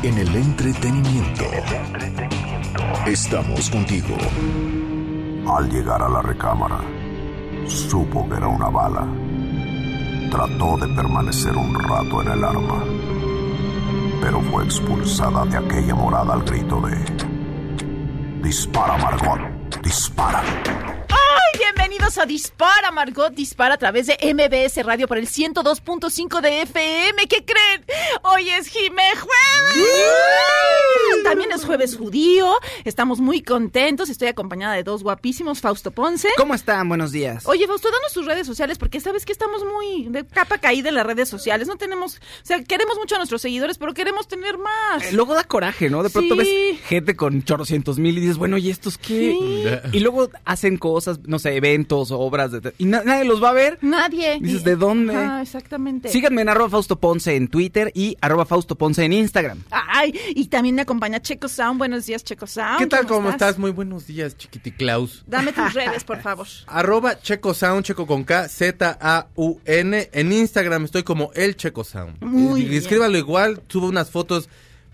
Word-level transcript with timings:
En 0.00 0.16
el 0.16 0.36
entretenimiento. 0.36 1.44
Estamos 3.04 3.68
contigo. 3.68 4.16
Al 5.48 5.68
llegar 5.68 6.00
a 6.00 6.08
la 6.08 6.22
recámara, 6.22 6.78
supo 7.66 8.28
que 8.28 8.36
era 8.36 8.46
una 8.46 8.68
bala. 8.68 9.06
Trató 10.30 10.76
de 10.76 10.94
permanecer 10.94 11.56
un 11.56 11.74
rato 11.74 12.22
en 12.22 12.28
el 12.28 12.44
arma, 12.44 12.84
pero 14.20 14.40
fue 14.42 14.64
expulsada 14.64 15.44
de 15.46 15.56
aquella 15.56 15.96
morada 15.96 16.34
al 16.34 16.44
grito 16.44 16.80
de... 16.80 16.96
Dispara, 18.40 18.96
Margot, 18.98 19.40
dispara. 19.82 20.42
¡Ay! 21.08 21.47
Bienvenidos 21.58 22.18
a 22.18 22.26
Dispara, 22.26 22.90
Margot 22.92 23.32
Dispara 23.34 23.74
a 23.74 23.78
través 23.78 24.06
de 24.06 24.16
MBS 24.32 24.84
Radio 24.84 25.08
por 25.08 25.18
el 25.18 25.26
102.5 25.26 26.40
de 26.40 26.62
FM. 26.62 27.26
¿Qué 27.28 27.44
creen? 27.44 27.84
Hoy 28.22 28.48
es 28.50 28.68
Jime 28.68 29.02
Jueves. 29.16 29.88
También 31.24 31.50
es 31.52 31.64
jueves 31.64 31.96
judío. 31.96 32.52
Estamos 32.84 33.18
muy 33.20 33.42
contentos. 33.42 34.08
Estoy 34.08 34.28
acompañada 34.28 34.74
de 34.74 34.84
dos 34.84 35.02
guapísimos, 35.02 35.60
Fausto 35.60 35.90
Ponce. 35.90 36.28
¿Cómo 36.36 36.54
están? 36.54 36.88
Buenos 36.88 37.10
días. 37.12 37.44
Oye, 37.46 37.66
Fausto, 37.66 37.90
danos 37.90 38.12
tus 38.12 38.24
redes 38.26 38.46
sociales 38.46 38.78
porque 38.78 39.00
sabes 39.00 39.24
que 39.26 39.32
estamos 39.32 39.62
muy 39.64 40.04
de 40.10 40.24
capa 40.26 40.58
caída 40.58 40.88
en 40.90 40.94
las 40.94 41.06
redes 41.06 41.28
sociales. 41.28 41.66
No 41.66 41.76
tenemos, 41.76 42.16
o 42.16 42.20
sea, 42.46 42.62
queremos 42.62 42.96
mucho 42.98 43.16
a 43.16 43.18
nuestros 43.18 43.42
seguidores, 43.42 43.78
pero 43.78 43.94
queremos 43.94 44.28
tener 44.28 44.58
más. 44.58 45.04
Eh, 45.06 45.12
luego 45.12 45.34
da 45.34 45.42
coraje, 45.44 45.90
¿no? 45.90 46.02
De 46.02 46.10
pronto 46.10 46.34
Sí. 46.36 46.38
ves 46.38 46.80
gente 46.86 47.16
con 47.16 47.42
chorrocientos 47.42 47.98
mil 47.98 48.16
y 48.16 48.20
dices, 48.20 48.38
bueno, 48.38 48.56
¿y 48.58 48.70
estos 48.70 48.96
qué? 48.96 49.80
Y 49.92 50.00
luego 50.00 50.30
hacen 50.44 50.76
cosas, 50.78 51.18
no 51.26 51.38
sé, 51.38 51.47
eventos, 51.56 52.10
obras, 52.10 52.52
de- 52.52 52.74
y 52.78 52.84
na- 52.84 53.02
nadie 53.04 53.24
los 53.24 53.42
va 53.42 53.50
a 53.50 53.52
ver. 53.54 53.78
Nadie. 53.80 54.38
Dices, 54.40 54.64
¿de 54.64 54.76
dónde? 54.76 55.14
Ah, 55.16 55.40
exactamente. 55.42 56.08
Síganme 56.08 56.42
en 56.42 56.48
arroba 56.48 56.70
Fausto 56.70 56.98
Ponce 56.98 57.36
en 57.36 57.48
Twitter 57.48 57.90
y 57.94 58.16
arroba 58.20 58.44
Fausto 58.46 58.74
Ponce 58.76 59.04
en 59.04 59.12
Instagram. 59.12 59.62
Ay, 59.70 60.12
y 60.34 60.46
también 60.46 60.74
me 60.74 60.82
acompaña 60.82 61.20
Checo 61.20 61.48
Sound. 61.48 61.78
Buenos 61.78 62.06
días, 62.06 62.22
Checo 62.24 62.46
Sound. 62.46 62.78
¿Qué 62.78 62.86
tal? 62.86 63.06
¿Cómo 63.06 63.30
estás? 63.30 63.58
Muy 63.58 63.70
buenos 63.70 64.06
días, 64.06 64.36
chiquiticlaus. 64.36 65.24
Dame 65.26 65.52
tus 65.52 65.72
redes, 65.74 66.04
por 66.04 66.20
favor. 66.20 66.46
Arroba 66.66 67.20
Checo 67.20 67.54
Sound, 67.54 67.84
Checo 67.84 68.06
con 68.06 68.24
K, 68.24 68.48
Z-A-U-N. 68.48 70.08
En 70.12 70.32
Instagram 70.32 70.84
estoy 70.84 71.02
como 71.02 71.30
el 71.34 71.56
Checo 71.56 71.84
Sound. 71.84 72.22
Muy 72.22 72.62
y, 72.62 72.64
bien. 72.64 72.82
escríbalo 72.82 73.18
igual, 73.18 73.62
subo 73.68 73.88
unas 73.88 74.10
fotos 74.10 74.48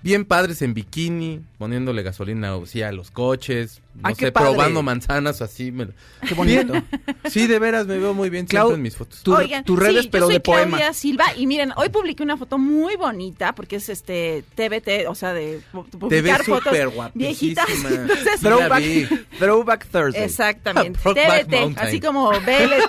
bien 0.05 0.25
padres 0.27 0.61
en 0.63 0.75
bikini, 0.75 1.41
poniéndole 1.59 2.03
gasolina 2.03 2.55
o 2.57 2.67
sí, 2.67 2.83
a 2.83 2.93
los 2.93 3.11
coches, 3.11 3.81
no 3.95 4.03
Ay, 4.09 4.15
qué 4.15 4.27
sé, 4.27 4.33
probando 4.33 4.83
manzanas 4.83 5.41
así. 5.41 5.73
me- 5.73 5.89
Qué 6.29 6.35
bonito. 6.35 6.73
Bien. 6.73 6.85
Sí, 7.31 7.47
de 7.47 7.59
veras, 7.59 7.87
me 7.87 7.97
veo 7.99 8.13
muy 8.13 8.29
bien 8.29 8.45
Clau, 8.47 8.67
siempre 8.67 8.77
en 8.77 8.83
mis 8.83 8.97
fotos. 8.97 9.23
tu- 9.23 9.35
Oigan, 9.35 9.65
tus 9.65 9.79
redes, 9.79 10.03
sí, 10.03 10.09
pero 10.13 10.25
yo 10.25 10.27
soy 10.27 10.35
de 10.35 10.41
poema. 10.41 10.93
Silva 10.93 11.25
y 11.37 11.47
miren, 11.47 11.73
hoy 11.77 11.89
publiqué 11.89 12.23
una 12.23 12.37
foto 12.37 12.59
muy 12.59 12.97
bonita 12.97 13.55
porque 13.55 13.77
es 13.77 13.89
este 13.89 14.45
TBT, 14.55 15.07
o 15.09 15.15
sea, 15.15 15.33
de 15.33 15.61
Te 15.91 15.97
publicar 15.99 16.39
ves 16.39 16.47
fotos 16.47 16.65
súper 16.77 16.91
viejitas. 17.15 17.67
Entonces, 17.85 18.41
Throwback. 18.41 18.85
Throwback 19.39 19.87
Thursday. 19.89 20.23
Exactamente. 20.25 20.99
TBT, 21.03 21.79
así 21.79 21.99
como 22.01 22.29
BLT. 22.31 22.85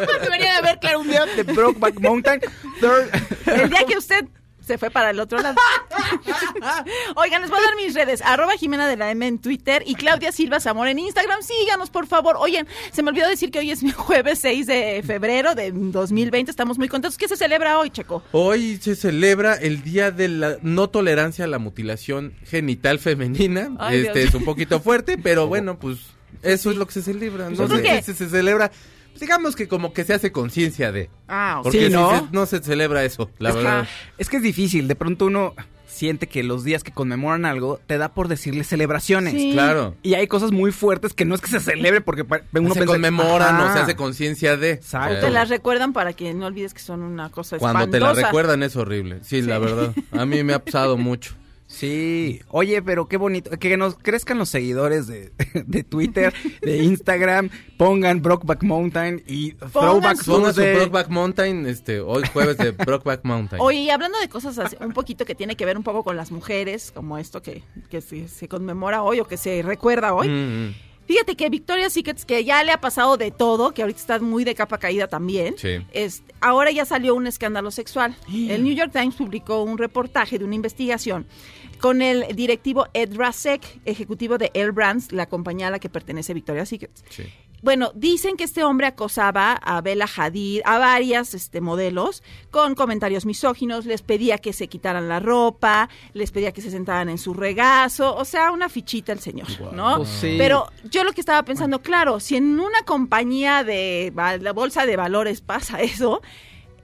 Debería 0.22 0.52
de 0.52 0.58
haber 0.58 0.78
claro 0.78 1.00
un 1.00 1.08
día 1.08 1.26
De 1.26 1.42
Brokeback 1.42 1.98
Mountain. 2.00 2.40
Third- 2.80 3.10
el 3.46 3.68
día 3.70 3.84
que 3.84 3.98
usted 3.98 4.26
se 4.70 4.78
fue 4.78 4.90
para 4.90 5.10
el 5.10 5.18
otro 5.18 5.40
lado. 5.40 5.56
Oigan, 7.16 7.42
les 7.42 7.50
voy 7.50 7.58
a 7.58 7.62
dar 7.62 7.74
mis 7.74 7.92
redes. 7.92 8.22
Arroba 8.22 8.52
Jimena 8.52 8.86
de 8.86 8.96
la 8.96 9.10
M 9.10 9.26
en 9.26 9.40
Twitter 9.40 9.82
y 9.84 9.96
Claudia 9.96 10.30
Silva 10.30 10.60
Zamora 10.60 10.92
en 10.92 11.00
Instagram. 11.00 11.40
Síganos, 11.42 11.90
por 11.90 12.06
favor. 12.06 12.36
Oigan, 12.38 12.68
se 12.92 13.02
me 13.02 13.10
olvidó 13.10 13.28
decir 13.28 13.50
que 13.50 13.58
hoy 13.58 13.72
es 13.72 13.82
mi 13.82 13.90
jueves 13.96 14.38
6 14.38 14.68
de 14.68 15.02
febrero 15.04 15.56
de 15.56 15.72
2020. 15.72 16.52
Estamos 16.52 16.78
muy 16.78 16.86
contentos. 16.86 17.18
¿Qué 17.18 17.26
se 17.26 17.36
celebra 17.36 17.80
hoy, 17.80 17.90
Checo? 17.90 18.22
Hoy 18.30 18.76
se 18.76 18.94
celebra 18.94 19.54
el 19.54 19.82
Día 19.82 20.12
de 20.12 20.28
la 20.28 20.56
No 20.62 20.88
Tolerancia 20.88 21.46
a 21.46 21.48
la 21.48 21.58
Mutilación 21.58 22.34
Genital 22.44 23.00
Femenina. 23.00 23.72
Ay, 23.80 24.02
este 24.06 24.20
Dios. 24.20 24.28
es 24.28 24.34
un 24.36 24.44
poquito 24.44 24.78
fuerte, 24.78 25.18
pero 25.18 25.48
bueno, 25.48 25.80
pues 25.80 25.98
eso 26.44 26.70
es 26.70 26.76
lo 26.76 26.86
que 26.86 26.92
se 26.92 27.02
celebra. 27.02 27.50
No 27.50 27.66
sé 27.66 27.82
qué 27.82 28.02
se, 28.02 28.14
se 28.14 28.28
celebra. 28.28 28.70
Digamos 29.20 29.54
que 29.56 29.68
como 29.68 29.92
que 29.92 30.04
se 30.04 30.14
hace 30.14 30.32
conciencia 30.32 30.90
de. 30.92 31.10
Ah, 31.28 31.60
Porque 31.62 31.78
Sí, 31.80 31.86
si 31.86 31.92
¿no? 31.92 32.10
se- 32.18 32.24
no 32.32 32.46
se 32.46 32.60
celebra 32.60 33.04
eso, 33.04 33.30
la 33.38 33.50
es, 33.50 33.56
que, 33.56 33.62
verdad. 33.62 33.88
es 34.18 34.28
que 34.28 34.36
es 34.38 34.42
difícil. 34.42 34.88
De 34.88 34.96
pronto 34.96 35.26
uno 35.26 35.54
siente 35.86 36.28
que 36.28 36.42
los 36.42 36.64
días 36.64 36.82
que 36.84 36.92
conmemoran 36.92 37.44
algo 37.44 37.78
te 37.86 37.98
da 37.98 38.14
por 38.14 38.28
decirle 38.28 38.64
celebraciones. 38.64 39.34
Sí. 39.34 39.50
Claro. 39.52 39.96
Y 40.02 40.14
hay 40.14 40.28
cosas 40.28 40.50
muy 40.52 40.72
fuertes 40.72 41.12
que 41.12 41.24
no 41.24 41.34
es 41.34 41.40
que 41.42 41.48
se 41.48 41.60
celebre 41.60 42.00
porque 42.00 42.22
uno 42.22 42.38
se 42.72 42.80
piensa- 42.80 42.86
conmemoran 42.86 43.60
o 43.60 43.72
se 43.72 43.80
hace 43.80 43.96
conciencia 43.96 44.56
de. 44.56 44.70
Exacto. 44.72 45.16
Eh, 45.16 45.20
Te 45.20 45.30
las 45.30 45.48
recuerdan 45.48 45.92
para 45.92 46.12
que 46.14 46.32
no 46.32 46.46
olvides 46.46 46.72
que 46.74 46.80
son 46.80 47.02
una 47.02 47.28
cosa 47.30 47.58
Cuando 47.58 47.88
te 47.88 47.98
la 48.00 48.06
espantosa. 48.06 48.26
recuerdan 48.28 48.62
es 48.62 48.76
horrible. 48.76 49.18
Sí, 49.22 49.42
la 49.42 49.58
verdad. 49.58 49.92
A 50.12 50.24
mí 50.24 50.42
me 50.44 50.54
ha 50.54 50.64
pasado 50.64 50.96
mucho. 50.96 51.34
Sí, 51.70 52.40
oye, 52.48 52.82
pero 52.82 53.06
qué 53.06 53.16
bonito, 53.16 53.48
que 53.52 53.76
nos 53.76 53.94
crezcan 53.94 54.38
los 54.38 54.48
seguidores 54.48 55.06
de, 55.06 55.32
de 55.66 55.84
Twitter, 55.84 56.34
de 56.62 56.82
Instagram, 56.82 57.48
pongan 57.78 58.20
Brokeback 58.22 58.64
Mountain 58.64 59.22
y 59.24 59.52
Throwback 59.52 60.24
Pongan 60.24 60.52
su. 60.52 60.60
Brokeback 60.62 61.08
Mountain, 61.08 61.66
este, 61.66 62.00
hoy 62.00 62.24
jueves 62.32 62.58
de 62.58 62.72
Brokeback 62.72 63.24
Mountain. 63.24 63.62
Oye, 63.62 63.82
y 63.82 63.90
hablando 63.90 64.18
de 64.18 64.28
cosas 64.28 64.58
así, 64.58 64.76
un 64.80 64.92
poquito 64.92 65.24
que 65.24 65.36
tiene 65.36 65.54
que 65.54 65.64
ver 65.64 65.76
un 65.76 65.84
poco 65.84 66.02
con 66.02 66.16
las 66.16 66.32
mujeres, 66.32 66.90
como 66.92 67.18
esto 67.18 67.40
que, 67.40 67.62
que 67.88 68.00
se, 68.00 68.26
se 68.26 68.48
conmemora 68.48 69.04
hoy 69.04 69.20
o 69.20 69.24
que 69.24 69.36
se 69.36 69.62
recuerda 69.62 70.12
hoy. 70.12 70.28
Mm, 70.28 70.66
mm. 70.66 70.74
Fíjate 71.10 71.34
que 71.34 71.48
Victoria's 71.50 71.92
Secret, 71.92 72.22
que 72.24 72.44
ya 72.44 72.62
le 72.62 72.70
ha 72.70 72.80
pasado 72.80 73.16
de 73.16 73.32
todo, 73.32 73.74
que 73.74 73.82
ahorita 73.82 73.98
está 73.98 74.18
muy 74.20 74.44
de 74.44 74.54
capa 74.54 74.78
caída 74.78 75.08
también, 75.08 75.56
Sí. 75.58 75.84
es, 75.92 76.22
ahora 76.40 76.70
ya 76.70 76.84
salió 76.84 77.16
un 77.16 77.26
escándalo 77.26 77.72
sexual. 77.72 78.16
El 78.28 78.62
New 78.62 78.74
York 78.74 78.92
Times 78.92 79.16
publicó 79.16 79.64
un 79.64 79.76
reportaje 79.76 80.38
de 80.38 80.44
una 80.44 80.54
investigación 80.54 81.26
con 81.80 82.02
el 82.02 82.34
directivo 82.34 82.86
Ed 82.94 83.16
Rasek, 83.16 83.80
ejecutivo 83.84 84.38
de 84.38 84.50
L 84.54 84.70
Brands, 84.70 85.12
la 85.12 85.26
compañía 85.26 85.68
a 85.68 85.70
la 85.70 85.78
que 85.78 85.88
pertenece 85.88 86.34
Victoria's 86.34 86.68
Secret. 86.68 86.92
Sí. 87.08 87.24
Bueno, 87.62 87.92
dicen 87.94 88.36
que 88.36 88.44
este 88.44 88.64
hombre 88.64 88.86
acosaba 88.86 89.52
a 89.52 89.80
Bella 89.82 90.06
Hadid, 90.06 90.62
a 90.64 90.78
varias 90.78 91.34
este, 91.34 91.60
modelos, 91.60 92.22
con 92.50 92.74
comentarios 92.74 93.26
misóginos, 93.26 93.84
les 93.84 94.00
pedía 94.00 94.38
que 94.38 94.54
se 94.54 94.68
quitaran 94.68 95.08
la 95.08 95.20
ropa, 95.20 95.90
les 96.14 96.30
pedía 96.30 96.52
que 96.52 96.62
se 96.62 96.70
sentaran 96.70 97.10
en 97.10 97.18
su 97.18 97.34
regazo, 97.34 98.16
o 98.16 98.24
sea, 98.24 98.50
una 98.50 98.70
fichita 98.70 99.12
el 99.12 99.20
señor, 99.20 99.48
¿no? 99.74 99.98
Pues 99.98 100.08
sí. 100.08 100.36
Pero 100.38 100.70
yo 100.84 101.04
lo 101.04 101.12
que 101.12 101.20
estaba 101.20 101.42
pensando, 101.44 101.82
claro, 101.82 102.18
si 102.18 102.36
en 102.36 102.58
una 102.58 102.82
compañía 102.86 103.62
de 103.62 104.10
la 104.40 104.52
bolsa 104.52 104.86
de 104.86 104.96
valores 104.96 105.42
pasa 105.42 105.82
eso, 105.82 106.22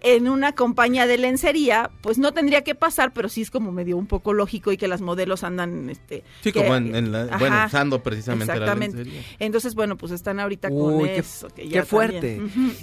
en 0.03 0.29
una 0.29 0.53
compañía 0.55 1.07
de 1.07 1.19
lencería, 1.19 1.91
pues 2.03 2.19
no 2.19 2.33
tendría 2.33 2.63
que 2.63 2.75
pasar, 2.75 3.13
pero 3.13 3.29
sí 3.29 3.43
es 3.43 3.51
como 3.51 3.73
medio 3.73 3.97
un 3.97 4.07
poco 4.07 4.33
lógico 4.33 4.73
y 4.73 4.77
que 4.77 4.89
las 4.89 5.01
modelos 5.01 5.43
andan, 5.45 5.91
este... 5.91 6.23
Sí, 6.43 6.53
que- 6.53 6.61
como 6.61 6.77
en, 6.77 6.95
en 6.95 7.13
la, 7.13 7.27
bueno, 7.39 7.57
Ajá. 7.57 7.67
usando 7.67 8.03
precisamente 8.03 8.53
Exactamente. 8.53 8.99
la 8.99 9.03
lencería. 9.05 9.29
Entonces, 9.39 9.75
bueno, 9.75 9.97
pues 9.97 10.13
están 10.13 10.41
ahorita 10.41 10.69
con 10.69 10.95
Uy, 10.95 11.09
qué, 11.09 11.19
eso. 11.19 11.49
que 11.49 11.69
qué 11.69 11.83
fuerte. 11.85 12.41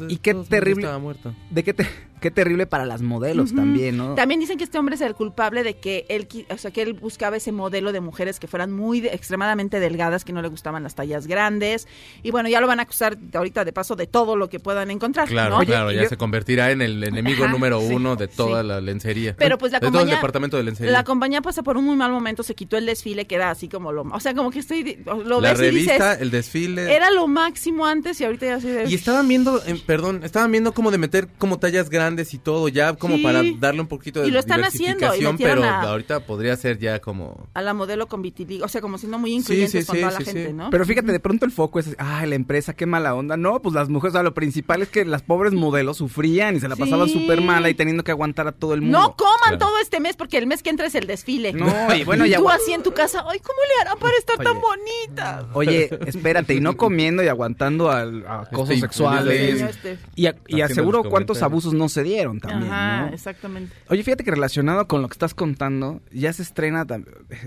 Y 0.07 0.18
qué 0.18 0.34
Todos 0.34 0.50
terrible. 0.50 0.84
Estaba 0.84 1.00
muerto. 1.00 1.34
De 1.50 1.63
qué, 1.63 1.74
te- 1.74 1.88
qué 2.19 2.31
terrible 2.31 2.66
para 2.68 2.85
las 2.85 3.01
modelos 3.01 3.53
también, 3.53 3.97
¿no? 3.97 4.16
También 4.16 4.40
dicen 4.40 4.57
que 4.57 4.63
este 4.63 4.78
hombre 4.80 4.95
es 4.95 5.01
el 5.01 5.13
culpable 5.13 5.63
de 5.63 5.75
que 5.78 6.06
él, 6.09 6.28
o 6.50 6.57
sea, 6.57 6.72
que 6.72 6.81
él 6.81 6.94
buscaba 6.94 7.38
ese 7.38 7.51
modelo 7.51 7.91
de 7.91 8.00
mujeres 8.01 8.40
que 8.40 8.47
fueran 8.47 8.72
muy 8.72 9.01
de- 9.01 9.09
extremadamente 9.09 9.80
delgadas, 9.80 10.24
que 10.25 10.33
no 10.33 10.42
le 10.42 10.48
gustaban 10.48 10.83
las 10.83 10.95
tallas 10.95 11.27
grandes. 11.27 11.88
Y 12.24 12.31
bueno, 12.31 12.50
ya 12.50 12.62
lo 12.62 12.68
van 12.68 12.80
a 12.80 12.83
acusar 12.83 13.18
ahorita 13.33 13.66
de 13.66 13.74
paso 13.74 13.95
de 13.95 14.07
todo 14.07 14.36
lo 14.36 14.50
que 14.50 14.59
puedan 14.59 14.89
encontrar. 14.92 15.27
Claro, 15.27 15.59
¿no? 15.59 15.66
claro, 15.66 15.88
Oye, 15.88 15.98
ya 15.98 16.04
yo- 16.04 16.09
se 16.09 16.18
convertirá 16.18 16.71
en 16.71 16.81
el 16.81 17.02
enemigo 17.03 17.44
Ajá, 17.44 17.51
número 17.53 17.79
sí, 17.81 17.94
uno 17.94 18.15
de 18.15 18.27
toda 18.27 18.61
sí. 18.61 18.67
la 18.67 18.81
lencería. 18.81 19.35
Pero 19.38 19.57
pues 19.57 19.71
la 19.71 19.79
de 19.79 19.88
todo 19.88 19.89
el 19.89 19.94
compañía- 20.01 20.15
departamento 20.15 20.57
de 20.57 20.63
lencería. 20.63 20.91
La 20.91 21.03
compañía 21.03 21.41
pasa 21.41 21.63
por 21.63 21.77
un 21.77 21.85
muy 21.85 21.95
mal 21.95 22.11
momento, 22.11 22.44
se 22.44 22.55
quitó 22.55 22.77
el 22.77 22.85
desfile 22.85 23.25
que 23.25 23.35
era 23.35 23.50
así 23.51 23.67
como 23.67 23.91
lo, 23.91 24.03
o 24.03 24.19
sea, 24.19 24.33
como 24.33 24.51
que 24.51 24.59
estoy 24.59 24.97
lo 25.05 25.41
la 25.41 25.51
ves 25.51 25.59
y 25.59 25.63
revista, 25.63 25.94
dices, 26.11 26.21
el 26.21 26.31
desfile. 26.31 26.94
era 26.95 27.11
lo 27.11 27.27
máximo 27.27 27.85
antes 27.85 28.19
y 28.21 28.25
ahorita 28.25 28.45
ya 28.45 28.59
se 28.59 28.71
de 28.71 28.89
Y 28.89 28.95
estaban 28.95 29.27
viendo, 29.27 29.61
eh, 29.65 29.81
perdón, 29.85 30.21
estaban 30.23 30.51
viendo 30.51 30.73
como 30.73 30.91
de 30.91 30.97
meter 30.97 31.27
como 31.38 31.59
tallas 31.59 31.89
grandes 31.89 32.33
y 32.33 32.38
todo, 32.38 32.67
ya 32.69 32.94
como 32.94 33.17
Sí. 33.17 33.23
para 33.23 33.41
darle 33.59 33.81
un 33.81 33.88
poquito 33.88 34.21
de 34.21 34.27
Y 34.27 34.31
lo 34.31 34.39
están 34.39 34.63
haciendo, 34.63 35.13
y 35.15 35.25
pero 35.38 35.63
a- 35.63 35.81
ahorita 35.81 36.21
podría 36.25 36.56
ser 36.57 36.79
ya 36.79 36.99
como... 36.99 37.47
a 37.53 37.61
la 37.61 37.73
modelo 37.73 38.07
con 38.07 38.21
vitiligo, 38.21 38.65
o 38.65 38.67
sea, 38.67 38.81
como 38.81 38.97
siendo 38.97 39.17
muy 39.19 39.33
incluyentes 39.33 39.81
sí, 39.81 39.85
con 39.88 39.95
sí, 39.95 40.01
toda 40.01 40.11
la 40.13 40.19
sí, 40.19 40.25
gente, 40.25 40.47
sí. 40.47 40.53
¿no? 40.53 40.69
Pero 40.69 40.85
fíjate, 40.85 41.11
de 41.11 41.19
pronto 41.19 41.45
el 41.45 41.51
foco 41.51 41.79
es, 41.79 41.95
ah, 41.97 42.25
la 42.25 42.35
empresa, 42.35 42.73
qué 42.73 42.85
mala 42.85 43.15
onda. 43.15 43.38
No, 43.38 43.61
pues 43.61 43.73
las 43.75 43.89
mujeres, 43.89 44.13
o 44.13 44.17
sea, 44.17 44.23
lo 44.23 44.33
principal 44.33 44.81
es 44.81 44.89
que 44.89 45.06
las 45.06 45.21
pobres 45.21 45.53
modelos 45.53 45.97
sufrían 45.97 46.56
y 46.56 46.59
se 46.59 46.67
la 46.67 46.75
Sí. 46.75 46.81
Pasaba 46.94 47.07
Sí. 47.07 47.19
súper 47.19 47.42
mala 47.42 47.69
y 47.69 47.74
teniendo 47.74 48.04
que 48.04 48.12
aguantar 48.12 48.48
a 48.48 48.51
todo 48.51 48.74
el 48.74 48.81
mundo. 48.81 49.00
No 49.00 49.16
coman 49.16 49.34
Claro. 49.44 49.57
todo 49.57 49.78
este 49.80 50.00
mes 50.00 50.16
porque 50.16 50.38
el 50.38 50.48
mes 50.48 50.63
que 50.63 50.69
entra 50.69 50.86
es 50.88 50.95
el 50.95 51.07
desfile. 51.07 51.54
No, 51.54 51.94
y 51.95 52.04
bueno, 52.04 52.25
ya 52.25 52.38
tú 52.38 52.50
así 52.50 52.72
en 52.74 52.84
tu 52.84 52.94
casa, 52.94 53.24
ay, 53.30 53.40
¿cómo 53.40 53.57
le 53.68 53.81
harán 53.81 54.00
para 54.00 54.18
estar 54.18 54.38
tan 54.38 54.60
bonita? 54.62 55.48
Oye, 55.54 55.90
espérate, 56.06 56.54
y 56.56 56.60
no 56.60 56.78
comiendo 56.78 57.24
y 57.24 57.28
aguantando 57.28 57.90
a 57.92 58.01
acosos 58.42 58.69
Este, 58.72 58.81
sexuales. 58.81 59.60
Sí. 59.60 59.66
Este, 59.66 59.98
Y, 60.16 60.25
a- 60.28 60.36
y 60.48 60.62
aseguro 60.62 61.04
cuántos 61.04 61.42
abusos 61.42 61.74
no 61.74 61.90
se 61.90 62.04
dieron 62.04 62.40
también, 62.40 62.72
Ajá, 62.72 63.07
¿no? 63.07 63.13
exactamente. 63.13 63.74
Oye, 63.90 64.04
fíjate 64.04 64.24
que 64.24 64.31
relacionado 64.31 64.88
con 64.88 65.01
lo 65.01 65.07
que 65.07 65.13
estás 65.13 65.34
contando, 65.34 66.01
ya 66.12 66.31
se 66.34 66.42
estrena 66.44 66.86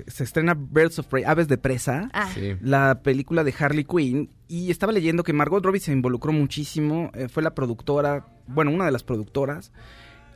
se 0.06 0.24
estrena 0.24 0.54
Birds 0.56 0.98
of 0.98 1.06
Prey, 1.06 1.24
Aves 1.24 1.48
de 1.48 1.58
Presa, 1.58 2.08
Ah, 2.12 2.28
Sí. 2.34 2.56
la 2.60 3.00
película 3.02 3.44
de 3.44 3.54
Harley 3.58 3.84
Quinn, 3.84 4.30
y 4.48 4.70
estaba 4.70 4.92
leyendo 4.92 5.22
que 5.22 5.32
Margot 5.32 5.64
Robbie 5.64 5.80
se 5.80 5.92
involucró 5.92 6.32
muchísimo, 6.32 7.10
eh, 7.14 7.28
fue 7.28 7.42
la 7.42 7.54
productora, 7.54 8.26
bueno, 8.46 8.70
una 8.70 8.86
de 8.86 8.92
las 8.92 9.02
productoras, 9.02 9.72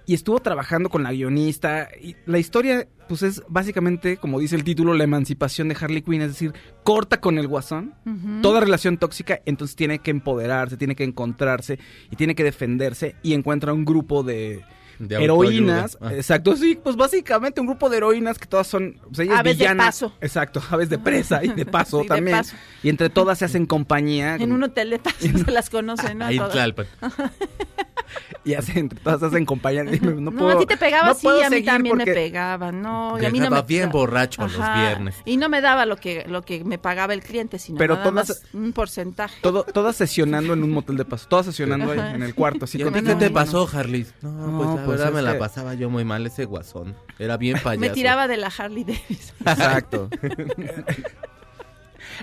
y 0.07 0.15
estuvo 0.15 0.41
trabajando 0.41 0.89
con 0.89 1.03
la 1.03 1.12
guionista, 1.12 1.89
y 2.01 2.17
la 2.27 2.39
historia, 2.39 2.89
pues 3.09 3.23
es 3.23 3.43
básicamente, 3.49 4.17
como 4.17 4.41
dice 4.41 4.57
el 4.57 4.65
título, 4.65 4.95
la 4.95 5.05
emancipación 5.05 5.69
de 5.69 5.77
Harley 5.81 6.03
Quinn, 6.03 6.23
es 6.23 6.29
decir, 6.29 6.53
corta 6.83 7.21
con 7.21 7.39
el 7.39 7.47
guasón, 7.47 7.95
toda 8.43 8.61
relación 8.61 8.99
tóxica, 8.99 9.41
entonces 9.45 9.77
tiene 9.77 10.01
que 10.01 10.11
empoderarse, 10.11 10.77
tiene 10.77 10.97
que 10.97 11.05
encontrarse 11.05 11.79
y 12.11 12.17
tiene 12.17 12.35
que 12.35 12.43
defenderse 12.43 13.15
y 13.23 13.35
encuentra 13.35 13.73
un 13.73 13.85
grupo 13.85 14.25
de, 14.25 14.65
De 15.00 15.17
heroínas. 15.25 15.97
Ah. 16.00 16.12
exacto, 16.12 16.55
sí, 16.56 16.79
pues 16.82 16.94
básicamente 16.94 17.61
un 17.61 17.67
grupo 17.67 17.88
de 17.88 17.97
heroínas 17.97 18.38
que 18.38 18.47
todas 18.47 18.67
son, 18.67 19.00
o 19.11 19.14
sea, 19.14 19.25
ella 19.25 19.35
es 19.35 19.41
Aves 19.41 19.58
de 19.58 19.64
villana, 19.64 19.85
paso. 19.87 20.12
exacto, 20.20 20.62
aves 20.70 20.91
de 20.91 20.99
presa 20.99 21.43
y 21.43 21.49
de 21.49 21.64
paso 21.67 21.99
Sí, 21.99 22.02
de 22.05 22.08
también, 22.08 22.37
paso. 22.37 22.55
y 22.82 22.88
entre 22.91 23.08
todas 23.08 23.38
se 23.38 23.47
hacen 23.47 23.64
compañía 23.67 24.37
En 24.37 24.52
un 24.52 24.62
hotel 24.62 24.91
de 24.91 24.99
paso 24.99 25.17
se 25.44 25.50
las 25.50 25.70
conocen, 25.70 26.19
¿no? 26.19 26.26
Ahí 26.26 26.37
en. 26.37 26.49
Tlalpan. 26.50 26.87
y 28.44 28.55
hacen, 28.55 28.79
entre 28.79 28.99
todas 29.00 29.20
se 29.20 29.26
hacen 29.26 29.44
compañía. 29.44 29.85
Y 29.85 30.00
No, 30.00 30.12
No, 30.20 30.32
puedo- 30.32 30.50
a 30.50 30.58
ti 30.58 30.67
te 30.67 30.76
pegaba 30.76 31.08
no 31.08 31.14
sí, 31.14 31.26
a 31.29 31.50
mí 31.50 31.62
también 31.62 31.97
me 31.97 32.05
porque- 32.05 32.14
pegaban, 32.20 32.82
no, 32.82 33.17
y 33.20 33.25
a 33.25 33.31
mí 33.31 33.38
no 33.38 33.50
me 33.50 33.62
bien 33.62 33.91
borracho 33.91 34.43
los 34.43 34.58
Ajá, 34.58 34.81
viernes. 34.82 35.17
Y 35.25 35.37
no 35.37 35.49
me 35.49 35.61
daba 35.61 35.87
lo 35.87 35.97
que 35.97 36.25
lo 36.26 36.43
que 36.43 36.64
me 36.64 36.79
pagaba 36.79 37.14
el 37.14 37.23
cliente, 37.23 37.58
sino 37.58 37.79
Pero 37.79 37.94
nada 37.94 38.11
todas- 38.11 38.29
más 38.29 38.43
un 38.52 38.73
porcentaje. 38.73 39.37
Todo, 39.43 39.62
todas 39.64 39.94
sesionando 39.97 40.55
en 40.55 40.62
un 40.64 40.70
motel 40.73 40.97
de 40.97 41.05
paso, 41.05 41.29
todas 41.29 41.47
sesionando 41.47 41.93
ahí 41.93 41.99
en 42.14 42.23
el 42.23 42.35
cuarto, 42.35 42.64
así 42.64 42.79
¿Y 42.79 42.82
a 42.82 42.87
ti 42.87 42.91
no, 42.91 42.97
qué 42.97 43.02
no, 43.14 43.19
te 43.19 43.29
no. 43.29 43.35
pasó, 43.35 43.69
Harley? 43.73 44.06
No, 44.23 44.31
No, 44.32 44.58
pues 44.58 44.85
pues 44.90 45.00
verdad 45.00 45.12
me 45.14 45.22
la 45.22 45.32
que- 45.32 45.38
pasaba 45.38 45.75
yo 45.75 45.90
muy 45.90 46.04
mal 46.04 46.26
ese 46.26 46.44
guasón. 46.44 46.96
Era 47.19 47.37
bien 47.37 47.56
payaso. 47.62 47.81
Me 47.81 47.90
tiraba 47.90 48.28
de 48.28 48.37
la 48.37 48.48
Harley 48.56 48.84
Davidson. 48.84 49.37
Exacto. 49.46 50.08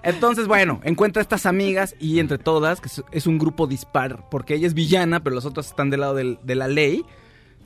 Entonces, 0.04 0.48
bueno, 0.48 0.80
encuentra 0.84 1.22
a 1.22 1.24
estas 1.24 1.46
amigas 1.46 1.96
y 2.00 2.20
entre 2.20 2.38
todas, 2.38 2.82
que 2.82 2.90
es- 3.12 3.28
un 3.28 3.38
grupo 3.40 3.68
dispar, 3.68 4.26
porque 4.30 4.54
ella 4.56 4.68
es 4.68 4.74
villana, 4.74 5.24
pero 5.24 5.36
los 5.36 5.46
otros 5.46 5.68
están 5.68 5.90
del 5.90 6.02
lado 6.02 6.14
del- 6.16 6.40
de 6.44 6.56
la 6.56 6.68
ley, 6.68 7.04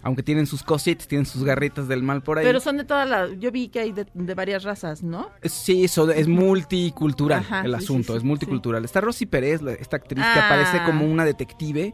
aunque 0.03 0.23
tienen 0.23 0.45
sus 0.47 0.63
cositas, 0.63 1.07
tienen 1.07 1.25
sus 1.25 1.43
garritas 1.43 1.87
del 1.87 2.03
mal 2.03 2.21
por 2.23 2.37
ahí. 2.39 2.45
Pero 2.45 2.59
son 2.59 2.77
de 2.77 2.83
todas 2.85 3.07
las, 3.09 3.31
yo 3.39 3.51
vi 3.51 3.69
que 3.69 3.79
hay 3.79 3.91
de, 3.91 4.07
de 4.13 4.33
varias 4.33 4.63
razas, 4.63 5.03
¿no? 5.03 5.29
Sí, 5.43 5.83
eso 5.83 6.09
es 6.11 6.27
multicultural 6.27 7.39
Ajá, 7.39 7.61
el 7.61 7.71
sí, 7.71 7.83
asunto, 7.83 8.13
sí, 8.13 8.17
es 8.17 8.21
sí, 8.21 8.27
multicultural. 8.27 8.83
Está 8.85 9.01
Rosy 9.01 9.25
Pérez, 9.25 9.61
esta 9.79 9.97
actriz 9.97 10.23
que 10.23 10.39
Ah. 10.39 10.45
aparece 10.45 10.83
como 10.85 11.05
una 11.05 11.25
detective, 11.25 11.93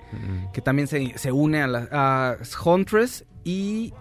que 0.54 0.62
también 0.62 0.88
se, 0.88 1.18
se 1.18 1.32
une 1.32 1.62
a, 1.62 1.68
la, 1.68 1.88
a 1.92 2.38
Huntress 2.66 3.26
y 3.44 3.94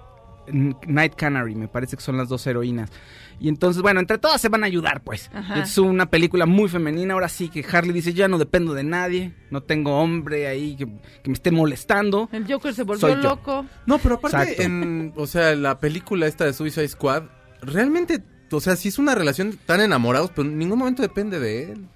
Night 0.87 1.15
Canary, 1.17 1.55
me 1.55 1.69
parece 1.69 1.97
que 1.97 2.03
son 2.03 2.17
las 2.17 2.29
dos 2.29 2.47
heroínas. 2.47 2.91
Y 3.39 3.49
entonces, 3.49 3.83
bueno, 3.83 4.01
entre 4.01 4.19
todas 4.19 4.41
se 4.41 4.49
van 4.49 4.63
a 4.63 4.67
ayudar, 4.67 5.03
pues. 5.03 5.31
Ajá. 5.35 5.61
Es 5.61 5.77
una 5.79 6.07
película 6.07 6.47
muy 6.47 6.69
femenina, 6.69 7.15
ahora 7.15 7.29
sí 7.29 7.49
que 7.49 7.65
Harley 7.71 7.93
dice, 7.93 8.15
ya 8.15 8.29
no 8.29 8.39
dependo 8.39 8.73
de 8.73 8.83
nadie, 8.85 9.35
no 9.51 9.63
tengo 9.63 9.99
hombre 10.01 10.47
ahí 10.47 10.77
que, 10.77 10.87
que 10.87 11.31
me 11.31 11.35
esté 11.35 11.51
molestando. 11.51 12.29
El 12.33 12.51
Joker 12.51 12.75
se 12.75 12.83
volvió 12.85 13.01
Soy 13.01 13.17
yo. 13.17 13.29
loco. 13.29 13.67
No, 13.85 13.99
pero 13.99 14.17
aparte, 14.17 14.63
en, 14.63 15.13
o 15.17 15.27
sea, 15.27 15.55
la 15.55 15.79
película 15.81 16.27
esta 16.27 16.45
de 16.47 16.53
Suicide 16.53 16.89
Squad, 16.89 17.25
realmente, 17.61 18.23
o 18.51 18.61
sea, 18.61 18.77
sí 18.77 18.89
es 18.89 18.99
una 18.99 19.15
relación 19.15 19.59
tan 19.67 19.81
enamorados, 19.81 20.31
pero 20.35 20.49
en 20.49 20.59
ningún 20.59 20.79
momento 20.79 21.03
depende 21.03 21.39
de 21.39 21.73
él. 21.73 21.87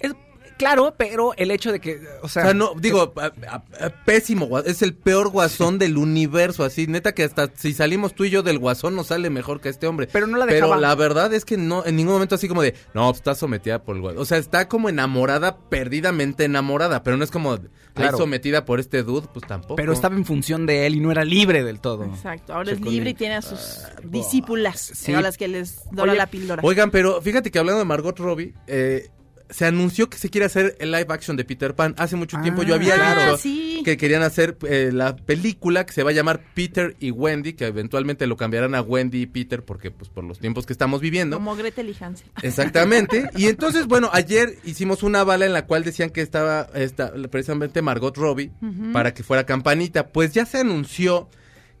Es 0.00 0.14
claro, 0.58 0.94
pero 0.98 1.32
el 1.36 1.50
hecho 1.50 1.72
de 1.72 1.80
que, 1.80 2.00
o 2.22 2.26
O 2.26 2.28
sea, 2.28 2.52
no, 2.52 2.72
digo, 2.76 3.14
a- 3.16 3.32
a- 3.50 3.64
a- 3.86 3.88
pésimo, 4.04 4.58
es 4.58 4.82
el 4.82 4.94
peor 4.94 5.30
guasón 5.30 5.78
del 5.78 5.96
universo, 5.96 6.64
así, 6.64 6.86
neta 6.86 7.12
que 7.14 7.24
hasta 7.24 7.50
si 7.54 7.72
salimos 7.72 8.14
tú 8.14 8.24
y 8.24 8.30
yo 8.30 8.42
del 8.42 8.58
guasón 8.58 8.94
nos 8.94 9.06
sale 9.06 9.30
mejor 9.30 9.60
que 9.62 9.70
este 9.70 9.86
hombre. 9.86 10.08
Pero 10.12 10.26
no 10.26 10.36
la 10.36 10.44
Pero 10.44 10.66
dejaba. 10.66 10.76
la 10.80 10.94
verdad 10.94 11.32
es 11.32 11.44
que 11.46 11.56
no, 11.56 11.86
en 11.86 11.96
ningún 11.96 12.12
momento 12.14 12.34
así 12.34 12.48
como 12.48 12.60
de, 12.62 12.74
no, 12.92 13.06
pues, 13.08 13.16
está 13.18 13.34
sometida 13.34 13.82
por 13.82 13.96
el 13.96 14.02
guasón. 14.02 14.20
O 14.20 14.24
sea, 14.26 14.36
está 14.38 14.68
como 14.68 14.88
enamorada, 14.90 15.56
perdidamente 15.56 16.44
enamorada, 16.44 17.02
pero 17.02 17.16
no 17.16 17.24
es 17.24 17.30
como, 17.30 17.58
Claro. 17.94 18.18
sometida 18.18 18.64
por 18.64 18.78
este 18.78 19.02
dude, 19.02 19.26
pues 19.32 19.44
tampoco. 19.46 19.74
pero 19.76 19.92
estaba 19.92 20.14
en 20.14 20.24
función 20.24 20.66
de 20.66 20.86
él 20.86 20.94
y 20.96 21.00
no 21.00 21.10
era 21.10 21.24
libre 21.24 21.64
del 21.64 21.80
todo. 21.80 22.04
Exacto, 22.04 22.52
ahora 22.52 22.70
es 22.72 22.80
libre 22.80 23.10
y 23.10 23.14
tiene 23.14 23.34
a 23.36 23.42
sus 23.42 23.80
discípulas, 24.04 24.80
Sí. 24.94 25.14
a 25.14 25.20
las 25.20 25.36
que 25.36 25.48
les 25.48 25.80
dora 25.90 26.14
la 26.14 26.26
píldora. 26.26 26.62
Oigan, 26.64 26.90
pero 26.90 27.20
fíjate 27.22 27.50
que 27.50 27.58
hablando 27.58 27.78
de 27.78 27.84
Margot 27.84 28.18
Robbie, 28.18 28.54
eh, 28.66 29.08
se 29.50 29.64
anunció 29.64 30.10
que 30.10 30.18
se 30.18 30.28
quiere 30.28 30.44
hacer 30.44 30.76
el 30.78 30.90
live 30.90 31.06
action 31.08 31.36
de 31.36 31.44
Peter 31.44 31.74
Pan. 31.74 31.94
Hace 31.98 32.16
mucho 32.16 32.36
Ah, 32.38 32.42
tiempo 32.42 32.62
yo 32.62 32.74
había 32.74 32.94
claro. 32.96 33.20
dicho 33.20 33.34
Ah, 33.34 33.38
sí. 33.38 33.82
que 33.84 33.96
querían 33.96 34.22
hacer 34.22 34.58
eh, 34.68 34.90
la 34.92 35.16
película 35.16 35.86
que 35.86 35.92
se 35.94 36.02
va 36.02 36.10
a 36.10 36.12
llamar 36.12 36.42
Peter 36.54 36.96
y 37.00 37.10
Wendy, 37.10 37.54
que 37.54 37.66
eventualmente 37.66 38.26
lo 38.26 38.36
cambiarán 38.36 38.74
a 38.74 38.82
Wendy 38.82 39.22
y 39.22 39.26
Peter 39.26 39.64
porque 39.64 39.90
pues 39.90 40.10
por 40.10 40.24
los 40.24 40.38
tiempos 40.38 40.66
que 40.66 40.72
estamos 40.74 41.00
viviendo. 41.00 41.36
Como 41.36 41.56
Gretel 41.56 41.88
y 41.88 41.96
Hansel. 42.04 42.28
Exactamente. 42.42 43.30
Y 43.36 43.46
entonces, 43.48 43.86
bueno, 43.86 44.10
ayer 44.12 44.58
hicimos 44.64 45.02
una 45.02 45.24
bala 45.24 45.46
en 45.46 45.52
la 45.52 45.64
cual 45.66 45.84
decían 45.84 46.10
que 46.10 46.20
estaba 46.20 46.68
esta, 46.74 47.12
precisamente 47.30 47.80
Margot 47.82 48.16
Robbie 48.16 48.50
para 48.92 49.14
que 49.14 49.22
fuera 49.22 49.46
campanita. 49.46 50.08
Pues 50.08 50.32
ya 50.34 50.44
se 50.44 50.58
anunció 50.58 51.28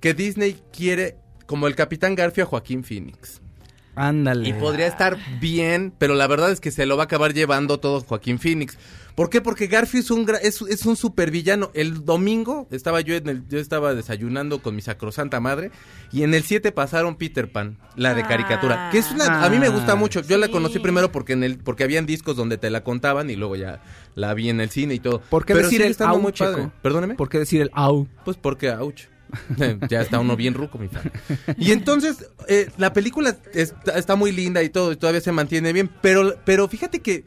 que 0.00 0.14
Disney 0.14 0.56
quiere 0.72 1.16
como 1.46 1.66
el 1.66 1.74
Capitán 1.74 2.14
Garfio 2.14 2.44
a 2.44 2.46
Joaquín 2.46 2.84
Phoenix. 2.84 3.40
Ándale. 3.98 4.48
Y 4.48 4.52
podría 4.52 4.86
estar 4.86 5.16
bien, 5.40 5.92
pero 5.98 6.14
la 6.14 6.26
verdad 6.26 6.50
es 6.52 6.60
que 6.60 6.70
se 6.70 6.86
lo 6.86 6.96
va 6.96 7.02
a 7.02 7.06
acabar 7.06 7.34
llevando 7.34 7.78
todo 7.80 8.00
Joaquín 8.00 8.38
Phoenix. 8.38 8.78
¿Por 9.14 9.30
qué? 9.30 9.40
Porque 9.40 9.66
Garfio 9.66 9.98
es 9.98 10.12
un 10.12 10.24
es, 10.42 10.62
es 10.62 10.86
un 10.86 10.94
supervillano. 10.94 11.72
El 11.74 12.04
domingo 12.04 12.68
estaba 12.70 13.00
yo 13.00 13.16
en 13.16 13.28
el, 13.28 13.48
yo 13.48 13.58
estaba 13.58 13.92
desayunando 13.92 14.62
con 14.62 14.76
mi 14.76 14.80
sacrosanta 14.80 15.40
madre 15.40 15.72
y 16.12 16.22
en 16.22 16.34
el 16.34 16.44
7 16.44 16.70
pasaron 16.70 17.16
Peter 17.16 17.50
Pan, 17.50 17.78
la 17.96 18.14
de 18.14 18.22
caricatura, 18.22 18.90
que 18.92 18.98
es 18.98 19.10
una 19.10 19.44
a 19.44 19.50
mí 19.50 19.58
me 19.58 19.70
gusta 19.70 19.92
Ah, 19.92 19.96
mucho. 19.96 20.20
Yo 20.22 20.38
la 20.38 20.46
sí. 20.46 20.52
conocí 20.52 20.78
primero 20.78 21.10
porque 21.10 21.32
en 21.32 21.42
el 21.42 21.58
porque 21.58 21.82
habían 21.82 22.06
discos 22.06 22.36
donde 22.36 22.58
te 22.58 22.70
la 22.70 22.84
contaban 22.84 23.28
y 23.28 23.34
luego 23.34 23.56
ya 23.56 23.82
la 24.14 24.32
vi 24.34 24.50
en 24.50 24.60
el 24.60 24.70
cine 24.70 24.94
y 24.94 25.00
todo. 25.00 25.20
¿Por 25.28 25.44
qué 25.44 25.52
Pero 25.54 25.66
decir 25.66 25.82
sigue 25.82 25.96
el 25.98 26.06
au, 26.08 26.20
muy 26.20 26.30
padre. 26.30 26.70
Perdóneme. 26.80 27.16
¿Por 27.16 27.28
qué 27.28 27.40
decir 27.40 27.60
el 27.62 27.70
au? 27.74 28.06
Pues 28.24 28.36
porque, 28.36 28.70
ouch. 28.70 29.00
ya 29.88 30.00
está 30.00 30.18
uno 30.18 30.36
bien 30.36 30.54
ruco, 30.54 30.78
mi. 30.78 30.88
Y 31.56 31.72
entonces, 31.72 32.28
eh, 32.48 32.70
la 32.76 32.92
película 32.92 33.36
está, 33.52 33.98
está 33.98 34.16
muy 34.16 34.32
linda 34.32 34.62
y 34.62 34.70
todo, 34.70 34.92
y 34.92 34.96
todavía 34.96 35.20
se 35.20 35.32
mantiene 35.32 35.72
bien, 35.72 35.90
pero, 36.00 36.34
pero 36.44 36.68
fíjate 36.68 37.00
que 37.00 37.24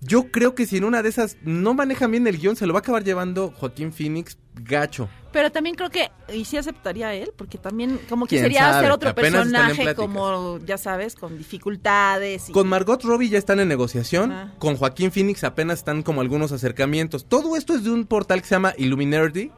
yo 0.00 0.30
creo 0.30 0.54
que 0.54 0.66
si 0.66 0.78
en 0.78 0.84
una 0.84 1.02
de 1.02 1.08
esas 1.08 1.36
no 1.42 1.74
manejan 1.74 2.10
bien 2.10 2.26
el 2.26 2.38
guion, 2.38 2.56
se 2.56 2.66
lo 2.66 2.72
va 2.72 2.80
a 2.80 2.82
acabar 2.82 3.04
llevando 3.04 3.52
Joaquín 3.52 3.92
Phoenix 3.92 4.36
gacho. 4.54 5.08
Pero 5.32 5.50
también 5.50 5.76
creo 5.76 5.88
que, 5.88 6.10
y 6.30 6.44
sí 6.44 6.58
aceptaría 6.58 7.14
él, 7.14 7.32
porque 7.34 7.56
también 7.56 7.98
como 8.06 8.26
que 8.26 8.36
¿Quién 8.36 8.42
sería 8.42 8.60
sabe? 8.64 8.76
hacer 8.76 8.90
otro 8.90 9.10
Apenas 9.10 9.32
personaje 9.48 9.94
como, 9.94 10.58
ya 10.58 10.76
sabes, 10.76 11.14
con 11.14 11.38
dificultades. 11.38 12.50
Y... 12.50 12.52
Con 12.52 12.68
Margot 12.68 13.02
Robbie 13.02 13.30
ya 13.30 13.38
están 13.38 13.58
en 13.58 13.68
negociación, 13.68 14.52
con 14.58 14.76
Joaquín 14.76 15.10
Phoenix 15.10 15.42
apenas 15.44 15.78
están 15.78 16.02
como 16.02 16.20
algunos 16.20 16.52
acercamientos. 16.52 17.24
Todo 17.26 17.56
esto 17.56 17.74
es 17.74 17.82
de 17.84 17.90
un 17.90 18.04
portal 18.04 18.42
que 18.42 18.48
se 18.48 18.54
llama 18.56 18.74
Illuminati, 18.76 19.50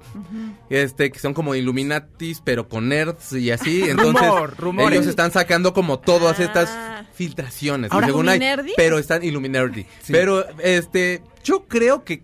este, 0.70 1.10
que 1.10 1.18
son 1.18 1.34
como 1.34 1.56
Illuminatis, 1.56 2.40
pero 2.44 2.68
con 2.68 2.88
nerds 2.88 3.32
y 3.32 3.50
así. 3.50 3.82
Entonces, 3.88 4.56
Rumor, 4.56 4.92
ellos 4.92 5.08
están 5.08 5.32
sacando 5.32 5.74
como 5.74 5.98
todas 5.98 6.38
Ah. 6.38 6.44
estas 6.44 6.70
filtraciones. 7.14 7.90
Ahora, 7.90 8.06
según 8.06 8.28
pero 8.76 8.98
están 8.98 9.24
Illuminati. 9.24 9.82
Sí. 10.02 10.12
Pero, 10.12 10.46
este, 10.60 11.22
yo 11.42 11.64
creo 11.66 12.04
que, 12.04 12.22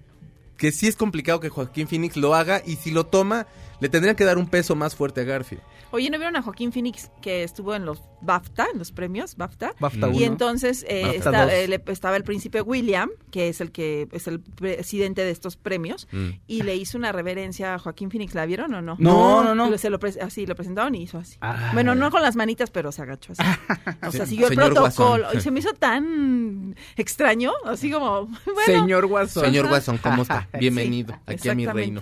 que 0.60 0.72
sí 0.72 0.86
es 0.86 0.94
complicado 0.94 1.40
que 1.40 1.48
Joaquín 1.48 1.88
Phoenix 1.88 2.18
lo 2.18 2.34
haga 2.34 2.60
y 2.66 2.76
si 2.76 2.90
lo 2.90 3.06
toma, 3.06 3.46
le 3.80 3.88
tendrían 3.88 4.14
que 4.14 4.24
dar 4.24 4.36
un 4.36 4.46
peso 4.46 4.76
más 4.76 4.94
fuerte 4.94 5.22
a 5.22 5.24
Garfield. 5.24 5.62
Oye, 5.92 6.08
¿no 6.08 6.18
vieron 6.18 6.36
a 6.36 6.42
Joaquín 6.42 6.72
Phoenix 6.72 7.10
que 7.20 7.42
estuvo 7.42 7.74
en 7.74 7.84
los 7.84 8.00
BAFTA, 8.22 8.66
en 8.72 8.78
los 8.78 8.92
premios 8.92 9.36
BAFTA? 9.36 9.72
BAFTA. 9.80 10.08
Y 10.08 10.18
uno. 10.18 10.26
entonces 10.26 10.84
eh, 10.88 11.02
BAFTA 11.02 11.16
está- 11.18 11.44
dos. 11.44 11.52
eh, 11.52 11.68
le- 11.68 11.82
estaba 11.92 12.16
el 12.16 12.22
príncipe 12.22 12.60
William, 12.62 13.10
que 13.32 13.48
es 13.48 13.60
el 13.60 13.72
que 13.72 14.06
es 14.12 14.28
el 14.28 14.40
presidente 14.40 15.24
de 15.24 15.30
estos 15.32 15.56
premios, 15.56 16.06
Mm. 16.12 16.28
y 16.46 16.62
le 16.62 16.76
hizo 16.76 16.96
una 16.96 17.10
reverencia 17.12 17.74
a 17.74 17.78
Joaquín 17.78 18.10
Phoenix. 18.10 18.34
¿La 18.34 18.46
vieron 18.46 18.72
o 18.74 18.80
no? 18.82 18.96
No, 19.00 19.42
no, 19.42 19.54
no. 19.54 19.76
Se 19.78 19.90
lo 19.90 19.98
así 20.22 20.46
lo 20.46 20.54
presentaron 20.54 20.94
y 20.94 21.02
hizo 21.02 21.18
así. 21.18 21.36
Ay. 21.40 21.70
Bueno, 21.72 21.94
no 21.96 22.10
con 22.10 22.22
las 22.22 22.36
manitas, 22.36 22.70
pero 22.70 22.92
se 22.92 23.02
agachó 23.02 23.32
así. 23.32 23.42
O 24.06 24.12
sea, 24.12 24.26
siguió 24.26 24.48
el 24.48 24.54
protocolo. 24.54 25.24
Guasón. 25.24 25.38
Y 25.38 25.40
se 25.42 25.50
me 25.50 25.58
hizo 25.60 25.72
tan 25.74 26.76
extraño, 26.96 27.52
así 27.64 27.90
como, 27.90 28.26
bueno, 28.26 28.60
Señor 28.66 29.06
Guasón. 29.06 29.44
Señor 29.44 29.68
Guasón, 29.68 29.98
¿cómo 29.98 30.22
está? 30.22 30.48
Sí, 30.52 30.58
Bienvenido 30.58 31.18
aquí 31.26 31.48
a 31.48 31.54
mi 31.54 31.66
reino. 31.66 32.00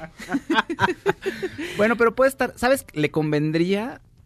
Bueno, 1.76 1.96
pero 1.96 2.14
puede 2.14 2.28
estar, 2.30 2.52
¿sabes? 2.56 2.84
Le 2.92 3.10
convendría 3.10 3.77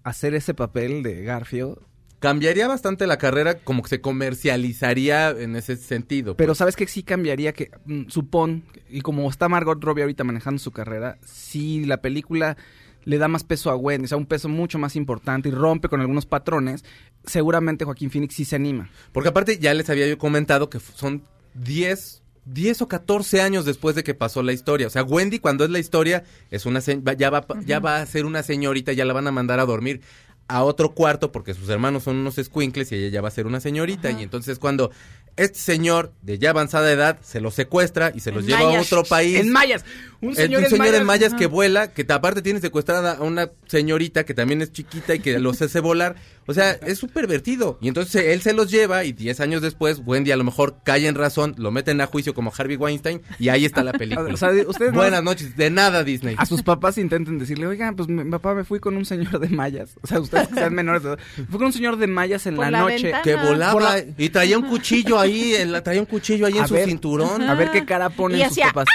hacer 0.05 0.35
ese 0.35 0.55
papel 0.55 1.03
de 1.03 1.23
Garfio, 1.23 1.81
Cambiaría 2.23 2.69
bastante 2.69 3.09
la 3.09 3.19
carrera, 3.19 3.59
como 3.59 3.83
que 3.83 3.89
se 3.89 4.01
comercializaría 4.01 5.31
en 5.31 5.57
ese 5.57 5.75
sentido. 5.75 6.37
pero 6.37 6.51
pues. 6.51 6.59
¿sabes 6.59 6.77
que 6.77 6.87
sí 6.87 7.03
cambiaría? 7.03 7.53
Que 7.53 7.73
mm, 7.85 8.07
supón, 8.07 8.63
y 8.89 9.01
como 9.01 9.29
está 9.29 9.49
Margot 9.49 9.83
Robbie 9.83 10.03
ahorita 10.03 10.23
manejando 10.23 10.61
su 10.61 10.71
carrera, 10.71 11.19
si 11.25 11.85
la 11.85 12.01
película 12.01 12.57
le 13.05 13.19
da 13.19 13.27
más 13.27 13.43
peso 13.43 13.71
a 13.71 13.77
Wendy, 13.77 14.05
o 14.05 14.09
sea, 14.09 14.19
un 14.19 14.27
peso 14.27 14.49
mucho 14.49 14.79
más 14.79 14.95
importante 14.95 15.49
y 15.49 15.53
rompe 15.53 15.89
con 15.89 16.01
algunos 16.01 16.25
patrones, 16.25 16.85
seguramente 17.25 17.85
Joaquín 17.85 18.13
Phoenix 18.13 18.37
sí 18.37 18.45
se 18.45 18.55
anima. 18.55 18.89
Porque 19.11 19.31
aparte 19.31 19.59
ya 19.59 19.75
les 19.75 19.91
había 19.91 20.07
yo 20.07 20.17
comentado 20.17 20.71
que 20.71 20.79
son 20.79 21.25
10, 21.55 22.22
10 22.45 22.83
o 22.83 22.89
14 22.89 23.41
años 23.41 23.65
después 23.65 23.95
de 23.95 24.03
que 24.05 24.15
pasó 24.15 24.43
la 24.43 24.53
historia. 24.53 24.87
O 24.87 24.91
sea, 24.91 25.03
Wendy 25.05 25.39
cuando 25.39 25.65
es 25.65 25.71
la 25.71 25.79
historia 25.79 26.25
es 26.51 26.67
una 26.67 26.81
se- 26.81 26.97
va- 26.97 27.13
ya 27.15 27.31
va 27.31 27.47
ya 27.65 27.79
va 27.79 28.01
a 28.01 28.07
ser 28.07 28.25
una 28.25 28.43
señorita, 28.43 28.93
ya 28.93 29.05
la 29.05 29.13
van 29.13 29.27
a 29.27 29.33
mandar 29.33 29.61
a 29.61 29.65
dormir 29.67 30.01
a 30.49 30.65
otro 30.65 30.93
cuarto 30.93 31.31
porque 31.33 31.55
sus 31.55 31.69
hermanos 31.69 32.03
son 32.03 32.17
unos 32.17 32.37
escuincles 32.37 32.91
y 32.93 32.97
ella 32.97 33.09
ya 33.09 33.21
va 33.23 33.29
a 33.29 33.31
ser 33.31 33.47
una 33.47 33.61
señorita 33.61 34.11
y 34.11 34.23
entonces 34.25 34.59
cuando 34.59 34.91
este 35.37 35.59
señor 35.59 36.13
de 36.21 36.39
ya 36.39 36.51
avanzada 36.51 36.93
edad 36.93 37.19
se 37.23 37.41
los 37.41 37.55
secuestra 37.55 38.13
y 38.15 38.21
se 38.21 38.33
los 38.33 38.43
En 38.43 38.49
lleva 38.51 38.77
a 38.77 38.81
otro 38.81 39.03
país. 39.05 39.39
En 39.39 39.51
mayas, 39.51 39.83
un 40.21 40.31
Un 40.31 40.35
señor, 40.35 40.61
señor, 40.61 40.73
un 40.81 40.85
señor 40.85 40.95
en 41.01 41.07
mayas 41.07 41.29
Ajá. 41.33 41.39
que 41.39 41.47
vuela, 41.47 41.93
que 41.93 42.05
aparte 42.11 42.43
tiene 42.43 42.61
secuestrada 42.61 43.13
a 43.13 43.23
una 43.23 43.51
señorita 43.67 44.25
que 44.25 44.35
también 44.35 44.61
es 44.61 44.73
chiquita 44.73 45.15
y 45.15 45.21
que 45.21 45.39
los 45.39 45.63
hace 45.63 45.81
volar. 45.81 46.17
O 46.47 46.55
sea, 46.55 46.73
es 46.73 46.99
súper 46.99 47.23
pervertido. 47.23 47.79
Y 47.81 47.89
entonces 47.89 48.27
él 48.27 48.43
se 48.43 48.53
los 48.53 48.71
lleva 48.71 49.05
y 49.05 49.13
10 49.13 49.39
años 49.41 49.63
después 49.63 50.01
Wendy 50.05 50.33
a 50.33 50.37
lo 50.37 50.43
mejor 50.45 50.77
cae 50.85 51.07
en 51.07 51.15
razón, 51.15 51.55
lo 51.57 51.71
meten 51.71 52.01
a 52.01 52.07
juicio 52.07 52.35
como 52.35 52.53
Harvey 52.57 52.77
Weinstein 52.77 53.23
y 53.39 53.49
ahí 53.49 53.65
está 53.65 53.85
la 53.85 53.93
película. 53.93 54.29
O 54.33 54.37
sea, 54.37 54.51
ustedes 54.67 54.93
no- 54.93 54.99
Buenas 54.99 55.23
noches, 55.23 55.57
de 55.57 55.71
nada 55.71 56.03
Disney. 56.05 56.35
a 56.39 56.47
sus 56.47 56.63
papás 56.63 56.99
intenten 56.99 57.39
decirle, 57.39 57.67
oigan, 57.67 57.95
pues 57.97 58.09
mi 58.09 58.29
papá 58.31 58.55
me 58.55 58.65
fui 58.65 58.81
con 58.81 58.97
un 58.97 59.05
señor 59.05 59.39
de 59.39 59.49
mayas. 59.51 59.91
O 60.03 60.07
sea, 60.07 60.21
ustedes 60.21 60.49
que 60.49 60.55
sean 60.55 60.75
menores 60.75 61.03
de 61.03 61.11
edad. 61.11 61.19
Fui 61.49 61.59
con 61.59 61.65
un 61.67 61.73
señor 61.73 61.97
de 61.97 62.07
mayas 62.09 62.47
en 62.47 62.57
la, 62.57 62.71
la 62.71 62.81
noche. 62.81 63.03
ventana. 63.05 63.23
Que 63.23 63.37
volaba 63.37 63.81
la- 63.99 64.05
y 64.19 64.29
traía 64.31 64.59
un 64.59 64.65
cuchillo 64.69 65.19
ahí, 65.21 65.55
en 65.55 65.71
la, 65.71 65.83
traía 65.83 66.01
un 66.01 66.07
cuchillo 66.07 66.47
ahí 66.47 66.59
en 66.59 66.67
su 66.67 66.77
cinturón. 66.77 67.43
A 67.43 67.55
ver 67.55 67.71
qué 67.71 67.85
cara 67.85 68.11
ponen 68.11 68.39
Y 68.41 68.43
sus 68.43 68.53
hacía, 68.53 68.67
papás. 68.73 68.87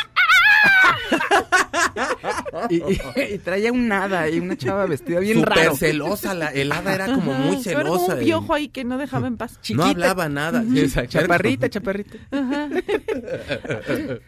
y, 2.69 2.75
y- 2.77 2.99
y 3.35 3.37
traía 3.39 3.71
un 3.71 3.91
hada 3.91 4.29
y 4.29 4.39
una 4.39 4.55
chava 4.57 4.85
vestida 4.85 5.19
bien 5.19 5.39
Súper 5.39 5.53
raro. 5.57 5.75
celosa, 5.75 6.33
la 6.33 6.47
helada 6.47 6.93
era 6.95 7.05
como 7.05 7.33
muy 7.33 7.61
Era 7.65 7.83
como 7.83 7.97
celosa. 7.97 8.13
un 8.15 8.19
piojo 8.19 8.53
ahí 8.53 8.67
que 8.69 8.83
no 8.83 8.97
dejaba 8.97 9.27
en 9.27 9.37
paz. 9.37 9.59
no 9.73 9.83
hablaba 9.83 10.29
nada. 10.29 10.63
Exacto. 10.75 11.19
Chaparrita, 11.19 11.69
chaparrita. 11.69 12.17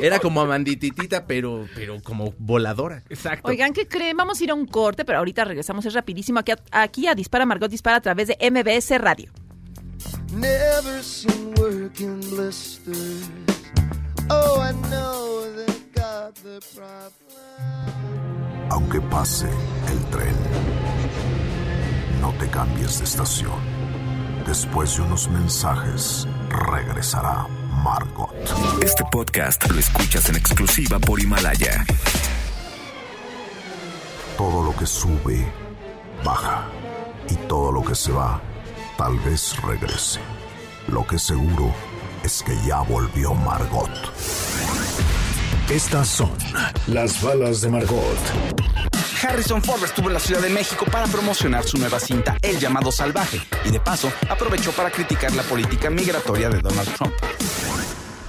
Era 0.00 0.18
como 0.18 0.40
amandititita, 0.40 1.26
pero, 1.26 1.66
pero 1.74 2.00
como 2.02 2.34
voladora. 2.38 3.02
Exacto. 3.08 3.48
Oigan, 3.48 3.72
¿qué 3.72 3.86
creen? 3.86 4.16
Vamos 4.16 4.40
a 4.40 4.44
ir 4.44 4.50
a 4.50 4.54
un 4.54 4.66
corte, 4.66 5.04
pero 5.04 5.18
ahorita 5.18 5.44
regresamos. 5.44 5.84
Es 5.86 5.94
rapidísimo. 5.94 6.38
Aquí 6.40 6.52
a, 6.52 6.58
aquí 6.70 7.06
a 7.06 7.14
Dispara 7.14 7.46
Margot 7.46 7.70
Dispara 7.70 7.96
a 7.96 8.00
través 8.00 8.28
de 8.28 8.36
MBS 8.50 8.98
Radio. 9.00 9.30
Never 10.34 11.02
seen 11.02 11.54
working 11.58 12.20
blisters. 12.30 13.28
Oh, 14.30 14.62
I 14.62 14.72
know 14.88 15.24
problem. 15.54 15.83
Aunque 18.70 19.00
pase 19.00 19.48
el 19.90 20.04
tren, 20.10 20.34
no 22.20 22.32
te 22.34 22.48
cambies 22.48 22.98
de 22.98 23.04
estación. 23.04 23.58
Después 24.46 24.96
de 24.96 25.02
unos 25.02 25.28
mensajes, 25.28 26.28
regresará 26.48 27.46
Margot. 27.82 28.32
Este 28.82 29.04
podcast 29.10 29.68
lo 29.68 29.78
escuchas 29.78 30.28
en 30.28 30.36
exclusiva 30.36 30.98
por 30.98 31.20
Himalaya. 31.20 31.84
Todo 34.36 34.64
lo 34.64 34.76
que 34.76 34.86
sube, 34.86 35.46
baja. 36.24 36.66
Y 37.28 37.34
todo 37.48 37.72
lo 37.72 37.82
que 37.82 37.94
se 37.94 38.12
va, 38.12 38.40
tal 38.98 39.18
vez 39.20 39.60
regrese. 39.62 40.20
Lo 40.88 41.06
que 41.06 41.18
seguro 41.18 41.74
es 42.22 42.42
que 42.42 42.54
ya 42.66 42.82
volvió 42.82 43.34
Margot. 43.34 43.90
Estas 45.70 46.08
son 46.08 46.30
las 46.88 47.22
balas 47.22 47.62
de 47.62 47.70
Margot. 47.70 48.18
Harrison 49.22 49.62
Ford 49.62 49.82
estuvo 49.82 50.08
en 50.08 50.14
la 50.14 50.20
Ciudad 50.20 50.42
de 50.42 50.50
México 50.50 50.84
para 50.84 51.06
promocionar 51.06 51.64
su 51.64 51.78
nueva 51.78 51.98
cinta 51.98 52.36
El 52.42 52.58
llamado 52.58 52.92
salvaje 52.92 53.40
y 53.64 53.70
de 53.70 53.80
paso 53.80 54.12
aprovechó 54.28 54.72
para 54.72 54.90
criticar 54.90 55.32
la 55.34 55.42
política 55.42 55.88
migratoria 55.88 56.50
de 56.50 56.60
Donald 56.60 56.88
Trump. 56.94 57.14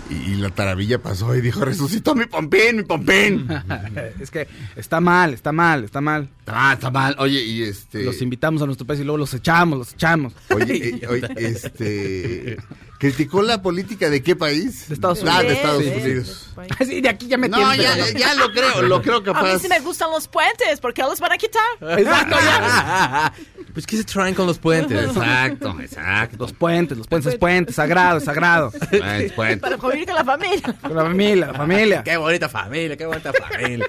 Y 0.09 0.35
la 0.35 0.49
taravilla 0.49 0.99
pasó 0.99 1.35
y 1.35 1.41
dijo, 1.41 1.65
resucitó 1.65 2.15
mi 2.15 2.25
pompín, 2.25 2.77
mi 2.77 2.83
pompín. 2.83 3.47
es 4.19 4.31
que 4.31 4.47
está 4.77 5.01
mal, 5.01 5.33
está 5.33 5.51
mal, 5.51 5.83
está 5.83 5.99
mal. 5.99 6.29
Ah, 6.47 6.73
está 6.73 6.91
mal. 6.91 7.15
Oye, 7.19 7.41
y 7.43 7.63
este... 7.63 8.03
Los 8.03 8.21
invitamos 8.21 8.61
a 8.61 8.65
nuestro 8.65 8.85
país 8.85 8.99
y 8.99 9.03
luego 9.03 9.17
los 9.17 9.33
echamos, 9.33 9.79
los 9.79 9.93
echamos. 9.93 10.33
Oye, 10.53 10.99
eh, 11.01 11.07
oye, 11.07 11.27
este... 11.37 12.57
¿Criticó 12.99 13.41
la 13.41 13.61
política 13.61 14.09
de 14.09 14.23
qué 14.23 14.35
país? 14.35 14.87
De 14.87 14.93
Estados 14.93 15.21
Ah, 15.27 15.41
de 15.41 15.47
Unidos. 15.47 15.57
Estados 15.57 15.83
Sí, 15.83 15.89
Unidos. 15.89 16.49
sí. 16.79 16.85
Sí, 16.85 17.01
de 17.01 17.09
aquí 17.09 17.27
ya 17.27 17.37
me 17.37 17.49
No, 17.49 17.75
ya, 17.75 17.95
ya, 18.11 18.33
lo 18.35 18.51
creo, 18.51 18.81
lo 18.83 19.01
creo 19.01 19.17
A 19.17 19.19
mí 19.19 19.25
capaz. 19.25 19.59
sí 19.59 19.67
me 19.67 19.79
gustan 19.81 20.09
los 20.11 20.27
puentes, 20.29 20.79
porque 20.79 21.01
los 21.01 21.19
van 21.19 21.33
a 21.33 21.37
quitar. 21.37 21.63
Exacto, 21.99 22.35
ya. 22.41 23.33
Pues, 23.75 23.85
¿qué 23.85 23.97
se 23.97 24.05
traen 24.05 24.33
con 24.33 24.47
los 24.47 24.57
puentes? 24.57 25.03
Exacto, 25.07 25.75
exacto. 25.81 26.37
Los 26.39 26.53
puentes, 26.53 26.97
los 26.97 27.07
puentes 27.07 27.33
es 27.33 27.37
puente, 27.39 27.73
sagrado, 27.73 28.21
sagrado. 28.21 28.71
Bueno, 28.89 29.33
bueno. 29.35 29.61
Para 29.61 29.77
convivir 29.77 30.05
con 30.05 30.15
la 30.15 30.23
familia. 30.23 30.75
Con 30.81 30.95
la 30.95 31.03
familia, 31.03 31.47
la 31.47 31.53
familia. 31.53 32.03
Qué 32.03 32.15
bonita 32.15 32.47
familia, 32.47 32.95
qué 32.95 33.05
bonita 33.05 33.33
familia. 33.33 33.85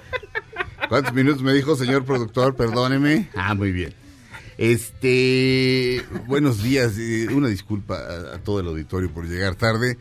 ¿Cuántos 0.89 1.15
minutos 1.15 1.43
me 1.43 1.53
dijo, 1.53 1.77
señor 1.77 2.05
productor? 2.05 2.55
Perdóneme. 2.55 3.29
Ah, 3.35 3.55
muy 3.55 3.73
bien. 3.73 3.95
Este, 4.59 6.03
buenos 6.27 6.63
días. 6.63 6.95
Una 7.33 7.49
disculpa 7.49 7.97
a, 7.99 8.37
a 8.37 8.39
todo 8.39 8.61
el 8.61 8.67
auditorio 8.69 9.11
por 9.13 9.27
llegar 9.27 9.55
tarde. 9.57 9.99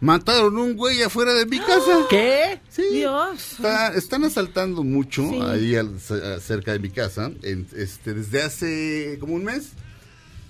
Mataron 0.00 0.56
un 0.58 0.76
güey 0.76 1.02
afuera 1.02 1.34
de 1.34 1.44
mi 1.46 1.58
casa. 1.58 2.06
¿Qué? 2.08 2.60
Sí. 2.68 2.84
Dios. 2.92 3.52
Está- 3.54 3.94
están 3.94 4.24
asaltando 4.24 4.84
mucho 4.84 5.28
Sí. 5.28 5.40
ahí 5.42 5.74
al- 5.74 5.98
cerca 6.40 6.72
de 6.72 6.78
mi 6.78 6.90
casa, 6.90 7.32
en- 7.42 7.66
este, 7.76 8.14
desde 8.14 8.42
hace 8.42 9.16
como 9.18 9.34
un 9.34 9.44
mes. 9.44 9.70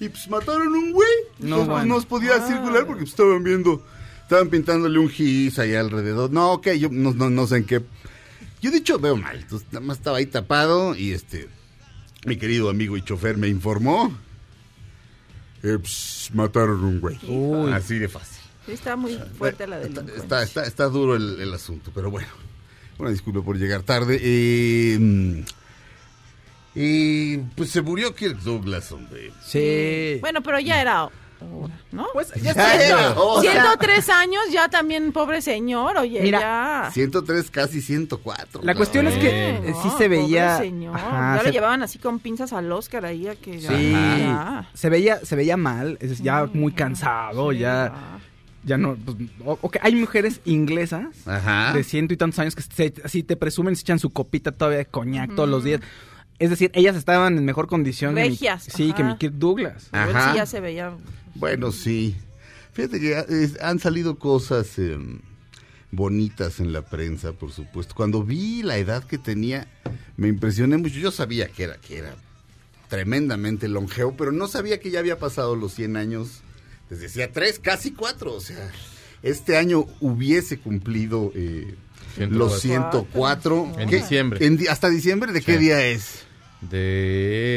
Y 0.00 0.09
pues 0.11 0.28
mataron 0.28 0.68
un 0.68 0.92
güey. 0.92 1.09
No, 1.38 1.61
Entonces, 1.61 1.66
pues, 1.66 1.78
bueno. 1.78 1.97
no 1.99 2.02
podía 2.02 2.47
circular 2.47 2.87
porque 2.87 3.04
estaban 3.04 3.42
viendo, 3.42 3.83
estaban 4.23 4.49
pintándole 4.50 4.99
un 4.99 5.09
gis 5.09 5.59
ahí 5.59 5.75
alrededor. 5.75 6.30
No, 6.30 6.52
ok, 6.52 6.68
yo 6.73 6.88
no, 6.92 7.14
no, 7.14 7.30
no 7.30 7.47
sé 7.47 7.57
en 7.57 7.64
qué. 7.64 7.80
Yo 8.60 8.70
de 8.70 8.78
hecho 8.78 8.98
veo 8.98 9.16
mal, 9.16 9.36
entonces 9.38 9.68
nada 9.72 9.84
más 9.86 9.98
estaba 9.98 10.18
ahí 10.18 10.26
tapado 10.26 10.94
y 10.96 11.12
este, 11.12 11.48
mi 12.26 12.36
querido 12.36 12.70
amigo 12.70 12.96
y 12.96 13.02
chofer 13.02 13.36
me 13.36 13.48
informó. 13.48 14.16
eh, 15.62 15.78
pues, 15.80 16.30
mataron 16.34 16.82
un 16.84 17.00
güey. 17.00 17.18
Uy. 17.28 17.72
Así 17.72 17.98
de 17.98 18.08
fácil. 18.08 18.42
Sí, 18.66 18.72
está 18.72 18.96
muy 18.96 19.18
fuerte 19.38 19.66
la 19.66 19.78
delincuencia. 19.78 20.16
está, 20.22 20.42
está- 20.42 20.64
está 20.66 20.84
duro 20.88 21.16
el, 21.16 21.40
el 21.40 21.52
asunto, 21.54 21.90
pero 21.94 22.10
bueno. 22.10 22.28
Una 22.98 23.10
disculpa 23.10 23.42
por 23.42 23.56
llegar 23.56 23.82
tarde. 23.82 24.18
Eh, 24.20 24.98
mm, 24.98 25.40
y 26.74 27.38
pues 27.38 27.70
se 27.70 27.80
murió 27.82 28.14
Kirk 28.14 28.38
Douglas, 28.40 28.90
hombre. 28.92 29.32
Sí. 29.44 30.18
Bueno, 30.20 30.42
pero 30.42 30.58
ya 30.60 30.80
era 30.80 31.08
¿no? 31.92 32.07
Pues 32.12 32.33
ya 32.42 32.52
hora. 33.16 33.40
103 33.40 34.09
años, 34.11 34.42
ya 34.52 34.68
también, 34.68 35.12
pobre 35.12 35.40
señor, 35.42 35.97
oye, 35.99 36.21
Mira, 36.23 36.40
ya. 36.40 36.90
103, 36.92 37.50
casi 37.50 37.80
104. 37.80 38.61
La 38.62 38.75
cuestión 38.75 39.07
es 39.09 39.14
que 39.18 39.28
eh, 39.50 39.75
sí 39.83 39.88
se 39.97 40.09
veía. 40.09 40.54
Pobre 40.57 40.68
señor. 40.68 40.97
Ajá, 40.97 41.35
ya 41.37 41.40
se- 41.40 41.47
lo 41.47 41.52
llevaban 41.52 41.83
así 41.83 41.99
con 41.99 42.18
pinzas 42.18 42.52
al 42.52 42.71
Oscar 42.73 43.04
ahí 43.07 43.26
a 43.28 43.35
que 43.37 43.61
Sí, 43.61 43.90
ya. 43.92 44.68
se 44.75 44.88
veía, 44.90 45.25
se 45.25 45.37
veía 45.37 45.57
mal, 45.57 45.97
es 46.00 46.18
ya 46.18 46.47
muy 46.52 46.73
cansado, 46.73 47.52
ya, 47.52 48.18
ya 48.64 48.76
no, 48.76 48.97
pues, 48.97 49.16
o- 49.45 49.59
ok, 49.62 49.76
hay 49.80 49.95
mujeres 49.95 50.40
inglesas 50.45 51.07
Ajá. 51.26 51.73
de 51.73 51.85
ciento 51.85 52.12
y 52.14 52.16
tantos 52.16 52.38
años 52.40 52.54
que 52.54 52.62
se- 52.62 52.95
así 53.04 53.23
te 53.23 53.37
presumen 53.37 53.76
se 53.76 53.83
echan 53.83 53.99
su 53.99 54.11
copita 54.11 54.52
todavía 54.52 54.78
de 54.78 54.87
coñac 54.87 55.35
todos 55.35 55.49
los 55.49 55.64
días. 55.64 55.80
Es 56.38 56.50
decir, 56.50 56.71
ellas 56.75 56.95
estaban 56.97 57.37
en 57.37 57.45
mejor 57.45 57.66
condición 57.66 58.14
que 58.14 58.23
mi- 58.23 58.28
Regias, 58.30 58.64
sí, 58.64 58.92
que 58.92 59.02
mi 59.02 59.16
Kirk 59.16 59.35
Douglas. 59.35 59.88
Ajá. 59.92 60.30
sí 60.33 60.37
ya 60.37 60.47
se 60.47 60.61
veía. 60.61 60.92
Bueno, 61.35 61.73
sí. 61.73 62.14
Fíjate 62.73 63.00
que 63.00 63.12
eh, 63.18 63.50
han 63.61 63.80
salido 63.80 64.18
cosas 64.18 64.78
eh, 64.78 64.97
bonitas 65.90 66.61
en 66.61 66.73
la 66.73 66.83
prensa, 66.83 67.33
por 67.33 67.50
supuesto. 67.52 67.95
Cuando 67.95 68.23
vi 68.23 68.62
la 68.62 68.76
edad 68.76 69.02
que 69.04 69.18
tenía, 69.18 69.66
me 70.16 70.28
impresioné 70.28 70.76
mucho. 70.76 70.95
Yo 70.99 71.11
sabía 71.11 71.49
que 71.49 71.64
era, 71.64 71.76
que 71.78 71.99
era 71.99 72.14
tremendamente 72.88 73.68
longevo, 73.68 74.14
pero 74.16 74.33
no 74.33 74.47
sabía 74.49 74.80
que 74.80 74.90
ya 74.90 75.00
había 75.00 75.18
pasado 75.18 75.57
los 75.57 75.75
100 75.75 75.97
años. 75.97 76.40
Les 76.90 77.00
decía 77.00 77.33
tres, 77.33 77.59
casi 77.59 77.90
cuatro. 77.92 78.35
O 78.35 78.40
sea, 78.40 78.71
este 79.23 79.57
año 79.57 79.87
hubiese 80.00 80.59
cumplido 80.59 81.33
eh, 81.35 81.75
104. 82.14 82.38
los 82.38 82.61
104. 82.61 83.73
En 83.78 83.88
¿Qué? 83.90 83.97
diciembre. 83.97 84.47
En 84.47 84.59
¿Hasta 84.71 84.88
diciembre? 84.88 85.33
¿De 85.33 85.42
qué 85.42 85.59
día 85.59 85.85
es? 85.85 86.25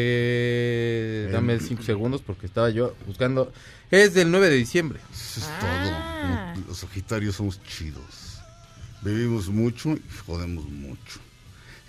De... 0.01 1.29
Dame 1.31 1.60
cinco 1.60 1.84
segundos 1.84 2.22
porque 2.22 2.46
estaba 2.46 2.70
yo 2.70 2.96
buscando. 3.08 3.51
Es 3.89 4.13
del 4.13 4.29
9 4.31 4.50
de 4.50 4.55
diciembre. 4.55 5.00
Eso 5.12 5.39
es 5.39 5.48
Ah. 5.50 6.53
todo. 6.55 6.67
Los 6.67 6.77
Sagitarios 6.77 7.36
somos 7.36 7.62
chidos. 7.63 8.39
Vivimos 9.01 9.50
mucho 9.50 9.93
y 9.93 10.01
jodemos 10.25 10.65
mucho. 10.65 11.20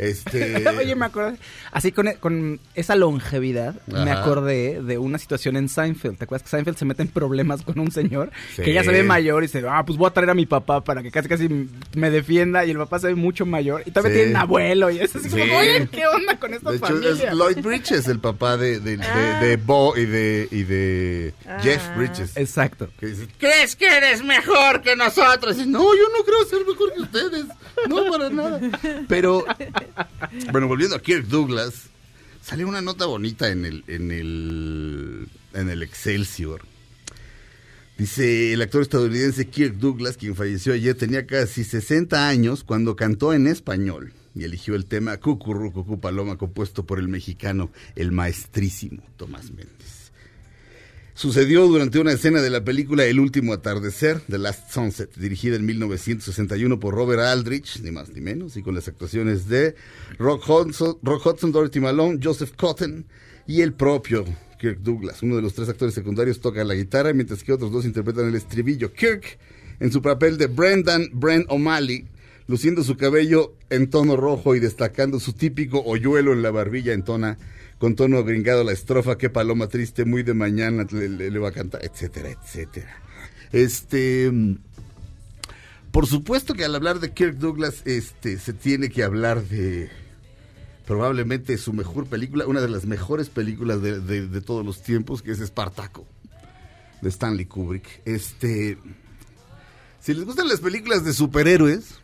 Este, 0.02 0.68
Oye, 0.78 0.94
me 0.94 1.06
acordé. 1.06 1.36
Así 1.70 1.92
con, 1.92 2.08
con 2.20 2.60
esa 2.74 2.94
longevidad, 2.96 3.74
me 3.86 4.10
acordé 4.10 4.82
de 4.82 4.98
una 4.98 5.18
situación 5.18 5.56
en 5.56 5.68
Seinfeld. 5.68 6.18
¿Te 6.18 6.24
acuerdas 6.24 6.42
que 6.44 6.50
Seinfeld 6.50 6.76
se 6.76 6.84
mete 6.84 7.02
en 7.02 7.08
problemas 7.08 7.62
con 7.62 7.78
un 7.78 7.90
señor 7.90 8.30
Sí. 8.56 8.62
que 8.62 8.72
ya 8.72 8.84
se 8.84 8.90
ve 8.92 9.02
mayor 9.02 9.42
y 9.42 9.46
dice, 9.46 9.62
ah, 9.68 9.84
pues 9.86 9.98
voy 9.98 10.08
a 10.08 10.10
traer 10.12 10.30
a 10.30 10.34
mi 10.34 10.46
papá 10.46 10.82
para 10.82 11.02
que 11.02 11.10
casi 11.10 11.28
casi 11.28 11.48
me 11.94 12.10
defienda? 12.10 12.64
Y 12.64 12.70
el 12.70 12.76
papá 12.78 12.98
se 12.98 13.08
ve 13.08 13.14
mucho 13.14 13.46
mayor 13.46 13.82
y 13.86 13.90
todavía 13.90 14.12
Sí. 14.12 14.16
tiene 14.24 14.30
un 14.32 14.36
abuelo 14.42 14.90
y 14.90 14.98
es 14.98 15.14
así 15.16 15.28
como, 15.28 15.42
oye, 15.56 15.88
¿qué 15.90 16.06
onda 16.06 16.38
con 16.38 16.52
esta 16.54 16.70
de 16.70 16.76
hecho, 16.76 16.86
familia? 16.86 17.10
es 17.30 17.34
Lloyd 17.34 17.58
Bridges, 17.62 18.08
el 18.08 18.18
papá 18.20 18.56
de, 18.56 18.80
de, 18.80 18.96
de- 18.96 19.02
Ah. 19.04 19.40
de 19.42 19.56
Bo 19.56 19.96
y 19.96 20.06
de, 20.06 20.48
y 20.50 20.62
de 20.64 21.34
Jeff 21.62 21.82
Bridges. 21.96 22.36
Exacto. 22.36 22.88
Que 22.98 23.06
dice, 23.06 23.28
¿crees 23.38 23.76
que 23.76 23.86
eres 23.86 24.22
mejor 24.24 24.80
que 24.82 24.96
nosotros? 24.96 25.58
Y, 25.58 25.66
no, 25.66 25.80
yo 25.94 26.04
no 26.16 26.24
creo 26.24 26.44
ser 26.44 26.66
mejor 26.66 26.92
que 26.94 27.00
ustedes. 27.02 27.44
No, 27.88 28.10
para 28.10 28.30
nada. 28.30 28.60
Pero, 29.08 29.44
bueno, 30.50 30.68
volviendo 30.68 30.96
a 30.96 31.02
Kirk 31.02 31.26
Douglas, 31.26 31.90
salió 32.42 32.68
una 32.68 32.82
nota 32.82 33.06
bonita 33.06 33.48
en 33.50 33.64
el, 33.64 33.84
en 33.86 34.10
el, 34.10 35.28
en 35.54 35.68
el 35.68 35.82
Excelsior. 35.82 36.62
Dice, 37.98 38.52
el 38.52 38.62
actor 38.62 38.82
estadounidense 38.82 39.48
Kirk 39.48 39.76
Douglas, 39.76 40.16
quien 40.16 40.34
falleció 40.34 40.72
ayer, 40.72 40.96
tenía 40.96 41.26
casi 41.26 41.62
60 41.62 42.28
años 42.28 42.64
cuando 42.64 42.96
cantó 42.96 43.32
en 43.32 43.46
español 43.46 44.12
y 44.34 44.44
eligió 44.44 44.74
el 44.74 44.86
tema 44.86 45.18
Cucurru 45.18 45.72
Cucú 45.72 46.00
Paloma, 46.00 46.36
compuesto 46.36 46.84
por 46.84 46.98
el 46.98 47.08
mexicano, 47.08 47.70
el 47.94 48.12
maestrísimo 48.12 49.02
Tomás 49.16 49.50
Méndez. 49.50 50.01
Sucedió 51.22 51.68
durante 51.68 52.00
una 52.00 52.10
escena 52.10 52.42
de 52.42 52.50
la 52.50 52.64
película 52.64 53.04
El 53.04 53.20
último 53.20 53.52
atardecer, 53.52 54.18
The 54.28 54.38
Last 54.38 54.72
Sunset, 54.72 55.14
dirigida 55.14 55.54
en 55.54 55.64
1961 55.64 56.80
por 56.80 56.94
Robert 56.94 57.22
Aldrich, 57.22 57.78
ni 57.80 57.92
más 57.92 58.08
ni 58.08 58.20
menos, 58.20 58.56
y 58.56 58.62
con 58.64 58.74
las 58.74 58.88
actuaciones 58.88 59.46
de 59.46 59.76
Rock 60.18 60.50
Hudson, 60.50 60.98
Rock 61.00 61.24
Hudson, 61.24 61.52
Dorothy 61.52 61.78
Malone, 61.78 62.18
Joseph 62.20 62.54
Cotton 62.56 63.06
y 63.46 63.60
el 63.60 63.72
propio 63.72 64.24
Kirk 64.58 64.80
Douglas. 64.80 65.22
Uno 65.22 65.36
de 65.36 65.42
los 65.42 65.54
tres 65.54 65.68
actores 65.68 65.94
secundarios 65.94 66.40
toca 66.40 66.64
la 66.64 66.74
guitarra, 66.74 67.12
mientras 67.12 67.44
que 67.44 67.52
otros 67.52 67.70
dos 67.70 67.84
interpretan 67.84 68.26
el 68.26 68.34
estribillo. 68.34 68.92
Kirk, 68.92 69.38
en 69.78 69.92
su 69.92 70.02
papel 70.02 70.36
de 70.38 70.48
Brendan 70.48 71.08
Brent 71.12 71.46
O'Malley, 71.50 72.04
luciendo 72.48 72.82
su 72.82 72.96
cabello 72.96 73.54
en 73.70 73.90
tono 73.90 74.16
rojo 74.16 74.56
y 74.56 74.58
destacando 74.58 75.20
su 75.20 75.34
típico 75.34 75.84
hoyuelo 75.84 76.32
en 76.32 76.42
la 76.42 76.50
barbilla, 76.50 76.92
entona 76.92 77.38
con 77.82 77.96
tono 77.96 78.22
gringado 78.22 78.62
la 78.62 78.70
estrofa, 78.70 79.18
qué 79.18 79.28
paloma 79.28 79.66
triste, 79.66 80.04
muy 80.04 80.22
de 80.22 80.34
mañana 80.34 80.86
le, 80.92 81.36
va 81.40 81.48
a 81.48 81.52
cantar, 81.52 81.84
etcétera, 81.84 82.30
etcétera. 82.30 82.94
Este, 83.50 84.30
por 85.90 86.06
supuesto 86.06 86.54
que 86.54 86.64
al 86.64 86.76
hablar 86.76 87.00
de 87.00 87.10
Kirk 87.10 87.38
Douglas, 87.38 87.82
este, 87.84 88.38
se 88.38 88.52
tiene 88.52 88.88
que 88.88 89.02
hablar 89.02 89.42
de 89.42 89.90
probablemente 90.86 91.58
su 91.58 91.72
mejor 91.72 92.06
película, 92.06 92.46
una 92.46 92.60
de 92.60 92.68
las 92.68 92.86
mejores 92.86 93.28
películas 93.30 93.82
de, 93.82 93.98
de- 93.98 94.28
de 94.28 94.40
todos 94.40 94.64
los 94.64 94.80
tiempos, 94.84 95.20
que 95.20 95.32
es 95.32 95.40
Espartaco, 95.40 96.06
de 97.00 97.08
Stanley 97.08 97.46
Kubrick. 97.46 98.00
Este, 98.04 98.78
si 99.98 100.14
les 100.14 100.24
gustan 100.24 100.46
las 100.46 100.60
películas 100.60 101.04
de 101.04 101.12
superhéroes, 101.12 101.96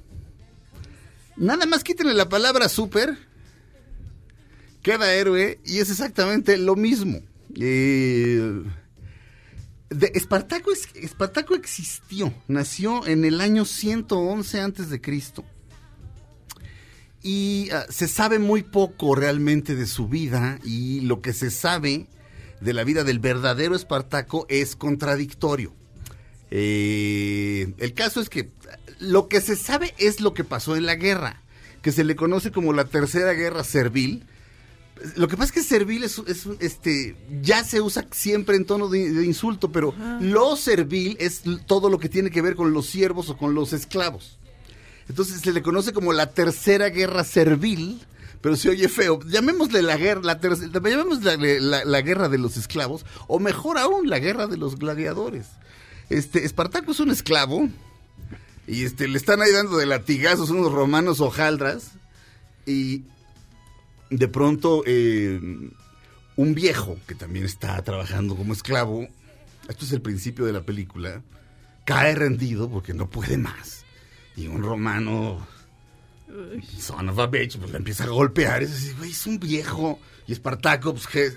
nada 1.37 1.67
más 1.67 1.85
quítenle 1.85 2.15
la 2.15 2.29
palabra 2.29 2.69
super 2.69 3.28
queda 4.83 5.13
héroe 5.15 5.61
y 5.65 5.79
es 5.79 5.91
exactamente 5.91 6.57
lo 6.57 6.77
mismo. 6.77 7.21
Eh, 7.57 8.63
de 9.91 10.13
Espartaco, 10.15 10.71
es- 10.73 10.89
Espartaco 10.95 11.55
existió, 11.55 12.33
nació 12.47 13.07
en 13.07 13.25
el 13.25 13.41
año 13.41 13.65
111 13.65 14.61
antes 14.61 14.91
de 14.91 15.01
Cristo. 15.01 15.45
Y 17.23 17.69
ah, 17.73 17.87
se 17.89 18.07
sabe 18.07 18.39
muy 18.39 18.63
poco 18.63 19.15
realmente 19.15 19.75
de 19.75 19.87
su 19.87 20.09
vida 20.09 20.59
y 20.65 21.01
lo 21.01 21.21
que 21.21 21.33
se 21.33 21.51
sabe 21.51 22.07
de 22.61 22.73
la 22.73 22.85
vida 22.85 23.03
del 23.05 23.19
verdadero 23.19 23.75
Espartaco 23.75 24.47
es 24.49 24.77
contradictorio. 24.77 25.75
Eh, 26.51 27.75
el 27.79 27.95
caso 27.95 28.21
es 28.21 28.29
que 28.29 28.51
lo 29.01 29.29
que 29.29 29.41
se 29.41 29.57
sabe 29.57 29.95
es 29.99 30.21
lo 30.21 30.33
que 30.35 30.45
pasó 30.45 30.77
en 30.77 30.87
la 30.87 30.95
guerra, 30.95 31.43
que 31.83 31.93
se 31.93 32.05
le 32.05 32.17
conoce 32.17 32.51
como 32.53 32.73
la 32.73 32.85
tercera 32.85 33.33
guerra 33.33 33.65
servil. 33.65 34.25
Lo 35.17 35.29
que 35.29 35.37
pasa 35.37 35.47
es 35.47 35.53
que 35.53 35.63
servil 35.63 36.03
es, 36.05 36.21
este, 36.61 37.17
ya 37.43 37.65
se 37.65 37.81
usa 37.81 38.07
siempre 38.11 38.57
en 38.57 38.65
tono 38.65 38.89
de, 38.89 39.13
de 39.13 39.25
insulto, 39.25 39.71
pero 39.71 39.95
lo 40.21 40.57
servil 40.57 41.17
es 41.21 41.43
todo 41.67 41.91
lo 41.91 41.99
que 41.99 42.09
tiene 42.09 42.31
que 42.31 42.43
ver 42.43 42.57
con 42.57 42.73
los 42.73 42.87
siervos 42.87 43.29
o 43.31 43.37
con 43.37 43.55
los 43.55 43.73
esclavos. 43.73 44.39
Entonces 45.09 45.41
se 45.41 45.53
le 45.53 45.63
conoce 45.63 45.93
como 45.93 46.13
la 46.13 46.33
tercera 46.33 46.91
guerra 46.91 47.25
servil, 47.25 48.01
pero 48.41 48.57
se 48.57 48.71
oye 48.71 48.89
feo. 48.89 49.21
Llamémosle 49.27 49.83
la 49.83 49.97
guerra, 49.97 50.21
la, 50.23 50.41
llamémosle 50.41 51.61
la, 51.61 51.85
la 51.85 52.03
guerra 52.03 52.29
de 52.29 52.39
los 52.39 52.57
esclavos, 52.57 53.05
o 53.27 53.39
mejor 53.39 53.79
aún, 53.79 54.09
la 54.09 54.19
guerra 54.19 54.47
de 54.47 54.57
los 54.57 54.79
gladiadores. 54.79 55.47
Este, 56.11 56.45
Espartaco 56.45 56.93
es 56.93 57.01
un 57.01 57.11
esclavo, 57.11 57.69
y 58.67 58.85
este, 58.85 59.09
le 59.09 59.17
están 59.17 59.41
ahí 59.43 59.53
dando 59.53 59.79
de 59.79 59.87
latigazos 59.87 60.51
unos 60.51 60.73
romanos 60.73 61.21
hojaldras, 61.21 61.93
y 62.67 63.05
de 64.11 64.29
pronto 64.29 64.83
eh, 64.87 65.41
un 66.37 66.55
viejo 66.55 66.99
que 67.07 67.15
también 67.15 67.45
está 67.45 67.83
trabajando 67.83 68.37
como 68.37 68.53
esclavo, 68.53 69.07
esto 69.69 69.85
es 69.85 69.93
el 69.93 70.01
principio 70.01 70.47
de 70.47 70.53
la 70.53 70.63
película, 70.63 71.23
cae 71.85 72.15
rendido 72.15 72.71
porque 72.71 72.95
no 72.95 73.09
puede 73.09 73.37
más. 73.39 73.85
Y 74.37 74.47
un 74.47 74.63
romano, 74.63 75.47
son 76.79 77.09
of 77.09 77.19
a 77.19 77.27
bitch, 77.27 77.59
pues 77.59 77.71
le 77.71 77.79
empieza 77.79 78.05
a 78.05 78.09
golpear. 78.09 78.63
Es 78.63 78.97
güey, 78.97 79.11
es 79.11 79.27
un 79.27 79.39
viejo. 79.39 79.99
Y 80.27 80.33
Espartaco, 80.33 80.93
pues 80.93 81.07
que... 81.07 81.33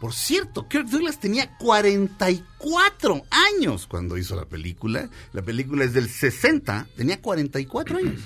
Por 0.00 0.12
cierto, 0.12 0.68
Kirk 0.68 0.88
Douglas 0.88 1.18
tenía 1.18 1.56
44 1.56 3.22
años 3.30 3.86
cuando 3.86 4.18
hizo 4.18 4.36
la 4.36 4.44
película. 4.44 5.08
La 5.32 5.40
película 5.40 5.84
es 5.84 5.94
del 5.94 6.10
60, 6.10 6.88
tenía 6.96 7.22
44 7.22 7.98
años. 7.98 8.20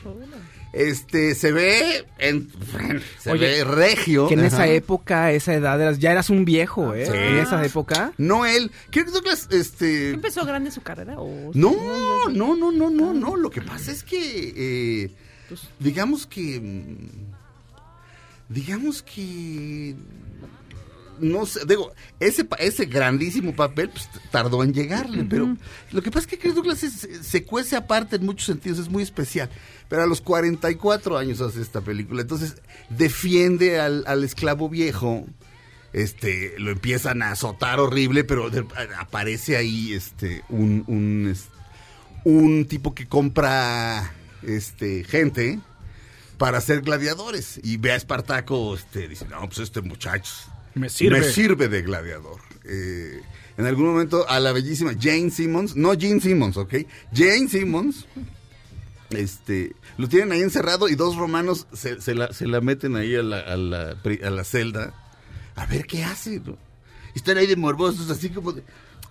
Este, 0.73 1.35
se 1.35 1.51
ve 1.51 2.05
en, 2.19 2.51
se 3.19 3.33
Oye, 3.33 3.41
ve 3.47 3.65
regio. 3.65 4.29
Que 4.29 4.35
en 4.35 4.45
esa 4.45 4.67
época, 4.67 5.33
esa 5.33 5.55
edad, 5.55 5.81
eras- 5.81 5.99
ya 5.99 6.13
eras 6.13 6.29
un 6.31 6.45
viejo, 6.45 6.95
¿eh? 6.95 7.07
Sí. 7.07 7.13
En 7.15 7.39
esa 7.39 7.65
época. 7.65 8.13
No 8.19 8.45
él. 8.45 8.71
Douglas, 9.13 9.49
este... 9.51 10.11
¿Empezó 10.11 10.45
grande 10.45 10.71
su 10.71 10.83
carrera? 10.83 11.15
O... 11.19 11.51
No, 11.55 12.29
no, 12.29 12.55
no, 12.57 12.71
no, 12.71 12.91
no, 12.91 13.15
no. 13.15 13.37
Lo 13.37 13.49
que 13.51 13.63
pasa 13.63 13.91
es 13.93 14.03
que, 14.05 15.05
eh, 15.05 15.11
digamos 15.79 16.27
que, 16.27 16.61
mm, 16.61 17.09
digamos 18.49 19.03
que, 19.03 19.95
no 21.21 21.47
sé, 21.47 21.61
digo, 21.67 21.93
ese, 22.21 22.47
ese 22.59 22.85
grandísimo 22.87 23.55
papel 23.55 23.91
pues, 23.91 24.09
tardó 24.31 24.63
en 24.63 24.73
llegarle, 24.73 25.25
pero 25.25 25.57
lo 25.93 26.03
que 26.03 26.11
pasa 26.11 26.21
es 26.21 26.27
que 26.27 26.39
Chris 26.39 26.55
Douglas 26.55 26.83
es- 26.83 27.09
se 27.23 27.45
cuece 27.45 27.77
aparte 27.77 28.17
en 28.17 28.25
muchos 28.27 28.47
sentidos, 28.47 28.79
es 28.79 28.89
muy 28.89 29.03
especial. 29.03 29.49
Pero 29.89 30.03
a 30.03 30.07
los 30.07 30.21
44 30.21 31.17
años 31.17 31.41
hace 31.41 31.63
esta 31.63 31.81
película, 31.81 32.23
entonces 32.23 32.57
defiende 32.91 33.81
al, 33.81 34.05
al 34.07 34.25
esclavo 34.25 34.69
viejo 34.69 35.27
este 35.95 36.55
lo 36.59 36.71
empiezan 36.71 37.23
a 37.23 37.31
azotar 37.31 37.81
horrible, 37.81 38.23
pero 38.25 38.51
de- 38.51 38.67
aparece 38.99 39.57
ahí 39.57 39.95
este 39.95 40.43
un, 40.51 40.85
un, 40.87 41.35
un 42.25 42.67
tipo 42.67 42.95
que 42.95 43.07
compra 43.07 44.13
este 44.43 45.05
gente 45.05 45.61
para 46.37 46.61
ser 46.61 46.83
gladiadores 46.83 47.59
y 47.65 47.79
ve 47.79 47.93
a 47.93 47.97
Espartaco 47.97 48.75
este 48.75 49.09
dice, 49.09 49.27
"No, 49.29 49.41
pues 49.47 49.61
este 49.61 49.81
muchacho 49.81 50.31
Me 50.79 50.89
sirve. 50.89 51.21
me 51.21 51.25
sirve 51.31 51.69
de 51.69 51.83
gladiador." 51.83 52.41
Eh, 52.65 53.21
en 53.57 53.67
algún 53.67 53.87
momento 53.87 54.29
a 54.29 54.39
la 54.41 54.53
bellísima 54.53 54.93
Jane 54.99 55.31
Simmons, 55.31 55.75
no 55.77 55.91
Jane 55.99 56.21
Simmons, 56.21 56.57
¿ok? 56.57 56.75
Jane 57.13 57.49
Simmons 57.49 58.07
este, 59.11 59.75
lo 59.97 60.09
tienen 60.09 60.33
ahí 60.33 60.43
encerrado 60.43 60.89
y 60.89 60.95
dos 60.95 61.17
romanos 61.17 61.67
se, 61.73 62.01
se 62.01 62.15
la, 62.15 62.33
se 62.33 62.47
la 62.47 62.61
meten 62.61 62.95
ahí 62.95 63.15
a 63.17 63.23
la, 63.23 63.41
a 63.41 63.57
la 63.57 64.03
pri- 64.03 64.21
a 64.23 64.31
la 64.31 64.45
celda 64.45 64.93
a 65.57 65.67
ver 65.67 65.87
qué 65.87 66.05
hace. 66.05 66.41
¿no? 66.41 66.59
Y 67.15 67.19
están 67.19 67.39
ahí 67.39 67.47
de 67.47 67.57
morbosos, 67.57 68.11
así 68.11 68.29
como 68.29 68.53
de, 68.53 68.63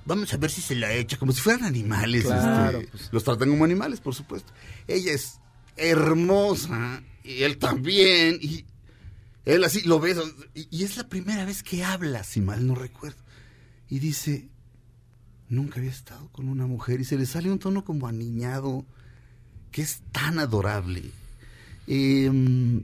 vamos 0.05 0.31
a 0.33 0.37
ver 0.37 0.51
si 0.51 0.61
se 0.61 0.75
la 0.75 0.93
echa, 0.93 1.17
como 1.17 1.31
si 1.31 1.41
fueran 1.41 1.63
animales. 1.65 2.23
Claro, 2.25 2.77
este, 2.79 2.91
pues. 2.91 3.09
Los 3.11 3.23
tratan 3.23 3.49
como 3.49 3.65
animales, 3.65 3.99
por 3.99 4.13
supuesto. 4.15 4.53
Ella 4.87 5.11
es 5.13 5.39
hermosa 5.75 7.01
y 7.23 7.41
él 7.43 7.57
también. 7.57 8.37
Y 8.39 8.65
él 9.47 9.63
así 9.63 9.81
lo 9.83 9.99
ves. 9.99 10.17
Y, 10.53 10.67
y 10.69 10.83
es 10.83 10.97
la 10.97 11.07
primera 11.07 11.45
vez 11.45 11.63
que 11.63 11.83
habla, 11.83 12.23
si 12.23 12.41
mal 12.41 12.67
no 12.67 12.75
recuerdo. 12.75 13.21
Y 13.89 13.99
dice, 13.99 14.49
nunca 15.47 15.79
había 15.79 15.91
estado 15.91 16.29
con 16.33 16.49
una 16.49 16.67
mujer. 16.67 16.99
Y 16.99 17.05
se 17.05 17.17
le 17.17 17.25
sale 17.25 17.49
un 17.49 17.59
tono 17.59 17.85
como 17.85 18.07
aniñado, 18.07 18.85
que 19.71 19.81
es 19.81 20.03
tan 20.11 20.39
adorable. 20.39 21.11
Em, 21.87 22.83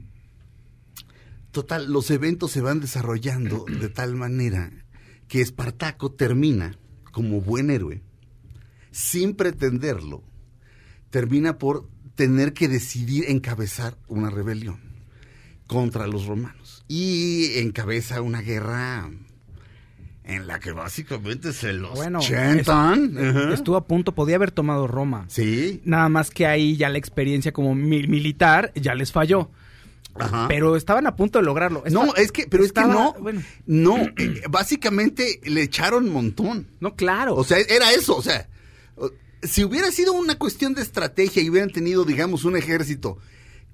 total, 1.50 1.92
los 1.92 2.10
eventos 2.10 2.50
se 2.50 2.62
van 2.62 2.80
desarrollando 2.80 3.66
de 3.80 3.90
tal 3.90 4.14
manera 4.14 4.72
que 5.28 5.42
Espartaco 5.42 6.12
termina 6.12 6.78
como 7.12 7.42
buen 7.42 7.70
héroe, 7.70 8.02
sin 8.90 9.34
pretenderlo, 9.34 10.24
termina 11.10 11.58
por 11.58 11.88
tener 12.14 12.54
que 12.54 12.68
decidir 12.68 13.26
encabezar 13.28 13.98
una 14.08 14.30
rebelión. 14.30 14.93
Contra 15.66 16.06
los 16.06 16.26
romanos. 16.26 16.84
Y 16.88 17.58
encabeza 17.58 18.20
una 18.20 18.40
guerra 18.42 19.10
en 20.24 20.46
la 20.46 20.58
que 20.58 20.72
básicamente 20.72 21.52
se 21.52 21.72
los 21.74 21.94
Bueno, 21.94 22.18
chantan. 22.20 23.52
Estuvo 23.52 23.76
a 23.76 23.84
punto, 23.86 24.12
podía 24.14 24.36
haber 24.36 24.50
tomado 24.52 24.86
Roma. 24.86 25.26
Sí. 25.28 25.82
Nada 25.84 26.08
más 26.08 26.30
que 26.30 26.46
ahí 26.46 26.76
ya 26.76 26.88
la 26.88 26.98
experiencia 26.98 27.52
como 27.52 27.74
mi- 27.74 28.06
militar 28.06 28.72
ya 28.74 28.94
les 28.94 29.12
falló. 29.12 29.50
Ajá. 30.16 30.46
Pero 30.48 30.76
estaban 30.76 31.06
a 31.08 31.16
punto 31.16 31.38
de 31.40 31.44
lograrlo. 31.44 31.82
no, 31.90 32.14
es 32.14 32.30
que, 32.32 32.46
pero 32.46 32.64
es 32.64 32.72
que 32.72 32.82
no. 32.82 33.14
Bueno, 33.20 33.42
No, 33.66 33.96
básicamente 34.48 35.40
le 35.44 35.62
echaron 35.62 36.08
montón. 36.10 36.68
no, 36.80 36.94
claro. 36.94 37.34
O 37.34 37.44
sea, 37.44 37.58
era 37.58 37.92
eso, 37.92 38.16
o 38.16 38.22
sea, 38.22 38.48
si 39.42 39.64
hubiera 39.64 39.90
sido 39.90 40.12
una 40.14 40.38
cuestión 40.38 40.72
de 40.74 40.82
estrategia 40.82 41.42
y 41.42 41.50
hubieran 41.50 41.70
tenido, 41.70 42.04
digamos, 42.04 42.44
un 42.44 42.56
ejército 42.56 43.18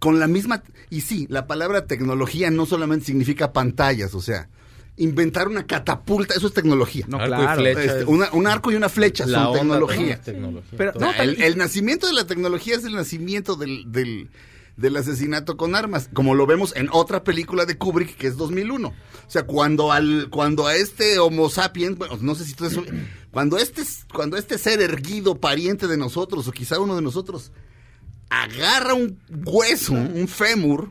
con 0.01 0.19
la 0.19 0.27
misma, 0.27 0.63
y 0.91 1.03
sí, 1.03 1.27
la 1.31 1.47
palabra 1.47 1.87
tecnología 1.87 2.51
no 2.51 2.67
solamente 2.67 3.07
significa 3.07 3.53
pantallas, 3.53 4.15
o 4.15 4.21
sea, 4.21 4.49
inventar 4.97 5.47
una 5.49 5.67
catapulta, 5.67 6.35
eso 6.35 6.49
es 6.49 6.53
tecnología. 6.53 7.05
No, 7.09 7.19
Arco 7.19 7.29
claro. 7.37 7.61
flecha 7.63 7.81
Este, 7.85 8.01
es- 8.01 8.07
una- 8.09 8.31
un 8.33 8.47
arco 8.47 8.73
y 8.73 8.75
una 8.75 8.89
flecha 8.89 9.25
la 9.27 9.45
son 9.45 9.53
tecnología. 9.55 10.21
Pero- 10.77 10.93
No, 10.99 11.13
el, 11.13 11.41
el 11.43 11.57
nacimiento 11.57 12.07
de 12.07 12.13
la 12.15 12.27
tecnología 12.27 12.75
es 12.77 12.85
el 12.85 12.95
nacimiento 12.95 13.55
del, 13.57 13.91
del, 13.93 14.29
del 14.77 14.97
asesinato 14.97 15.57
con 15.57 15.75
armas, 15.75 16.09
como 16.13 16.35
lo 16.35 16.47
vemos 16.47 16.75
en 16.77 16.89
otra 16.93 17.23
película 17.23 17.65
de 17.67 17.77
Kubrick 17.79 18.17
que 18.17 18.27
es 18.27 18.37
2001. 18.37 18.89
O 18.89 18.95
sea, 19.31 19.45
cuando 19.45 19.93
al 19.93 20.29
cuando 20.31 20.67
a 20.67 20.75
este 20.75 21.19
Homo 21.19 21.49
sapiens, 21.51 21.97
bueno, 21.97 22.19
no 22.21 22.35
sé 22.35 22.45
si 22.45 22.55
tú 22.55 22.65
eso, 22.67 22.83
cuando 23.31 23.59
este 23.59 23.83
cuando 24.13 24.37
este 24.37 24.59
ser 24.59 24.81
erguido 24.83 25.37
pariente 25.39 25.87
de 25.87 25.97
nosotros 25.97 26.49
o 26.49 26.53
quizá 26.53 26.81
uno 26.81 26.97
de 26.97 27.03
nosotros 27.03 27.53
agarra 28.31 28.95
un 28.95 29.19
hueso, 29.45 29.93
un 29.93 30.29
fémur 30.29 30.91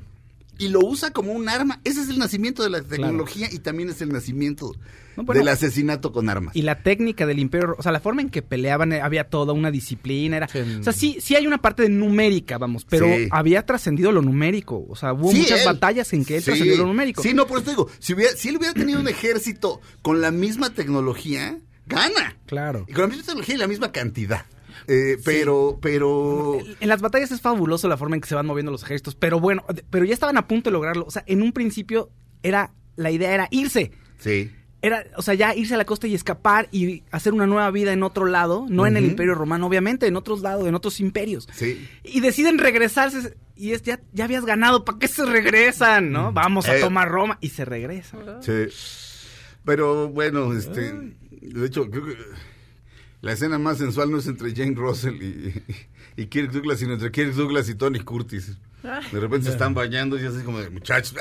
y 0.58 0.68
lo 0.68 0.82
usa 0.82 1.12
como 1.12 1.32
un 1.32 1.48
arma, 1.48 1.80
ese 1.86 2.02
es 2.02 2.10
el 2.10 2.20
nacimiento 2.20 2.64
de 2.64 2.70
la 2.70 2.82
tecnología 2.82 3.48
y 3.50 3.60
también 3.60 3.90
es 3.90 4.02
el 4.02 4.10
nacimiento 4.10 4.74
No, 5.16 5.24
bueno, 5.24 5.40
del 5.40 5.48
asesinato 5.48 6.12
con 6.12 6.28
armas. 6.30 6.54
Y 6.54 6.64
la 6.64 6.84
técnica 6.84 7.26
del 7.26 7.40
imperio, 7.40 7.76
o 7.78 7.82
sea, 7.82 7.94
la 7.94 8.02
forma 8.02 8.22
en 8.22 8.30
que 8.30 8.42
peleaban, 8.42 8.92
eh, 8.92 9.00
había 9.00 9.30
toda 9.30 9.54
una 9.54 9.72
disciplina, 9.72 10.36
era, 10.36 10.48
Sí. 10.50 10.60
o 10.82 10.84
sea, 10.84 10.92
sí, 10.92 11.18
sí 11.22 11.38
hay 11.38 11.48
una 11.48 11.60
parte 11.62 11.84
de 11.84 11.90
numérica, 11.90 12.58
vamos, 12.58 12.84
pero 12.84 13.06
Sí. 13.06 13.30
había 13.32 13.66
trascendido 13.66 14.12
lo 14.12 14.22
numérico, 14.22 14.86
o 14.90 14.98
sea, 14.98 15.14
hubo 15.14 15.32
Sí, 15.32 15.40
muchas 15.40 15.62
él. 15.62 15.66
batallas 15.66 16.12
en 16.12 16.26
que 16.26 16.36
él 16.38 16.44
trascendió 16.44 16.76
lo 16.76 16.88
numérico. 16.88 17.24
Sí, 17.24 17.34
no, 17.34 17.48
por 17.48 17.60
eso 17.60 17.66
te 17.66 17.72
digo, 17.72 17.90
si, 18.00 18.14
hubiera, 18.14 18.34
si 18.36 18.50
él 18.50 18.58
hubiera 18.58 18.74
tenido 18.74 19.00
un 19.00 19.08
ejército 19.08 19.80
con 20.02 20.20
la 20.20 20.32
misma 20.32 20.72
tecnología, 20.74 21.58
gana. 21.88 22.36
Claro. 22.48 22.86
Y 22.90 22.92
con 22.92 23.04
la 23.04 23.08
misma 23.08 23.24
tecnología 23.24 23.56
y 23.56 23.58
la 23.60 23.68
misma 23.68 23.92
cantidad. 23.94 24.46
Eh, 24.92 25.18
pero, 25.24 25.78
pero... 25.82 26.58
En 26.80 26.90
las 26.90 27.00
batallas 27.00 27.32
es 27.32 27.42
fabuloso 27.42 27.88
la 27.88 27.96
forma 27.96 28.16
en 28.16 28.22
que 28.22 28.28
se 28.28 28.34
van 28.36 28.48
moviendo 28.48 28.72
los 28.72 28.82
ejércitos, 28.84 29.14
pero 29.16 29.40
bueno, 29.40 29.64
pero 29.92 30.04
ya 30.04 30.14
estaban 30.14 30.36
a 30.38 30.48
punto 30.48 30.70
de 30.70 30.74
lograrlo, 30.74 31.06
o 31.06 31.12
sea, 31.12 31.24
en 31.28 31.44
un 31.44 31.54
principio 31.54 32.10
era, 32.42 32.74
la 32.96 33.12
idea 33.12 33.34
era 33.34 33.48
irse, 33.52 33.92
Sí. 34.18 34.50
era, 34.82 35.06
o 35.16 35.22
sea, 35.22 35.36
ya 35.36 35.54
irse 35.56 35.76
a 35.76 35.78
la 35.78 35.86
costa 35.86 36.08
y 36.08 36.16
escapar 36.16 36.70
y 36.72 37.04
hacer 37.12 37.34
una 37.34 37.46
nueva 37.46 37.70
vida 37.70 37.94
en 37.94 38.02
otro 38.02 38.26
lado, 38.26 38.66
no 38.68 38.88
en 38.88 38.98
el 38.98 39.06
imperio 39.06 39.36
romano, 39.36 39.68
obviamente, 39.68 40.08
en 40.08 40.16
otros 40.16 40.42
lados, 40.42 40.68
en 40.68 40.74
otros 40.74 41.00
imperios. 41.00 41.48
Sí. 41.54 41.88
Y 42.04 42.20
deciden 42.22 42.58
regresarse 42.58 43.38
y 43.56 43.74
es 43.74 43.84
ya, 43.84 44.00
ya 44.14 44.24
habías 44.24 44.46
ganado, 44.46 44.86
¿para 44.86 44.98
qué 44.98 45.08
se 45.08 45.24
regresan, 45.26 46.12
no? 46.12 46.32
Vamos 46.34 46.68
a 46.68 46.78
Eh. 46.78 46.80
tomar 46.80 47.10
Roma 47.10 47.38
y 47.42 47.50
se 47.50 47.64
regresan. 47.66 48.22
Sí. 48.42 48.66
Pero 49.66 50.10
bueno, 50.10 50.54
este... 50.54 50.94
De 51.42 51.66
hecho, 51.68 51.90
creo 51.90 52.06
que 52.06 52.16
la 53.22 53.34
escena 53.34 53.58
más 53.60 53.78
sensual 53.78 54.12
no 54.12 54.18
es 54.20 54.28
entre 54.28 54.56
Jane 54.56 54.76
Russell 54.76 55.16
y, 55.22 55.64
y 56.16 56.26
Kirk 56.28 56.52
Douglas, 56.52 56.80
sino 56.80 56.94
entre 56.94 57.12
Kirk 57.12 57.34
Douglas 57.34 57.68
y 57.70 57.76
Tony 57.76 58.00
Curtis. 58.00 58.58
De 58.82 59.20
repente 59.20 59.48
se 59.48 59.52
están 59.52 59.74
bañando 59.74 60.18
y 60.18 60.26
así 60.26 60.42
como 60.44 60.60
de 60.60 60.70
muchachos. 60.70 61.16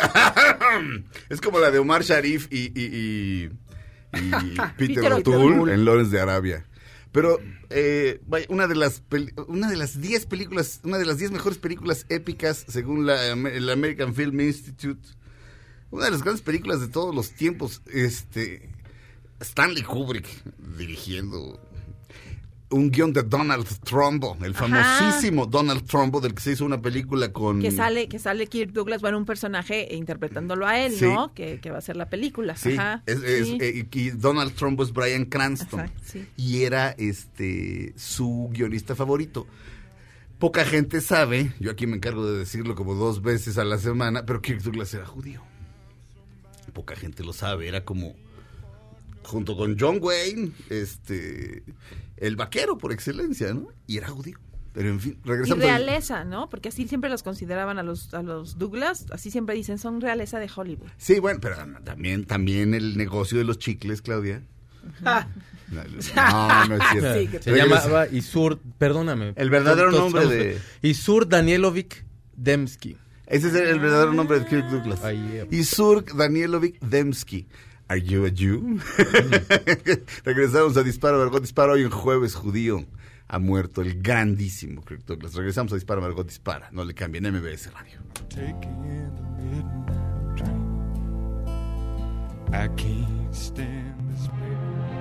es 1.28 1.40
como 1.40 1.58
la 1.58 1.70
de 1.70 1.78
Omar 1.78 2.02
Sharif 2.02 2.46
y, 2.52 2.66
y- 2.78 2.86
y- 2.86 3.50
y 4.16 4.30
Peter, 4.76 4.76
Peter 4.76 5.12
O'Toole 5.12 5.72
en 5.74 5.84
Lawrence 5.84 6.10
de 6.12 6.20
Arabia. 6.20 6.64
Pero 7.10 7.40
eh, 7.70 8.20
vaya, 8.26 8.46
una 8.48 8.66
de 8.68 8.74
las 8.76 9.02
una 9.48 9.68
de 9.70 9.76
las 9.76 10.00
10 10.00 10.26
películas, 10.26 10.80
una 10.84 10.98
de 10.98 11.06
las 11.06 11.18
10 11.18 11.32
mejores 11.32 11.58
películas 11.58 12.06
épicas 12.10 12.64
según 12.68 13.06
la, 13.06 13.26
el 13.32 13.68
American 13.70 14.14
Film 14.14 14.40
Institute. 14.40 15.00
Una 15.90 16.04
de 16.04 16.10
las 16.10 16.22
grandes 16.22 16.42
películas 16.42 16.80
de 16.80 16.88
todos 16.88 17.14
los 17.14 17.30
tiempos, 17.32 17.80
este 17.92 18.68
Stanley 19.40 19.82
Kubrick 19.82 20.26
dirigiendo 20.76 21.58
un 22.70 22.90
guion 22.90 23.12
de 23.14 23.22
Donald 23.22 23.66
Trumbo, 23.84 24.36
el 24.42 24.52
famosísimo 24.54 25.46
Donald 25.46 25.86
Trumbo 25.86 26.20
del 26.20 26.34
que 26.34 26.42
se 26.42 26.52
hizo 26.52 26.64
una 26.66 26.82
película 26.82 27.32
con 27.32 27.60
Que 27.60 27.70
sale, 27.70 28.08
que 28.08 28.18
sale 28.18 28.46
Kirk 28.46 28.72
Douglas, 28.72 29.00
bueno, 29.00 29.16
un 29.16 29.24
personaje 29.24 29.88
interpretándolo 29.94 30.66
a 30.66 30.78
él, 30.78 30.92
Sí. 30.92 31.06
¿no? 31.06 31.32
Que, 31.32 31.60
que 31.60 31.70
va 31.70 31.78
a 31.78 31.80
ser 31.80 31.96
la 31.96 32.10
película. 32.10 32.56
Sí, 32.56 32.74
Ajá. 32.74 33.02
es- 33.06 33.22
es, 33.22 33.46
sí. 33.46 33.58
eh, 33.60 33.86
y 33.90 34.10
Donald 34.10 34.54
Trumbo 34.54 34.82
es 34.82 34.92
Brian 34.92 35.24
Cranston 35.24 35.80
Ajá, 35.80 35.92
sí. 36.04 36.26
y 36.36 36.62
era 36.64 36.90
este 36.98 37.94
su 37.96 38.50
guionista 38.52 38.94
favorito. 38.94 39.46
Poca 40.38 40.64
gente 40.64 41.00
sabe, 41.00 41.52
yo 41.58 41.70
aquí 41.70 41.86
me 41.86 41.96
encargo 41.96 42.24
de 42.30 42.38
decirlo 42.38 42.74
como 42.74 42.94
dos 42.94 43.22
veces 43.22 43.56
a 43.58 43.64
la 43.64 43.78
semana, 43.78 44.24
pero 44.26 44.40
Kirk 44.42 44.60
Douglas 44.62 44.92
era 44.94 45.06
judío. 45.06 45.42
Poca 46.74 46.94
gente 46.96 47.24
lo 47.24 47.32
sabe, 47.32 47.66
era 47.66 47.84
como 47.84 48.14
junto 49.24 49.56
con 49.56 49.76
John 49.78 49.98
Wayne, 50.00 50.52
este 50.70 51.62
el 52.20 52.36
vaquero 52.36 52.78
por 52.78 52.92
excelencia, 52.92 53.52
¿no? 53.54 53.68
Y 53.86 53.96
era 53.98 54.08
judío. 54.08 54.38
Pero 54.74 54.90
en 54.90 55.00
fin, 55.00 55.18
Y 55.24 55.28
regresamos 55.28 55.64
al- 55.64 55.68
realeza, 55.70 56.24
¿no? 56.24 56.48
Porque 56.48 56.68
así 56.68 56.86
siempre 56.86 57.10
los 57.10 57.22
consideraban 57.22 57.78
a 57.78 57.82
los, 57.82 58.12
a 58.14 58.22
los 58.22 58.58
Douglas, 58.58 59.06
así 59.10 59.30
siempre 59.30 59.54
dicen, 59.56 59.78
son 59.78 60.00
realeza 60.00 60.38
de 60.38 60.48
Hollywood. 60.54 60.88
Sí, 60.98 61.18
bueno, 61.18 61.40
pero 61.42 61.56
también, 61.84 62.24
también 62.26 62.74
el 62.74 62.96
negocio 62.96 63.38
de 63.38 63.44
los 63.44 63.58
chicles, 63.58 64.02
Claudia. 64.02 64.42
No, 65.02 65.24
no 66.68 66.76
es 66.76 66.84
cierto. 66.92 67.14
Sí, 67.14 67.26
que- 67.28 67.42
Se 67.42 67.50
Regresa. 67.50 67.82
llamaba 67.82 68.08
Isur, 68.08 68.58
perdóname. 68.78 69.32
El 69.36 69.50
verdadero 69.50 69.90
Todos 69.90 70.12
nombre 70.12 70.26
de- 70.26 70.58
Isur 70.82 71.28
Danielovic 71.28 72.04
Demsky. 72.36 72.96
Ese 73.26 73.48
es 73.48 73.54
el, 73.54 73.68
el 73.68 73.80
verdadero 73.80 74.12
nombre 74.14 74.40
de 74.40 74.46
Kirk 74.46 74.68
Douglas. 74.70 75.00
Eh. 75.04 75.46
Isurk 75.50 76.14
Danielovic 76.14 76.80
Demsky. 76.80 77.46
Are 77.88 77.98
you 77.98 78.26
a 78.26 78.30
Jew? 78.34 78.78
Regresamos 80.24 80.76
a 80.76 80.82
Disparo, 80.82 81.18
Margot 81.18 81.40
Dispara. 81.40 81.72
Hoy 81.72 81.82
en 81.82 81.90
jueves 81.90 82.34
judío 82.34 82.84
ha 83.28 83.38
muerto 83.38 83.80
el 83.82 84.02
grandísimo 84.02 84.84
Kirk 84.84 85.04
Douglas. 85.06 85.34
Regresamos 85.34 85.72
a 85.72 85.76
Disparo, 85.76 86.00
Margot 86.02 86.26
Dispara. 86.26 86.68
No 86.72 86.84
le 86.84 86.94
cambien 86.94 87.24
MBS 87.32 87.72
Radio. 87.72 87.98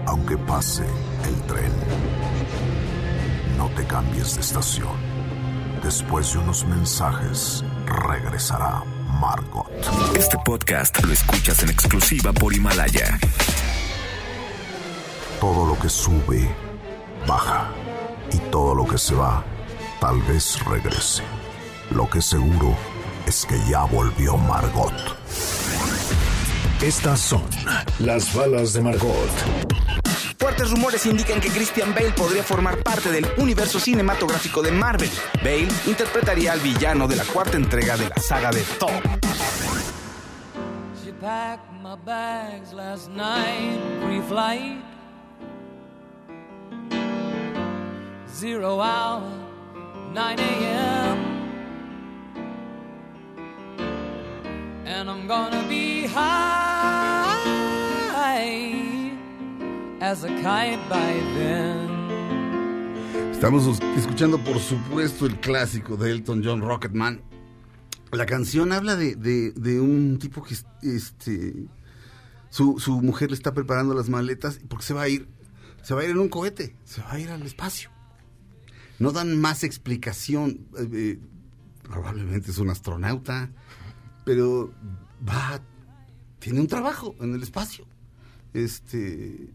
Aunque 0.06 0.38
pase 0.38 0.86
el 1.28 1.42
tren, 1.48 1.72
no 3.58 3.70
te 3.70 3.86
cambies 3.86 4.36
de 4.36 4.42
estación. 4.42 4.96
Después 5.84 6.34
de 6.34 6.40
unos 6.40 6.66
mensajes, 6.66 7.64
regresará 7.86 8.84
Margot. 9.20 9.68
Este 10.16 10.38
podcast 10.46 11.04
lo 11.04 11.12
escuchas 11.12 11.64
en 11.64 11.70
exclusiva 11.70 12.32
por 12.34 12.54
Himalaya. 12.54 13.20
Todo 15.40 15.66
lo 15.66 15.80
que 15.80 15.90
sube, 15.90 16.48
baja. 17.28 17.70
Y 18.32 18.38
todo 18.52 18.76
lo 18.76 18.86
que 18.86 18.98
se 18.98 19.16
va, 19.16 19.44
tal 20.00 20.22
vez 20.24 20.64
regrese. 20.66 21.24
Lo 21.92 22.10
que 22.10 22.22
seguro 22.22 22.76
es 23.26 23.46
que 23.46 23.58
ya 23.70 23.84
volvió 23.86 24.38
Margot. 24.38 24.94
Estas 26.82 27.20
son 27.20 27.44
las 28.00 28.34
balas 28.34 28.74
de 28.74 28.82
Margot. 28.82 30.07
Fuertes 30.38 30.70
rumores 30.70 31.06
indican 31.08 31.42
que 31.42 31.50
Christian 31.50 31.94
Bale 31.96 32.12
podría 32.12 32.44
formar 32.44 32.84
parte 32.84 33.12
del 33.12 33.26
universo 33.38 33.80
cinematográfico 33.80 34.62
de 34.62 34.72
Marvel. 34.72 35.10
Bale 35.44 35.68
interpretaría 35.88 36.54
al 36.54 36.60
villano 36.60 37.08
de 37.08 37.16
la 37.16 37.24
cuarta 37.26 37.58
entrega 37.58 37.98
de 37.98 38.08
la 38.10 38.18
saga 38.18 38.52
de 38.52 38.62
Thor. 38.80 39.02
Zero 48.40 48.80
hour, 48.80 49.24
9 50.14 50.36
a.m. 50.40 51.18
And 54.86 55.10
I'm 55.10 55.28
gonna 55.28 55.66
be 55.68 56.06
high 56.06 56.67
Estamos 63.32 63.80
escuchando, 63.98 64.38
por 64.44 64.60
supuesto, 64.60 65.26
el 65.26 65.40
clásico 65.40 65.98
de 65.98 66.12
Elton 66.12 66.44
John, 66.44 66.62
Rocketman. 66.62 67.22
La 68.12 68.28
canción 68.28 68.74
habla 68.74 68.96
de, 68.96 69.80
un 69.82 70.20
tipo 70.20 70.44
que 70.44 70.56
este, 70.84 71.66
su, 72.50 72.78
su 72.80 73.02
mujer 73.02 73.32
le 73.32 73.36
está 73.36 73.56
preparando 73.56 73.96
las 73.96 74.08
maletas 74.08 74.60
porque 74.68 74.86
se 74.86 74.94
va 74.94 75.02
a 75.04 75.10
ir. 75.10 75.28
Se 75.82 75.96
va 75.96 76.02
a 76.02 76.04
ir 76.04 76.12
en 76.12 76.20
un 76.20 76.30
cohete, 76.30 76.76
se 76.84 77.02
va 77.02 77.14
a 77.14 77.20
ir 77.20 77.32
al 77.32 77.42
espacio. 77.42 77.90
No 79.00 79.12
dan 79.12 79.40
más 79.40 79.64
explicación. 79.64 80.68
eh, 80.78 80.90
eh, 80.94 81.20
probablemente 81.82 82.52
es 82.52 82.60
un 82.60 82.70
astronauta. 82.70 83.50
pero 84.26 84.72
va, 85.28 85.60
tiene 86.38 86.60
un 86.60 86.68
trabajo 86.68 87.16
en 87.20 87.34
el 87.34 87.42
espacio. 87.42 87.88
Este, 88.54 89.50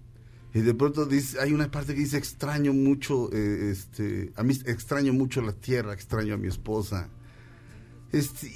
y 0.55 0.61
de 0.61 0.75
pronto 0.75 1.07
dice, 1.07 1.41
hay 1.41 1.53
una 1.53 1.71
parte 1.71 1.95
que 1.95 2.01
dice 2.01 2.19
extraño 2.19 2.75
mucho, 2.75 3.31
eh, 3.33 3.71
este, 3.71 4.33
a 4.37 4.43
mí 4.43 4.53
extraño 4.67 5.12
mucho 5.12 5.41
la 5.41 5.53
tierra, 5.53 5.95
extraño 5.95 6.35
a 6.35 6.37
mi 6.37 6.49
esposa. 6.49 7.09
Este, 8.12 8.53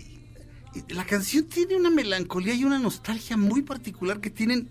la 0.91 1.07
canción 1.07 1.45
tiene 1.45 1.77
una 1.77 1.89
melancolía 1.89 2.55
y 2.55 2.65
una 2.65 2.79
nostalgia 2.79 3.39
muy 3.39 3.63
particular 3.63 4.21
que 4.21 4.29
tienen 4.29 4.69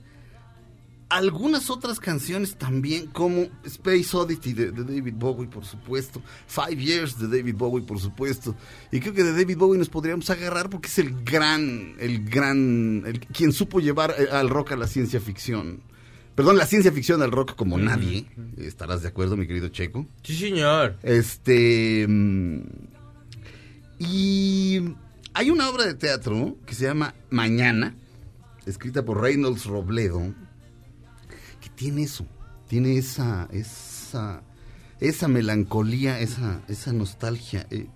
algunas 1.09 1.69
otras 1.69 1.99
canciones 1.99 2.57
también, 2.57 3.07
como 3.07 3.47
Space 3.63 4.15
Oddity 4.15 4.53
de, 4.53 4.71
de 4.71 4.83
David 4.83 5.13
Bowie, 5.15 5.47
por 5.47 5.65
supuesto, 5.65 6.21
Five 6.47 6.83
Years 6.83 7.17
de 7.17 7.27
David 7.27 7.55
Bowie, 7.55 7.85
por 7.85 7.99
supuesto. 7.99 8.55
Y 8.91 8.99
creo 8.99 9.13
que 9.13 9.23
de 9.23 9.31
David 9.31 9.57
Bowie 9.57 9.79
nos 9.79 9.89
podríamos 9.89 10.29
agarrar 10.29 10.69
porque 10.69 10.87
es 10.87 10.99
el 10.99 11.23
gran, 11.23 11.95
el 11.99 12.23
gran, 12.25 13.03
el, 13.05 13.19
quien 13.19 13.51
supo 13.51 13.79
llevar 13.79 14.15
eh, 14.17 14.27
al 14.31 14.49
rock 14.49 14.73
a 14.73 14.75
la 14.75 14.87
ciencia 14.87 15.19
ficción. 15.19 15.81
Perdón, 16.35 16.57
la 16.57 16.65
ciencia 16.65 16.91
ficción 16.91 17.21
al 17.21 17.31
rock 17.31 17.55
como 17.55 17.77
nadie. 17.77 18.27
¿Estarás 18.57 19.01
de 19.01 19.07
acuerdo, 19.07 19.37
mi 19.37 19.47
querido 19.47 19.69
Checo? 19.69 20.05
Sí, 20.23 20.35
señor. 20.35 20.97
Este. 21.01 22.05
mm, 22.07 22.59
Y 23.99 24.81
hay 25.33 25.49
una 25.49 25.69
obra 25.69 25.85
de 25.85 25.93
teatro 25.93 26.57
que 26.65 26.75
se 26.75 26.85
llama 26.85 27.15
Mañana, 27.29 27.95
escrita 28.65 29.05
por 29.05 29.21
Reynolds 29.21 29.65
Robledo, 29.65 30.33
que 31.61 31.69
tiene 31.75 32.03
eso, 32.03 32.27
tiene 32.67 32.97
esa, 32.97 33.47
esa, 33.51 34.43
esa 34.99 35.27
melancolía, 35.29 36.19
esa, 36.19 36.61
esa 36.67 36.91
nostalgia. 36.91 37.65
Eh, 37.71 37.87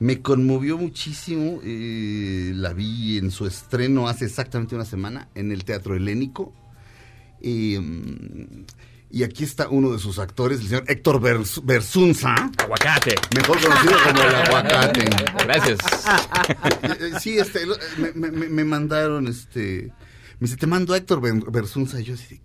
me 0.00 0.20
conmovió 0.20 0.76
muchísimo, 0.78 1.60
eh, 1.62 2.52
la 2.54 2.72
vi 2.74 3.18
en 3.18 3.30
su 3.30 3.46
estreno 3.46 4.08
hace 4.08 4.26
exactamente 4.26 4.74
una 4.74 4.84
semana 4.84 5.28
en 5.34 5.50
el 5.52 5.64
Teatro 5.64 5.94
Helénico. 5.94 6.54
Y, 7.40 7.78
mm, 7.78 8.64
y 9.12 9.22
aquí 9.24 9.42
está 9.44 9.68
uno 9.68 9.90
de 9.92 9.98
sus 9.98 10.18
actores, 10.18 10.60
el 10.60 10.68
señor 10.68 10.84
Héctor 10.86 11.20
Vers- 11.20 11.60
Bersunza. 11.64 12.34
Aguacate. 12.58 13.14
Mejor 13.34 13.60
conocido 13.60 13.92
como 14.06 14.22
el 14.22 14.34
aguacate. 14.34 15.04
Gracias. 15.44 15.78
Eh, 16.82 16.88
eh, 17.00 17.10
Sí, 17.20 17.38
este, 17.38 17.66
lo- 17.66 17.76
me, 17.98 18.30
me- 18.30 18.48
me- 18.48 18.64
mandaron, 18.64 19.26
este, 19.26 19.90
me 20.38 20.46
dice, 20.46 20.56
te 20.56 20.66
mando 20.66 20.94
a 20.94 20.96
Héctor 20.96 21.20
Bersunza. 21.50 22.00
Y 22.00 22.04
yo 22.04 22.14
así. 22.14 22.40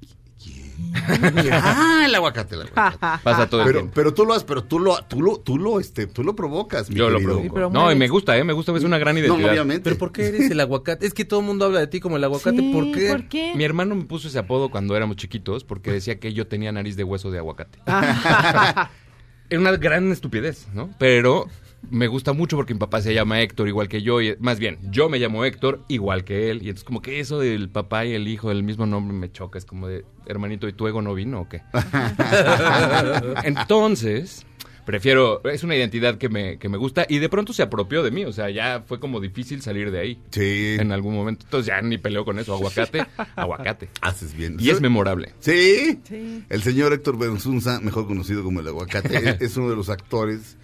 Ah, 1.51 2.03
el 2.05 2.15
aguacate, 2.15 2.55
el 2.55 2.61
aguacate. 2.63 3.23
Pasa 3.23 3.49
todo 3.49 3.61
el 3.61 3.67
pero, 3.67 3.79
tiempo. 3.79 3.93
pero 3.95 4.13
tú 4.13 4.25
lo 4.25 4.33
has, 4.33 4.43
pero 4.43 4.63
tú 4.63 4.79
lo, 4.79 4.97
tú 5.03 5.21
lo, 5.21 5.38
tú 5.39 5.57
lo, 5.57 5.79
este, 5.79 6.07
tú 6.07 6.23
lo 6.23 6.35
provocas, 6.35 6.89
mi 6.89 6.95
Yo 6.95 7.09
lo 7.09 7.19
provoco. 7.19 7.69
No, 7.69 7.91
y 7.91 7.95
me 7.95 8.07
gusta, 8.07 8.38
¿eh? 8.38 8.43
Me 8.43 8.53
gusta, 8.53 8.75
es 8.75 8.83
una 8.83 8.97
gran 8.97 9.15
No, 9.15 9.21
identidad. 9.21 9.51
obviamente. 9.51 9.83
Pero 9.83 9.97
¿por 9.97 10.11
qué 10.11 10.27
eres 10.27 10.49
el 10.51 10.59
aguacate? 10.59 11.05
Es 11.05 11.13
que 11.13 11.25
todo 11.25 11.39
el 11.41 11.45
mundo 11.45 11.65
habla 11.65 11.79
de 11.79 11.88
ti 11.88 11.99
como 11.99 12.17
el 12.17 12.23
aguacate. 12.23 12.57
Sí, 12.57 12.71
¿Por 12.73 12.91
qué? 12.91 13.09
¿por 13.09 13.27
qué? 13.27 13.53
Mi 13.55 13.63
hermano 13.63 13.95
me 13.95 14.05
puso 14.05 14.27
ese 14.27 14.39
apodo 14.39 14.69
cuando 14.69 14.95
éramos 14.95 15.15
chiquitos 15.17 15.63
porque 15.63 15.91
decía 15.91 16.19
que 16.19 16.33
yo 16.33 16.47
tenía 16.47 16.71
nariz 16.71 16.95
de 16.95 17.03
hueso 17.03 17.31
de 17.31 17.39
aguacate. 17.39 17.79
Era 19.49 19.59
una 19.59 19.77
gran 19.77 20.11
estupidez, 20.11 20.67
¿no? 20.73 20.89
Pero 20.97 21.47
me 21.89 22.07
gusta 22.07 22.33
mucho 22.33 22.55
porque 22.55 22.73
mi 22.73 22.79
papá 22.79 23.01
se 23.01 23.13
llama 23.13 23.41
Héctor 23.41 23.67
igual 23.67 23.87
que 23.87 24.01
yo. 24.01 24.21
Y, 24.21 24.35
más 24.39 24.59
bien, 24.59 24.77
yo 24.91 25.09
me 25.09 25.19
llamo 25.19 25.45
Héctor 25.45 25.83
igual 25.87 26.23
que 26.23 26.49
él. 26.51 26.57
Y 26.57 26.69
entonces 26.69 26.83
como 26.83 27.01
que 27.01 27.19
eso 27.19 27.39
del 27.39 27.69
papá 27.69 28.05
y 28.05 28.13
el 28.13 28.27
hijo 28.27 28.49
del 28.49 28.63
mismo 28.63 28.85
nombre 28.85 29.15
me 29.15 29.31
choca. 29.31 29.57
Es 29.57 29.65
como 29.65 29.87
de, 29.87 30.05
hermanito, 30.25 30.67
¿y 30.67 30.73
tu 30.73 30.87
ego 30.87 31.01
no 31.01 31.13
vino 31.13 31.41
o 31.41 31.49
qué? 31.49 31.61
entonces... 33.43 34.45
Prefiero, 34.85 35.43
es 35.45 35.63
una 35.63 35.75
identidad 35.75 36.19
que 36.19 36.29
me, 36.29 36.59
que 36.59 36.69
me 36.69 36.77
gusta 36.77 37.07
y 37.09 37.17
de 37.17 37.27
pronto 37.27 37.53
se 37.53 37.63
apropió 37.63 38.03
de 38.03 38.11
mí, 38.11 38.23
o 38.23 38.31
sea, 38.31 38.51
ya 38.51 38.83
fue 38.85 38.99
como 38.99 39.19
difícil 39.19 39.63
salir 39.63 39.89
de 39.89 39.99
ahí 39.99 40.19
Sí, 40.29 40.75
en 40.79 40.91
algún 40.91 41.15
momento. 41.15 41.43
Entonces 41.45 41.65
ya 41.65 41.81
ni 41.81 41.97
peleo 41.97 42.23
con 42.23 42.37
eso, 42.37 42.53
aguacate, 42.53 43.03
aguacate. 43.35 43.89
haces 44.01 44.35
bien. 44.35 44.57
Y 44.59 44.69
es 44.69 44.81
memorable. 44.81 45.33
Sí. 45.39 45.99
Sí. 46.07 46.43
El 46.49 46.61
señor 46.61 46.93
Héctor 46.93 47.17
Bersunza, 47.17 47.79
mejor 47.79 48.05
conocido 48.05 48.43
como 48.43 48.59
el 48.59 48.67
aguacate, 48.67 49.17
es, 49.29 49.41
es 49.41 49.57
uno 49.57 49.71
de 49.71 49.75
los 49.75 49.89
actores 49.89 50.55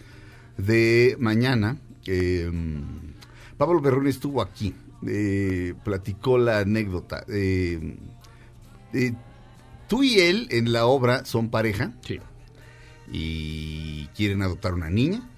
de 0.66 1.16
Mañana. 1.20 1.78
Eh, 2.06 2.50
mm, 2.52 3.58
Pablo 3.58 3.80
Berroni 3.82 4.10
estuvo 4.10 4.42
aquí, 4.42 4.74
eh, 5.08 5.74
platicó 5.84 6.38
la 6.38 6.60
anécdota. 6.60 7.24
Eh, 7.28 7.98
eh, 8.94 9.14
tú 9.88 10.04
y 10.04 10.20
él 10.20 10.48
en 10.52 10.72
la 10.72 10.86
obra 10.86 11.26
son 11.26 11.50
pareja 11.50 11.94
Sí. 12.06 12.20
y 13.12 14.08
quieren 14.16 14.42
adoptar 14.42 14.74
una 14.74 14.90
niña. 14.90 15.30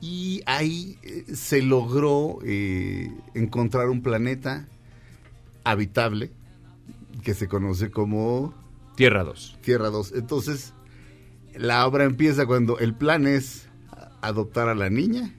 Y 0.00 0.42
ahí 0.46 0.98
eh, 1.02 1.24
se 1.34 1.62
logró 1.62 2.38
eh, 2.44 3.10
encontrar 3.34 3.88
un 3.88 4.02
planeta 4.02 4.68
habitable 5.64 6.30
que 7.22 7.34
se 7.34 7.48
conoce 7.48 7.90
como 7.90 8.54
Tierra 8.94 9.24
2. 9.24 9.58
Tierra 9.62 9.88
2. 9.90 10.12
Entonces, 10.16 10.74
la 11.54 11.86
obra 11.86 12.04
empieza 12.04 12.46
cuando 12.46 12.78
el 12.78 12.94
plan 12.94 13.26
es 13.26 13.65
adoptar 14.26 14.68
a 14.68 14.74
la 14.74 14.90
niña 14.90 15.34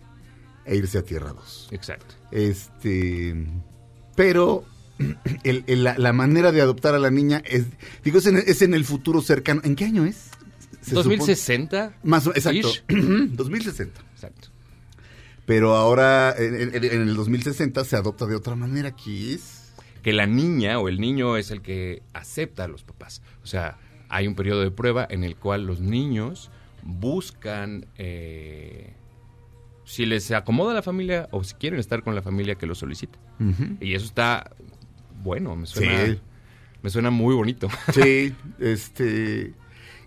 e 0.66 0.76
irse 0.76 0.98
a 0.98 1.04
Tierra 1.04 1.34
2. 1.34 1.70
Exacto. 1.72 2.16
Este, 2.32 3.36
pero 4.16 4.66
el- 5.44 5.64
el- 5.68 5.84
la, 5.84 5.98
la 5.98 6.14
manera 6.14 6.52
de 6.52 6.62
adoptar 6.62 6.96
a 6.96 7.00
la 7.00 7.12
niña 7.12 7.42
es, 7.46 7.66
digo, 8.04 8.18
es 8.20 8.26
en, 8.26 8.38
es 8.38 8.62
en 8.62 8.74
el 8.74 8.84
futuro 8.86 9.22
cercano. 9.22 9.62
¿En 9.64 9.76
qué 9.76 9.86
año 9.86 10.06
es? 10.06 10.30
Se 10.82 10.92
supone- 10.96 11.18
2060. 11.18 11.98
Más 12.04 12.28
o 12.28 12.32
exacto. 12.32 12.70
Ish. 12.70 12.84
2060. 13.36 14.02
Exacto. 14.14 14.50
Pero 15.46 15.76
ahora, 15.76 16.36
en, 16.38 16.56
en- 16.76 16.84
en 16.84 17.02
el 17.04 17.16
2060, 17.16 17.86
se 17.86 17.96
adopta 17.96 18.26
de 18.26 18.36
otra 18.36 18.56
manera, 18.56 18.92
que 18.96 19.34
es... 19.34 19.72
Que 20.04 20.12
la 20.14 20.26
niña 20.26 20.80
o 20.80 20.88
el 20.90 21.00
niño 21.02 21.36
es 21.38 21.52
el 21.52 21.62
que 21.62 22.02
acepta 22.14 22.64
a 22.66 22.68
los 22.68 22.84
papás. 22.84 23.22
O 23.44 23.48
sea, 23.48 23.78
hay 24.10 24.28
un 24.28 24.36
periodo 24.36 24.62
de 24.62 24.72
prueba 24.72 25.06
en 25.10 25.24
el 25.26 25.36
cual 25.36 25.66
los 25.66 25.82
niños 25.82 26.50
buscan 26.88 27.86
eh, 27.98 28.94
si 29.84 30.06
les 30.06 30.32
acomoda 30.32 30.74
la 30.74 30.82
familia 30.82 31.28
o 31.32 31.44
si 31.44 31.54
quieren 31.56 31.80
estar 31.80 32.02
con 32.02 32.16
la 32.16 32.22
familia 32.22 32.56
que 32.56 32.66
lo 32.66 32.76
solicita. 32.76 33.20
Y 33.82 33.94
eso 33.94 34.06
está 34.06 34.52
bueno, 35.22 35.56
me 35.56 35.66
suena, 35.68 36.06
Sí. 36.06 36.20
me 36.82 36.90
suena 36.90 37.12
muy 37.12 37.36
bonito. 37.36 37.68
Sí, 37.94 38.34
este... 38.60 39.54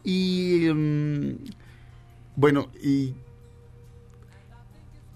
Y... 0.02 0.68
mm, 0.72 1.34
bueno, 2.36 2.70
y... 2.82 3.14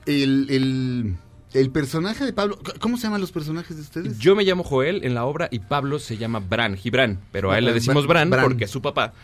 El, 0.06 0.46
el, 0.50 1.16
el 1.54 1.70
personaje 1.70 2.24
de 2.26 2.32
Pablo... 2.34 2.58
¿Cómo 2.80 2.96
se 2.98 3.04
llaman 3.04 3.20
los 3.22 3.32
personajes 3.32 3.76
de 3.76 3.82
ustedes? 3.82 4.18
Yo 4.18 4.36
me 4.36 4.44
llamo 4.44 4.62
Joel 4.64 5.02
en 5.04 5.14
la 5.14 5.24
obra 5.24 5.48
y 5.50 5.60
Pablo 5.60 5.98
se 5.98 6.18
llama 6.18 6.40
Bran, 6.40 6.76
Gibran, 6.76 7.20
pero 7.32 7.50
a 7.50 7.58
él 7.58 7.64
le 7.64 7.72
decimos 7.72 8.06
Bran, 8.06 8.28
Bran. 8.28 8.44
porque 8.44 8.66
su 8.66 8.82
papá, 8.82 9.14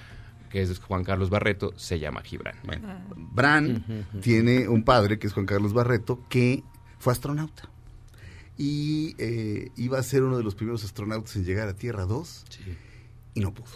que 0.51 0.61
es 0.63 0.79
Juan 0.81 1.05
Carlos 1.05 1.31
Barreto, 1.31 1.73
se 1.77 1.99
llama 1.99 2.23
Gibran. 2.23 2.57
Bran 3.17 4.07
tiene 4.21 4.69
un 4.69 4.83
padre, 4.85 5.19
que 5.19 5.27
es 5.29 5.33
Juan 5.33 5.47
Carlos 5.47 5.73
Barreto, 5.73 6.21
que 6.29 6.63
fue 6.99 7.13
astronauta. 7.13 7.71
Y 8.59 9.15
eh, 9.19 9.71
iba 9.77 9.99
a 9.99 10.03
ser 10.03 10.23
uno 10.23 10.37
de 10.37 10.45
los 10.45 10.55
primeros 10.55 10.85
astronautas 10.85 11.35
en 11.37 11.45
llegar 11.45 11.69
a 11.69 11.75
Tierra 11.75 12.05
2 12.05 12.45
y 13.35 13.41
no 13.41 13.55
pudo. 13.55 13.69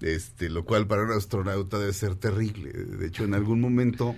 Este, 0.00 0.48
lo 0.48 0.64
cual 0.64 0.86
para 0.86 1.02
un 1.02 1.10
astronauta 1.12 1.78
debe 1.78 1.92
ser 1.92 2.14
terrible. 2.14 2.70
De 2.72 3.06
hecho, 3.06 3.24
en 3.24 3.34
algún 3.34 3.60
momento, 3.60 4.14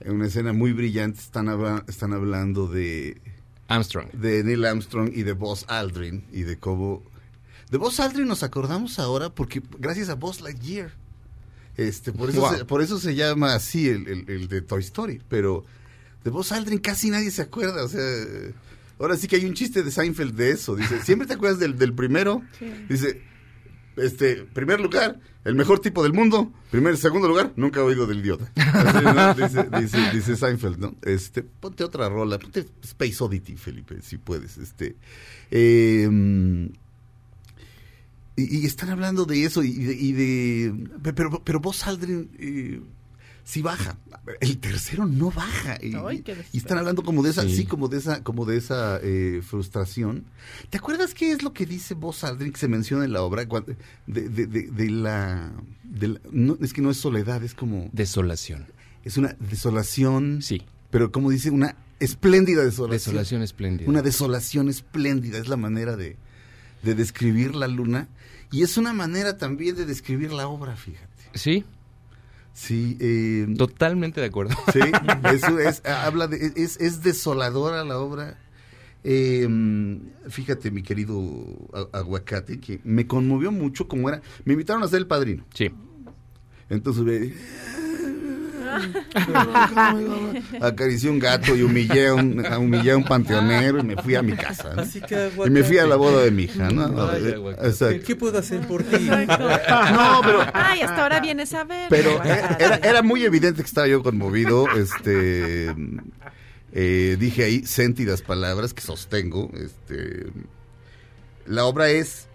en 0.00 0.12
una 0.16 0.26
escena 0.26 0.52
muy 0.52 0.72
brillante, 0.72 1.18
están, 1.20 1.48
habla- 1.48 1.84
están 1.88 2.12
hablando 2.12 2.66
de, 2.66 3.20
Armstrong. 3.68 4.10
de 4.12 4.44
Neil 4.44 4.64
Armstrong 4.64 5.10
y 5.14 5.22
de 5.22 5.32
Buzz 5.32 5.64
Aldrin 5.68 6.24
y 6.32 6.42
de 6.42 6.58
cómo... 6.58 7.02
De 7.70 7.78
Buzz 7.78 8.00
Aldrin 8.00 8.28
nos 8.28 8.42
acordamos 8.42 8.98
ahora 8.98 9.30
porque 9.34 9.62
gracias 9.78 10.08
a 10.10 10.14
Buzz 10.14 10.40
Lightyear. 10.42 10.92
Este, 11.76 12.12
por, 12.12 12.30
eso 12.30 12.40
Wow. 12.40 12.56
se, 12.58 12.64
por 12.64 12.82
eso 12.82 12.98
se 12.98 13.14
llama 13.14 13.54
así 13.54 13.88
el, 13.88 14.06
el- 14.08 14.24
el 14.30 14.48
de 14.48 14.60
Toy 14.62 14.80
Story. 14.82 15.20
Pero 15.28 15.64
de 16.24 16.30
Buzz 16.30 16.52
Aldrin 16.52 16.78
casi 16.78 17.10
nadie 17.10 17.30
se 17.30 17.42
acuerda. 17.42 17.82
O 17.84 17.88
sea, 17.88 18.00
ahora 18.98 19.16
sí 19.16 19.26
que 19.28 19.36
hay 19.36 19.44
un 19.46 19.54
chiste 19.54 19.82
de 19.82 19.90
Seinfeld 19.90 20.34
de 20.34 20.50
eso. 20.50 20.76
Dice, 20.76 21.00
¿siempre 21.04 21.26
te 21.26 21.34
acuerdas 21.34 21.58
del, 21.58 21.78
del 21.78 21.92
primero? 21.94 22.42
Dice, 22.88 23.22
este, 23.96 24.44
primer 24.44 24.80
lugar, 24.80 25.18
el 25.44 25.54
mejor 25.54 25.80
tipo 25.80 26.02
del 26.02 26.12
mundo. 26.12 26.52
Primer, 26.70 26.96
segundo 26.96 27.28
lugar, 27.28 27.52
nunca 27.56 27.80
he 27.80 27.82
oído 27.82 28.06
del 28.06 28.20
idiota. 28.20 28.50
Así, 28.56 29.04
¿no? 29.04 29.34
dice, 29.34 29.68
dice, 29.80 30.10
dice 30.14 30.36
Seinfeld, 30.36 30.78
¿no? 30.78 30.94
Este, 31.02 31.42
ponte 31.42 31.84
otra 31.84 32.08
rola, 32.08 32.38
ponte 32.38 32.66
Space 32.82 33.16
Oddity, 33.22 33.56
Felipe, 33.56 34.00
si 34.02 34.16
puedes. 34.18 34.56
Este, 34.58 34.96
eh, 35.50 36.08
y, 38.36 38.58
y 38.62 38.66
están 38.66 38.90
hablando 38.90 39.24
de 39.24 39.44
eso 39.44 39.62
y 39.62 39.72
de, 39.74 39.94
y 39.94 40.12
de- 40.12 40.88
pero, 41.14 41.42
pero 41.44 41.60
vos 41.60 41.86
Aldrin 41.86 42.30
eh, 42.38 42.80
sí 43.44 43.60
baja. 43.62 43.98
El 44.40 44.58
tercero 44.58 45.04
no 45.06 45.30
baja. 45.30 45.76
Y, 45.82 45.94
Ay, 45.96 46.20
qué 46.22 46.36
y 46.52 46.58
están 46.58 46.78
hablando 46.78 47.02
como 47.02 47.22
de 47.22 47.30
esa, 47.30 47.42
sí, 47.42 47.56
Sí. 47.56 47.64
como 47.66 47.88
de 47.88 47.98
esa, 47.98 48.22
como 48.22 48.46
de 48.46 48.56
esa 48.56 48.98
eh, 49.02 49.42
frustración. 49.44 50.24
¿Te 50.70 50.78
acuerdas 50.78 51.12
qué 51.12 51.32
es 51.32 51.42
lo 51.42 51.52
que 51.52 51.66
dice 51.66 51.94
vos 51.94 52.24
Aldrin 52.24 52.52
que 52.52 52.58
se 52.60 52.68
menciona 52.68 53.04
en 53.04 53.12
la 53.12 53.22
obra? 53.22 53.44
De, 53.44 54.28
de, 54.28 54.46
de, 54.46 54.62
de 54.70 54.90
la, 54.90 55.52
de 55.84 56.08
la- 56.08 56.20
no, 56.30 56.56
es 56.60 56.72
que 56.72 56.80
no 56.82 56.90
es 56.90 56.96
soledad, 56.98 57.42
es 57.44 57.54
como 57.54 57.90
Desolación. 57.92 58.66
es 59.04 59.16
una 59.16 59.36
desolación. 59.40 60.40
Sí. 60.42 60.62
Pero 60.90 61.10
como 61.10 61.30
dice 61.30 61.50
una 61.50 61.74
espléndida 62.00 62.62
desolación. 62.64 62.92
Desolación 63.14 63.42
espléndida. 63.42 63.88
Una 63.88 64.02
desolación 64.02 64.68
espléndida, 64.68 65.38
es 65.38 65.48
la 65.48 65.56
manera 65.56 65.96
de, 65.96 66.16
de 66.82 66.94
describir 66.94 67.54
la 67.54 67.66
luna. 67.68 68.08
Y 68.52 68.62
es 68.62 68.76
una 68.76 68.92
manera 68.92 69.38
también 69.38 69.74
de 69.74 69.86
describir 69.86 70.32
la 70.32 70.46
obra, 70.46 70.76
fíjate. 70.76 71.08
Sí, 71.34 71.64
Sí, 72.54 72.98
eh, 73.00 73.46
totalmente 73.56 74.20
de 74.20 74.26
acuerdo. 74.26 74.54
sí, 74.74 74.80
eso 75.34 75.58
es, 75.58 75.82
habla 75.86 76.26
de, 76.28 76.52
es, 76.54 76.78
es 76.80 77.02
desoladora 77.02 77.82
la 77.82 77.98
obra. 77.98 78.38
Eh, 79.04 79.48
fíjate, 80.28 80.70
mi 80.70 80.82
querido 80.82 81.18
aguacate, 81.92 82.60
que 82.60 82.78
me 82.84 83.06
conmovió 83.06 83.50
mucho 83.52 83.88
como 83.88 84.08
era. 84.10 84.20
Me 84.44 84.52
invitaron 84.52 84.82
a 84.82 84.88
ser 84.88 84.98
el 84.98 85.06
padrino. 85.06 85.44
Sí. 85.54 85.70
Entonces 86.68 87.02
me- 87.02 87.32
acaricié 90.60 91.10
un 91.10 91.18
gato 91.18 91.54
y 91.56 91.62
humillé 91.62 92.08
a 92.08 92.14
un, 92.14 92.44
humillé 92.56 92.92
a 92.92 92.96
un 92.96 93.04
panteonero 93.04 93.80
y 93.80 93.82
me 93.82 93.96
fui 93.96 94.14
a 94.14 94.22
mi 94.22 94.32
casa. 94.34 94.74
¿no? 94.74 94.82
Así 94.82 95.00
que, 95.00 95.30
Y 95.46 95.50
me 95.50 95.62
fui 95.64 95.78
a 95.78 95.86
la 95.86 95.96
boda 95.96 96.22
de 96.22 96.30
mi 96.30 96.44
hija, 96.44 96.70
¿no? 96.70 97.10
Ay. 97.10 98.00
¿Qué 98.04 98.16
puedo 98.16 98.38
hacer 98.38 98.66
por 98.66 98.82
ti? 98.82 98.96
No, 99.92 100.20
pero 100.22 100.44
Ay, 100.52 100.80
hasta 100.82 101.02
ahora 101.02 101.20
vienes 101.20 101.52
a 101.54 101.64
ver. 101.64 101.86
pero 101.88 102.22
era 102.24 103.02
muy 103.02 103.24
evidente 103.24 103.62
que 103.62 103.66
estaba 103.66 103.86
yo 103.86 104.02
conmovido. 104.02 104.68
Este 104.70 105.74
eh, 106.72 107.16
dije 107.18 107.44
ahí 107.44 107.66
sentidas 107.66 108.22
palabras 108.22 108.74
que 108.74 108.80
sostengo. 108.82 109.50
Este 109.54 110.26
la 111.46 111.64
obra 111.64 111.90
es 111.90 112.28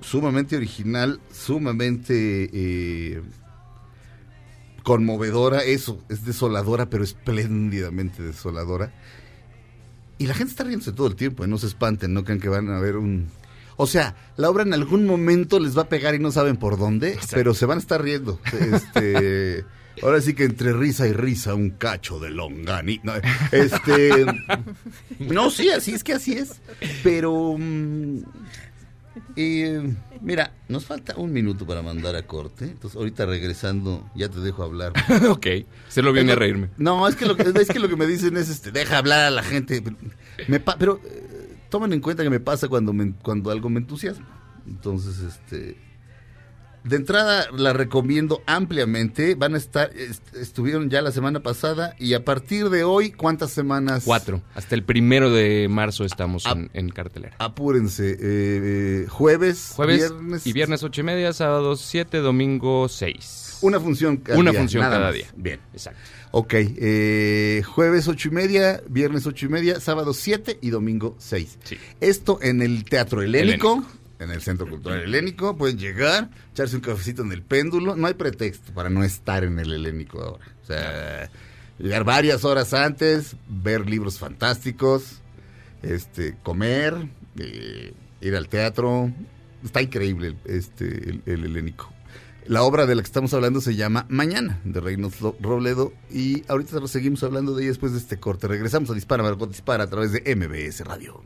sumamente 0.00 0.56
original, 0.56 1.20
sumamente 1.32 2.50
eh, 2.52 3.22
conmovedora. 4.84 5.64
Eso 5.64 5.98
es 6.08 6.24
desoladora, 6.24 6.88
pero 6.88 7.02
espléndidamente 7.02 8.22
desoladora. 8.22 8.92
Y 10.18 10.28
la 10.28 10.34
gente 10.34 10.52
está 10.52 10.62
riéndose 10.62 10.92
todo 10.92 11.08
el 11.08 11.16
tiempo, 11.16 11.44
¿eh? 11.44 11.48
no 11.48 11.58
se 11.58 11.66
espanten, 11.66 12.14
no 12.14 12.22
crean 12.22 12.38
que 12.38 12.48
van 12.48 12.70
a 12.70 12.78
ver 12.78 12.96
un... 12.96 13.26
O 13.76 13.88
sea, 13.88 14.14
la 14.36 14.48
obra 14.48 14.62
en 14.62 14.72
algún 14.72 15.04
momento 15.04 15.58
les 15.58 15.76
va 15.76 15.82
a 15.82 15.88
pegar 15.88 16.14
y 16.14 16.20
no 16.20 16.30
saben 16.30 16.56
por 16.56 16.78
dónde, 16.78 17.18
pero 17.32 17.54
se 17.54 17.66
van 17.66 17.78
a 17.78 17.80
estar 17.80 18.00
riendo. 18.00 18.38
Este, 18.52 19.64
ahora 20.02 20.20
sí 20.20 20.34
que 20.34 20.44
entre 20.44 20.72
risa 20.72 21.08
y 21.08 21.12
risa, 21.12 21.56
un 21.56 21.70
cacho 21.70 22.20
de 22.20 22.30
longani. 22.30 23.00
No, 23.02 23.14
este, 23.50 24.26
no, 25.18 25.50
sí, 25.50 25.70
así 25.70 25.92
es 25.92 26.04
que 26.04 26.12
así 26.12 26.34
es. 26.34 26.60
Pero, 27.02 27.56
eh, 29.36 29.94
mira, 30.20 30.52
nos 30.68 30.84
falta 30.86 31.14
un 31.16 31.32
minuto 31.32 31.66
para 31.66 31.82
mandar 31.82 32.14
a 32.16 32.26
corte. 32.26 32.64
Entonces, 32.66 32.96
ahorita 32.96 33.26
regresando, 33.26 34.08
ya 34.14 34.28
te 34.28 34.40
dejo 34.40 34.62
hablar. 34.62 34.92
ok. 35.28 35.46
Se 35.88 36.02
lo 36.02 36.12
viene 36.12 36.32
a 36.32 36.36
reírme. 36.36 36.70
No, 36.76 37.06
es 37.08 37.16
que 37.16 37.26
lo 37.26 37.36
que, 37.36 37.42
es 37.44 37.68
que, 37.68 37.78
lo 37.78 37.88
que 37.88 37.96
me 37.96 38.06
dicen 38.06 38.36
es, 38.36 38.48
este, 38.48 38.70
deja 38.70 38.98
hablar 38.98 39.20
a 39.20 39.30
la 39.30 39.42
gente. 39.42 39.82
Me 40.48 40.60
pa- 40.60 40.76
pero 40.78 41.00
eh, 41.04 41.56
tomen 41.70 41.92
en 41.92 42.00
cuenta 42.00 42.22
que 42.22 42.30
me 42.30 42.40
pasa 42.40 42.68
cuando, 42.68 42.92
me- 42.92 43.12
cuando 43.22 43.50
algo 43.50 43.68
me 43.70 43.80
entusiasma. 43.80 44.26
Entonces, 44.66 45.18
este... 45.20 45.76
De 46.84 46.96
entrada 46.96 47.46
la 47.56 47.72
recomiendo 47.72 48.42
ampliamente. 48.46 49.34
Van 49.34 49.54
a 49.54 49.58
estar, 49.58 49.90
est- 49.96 50.34
estuvieron 50.36 50.90
ya 50.90 51.00
la 51.02 51.12
semana 51.12 51.40
pasada 51.40 51.96
y 51.98 52.12
a 52.14 52.24
partir 52.24 52.68
de 52.68 52.84
hoy, 52.84 53.10
¿cuántas 53.10 53.52
semanas? 53.52 54.02
Cuatro. 54.04 54.42
Hasta 54.54 54.74
el 54.74 54.82
primero 54.84 55.30
de 55.32 55.66
marzo 55.70 56.04
estamos 56.04 56.44
en, 56.46 56.70
en 56.74 56.90
cartelera. 56.90 57.36
Apúrense. 57.38 58.10
eh, 58.10 58.16
eh, 58.20 59.06
jueves, 59.08 59.72
Jueves 59.74 60.10
viernes 60.10 60.46
y 60.46 60.52
viernes 60.52 60.82
ocho 60.82 61.00
y 61.00 61.04
media, 61.04 61.32
sábado 61.32 61.74
siete, 61.76 62.18
domingo 62.18 62.88
seis. 62.88 63.58
Una 63.62 63.80
función 63.80 64.18
cada 64.18 64.38
Una 64.38 64.50
día, 64.50 64.60
función 64.60 64.82
nada 64.82 64.96
cada 64.96 65.06
más. 65.06 65.14
día. 65.14 65.26
Bien. 65.36 65.60
Exacto. 65.72 65.98
Ok, 66.32 66.52
eh, 66.54 67.62
jueves 67.64 68.08
ocho 68.08 68.28
y 68.28 68.32
media, 68.32 68.82
viernes 68.90 69.26
ocho 69.26 69.46
y 69.46 69.48
media, 69.48 69.80
sábado 69.80 70.12
siete 70.12 70.58
y 70.60 70.68
domingo 70.70 71.14
seis. 71.18 71.58
Sí. 71.64 71.78
Esto 72.02 72.38
en 72.42 72.60
el 72.60 72.84
Teatro 72.84 73.22
Helénico, 73.22 73.72
Helénico. 73.74 74.03
En 74.18 74.30
el 74.30 74.40
Centro 74.40 74.68
Cultural 74.68 75.00
Helénico. 75.00 75.56
Pueden 75.56 75.78
llegar, 75.78 76.30
echarse 76.52 76.76
un 76.76 76.82
cafecito 76.82 77.22
en 77.22 77.32
el 77.32 77.42
péndulo. 77.42 77.96
No 77.96 78.06
hay 78.06 78.14
pretexto 78.14 78.72
para 78.72 78.90
no 78.90 79.04
estar 79.04 79.44
en 79.44 79.58
el 79.58 79.72
Helénico 79.72 80.22
ahora. 80.22 80.44
O 80.62 80.66
sea, 80.66 81.30
llegar 81.78 82.04
varias 82.04 82.44
horas 82.44 82.74
antes, 82.74 83.36
ver 83.48 83.88
libros 83.88 84.18
fantásticos, 84.18 85.20
este, 85.82 86.36
comer, 86.42 87.08
eh, 87.38 87.92
ir 88.20 88.36
al 88.36 88.48
teatro. 88.48 89.12
Está 89.64 89.82
increíble 89.82 90.36
este, 90.44 90.86
el, 90.86 91.22
el 91.26 91.44
Helénico. 91.44 91.94
La 92.46 92.62
obra 92.62 92.84
de 92.84 92.94
la 92.94 93.00
que 93.00 93.06
estamos 93.06 93.32
hablando 93.32 93.62
se 93.62 93.74
llama 93.74 94.04
Mañana, 94.10 94.60
de 94.64 94.78
Reynos 94.78 95.18
Robledo. 95.40 95.94
Y 96.10 96.44
ahorita 96.48 96.86
seguimos 96.88 97.22
hablando 97.22 97.54
de 97.54 97.62
ella 97.62 97.70
después 97.70 97.92
de 97.92 97.98
este 97.98 98.20
corte. 98.20 98.48
Regresamos 98.48 98.90
a 98.90 98.94
Dispara, 98.94 99.22
Margot 99.22 99.48
Dispara 99.48 99.84
a 99.84 99.86
través 99.86 100.12
de 100.12 100.36
MBS 100.36 100.80
Radio. 100.84 101.22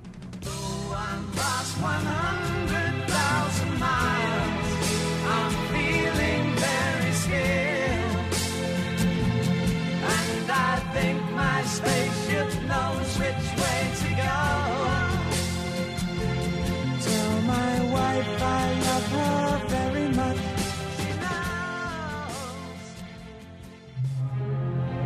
My 11.58 11.64
spaceship 11.64 12.50
knows 12.70 13.18
which 13.18 13.46
way 13.60 13.80
to 14.00 14.08
go. 14.22 14.38
Tell 17.06 17.32
my 17.54 17.72
wife 17.94 18.30
I 18.42 18.64
love 18.86 19.08
her 19.18 19.44
very 19.68 20.08
much. 20.20 20.40
She 20.96 21.10
knows. 21.22 22.34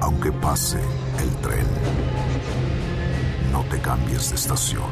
Aunque 0.00 0.32
pase 0.32 0.80
el 1.22 1.30
tren, 1.42 1.66
no 3.52 3.64
te 3.70 3.78
cambies 3.80 4.30
de 4.30 4.36
estación. 4.36 4.90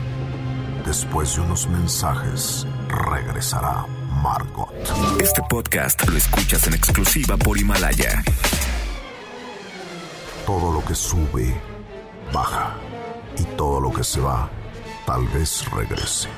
Después 0.86 1.36
de 1.36 1.42
unos 1.42 1.68
mensajes, 1.68 2.66
regresará 2.88 3.86
Margot. 4.22 4.72
Este 5.20 5.42
podcast 5.48 6.08
lo 6.08 6.16
escuchas 6.16 6.66
en 6.66 6.74
exclusiva 6.74 7.36
por 7.36 7.58
Himalaya. 7.58 8.22
Todo 10.50 10.72
lo 10.72 10.84
que 10.84 10.96
sube, 10.96 11.54
baja. 12.32 12.74
Y 13.38 13.44
todo 13.56 13.80
lo 13.80 13.92
que 13.92 14.02
se 14.02 14.20
va, 14.20 14.50
tal 15.06 15.24
vez 15.28 15.64
regrese. 15.70 16.28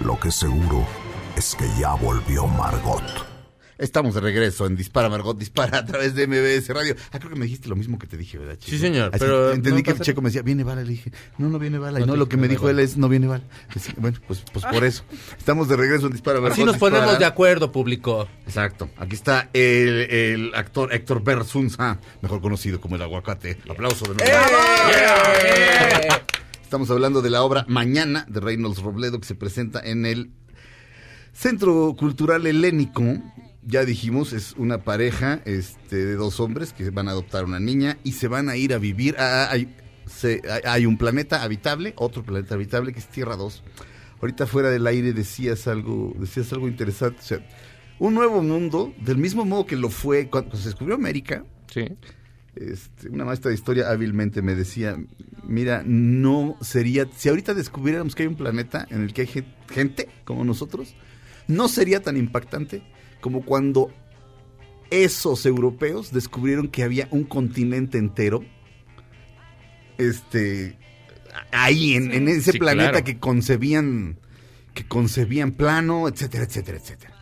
Lo 0.00 0.18
que 0.18 0.32
seguro 0.32 0.84
es 1.36 1.54
que 1.54 1.68
ya 1.78 1.94
volvió 1.94 2.48
Margot. 2.48 3.33
Estamos 3.76 4.14
de 4.14 4.20
regreso 4.20 4.66
en 4.66 4.76
Dispara, 4.76 5.08
Margot 5.08 5.36
Dispara 5.38 5.78
a 5.78 5.84
través 5.84 6.14
de 6.14 6.26
MBS 6.28 6.68
Radio. 6.72 6.94
Ah, 7.10 7.18
creo 7.18 7.30
que 7.32 7.36
me 7.38 7.44
dijiste 7.46 7.68
lo 7.68 7.74
mismo 7.76 7.98
que 7.98 8.06
te 8.06 8.16
dije, 8.16 8.38
¿verdad, 8.38 8.54
Checo? 8.56 8.70
Sí, 8.70 8.78
señor, 8.78 9.10
Así, 9.12 9.18
pero 9.18 9.50
Entendí 9.52 9.78
no 9.80 9.84
que 9.84 9.92
pasa- 9.92 10.04
Checo 10.04 10.22
me 10.22 10.28
decía, 10.28 10.42
viene 10.42 10.62
bala. 10.62 10.82
Le 10.82 10.90
dije, 10.90 11.10
no, 11.38 11.48
no 11.48 11.58
viene 11.58 11.78
bala. 11.78 11.98
Y 11.98 12.02
No 12.02 12.06
no, 12.06 12.12
te 12.12 12.18
lo 12.20 12.28
que 12.28 12.36
me 12.36 12.46
no 12.46 12.50
dijo 12.50 12.68
él 12.70 12.78
es, 12.78 12.96
no 12.96 13.08
viene 13.08 13.26
bala. 13.26 13.44
Así, 13.74 13.92
bueno, 13.96 14.18
pues, 14.28 14.44
pues 14.52 14.64
por 14.64 14.84
eso. 14.84 15.02
Estamos 15.36 15.68
de 15.68 15.76
regreso 15.76 16.06
en 16.06 16.12
Dispara, 16.12 16.38
Margot 16.40 16.52
Así 16.52 16.64
nos 16.64 16.74
Dispara. 16.74 16.96
ponemos 16.98 17.18
de 17.18 17.24
acuerdo, 17.24 17.72
público. 17.72 18.28
Exacto. 18.46 18.90
Aquí 18.96 19.16
está 19.16 19.50
el, 19.52 20.08
el 20.10 20.52
actor 20.54 20.92
Héctor 20.94 21.24
Bersunza, 21.24 21.98
mejor 22.22 22.40
conocido 22.40 22.80
como 22.80 22.94
el 22.96 23.02
aguacate. 23.02 23.58
Aplauso 23.68 24.04
de 24.12 24.14
nuevo. 24.24 24.32
Estamos 26.62 26.90
hablando 26.90 27.22
de 27.22 27.30
la 27.30 27.42
obra 27.42 27.64
Mañana 27.68 28.24
de 28.28 28.40
Reynolds 28.40 28.78
Robledo 28.82 29.20
que 29.20 29.26
se 29.26 29.34
presenta 29.34 29.80
en 29.80 30.06
el 30.06 30.30
Centro 31.32 31.94
Cultural 31.98 32.46
Helénico. 32.46 33.02
Ya 33.66 33.84
dijimos, 33.84 34.32
es 34.32 34.54
una 34.58 34.84
pareja 34.84 35.40
este, 35.46 35.96
de 35.96 36.14
dos 36.16 36.38
hombres 36.40 36.72
que 36.72 36.90
van 36.90 37.08
a 37.08 37.12
adoptar 37.12 37.44
una 37.44 37.60
niña 37.60 37.98
y 38.04 38.12
se 38.12 38.28
van 38.28 38.48
a 38.48 38.56
ir 38.56 38.74
a 38.74 38.78
vivir. 38.78 39.16
a- 39.18 39.44
a- 39.44 39.50
hay, 39.52 39.74
se- 40.06 40.42
hay- 40.50 40.60
hay 40.66 40.86
un 40.86 40.98
planeta 40.98 41.42
habitable, 41.42 41.94
otro 41.96 42.22
planeta 42.22 42.54
habitable 42.56 42.92
que 42.92 42.98
es 42.98 43.08
Tierra 43.08 43.36
2. 43.36 43.62
Ahorita 44.20 44.46
fuera 44.46 44.70
del 44.70 44.86
aire 44.86 45.12
decías 45.12 45.66
algo, 45.66 46.14
decías 46.18 46.52
algo 46.52 46.68
interesante. 46.68 47.20
O 47.20 47.24
sea, 47.24 47.46
un 47.98 48.14
nuevo 48.14 48.42
mundo, 48.42 48.92
del 49.00 49.16
mismo 49.18 49.44
modo 49.44 49.64
que 49.66 49.76
lo 49.76 49.88
fue 49.88 50.28
cuando 50.28 50.56
se 50.56 50.66
descubrió 50.68 50.94
América. 50.96 51.44
Sí. 51.72 51.86
Este, 52.56 53.08
una 53.08 53.24
maestra 53.24 53.48
de 53.48 53.54
historia 53.56 53.90
hábilmente 53.90 54.40
me 54.42 54.54
decía, 54.54 54.96
mira, 55.42 55.82
no 55.84 56.56
sería, 56.60 57.08
si 57.16 57.28
ahorita 57.28 57.52
descubriéramos 57.54 58.14
que 58.14 58.22
hay 58.24 58.28
un 58.28 58.36
planeta 58.36 58.86
en 58.90 59.02
el 59.02 59.12
que 59.12 59.22
hay 59.22 59.26
gen- 59.26 59.54
gente 59.70 60.08
como 60.24 60.44
nosotros, 60.44 60.94
no 61.48 61.66
sería 61.68 62.00
tan 62.02 62.16
impactante 62.16 62.82
como 63.24 63.42
cuando 63.42 63.90
esos 64.90 65.46
europeos 65.46 66.12
descubrieron 66.12 66.68
que 66.68 66.82
había 66.82 67.08
un 67.10 67.24
continente 67.24 67.96
entero, 67.96 68.44
este, 69.96 70.76
ahí 71.52 71.94
en, 71.94 72.12
en 72.12 72.28
ese 72.28 72.52
Sí, 72.52 72.58
planeta 72.58 72.90
claro. 72.90 73.04
que 73.06 73.18
concebían, 73.18 74.18
que 74.74 74.84
concebían 74.86 75.52
plano, 75.52 76.06
etcétera, 76.06 76.44
etcétera, 76.44 76.76
etcétera. 76.76 77.14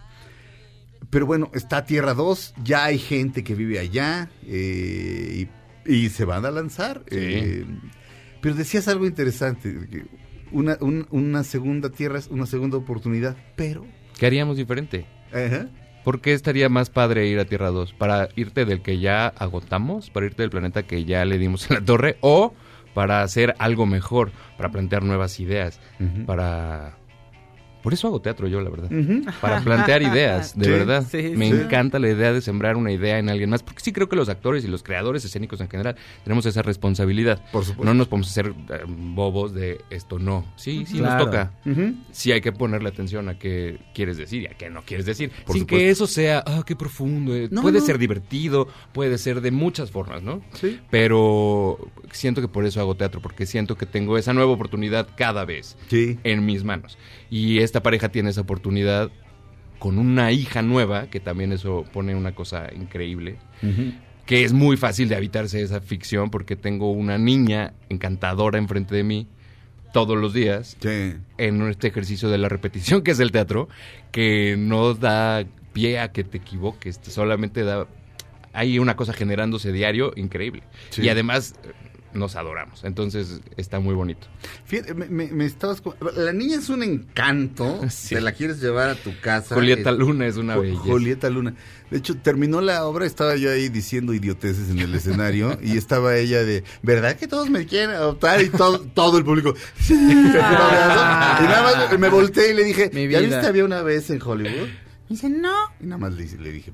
Pero 1.09 1.24
bueno, 1.24 1.53
está 1.55 1.84
Tierra 1.84 2.14
2, 2.14 2.55
ya 2.64 2.86
hay 2.86 2.98
gente 2.98 3.44
que 3.44 3.55
vive 3.55 3.78
allá 3.78 4.28
eh, 4.46 5.46
y, 5.86 5.92
y 5.94 6.09
se 6.09 6.24
van 6.24 6.44
a 6.44 6.50
lanzar. 6.50 7.05
eh, 7.11 7.64
pero 8.40 8.57
decías 8.57 8.88
algo 8.88 9.07
interesante, 9.07 9.72
que 9.88 10.05
una, 10.50 10.76
un- 10.80 11.07
una 11.11 11.44
segunda 11.44 11.90
Tierra 11.90 12.18
es 12.18 12.26
una 12.26 12.46
segunda 12.46 12.76
oportunidad, 12.76 13.36
pero... 13.55 13.86
¿Qué 14.18 14.26
haríamos 14.26 14.57
diferente? 14.57 15.07
Ajá. 15.32 15.68
¿Por 16.05 16.20
qué 16.20 16.32
estaría 16.32 16.68
más 16.68 16.90
padre 16.90 17.26
ir 17.26 17.38
a 17.38 17.44
Tierra 17.44 17.70
2? 17.70 17.92
¿Para 17.92 18.28
irte 18.34 18.64
del 18.64 18.82
que 18.82 18.98
ya 18.98 19.28
agotamos? 19.28 20.11
¿Para 20.11 20.26
irte 20.26 20.42
del 20.42 20.50
planeta 20.50 20.82
que 20.82 21.05
ya 21.05 21.24
le 21.24 21.38
dimos 21.38 21.70
en 21.70 21.76
la 21.76 21.84
torre? 21.84 22.16
¿O 22.20 22.55
para 22.94 23.22
hacer 23.22 23.55
algo 23.59 23.86
mejor, 23.86 24.32
para 24.57 24.70
plantear 24.70 25.03
nuevas 25.03 25.40
ideas, 25.40 25.80
para... 26.26 26.96
Por 27.83 27.93
eso 27.93 28.07
hago 28.09 28.20
teatro 28.20 28.47
yo, 28.49 28.61
la 28.61 28.70
verdad. 28.70 28.91
Para 29.41 29.61
plantear 29.61 30.03
ideas, 30.03 30.57
de 30.57 30.64
Sí, 30.66 30.70
verdad. 30.70 31.05
sí, 31.11 31.33
Me 31.37 31.51
sí. 31.51 31.57
encanta 31.57 31.99
la 31.99 32.09
idea 32.09 32.33
de 32.33 32.41
sembrar 32.41 32.76
una 32.76 32.93
idea 32.93 33.18
en 33.18 33.28
alguien 33.28 33.51
más, 33.51 33.62
porque 33.62 33.80
sí 33.80 33.93
creo 33.93 34.09
que 34.09 34.16
los 34.16 34.28
actores 34.28 34.64
y 34.64 34.68
los 34.68 34.83
creadores 34.83 35.24
escénicos 35.24 35.61
en 35.61 35.68
general 35.68 35.97
tenemos 36.24 36.47
esa 36.47 36.62
responsabilidad. 36.62 37.43
Por 37.53 37.64
supuesto. 37.64 37.85
No 37.85 37.95
nos 37.95 38.09
podemos 38.09 38.28
hacer 38.30 38.47
eh, 38.70 38.80
bobos 38.87 39.53
de 39.55 39.80
esto 39.91 40.18
no. 40.18 40.45
Sí, 40.57 40.85
sí 40.87 40.99
Claro. 40.99 41.16
nos 41.16 41.24
toca. 41.26 41.53
Sí 42.12 42.33
hay 42.33 42.41
que 42.41 42.53
ponerle 42.53 42.89
atención 42.89 43.28
a 43.28 43.39
qué 43.39 43.78
quieres 43.95 44.16
decir 44.16 44.43
y 44.43 44.47
a 44.47 44.55
qué 44.55 44.70
no 44.70 44.83
quieres 44.83 45.07
decir. 45.07 45.30
Por 45.45 45.55
sin 45.55 45.62
supuesto. 45.62 45.76
que 45.78 45.91
eso 45.91 46.07
sea, 46.07 46.43
ah, 46.47 46.62
qué 46.66 46.76
profundo. 46.76 47.35
eh. 47.35 47.49
No, 47.51 47.62
puede 47.62 47.80
no. 47.80 47.85
ser 47.87 47.99
divertido, 47.99 48.68
puede 48.93 49.18
ser 49.18 49.41
de 49.41 49.51
muchas 49.51 49.91
formas, 49.91 50.22
¿no? 50.22 50.41
Sí. 50.55 50.78
Pero 50.91 51.78
siento 52.12 52.41
que 52.41 52.49
por 52.49 52.64
eso 52.64 52.80
hago 52.80 52.95
teatro, 52.95 53.20
porque 53.20 53.47
siento 53.47 53.76
que 53.76 53.87
tengo 53.87 54.16
esa 54.18 54.33
nueva 54.33 54.53
oportunidad 54.53 55.09
cada 55.16 55.45
vez 55.45 55.76
Sí. 55.89 56.18
en 56.24 56.45
mis 56.47 56.64
manos. 56.64 56.97
Y 57.30 57.59
esta 57.73 57.83
pareja 57.83 58.11
tiene 58.11 58.29
esa 58.29 58.43
oportunidad 58.43 59.11
con 59.79 59.99
una 59.99 60.31
hija 60.31 60.61
nueva, 60.61 61.07
que 61.07 61.20
también 61.20 61.53
eso 61.53 61.87
pone 61.91 62.14
una 62.14 62.35
cosa 62.35 62.68
increíble, 62.77 63.39
que 64.27 64.45
es 64.45 64.53
muy 64.53 64.77
fácil 64.77 65.09
de 65.09 65.16
habitarse 65.16 65.62
esa 65.62 65.81
ficción 65.81 66.29
porque 66.29 66.55
tengo 66.55 66.93
una 66.93 67.16
niña 67.16 67.73
encantadora 67.89 68.59
enfrente 68.59 68.95
de 68.95 69.05
mí 69.05 69.27
todos 69.95 70.18
los 70.18 70.35
días 70.35 70.77
Sí. 70.83 71.14
en 71.39 71.62
este 71.62 71.89
ejercicio 71.89 72.29
de 72.29 72.37
la 72.37 72.51
repetición 72.51 73.01
que 73.01 73.12
es 73.12 73.20
el 73.20 73.33
teatro, 73.33 73.70
que 74.11 74.57
no 74.59 74.93
da 74.93 75.45
pie 75.73 75.99
a 75.99 76.12
que 76.12 76.25
te 76.25 76.37
equivoques, 76.37 76.99
te 77.01 77.11
solamente 77.11 77.64
da... 77.64 77.87
Hay 78.53 78.79
una 78.79 78.97
cosa 78.97 79.14
generándose 79.14 79.73
diario 79.73 80.12
increíble. 80.16 80.62
Sí. 80.91 81.01
Y 81.03 81.09
además 81.09 81.55
nos 82.14 82.36
adoramos. 82.36 82.84
Entonces 82.84 83.40
está 83.56 83.80
muy 83.80 83.94
bonito. 83.94 84.26
Fíjate, 84.64 84.94
me, 84.94 85.06
me- 85.06 85.32
me 85.32 85.44
estabas... 85.46 85.82
La 86.16 86.32
niña 86.32 86.56
es 86.58 86.68
un 86.68 86.82
encanto. 86.82 87.80
Sí. 87.90 88.14
Te 88.14 88.20
la 88.20 88.32
quieres 88.32 88.60
llevar 88.60 88.88
a 88.90 88.94
tu 88.94 89.12
casa. 89.20 89.54
Julieta 89.54 89.90
Es- 89.90 89.98
Luna 89.98 90.26
es 90.26 90.36
una 90.36 90.56
belleza. 90.56 90.80
Julieta 90.82 91.30
Luna. 91.30 91.54
De 91.90 91.98
hecho, 91.98 92.16
terminó 92.16 92.60
la 92.62 92.84
obra, 92.86 93.04
estaba 93.04 93.36
yo 93.36 93.50
ahí 93.50 93.68
diciendo 93.68 94.14
idioteces 94.14 94.70
en 94.70 94.78
el 94.78 94.94
escenario 94.94 95.58
y 95.62 95.76
estaba 95.76 96.16
ella 96.16 96.42
de, 96.42 96.64
¿verdad 96.82 97.16
que 97.16 97.28
todos 97.28 97.50
me 97.50 97.66
quieren 97.66 97.90
adoptar? 97.90 98.40
Y 98.40 98.48
todo, 98.48 98.80
todo 98.80 99.18
el 99.18 99.24
público, 99.24 99.54
"Sí". 99.78 99.92
y 99.94 100.24
nada 100.32 101.88
más 101.90 101.98
me 101.98 102.08
volteé 102.08 102.52
y 102.52 102.54
le 102.54 102.64
dije, 102.64 102.90
¿ya 103.10 103.20
viste 103.20 103.36
había 103.46 103.64
una 103.64 103.82
vez 103.82 104.08
en 104.10 104.20
Hollywood? 104.22 104.68
Me 104.68 105.08
dice, 105.10 105.28
no. 105.28 105.52
Y 105.80 105.84
nada 105.86 105.98
más 105.98 106.12
le, 106.14 106.24
le 106.38 106.52
dije, 106.52 106.72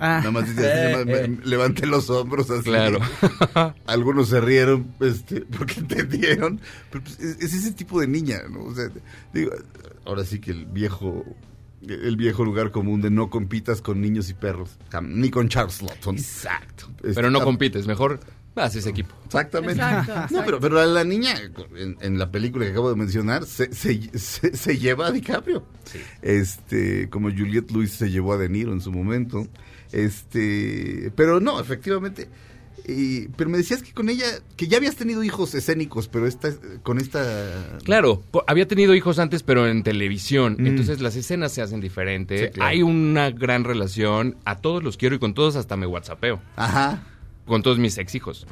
Ah. 0.00 0.18
nada 0.18 0.30
más 0.30 0.48
dice 0.48 0.66
así, 0.66 0.82
nada 0.92 0.96
más 0.96 1.06
me- 1.06 1.28
me 1.36 1.44
levanté 1.44 1.86
los 1.86 2.08
hombros 2.10 2.50
así. 2.50 2.64
Claro. 2.64 2.98
Algunos 3.86 4.28
se 4.28 4.40
rieron 4.40 4.94
este, 5.00 5.42
porque 5.42 5.74
entendieron. 5.80 6.60
Pero 6.90 7.04
pues, 7.04 7.20
es, 7.20 7.36
es 7.40 7.54
ese 7.54 7.72
tipo 7.72 8.00
de 8.00 8.06
niña, 8.08 8.38
¿no? 8.50 8.64
O 8.64 8.74
sea, 8.74 8.88
digo, 9.34 9.52
ahora 10.06 10.24
sí 10.24 10.40
que 10.40 10.50
el 10.52 10.64
viejo 10.66 11.24
el 11.86 12.16
viejo 12.16 12.44
lugar 12.44 12.70
común 12.72 13.00
de 13.00 13.10
no 13.10 13.30
compitas 13.30 13.80
con 13.80 14.00
niños 14.02 14.28
y 14.28 14.34
perros, 14.34 14.78
ni 15.02 15.30
con 15.30 15.48
Charles 15.48 15.80
Lawton. 15.80 16.16
Exacto. 16.16 16.88
Este, 16.98 17.14
Pero 17.14 17.30
no 17.30 17.40
compites, 17.42 17.86
mejor 17.86 18.20
haces 18.54 18.84
equipo. 18.86 19.14
Exactamente. 19.24 19.80
Exacto, 19.82 20.34
No, 20.36 20.44
pero, 20.44 20.60
pero 20.60 20.78
a 20.78 20.84
la 20.84 21.04
niña, 21.04 21.34
en, 21.76 21.96
en 22.02 22.18
la 22.18 22.30
película 22.30 22.66
que 22.66 22.72
acabo 22.72 22.90
de 22.90 22.96
mencionar, 22.96 23.46
se, 23.46 23.72
se, 23.72 24.10
se- 24.18 24.54
se 24.54 24.78
lleva 24.78 25.06
a 25.06 25.10
DiCaprio. 25.12 25.64
Este, 26.20 27.08
como 27.08 27.30
Juliette 27.30 27.70
Lewis 27.70 27.92
se 27.92 28.10
llevó 28.10 28.34
a 28.34 28.36
De 28.36 28.48
Niro 28.50 28.72
en 28.74 28.82
su 28.82 28.92
momento. 28.92 29.46
Este, 29.92 31.12
pero 31.16 31.40
no, 31.40 31.60
efectivamente. 31.60 32.28
Y- 32.88 33.28
pero 33.36 33.50
me 33.50 33.58
decías 33.58 33.82
que 33.82 33.92
con 33.92 34.08
ella, 34.08 34.26
que 34.56 34.66
ya 34.66 34.78
habías 34.78 34.96
tenido 34.96 35.22
hijos 35.22 35.54
escénicos, 35.54 36.08
pero 36.08 36.26
esta, 36.26 36.50
con 36.82 36.98
esta... 36.98 37.78
Claro, 37.84 38.22
había 38.46 38.66
tenido 38.66 38.94
hijos 38.94 39.18
antes, 39.18 39.42
pero 39.42 39.68
en 39.68 39.82
televisión. 39.82 40.56
Mm. 40.58 40.66
Entonces 40.66 41.00
las 41.00 41.14
escenas 41.14 41.52
se 41.52 41.62
hacen 41.62 41.80
diferentes. 41.80 42.40
Sí, 42.40 42.48
claro. 42.48 42.70
Hay 42.70 42.82
una 42.82 43.30
gran 43.30 43.64
relación. 43.64 44.36
A 44.44 44.56
todos 44.58 44.82
los 44.82 44.96
quiero 44.96 45.14
y 45.16 45.18
con 45.18 45.34
todos 45.34 45.56
hasta 45.56 45.76
me 45.76 45.86
whatsappeo. 45.86 46.40
Ajá. 46.56 47.04
Con 47.46 47.62
todos 47.62 47.78
mis 47.78 47.98
ex 47.98 48.14
hijos. 48.14 48.46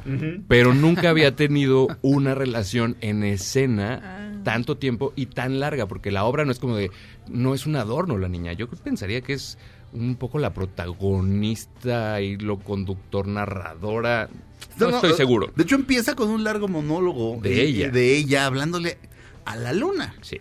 Pero 0.47 0.73
nunca 0.73 1.09
había 1.09 1.35
tenido 1.35 1.87
una 2.01 2.35
relación 2.35 2.97
en 3.01 3.23
escena 3.23 4.41
tanto 4.43 4.77
tiempo 4.77 5.13
y 5.15 5.25
tan 5.27 5.59
larga. 5.59 5.87
Porque 5.87 6.11
la 6.11 6.25
obra 6.25 6.45
no 6.45 6.51
es 6.51 6.59
como 6.59 6.75
de. 6.75 6.91
No 7.29 7.53
es 7.53 7.65
un 7.65 7.75
adorno 7.77 8.17
la 8.17 8.27
niña. 8.27 8.53
Yo 8.53 8.67
pensaría 8.69 9.21
que 9.21 9.33
es 9.33 9.57
un 9.93 10.15
poco 10.15 10.39
la 10.39 10.53
protagonista 10.53 12.21
y 12.21 12.37
lo 12.37 12.59
conductor, 12.59 13.27
narradora. 13.27 14.29
No, 14.77 14.89
estoy 14.89 15.13
seguro. 15.13 15.51
De 15.55 15.63
hecho, 15.63 15.75
empieza 15.75 16.15
con 16.15 16.29
un 16.29 16.43
largo 16.43 16.67
monólogo 16.67 17.39
De 17.41 17.61
eh, 17.61 17.63
ella. 17.65 17.89
de 17.89 18.15
ella 18.17 18.45
hablándole 18.45 18.97
a 19.45 19.55
la 19.55 19.73
luna. 19.73 20.15
Sí. 20.21 20.37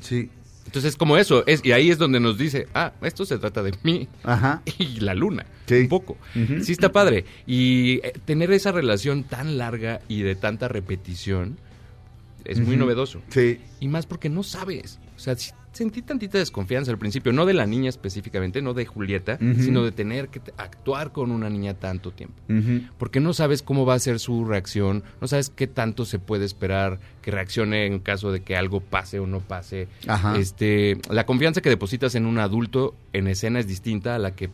Sí. 0.00 0.30
Entonces, 0.66 0.96
como 0.96 1.16
eso, 1.16 1.44
es, 1.48 1.64
y 1.64 1.72
ahí 1.72 1.90
es 1.90 1.98
donde 1.98 2.20
nos 2.20 2.38
dice, 2.38 2.68
ah, 2.74 2.92
esto 3.02 3.24
se 3.26 3.38
trata 3.38 3.60
de 3.62 3.72
mí 3.82 4.08
Ajá. 4.22 4.62
y 4.78 5.00
la 5.00 5.14
luna, 5.14 5.44
Sí. 5.66 5.74
un 5.80 5.88
poco. 5.88 6.16
Sí 6.62 6.72
está 6.72 6.92
padre. 6.92 7.24
Y 7.46 8.00
eh, 8.04 8.12
tener 8.24 8.52
esa 8.52 8.70
relación 8.72 9.24
tan 9.24 9.58
larga 9.58 10.00
y 10.08 10.22
de 10.22 10.36
tanta 10.36 10.68
repetición 10.68 11.58
es 12.44 12.60
muy 12.60 12.76
novedoso. 12.76 13.20
Sí. 13.28 13.60
Y 13.80 13.88
más 13.88 14.06
porque 14.06 14.28
no 14.28 14.42
sabes. 14.42 15.00
O 15.16 15.18
sea, 15.18 15.36
sí 15.36 15.50
sentí 15.72 16.02
tantita 16.02 16.38
desconfianza 16.38 16.90
al 16.90 16.98
principio, 16.98 17.32
no 17.32 17.46
de 17.46 17.54
la 17.54 17.66
niña 17.66 17.88
específicamente, 17.88 18.62
no 18.62 18.74
de 18.74 18.86
Julieta, 18.86 19.38
sino 19.38 19.84
de 19.84 19.92
tener 19.92 20.28
que 20.28 20.40
actuar 20.56 21.12
con 21.12 21.30
una 21.30 21.48
niña 21.48 21.74
tanto 21.74 22.10
tiempo. 22.10 22.40
Porque 22.98 23.20
no 23.20 23.32
sabes 23.32 23.62
cómo 23.62 23.86
va 23.86 23.94
a 23.94 23.98
ser 23.98 24.18
su 24.18 24.44
reacción, 24.44 25.04
no 25.20 25.28
sabes 25.28 25.50
qué 25.50 25.66
tanto 25.66 26.04
se 26.04 26.18
puede 26.18 26.44
esperar 26.44 26.98
que 27.22 27.30
reaccione 27.30 27.86
en 27.86 28.00
caso 28.00 28.32
de 28.32 28.40
que 28.40 28.56
algo 28.56 28.80
pase 28.80 29.20
o 29.20 29.26
no 29.26 29.40
pase. 29.40 29.88
Ajá. 30.06 30.36
Este, 30.38 30.98
la 31.10 31.26
confianza 31.26 31.60
que 31.60 31.68
depositas 31.68 32.14
en 32.14 32.26
un 32.26 32.38
adulto 32.38 32.94
en 33.12 33.28
escena 33.28 33.60
es 33.60 33.66
distinta 33.66 34.14
a 34.14 34.18
la 34.18 34.34
que 34.34 34.50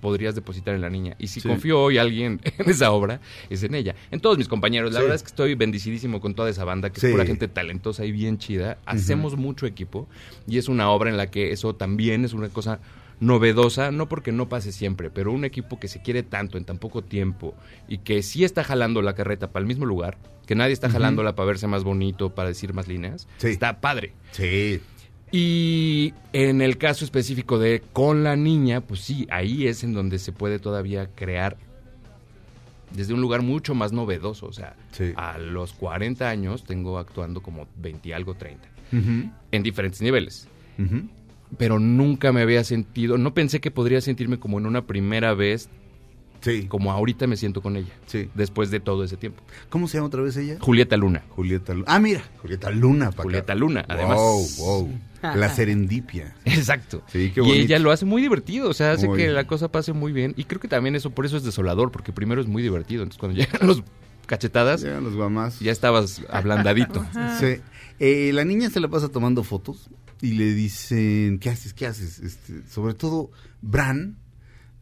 podrías 0.00 0.34
depositar 0.34 0.74
en 0.74 0.80
la 0.80 0.90
niña. 0.90 1.14
Y 1.18 1.26
si 1.28 1.40
Sí. 1.40 1.48
confío 1.48 1.80
hoy 1.80 1.98
alguien 1.98 2.40
en 2.58 2.70
esa 2.70 2.90
obra, 2.92 3.20
es 3.50 3.62
en 3.62 3.74
ella. 3.74 3.94
En 4.10 4.20
todos 4.20 4.38
mis 4.38 4.48
compañeros. 4.48 4.92
La 4.92 4.98
Sí. 5.00 5.02
verdad 5.02 5.16
es 5.16 5.22
que 5.22 5.28
estoy 5.28 5.54
bendecidísimo 5.54 6.20
con 6.20 6.34
toda 6.34 6.50
esa 6.50 6.64
banda, 6.64 6.90
que 6.90 7.00
Sí. 7.00 7.06
es 7.06 7.12
pura 7.12 7.26
gente 7.26 7.48
talentosa 7.48 8.04
y 8.04 8.12
bien 8.12 8.38
chida. 8.38 8.78
Hacemos 8.86 9.36
mucho 9.36 9.66
equipo 9.66 10.08
y 10.46 10.58
es 10.58 10.68
una 10.68 10.90
obra 10.90 11.10
en 11.10 11.16
la 11.16 11.30
que 11.30 11.52
eso 11.52 11.74
también 11.74 12.24
es 12.24 12.32
una 12.32 12.48
cosa 12.48 12.80
novedosa, 13.20 13.90
no 13.90 14.08
porque 14.08 14.30
no 14.30 14.48
pase 14.48 14.70
siempre, 14.70 15.10
pero 15.10 15.32
un 15.32 15.44
equipo 15.44 15.80
que 15.80 15.88
se 15.88 16.00
quiere 16.00 16.22
tanto 16.22 16.56
en 16.56 16.64
tan 16.64 16.78
poco 16.78 17.02
tiempo 17.02 17.54
y 17.88 17.98
que 17.98 18.22
sí 18.22 18.44
está 18.44 18.62
jalando 18.62 19.02
la 19.02 19.14
carreta 19.14 19.50
para 19.50 19.62
el 19.62 19.66
mismo 19.66 19.86
lugar, 19.86 20.18
que 20.46 20.54
nadie 20.54 20.72
está 20.72 20.88
jalándola 20.88 21.34
para 21.34 21.48
verse 21.48 21.66
más 21.66 21.82
bonito, 21.82 22.30
para 22.34 22.48
decir 22.48 22.72
más 22.74 22.86
líneas, 22.86 23.26
está 23.42 23.80
padre. 23.80 24.12
Sí. 24.30 24.80
Y 25.30 26.14
en 26.32 26.62
el 26.62 26.78
caso 26.78 27.04
específico 27.04 27.58
de 27.58 27.82
con 27.92 28.24
la 28.24 28.34
niña, 28.36 28.80
pues 28.80 29.00
sí, 29.00 29.26
ahí 29.30 29.66
es 29.66 29.84
en 29.84 29.92
donde 29.92 30.18
se 30.18 30.32
puede 30.32 30.58
todavía 30.58 31.08
crear 31.14 31.56
desde 32.94 33.12
un 33.12 33.20
lugar 33.20 33.42
mucho 33.42 33.74
más 33.74 33.92
novedoso. 33.92 34.46
O 34.46 34.52
sea, 34.52 34.74
Sí. 34.92 35.12
a 35.16 35.36
los 35.38 35.74
40 35.74 36.28
años 36.30 36.64
tengo 36.64 36.98
actuando 36.98 37.42
como 37.42 37.66
20 37.76 38.08
y 38.08 38.12
algo 38.12 38.34
30, 38.34 38.68
Ujú. 38.92 39.30
en 39.52 39.62
diferentes 39.62 40.00
niveles. 40.00 40.48
Pero 41.58 41.78
nunca 41.78 42.32
me 42.32 42.42
había 42.42 42.62
sentido, 42.64 43.18
no 43.18 43.34
pensé 43.34 43.60
que 43.60 43.70
podría 43.70 44.00
sentirme 44.00 44.38
como 44.38 44.58
en 44.58 44.66
una 44.66 44.86
primera 44.86 45.34
vez, 45.34 45.68
Sí. 46.40 46.66
como 46.68 46.92
ahorita 46.92 47.26
me 47.26 47.36
siento 47.36 47.60
con 47.62 47.76
ella, 47.76 47.92
Sí. 48.06 48.28
después 48.34 48.70
de 48.70 48.80
todo 48.80 49.02
ese 49.04 49.16
tiempo. 49.16 49.42
¿Cómo 49.70 49.88
se 49.88 49.96
llama 49.98 50.06
otra 50.06 50.22
vez 50.22 50.36
ella? 50.36 50.56
Julieta 50.60 50.96
Luna. 50.96 51.22
Julieta 51.30 51.72
Luna. 51.74 51.84
Ah, 51.88 51.98
mira, 51.98 52.22
Julieta 52.42 52.70
Luna. 52.70 53.10
pa' 53.10 53.22
Julieta 53.24 53.52
acá. 53.52 53.60
Luna, 53.60 53.84
además. 53.88 54.16
Wow, 54.16 54.48
wow. 54.58 54.98
La 55.22 55.48
serendipia. 55.54 56.34
Exacto. 56.44 57.02
Sí, 57.08 57.32
qué 57.34 57.40
y 57.40 57.42
bonito. 57.44 57.64
ella 57.64 57.78
lo 57.80 57.90
hace 57.90 58.04
muy 58.04 58.22
divertido, 58.22 58.68
o 58.70 58.74
sea, 58.74 58.92
hace 58.92 59.08
Muy. 59.08 59.18
que 59.18 59.28
la 59.28 59.46
cosa 59.46 59.70
pase 59.72 59.92
muy 59.92 60.12
bien. 60.12 60.32
Y 60.36 60.44
creo 60.44 60.60
que 60.60 60.68
también 60.68 60.94
eso, 60.94 61.10
por 61.10 61.26
eso 61.26 61.36
es 61.36 61.42
desolador, 61.42 61.90
porque 61.90 62.12
primero 62.12 62.40
es 62.40 62.46
muy 62.46 62.62
divertido. 62.62 63.02
Entonces, 63.02 63.18
cuando 63.18 63.36
llegan 63.40 63.66
los 63.66 63.82
cachetadas, 64.26 64.82
Llegan 64.82 65.02
los 65.04 65.14
guamás. 65.16 65.58
ya 65.60 65.72
estabas 65.72 66.22
ablandadito. 66.30 67.04
Sí. 67.40 67.56
Eh, 68.00 68.30
la 68.32 68.44
niña 68.44 68.70
se 68.70 68.78
la 68.78 68.86
pasa 68.88 69.08
tomando 69.08 69.42
fotos 69.42 69.90
y 70.22 70.34
le 70.34 70.54
dicen, 70.54 71.38
¿qué 71.40 71.50
haces? 71.50 71.74
¿Qué 71.74 71.86
haces? 71.86 72.20
Este, 72.20 72.62
sobre 72.68 72.94
todo, 72.94 73.30
Bran, 73.60 74.16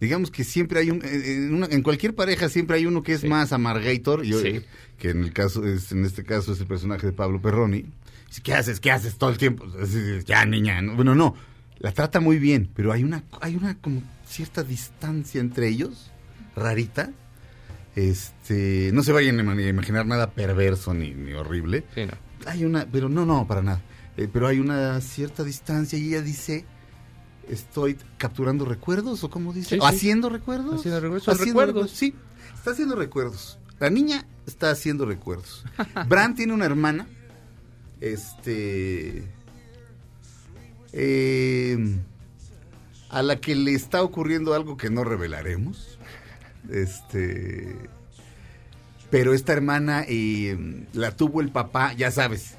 digamos 0.01 0.31
que 0.31 0.45
siempre 0.45 0.81
hay 0.81 0.91
un, 0.91 1.01
en, 1.05 1.55
una- 1.55 1.67
en 1.67 1.83
cualquier 1.83 2.15
pareja 2.15 2.49
siempre 2.49 2.77
hay 2.77 2.87
uno 2.87 3.03
que 3.03 3.13
es 3.15 3.21
Sí. 3.23 3.29
más 3.29 3.53
amargator, 3.53 4.25
Sí. 4.25 4.61
que 4.99 5.11
en 5.11 5.23
el 5.25 5.33
caso, 5.33 5.65
es, 5.67 5.93
en 5.93 6.05
este 6.05 6.25
caso 6.25 6.53
es 6.53 6.61
el 6.61 6.67
personaje 6.67 7.07
de 7.07 7.13
Pablo 7.13 7.41
Perroni. 7.41 7.87
Dice, 8.29 8.43
¿qué 8.43 8.55
haces? 8.55 8.81
¿Qué 8.81 8.91
haces 8.91 9.17
todo 9.19 9.31
el 9.31 9.39
tiempo? 9.39 9.65
Así, 9.81 9.99
Ya, 10.27 10.45
niña. 10.45 10.83
¿no? 10.83 10.97
Bueno, 10.97 11.15
no, 11.15 11.35
la 11.79 11.93
trata 11.93 12.21
muy 12.21 12.39
bien, 12.39 12.69
pero 12.75 12.93
hay 12.93 13.05
una, 13.05 13.25
hay 13.41 13.57
una 13.57 13.77
como 13.79 14.03
cierta 14.27 14.63
distancia 14.65 15.41
entre 15.41 15.69
ellos, 15.69 16.11
rarita. 16.57 17.13
Este, 17.95 18.91
no 18.93 19.03
se 19.03 19.13
vayan 19.13 19.39
a 19.41 19.43
ima- 19.43 19.57
a 19.57 19.69
imaginar 19.69 20.05
nada 20.07 20.31
perverso 20.33 20.93
ni, 20.93 21.13
ni 21.15 21.33
horrible. 21.33 21.85
Sí, 21.95 22.03
no. 22.05 22.13
Hay 22.47 22.65
una, 22.65 22.87
pero 22.87 23.09
no, 23.09 23.25
no, 23.25 23.47
para 23.47 23.63
nada. 23.63 23.81
Eh, 24.19 24.29
pero 24.31 24.47
hay 24.49 24.59
una 24.61 25.01
cierta 25.01 25.45
distancia 25.45 25.99
y 25.99 26.09
ella 26.09 26.21
dice, 26.23 26.65
estoy 27.49 27.97
capturando 28.19 28.65
recuerdos 28.65 29.23
o 29.25 29.31
cómo 29.31 29.53
dice, 29.53 29.77
Sí, 29.77 29.79
¿O 29.81 29.89
sí. 29.89 29.97
haciendo 29.97 30.29
recuerdos. 30.29 30.81
Haciendo 30.81 31.01
recuerdos, 31.01 31.25
son 31.25 31.47
recuerdos. 31.47 31.91
Sí, 31.91 32.15
está 32.55 32.71
haciendo 32.73 32.97
recuerdos. 32.97 33.59
La 33.79 33.91
niña 33.91 34.27
está 34.47 34.71
haciendo 34.71 35.07
recuerdos. 35.07 35.65
Bran 36.09 36.35
tiene 36.35 36.53
una 36.53 36.65
hermana, 36.65 37.07
este, 38.01 39.29
eh, 40.93 41.99
a 43.11 43.23
la 43.23 43.37
que 43.41 43.55
le 43.55 43.75
está 43.75 44.03
ocurriendo 44.03 44.55
algo 44.55 44.77
que 44.77 44.91
no 44.91 45.05
revelaremos. 45.05 45.99
Este, 46.71 47.77
pero 49.11 49.35
esta 49.35 49.53
hermana 49.53 50.05
eh, 50.09 50.87
la 50.93 51.15
tuvo 51.15 51.41
el 51.41 51.51
papá, 51.51 51.93
ya 51.93 52.11
sabes. 52.11 52.55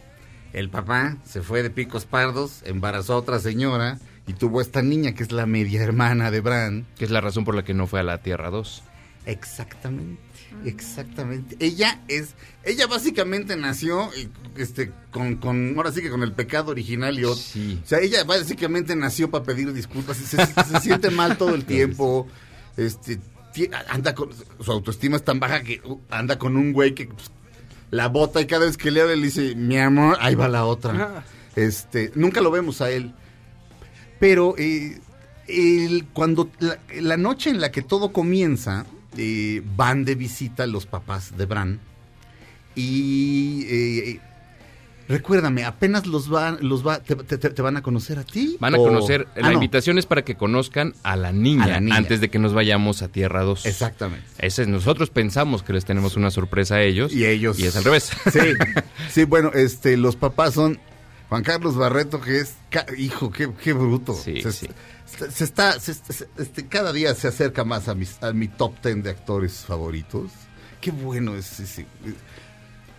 El 0.54 0.70
papá 0.70 1.18
se 1.26 1.42
fue 1.42 1.62
de 1.62 1.70
picos 1.70 2.06
pardos, 2.06 2.62
embarazó 2.64 3.14
a 3.14 3.18
otra 3.18 3.40
señora 3.40 4.00
y 4.28 4.34
tuvo 4.34 4.62
esta 4.62 4.82
niña 4.82 5.14
que 5.14 5.24
es 5.24 5.32
la 5.32 5.46
media 5.46 5.82
hermana 5.82 6.30
de 6.32 6.42
Bran. 6.42 6.86
Que 6.98 7.06
es 7.06 7.12
la 7.12 7.22
razón 7.22 7.46
por 7.46 7.56
la 7.56 7.64
que 7.64 7.74
no 7.74 7.88
fue 7.88 8.00
a 8.02 8.04
la 8.04 8.22
Tierra 8.22 8.50
2. 8.50 8.84
Exactamente, 9.26 10.22
exactamente. 10.66 11.58
Ella 11.60 12.02
es, 12.08 12.36
ella 12.64 12.88
básicamente 12.88 13.56
nació 13.58 14.14
eh, 14.14 14.30
este, 14.56 14.92
con, 15.12 15.36
con, 15.36 15.74
ahora 15.76 15.92
sí 15.92 16.02
que 16.02 16.10
con 16.10 16.24
el 16.24 16.32
pecado 16.32 16.72
original 16.72 17.20
y 17.20 17.26
otro. 17.26 17.36
Sí. 17.42 17.80
O 17.84 17.88
sea, 17.88 18.00
ella 18.00 18.24
básicamente 18.24 18.96
nació 18.96 19.30
para 19.30 19.44
pedir 19.44 19.74
disculpas, 19.74 20.18
se, 20.18 20.38
se- 20.38 20.46
se 20.64 20.80
siente 20.80 21.10
mal 21.10 21.38
todo 21.38 21.56
el 21.56 21.66
tiempo, 21.66 22.28
este, 22.78 23.20
anda 23.90 24.14
con, 24.16 24.30
su 24.62 24.72
autoestima 24.72 25.18
es 25.18 25.24
tan 25.24 25.40
baja 25.40 25.62
que 25.62 25.82
uh, 25.84 26.00
anda 26.10 26.38
con 26.38 26.56
un 26.56 26.72
güey 26.74 26.94
que 26.96 27.08
pues, 27.08 27.32
la 27.92 28.08
bota 28.08 28.40
y 28.40 28.46
cada 28.48 28.66
vez 28.66 28.78
que 28.78 28.92
le 28.92 29.02
habla 29.02 29.16
le 29.16 29.24
dice, 29.26 29.56
mi 29.56 29.78
amor, 29.78 30.18
ahí 30.22 30.36
va 30.36 30.48
la 30.48 30.64
otra. 30.66 31.24
Este, 31.56 32.12
nunca 32.16 32.40
lo 32.42 32.52
vemos 32.52 32.82
a 32.82 32.92
él. 32.92 33.14
Pero 34.20 34.56
eh, 34.58 35.00
el- 35.48 36.06
cuando 36.14 36.50
la, 36.60 36.78
la 37.02 37.18
noche 37.18 37.50
en 37.50 37.62
la 37.62 37.72
que 37.72 37.82
todo 37.82 38.12
comienza, 38.12 38.86
eh, 39.18 39.62
van 39.76 40.06
de 40.06 40.16
visita 40.16 40.66
los 40.68 40.86
papás 40.86 41.38
de 41.38 41.46
Bran. 41.46 41.80
Y 42.76 43.66
eh, 43.70 44.20
recuérdame, 45.08 45.64
apenas 45.66 46.06
los 46.06 46.30
van, 46.30 46.58
los 46.62 46.86
va, 46.86 47.00
te, 47.00 47.16
te- 47.16 47.38
te- 47.38 47.50
te 47.50 47.62
van 47.62 47.76
a 47.78 47.82
conocer 47.82 48.20
a 48.20 48.24
ti. 48.24 48.58
Van 48.60 48.76
a 48.76 48.78
o- 48.78 48.84
conocer, 48.84 49.28
Ah, 49.36 49.40
la 49.42 49.48
no. 49.48 49.54
invitación 49.54 49.98
es 49.98 50.06
para 50.06 50.24
que 50.24 50.36
conozcan 50.36 50.94
a 51.04 51.16
la, 51.16 51.32
niña, 51.32 51.64
A 51.64 51.68
la 51.68 51.80
niña. 51.80 51.98
antes 51.98 52.22
de 52.22 52.30
que 52.30 52.38
nos 52.40 52.54
vayamos 52.54 53.02
a 53.02 53.08
Tierra 53.08 53.42
2. 53.44 53.66
Exactamente. 53.66 54.26
Ese 54.38 54.64
es, 54.64 54.68
nosotros 54.68 55.10
pensamos 55.10 55.64
que 55.64 55.74
les 55.74 55.86
tenemos 55.86 56.16
una 56.18 56.30
sorpresa 56.30 56.76
a 56.76 56.82
ellos. 56.84 57.12
Y 57.14 57.26
ellos. 57.26 57.58
Y 57.60 57.66
es 57.66 57.76
al 57.76 57.84
revés. 57.84 58.12
Sí, 58.32 58.40
sí, 59.10 59.24
bueno, 59.24 59.52
este, 59.54 59.98
los 59.98 60.16
papás 60.16 60.54
son 60.54 60.80
Juan 61.30 61.44
Carlos 61.44 61.76
Barreto, 61.76 62.22
que 62.22 62.40
es, 62.40 62.56
hijo, 62.98 63.32
qué, 63.32 63.52
qué 63.62 63.74
bruto. 63.74 64.14
Sí, 64.14 64.42
se, 64.42 64.52
sí. 64.52 64.68
se- 65.06 65.30
se 65.32 65.44
está, 65.44 65.80
se- 65.80 65.94
este, 66.38 66.68
cada 66.68 66.94
día 66.94 67.14
se 67.16 67.28
acerca 67.28 67.64
más 67.66 67.88
a, 67.90 67.96
mis, 67.96 68.22
a 68.24 68.32
mi 68.34 68.48
top 68.48 68.80
ten 68.82 69.04
de 69.04 69.10
actores 69.10 69.54
favoritos. 69.68 70.32
Qué 70.80 70.92
bueno 70.92 71.36
es 71.36 71.60
ese. 71.60 71.86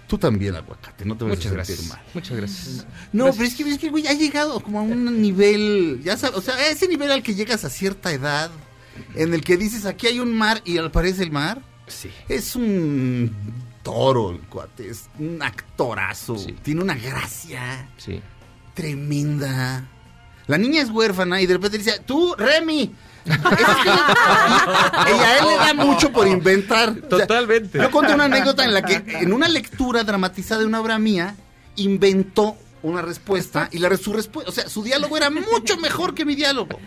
Tú 0.07 0.19
también, 0.19 0.57
aguacate, 0.57 1.05
no 1.05 1.17
te 1.17 1.25
vas 1.25 1.37
Muchas 1.37 1.53
a 1.53 1.65
sentir 1.65 1.77
gracias. 1.77 1.89
mal. 1.89 2.01
Muchas 2.15 2.37
gracias. 2.37 2.87
No, 3.13 3.31
pero 3.33 3.45
es 3.45 3.55
que, 3.55 3.63
es 3.69 3.79
que, 3.79 3.91
güey, 3.91 4.07
ha 4.07 4.15
llegado 4.15 4.59
como 4.61 4.79
a 4.81 4.83
un 4.83 5.21
nivel, 5.23 6.01
ya 6.03 6.17
sabes, 6.17 6.37
o 6.39 6.41
sea, 6.43 6.55
a 6.55 6.69
ese 6.69 6.89
nivel 6.89 7.11
al 7.11 7.23
que 7.23 7.35
llegas 7.35 7.65
a 7.65 7.71
cierta 7.71 8.11
edad, 8.13 8.51
en 9.15 9.33
el 9.35 9.43
que 9.45 9.57
dices, 9.57 9.85
aquí 9.87 10.07
hay 10.07 10.19
un 10.19 10.35
mar 10.37 10.61
y 10.65 10.79
aparece 10.79 11.23
el 11.23 11.31
mar. 11.31 11.63
Sí. 11.87 12.11
Es 12.29 12.57
un 12.57 13.35
toro 13.93 14.31
el 14.31 14.41
cuate, 14.41 14.91
es 14.91 15.09
un 15.19 15.43
actorazo, 15.43 16.37
Sí. 16.37 16.55
tiene 16.63 16.83
una 16.83 16.95
gracia 16.95 17.89
Sí. 17.97 18.21
tremenda. 18.75 19.85
La 20.47 20.59
niña 20.59 20.83
es 20.83 20.91
huérfana 20.91 21.41
y 21.41 21.47
de 21.47 21.55
repente 21.55 21.79
dice, 21.79 22.01
tú, 22.07 22.35
Remy. 22.37 22.95
Y 23.29 23.31
a 23.31 25.39
él 25.39 25.47
le 25.49 25.57
da 25.57 25.75
mucho 25.75 26.11
por 26.13 26.27
inventar. 26.27 26.91
O 26.91 26.95
sea, 26.95 27.09
Totalmente. 27.27 27.79
yo 27.79 27.91
conté 27.91 28.15
una 28.15 28.25
anécdota 28.25 28.65
en 28.65 28.73
la 28.75 28.83
que 28.83 29.03
en 29.07 29.33
una 29.33 29.49
lectura 29.49 30.05
dramatizada 30.05 30.61
de 30.61 30.67
una 30.67 30.81
obra 30.81 30.99
mía 30.99 31.35
inventó 31.77 32.57
una 32.83 33.03
respuesta 33.03 33.69
y 33.73 33.79
la 33.79 33.89
re- 33.89 33.97
su 33.99 34.13
respuesta, 34.13 34.51
o 34.51 34.55
sea, 34.55 34.69
su 34.69 34.83
diálogo 34.83 35.17
era 35.17 35.31
mucho 35.31 35.77
mejor 35.79 36.15
que 36.15 36.25
mi 36.25 36.35
diálogo. 36.35 36.79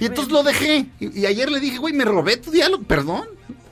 Y 0.00 0.04
entonces 0.04 0.32
lo 0.32 0.42
dejé 0.42 0.86
y, 1.00 1.20
y 1.20 1.26
ayer 1.26 1.50
le 1.50 1.60
dije, 1.60 1.78
güey, 1.78 1.94
me 1.94 2.04
robé 2.04 2.36
tu 2.36 2.50
diálogo, 2.50 2.84
perdón. 2.84 3.24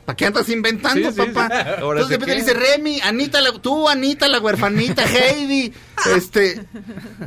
¿Para 0.04 0.16
qué 0.16 0.26
andas 0.26 0.48
inventando, 0.48 1.10
Sí, 1.12 1.16
papá? 1.16 1.48
sí. 1.48 1.68
Entonces 1.74 2.08
de 2.08 2.16
repente 2.18 2.34
dice, 2.36 2.54
Remy, 2.54 3.00
Anita, 3.02 3.40
la- 3.40 3.52
tú, 3.52 3.88
Anita, 3.88 4.28
la 4.28 4.40
huerfanita, 4.40 5.04
Heidi, 5.06 5.72
este, 6.16 6.64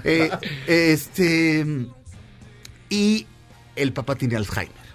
eh, 0.04 0.30
este, 0.68 1.66
y 2.90 3.26
el 3.76 3.94
papá 3.94 4.16
tiene 4.16 4.36
Alzheimer. 4.36 4.86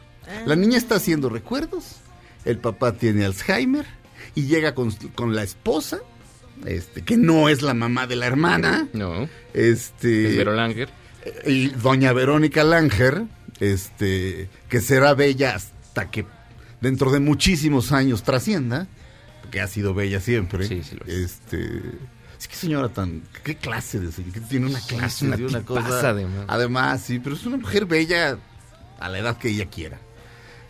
La 0.46 0.54
niña 0.56 0.78
está 0.78 0.94
haciendo 0.96 1.28
recuerdos, 1.28 1.96
el 2.44 2.58
papá 2.58 2.92
tiene 2.92 3.24
Alzheimer 3.24 3.84
y 4.34 4.46
llega 4.46 4.74
con, 4.74 4.92
con 5.14 5.34
la 5.34 5.42
esposa, 5.42 5.98
este, 6.66 7.02
que 7.02 7.16
no 7.16 7.48
es 7.48 7.62
la 7.62 7.74
mamá 7.74 8.06
de 8.06 8.16
la 8.16 8.26
hermana, 8.26 8.86
No. 8.92 9.28
este, 9.54 10.28
Es 10.28 10.36
Vero 10.36 10.52
Langer. 10.54 10.88
y 11.46 11.68
doña 11.70 12.12
Verónica 12.12 12.62
Langer, 12.62 13.22
este, 13.58 14.48
que 14.68 14.80
será 14.80 15.14
bella 15.14 15.56
hasta 15.56 16.10
que 16.10 16.24
dentro 16.80 17.10
de 17.10 17.20
muchísimos 17.20 17.92
años 17.92 18.22
trascienda, 18.22 18.86
porque 19.42 19.60
ha 19.60 19.66
sido 19.66 19.94
bella 19.94 20.20
siempre. 20.20 20.66
Sí, 20.66 20.82
sí 20.82 20.96
lo 20.96 21.04
es. 21.06 21.12
Este, 21.14 21.80
es 22.38 22.48
que 22.48 22.54
señora 22.56 22.88
tan, 22.88 23.22
qué 23.44 23.56
clase 23.56 24.00
de 24.00 24.10
señora, 24.12 24.34
que 24.34 24.40
tiene 24.40 24.66
una 24.66 24.80
clase 24.80 25.26
una 25.26 25.36
de 25.36 25.46
una 25.46 25.62
cosa. 25.64 26.08
además. 26.10 26.44
Además, 26.48 27.02
sí, 27.02 27.18
pero 27.18 27.34
es 27.36 27.44
una 27.46 27.56
mujer 27.58 27.84
bella 27.86 28.38
a 28.98 29.08
la 29.08 29.18
edad 29.18 29.36
que 29.38 29.48
ella 29.50 29.66
quiera. 29.66 29.98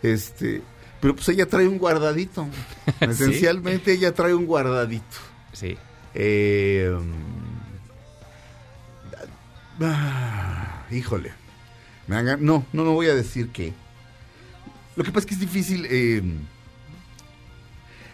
Este, 0.03 0.61
pero 0.99 1.15
pues 1.15 1.29
ella 1.29 1.45
trae 1.47 1.67
un 1.67 1.77
guardadito. 1.77 2.47
Esencialmente 2.99 3.93
ella 3.93 4.13
trae 4.13 4.33
un 4.33 4.45
guardadito. 4.45 5.17
Sí. 5.53 5.77
Eh, 6.13 6.93
ah, 9.81 10.85
híjole. 10.91 11.31
Me 12.07 12.15
hagan- 12.17 12.41
no, 12.41 12.65
no, 12.73 12.83
no 12.83 12.93
voy 12.93 13.07
a 13.07 13.15
decir 13.15 13.49
que. 13.49 13.73
Lo 14.95 15.03
que 15.03 15.11
pasa 15.11 15.19
es 15.19 15.25
que 15.25 15.33
es 15.35 15.39
difícil. 15.39 15.87
eh, 15.89 16.21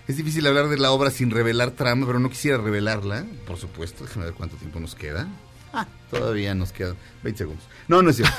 es 0.07 0.15
difícil 0.15 0.47
hablar 0.47 0.69
de 0.69 0.78
la 0.78 0.91
obra 0.91 1.11
sin 1.11 1.32
revelar 1.32 1.71
trama, 1.71 2.05
pero 2.07 2.19
no 2.19 2.30
quisiera 2.30 2.57
revelarla, 2.57 3.25
por 3.45 3.57
supuesto. 3.57 4.05
Déjame 4.05 4.25
ver 4.28 4.36
cuánto 4.36 4.55
tiempo 4.55 4.80
nos 4.80 4.95
queda. 4.95 5.28
Ah, 5.73 5.86
todavía 6.09 6.55
nos 6.55 6.71
quedan 6.71 6.95
20 7.23 7.38
segundos. 7.38 7.65
No, 7.89 8.01
no 8.01 8.11
es 8.11 8.15
cierto. 8.15 8.34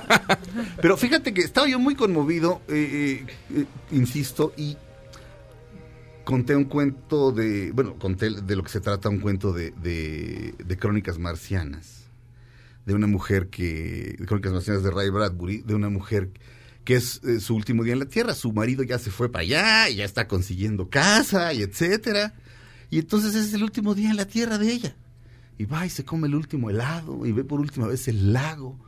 pero 0.80 0.96
fíjate 0.96 1.34
que 1.34 1.42
estaba 1.42 1.68
yo 1.68 1.78
muy 1.78 1.94
conmovido, 1.94 2.62
eh, 2.68 3.26
eh, 3.28 3.34
eh, 3.54 3.66
insisto, 3.92 4.54
y 4.56 4.78
conté 6.24 6.56
un 6.56 6.64
cuento 6.64 7.32
de, 7.32 7.70
bueno, 7.72 7.96
conté 7.98 8.30
de 8.30 8.56
lo 8.56 8.62
que 8.62 8.70
se 8.70 8.80
trata 8.80 9.10
un 9.10 9.20
cuento 9.20 9.52
de, 9.52 9.72
de, 9.72 10.54
de 10.64 10.76
crónicas 10.78 11.18
marcianas, 11.18 12.04
de 12.86 12.94
una 12.94 13.06
mujer 13.06 13.48
que, 13.48 14.16
de 14.18 14.24
crónicas 14.24 14.54
marcianas 14.54 14.82
de 14.82 14.90
Ray 14.90 15.10
Bradbury, 15.10 15.58
de 15.58 15.74
una 15.74 15.90
mujer 15.90 16.30
que 16.30 16.40
es 16.86 17.22
eh, 17.24 17.40
su 17.40 17.54
último 17.54 17.82
día 17.82 17.94
en 17.94 18.00
la 18.00 18.06
Tierra, 18.06 18.34
su 18.34 18.52
marido 18.52 18.82
ya 18.82 18.98
se 18.98 19.10
fue 19.10 19.32
para 19.32 19.42
allá, 19.42 19.88
y 19.88 19.96
ya 19.96 20.04
está 20.04 20.28
consiguiendo 20.28 20.90
casa, 20.90 21.52
y 21.54 21.62
etcétera, 21.62 22.34
y 22.90 22.98
entonces 22.98 23.34
es 23.34 23.54
el 23.54 23.62
último 23.62 23.94
día 23.94 24.10
en 24.10 24.16
la 24.16 24.26
Tierra 24.26 24.58
de 24.58 24.70
ella, 24.70 24.96
y 25.56 25.64
va 25.64 25.86
y 25.86 25.90
se 25.90 26.04
come 26.04 26.28
el 26.28 26.34
último 26.34 26.68
helado, 26.68 27.24
y 27.24 27.32
ve 27.32 27.44
por 27.44 27.60
última 27.60 27.86
vez 27.86 28.06
el 28.08 28.34
lago, 28.34 28.78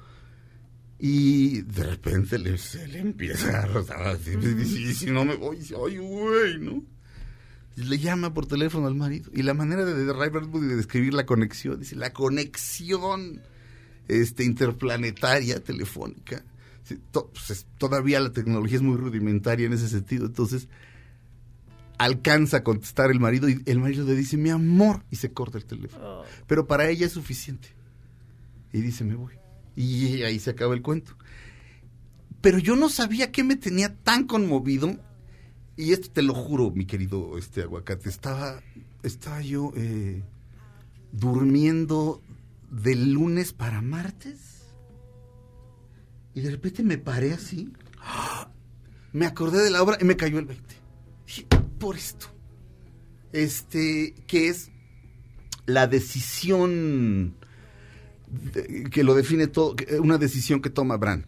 y 0.99 1.62
de 1.62 1.84
repente 1.84 2.38
le, 2.38 2.57
se 2.59 2.86
le 2.88 3.01
empieza 3.01 3.62
a 3.62 3.66
rozar 3.66 4.18
y 4.26 4.94
si 4.94 5.07
no 5.11 5.24
me 5.24 5.34
voy, 5.34 5.57
dice, 5.59 5.74
ay, 5.76 5.99
güey, 5.99 6.59
¿no? 6.59 6.82
Y 7.76 7.82
le 7.82 7.99
llama 7.99 8.32
por 8.32 8.47
teléfono 8.47 8.86
al 8.86 8.94
marido. 8.94 9.30
Y 9.34 9.42
la 9.42 9.53
manera 9.53 9.84
de, 9.84 9.92
de 9.92 10.12
Ray 10.12 10.30
Bradbury 10.30 10.66
de 10.66 10.76
describir 10.76 11.12
la 11.12 11.26
conexión, 11.26 11.78
dice, 11.78 11.94
la 11.94 12.14
conexión 12.14 13.42
este, 14.09 14.44
interplanetaria 14.44 15.62
telefónica. 15.62 16.42
Pues, 17.12 17.51
es- 17.51 17.66
todavía 17.78 18.20
la 18.20 18.32
tecnología 18.32 18.76
es 18.76 18.82
muy 18.82 18.97
rudimentaria 18.97 19.66
en 19.66 19.72
ese 19.72 19.89
sentido. 19.89 20.26
Entonces, 20.26 20.68
alcanza 21.99 22.59
a 22.59 22.62
contestar 22.64 23.11
el 23.11 23.20
marido 23.20 23.49
y 23.49 23.62
el 23.66 23.78
marido 23.78 24.05
le 24.07 24.14
dice, 24.14 24.37
mi 24.37 24.51
amor, 24.51 25.03
y 25.11 25.16
se 25.16 25.32
corta 25.32 25.59
el 25.59 25.64
teléfono. 25.64 26.22
Pero 26.47 26.66
para 26.66 26.89
ella 26.89 27.07
es 27.07 27.12
suficiente. 27.12 27.68
Y 28.72 28.80
dice, 28.80 29.05
me 29.05 29.14
voy. 29.14 29.34
Y 29.74 30.22
ahí 30.22 30.39
se 30.39 30.51
acaba 30.51 30.74
el 30.74 30.82
cuento. 30.82 31.16
Pero 32.41 32.59
yo 32.59 32.76
no 32.76 32.89
sabía 32.89 33.32
qué 33.32 33.43
me 33.45 33.57
tenía 33.57 33.95
tan 33.95 34.26
conmovido 34.26 34.97
y 35.76 35.93
esto 35.93 36.11
te 36.11 36.22
lo 36.22 36.32
juro, 36.34 36.70
mi 36.70 36.87
querido 36.87 37.37
este 37.39 37.62
aguacate, 37.62 38.09
estaba, 38.09 38.62
estaba 39.03 39.41
yo 39.43 39.72
eh, 39.76 40.22
durmiendo 41.12 42.22
del 42.70 43.12
lunes 43.12 43.53
para 43.53 43.80
martes 43.82 44.56
y 46.37 46.41
de 46.43 46.51
repente 46.51 46.82
me 46.84 46.99
paré 46.99 47.32
así, 47.32 47.72
me 49.12 49.24
acordé 49.26 49.64
de 49.64 49.70
la 49.70 49.82
obra 49.82 49.97
y 50.01 50.05
me 50.05 50.16
cayó 50.16 50.39
el 50.39 50.45
20. 50.45 50.74
Dije, 51.26 51.47
por 51.80 51.97
esto, 51.97 52.26
este, 53.32 54.14
que 54.26 54.49
es 54.49 54.70
la 55.66 55.87
decisión 55.87 57.34
de- 58.53 58.84
que 58.91 59.03
lo 59.03 59.14
define 59.14 59.47
todo, 59.47 59.74
que- 59.74 59.99
una 59.99 60.18
decisión 60.18 60.61
que 60.61 60.70
toma 60.70 60.97
Bran 60.99 61.26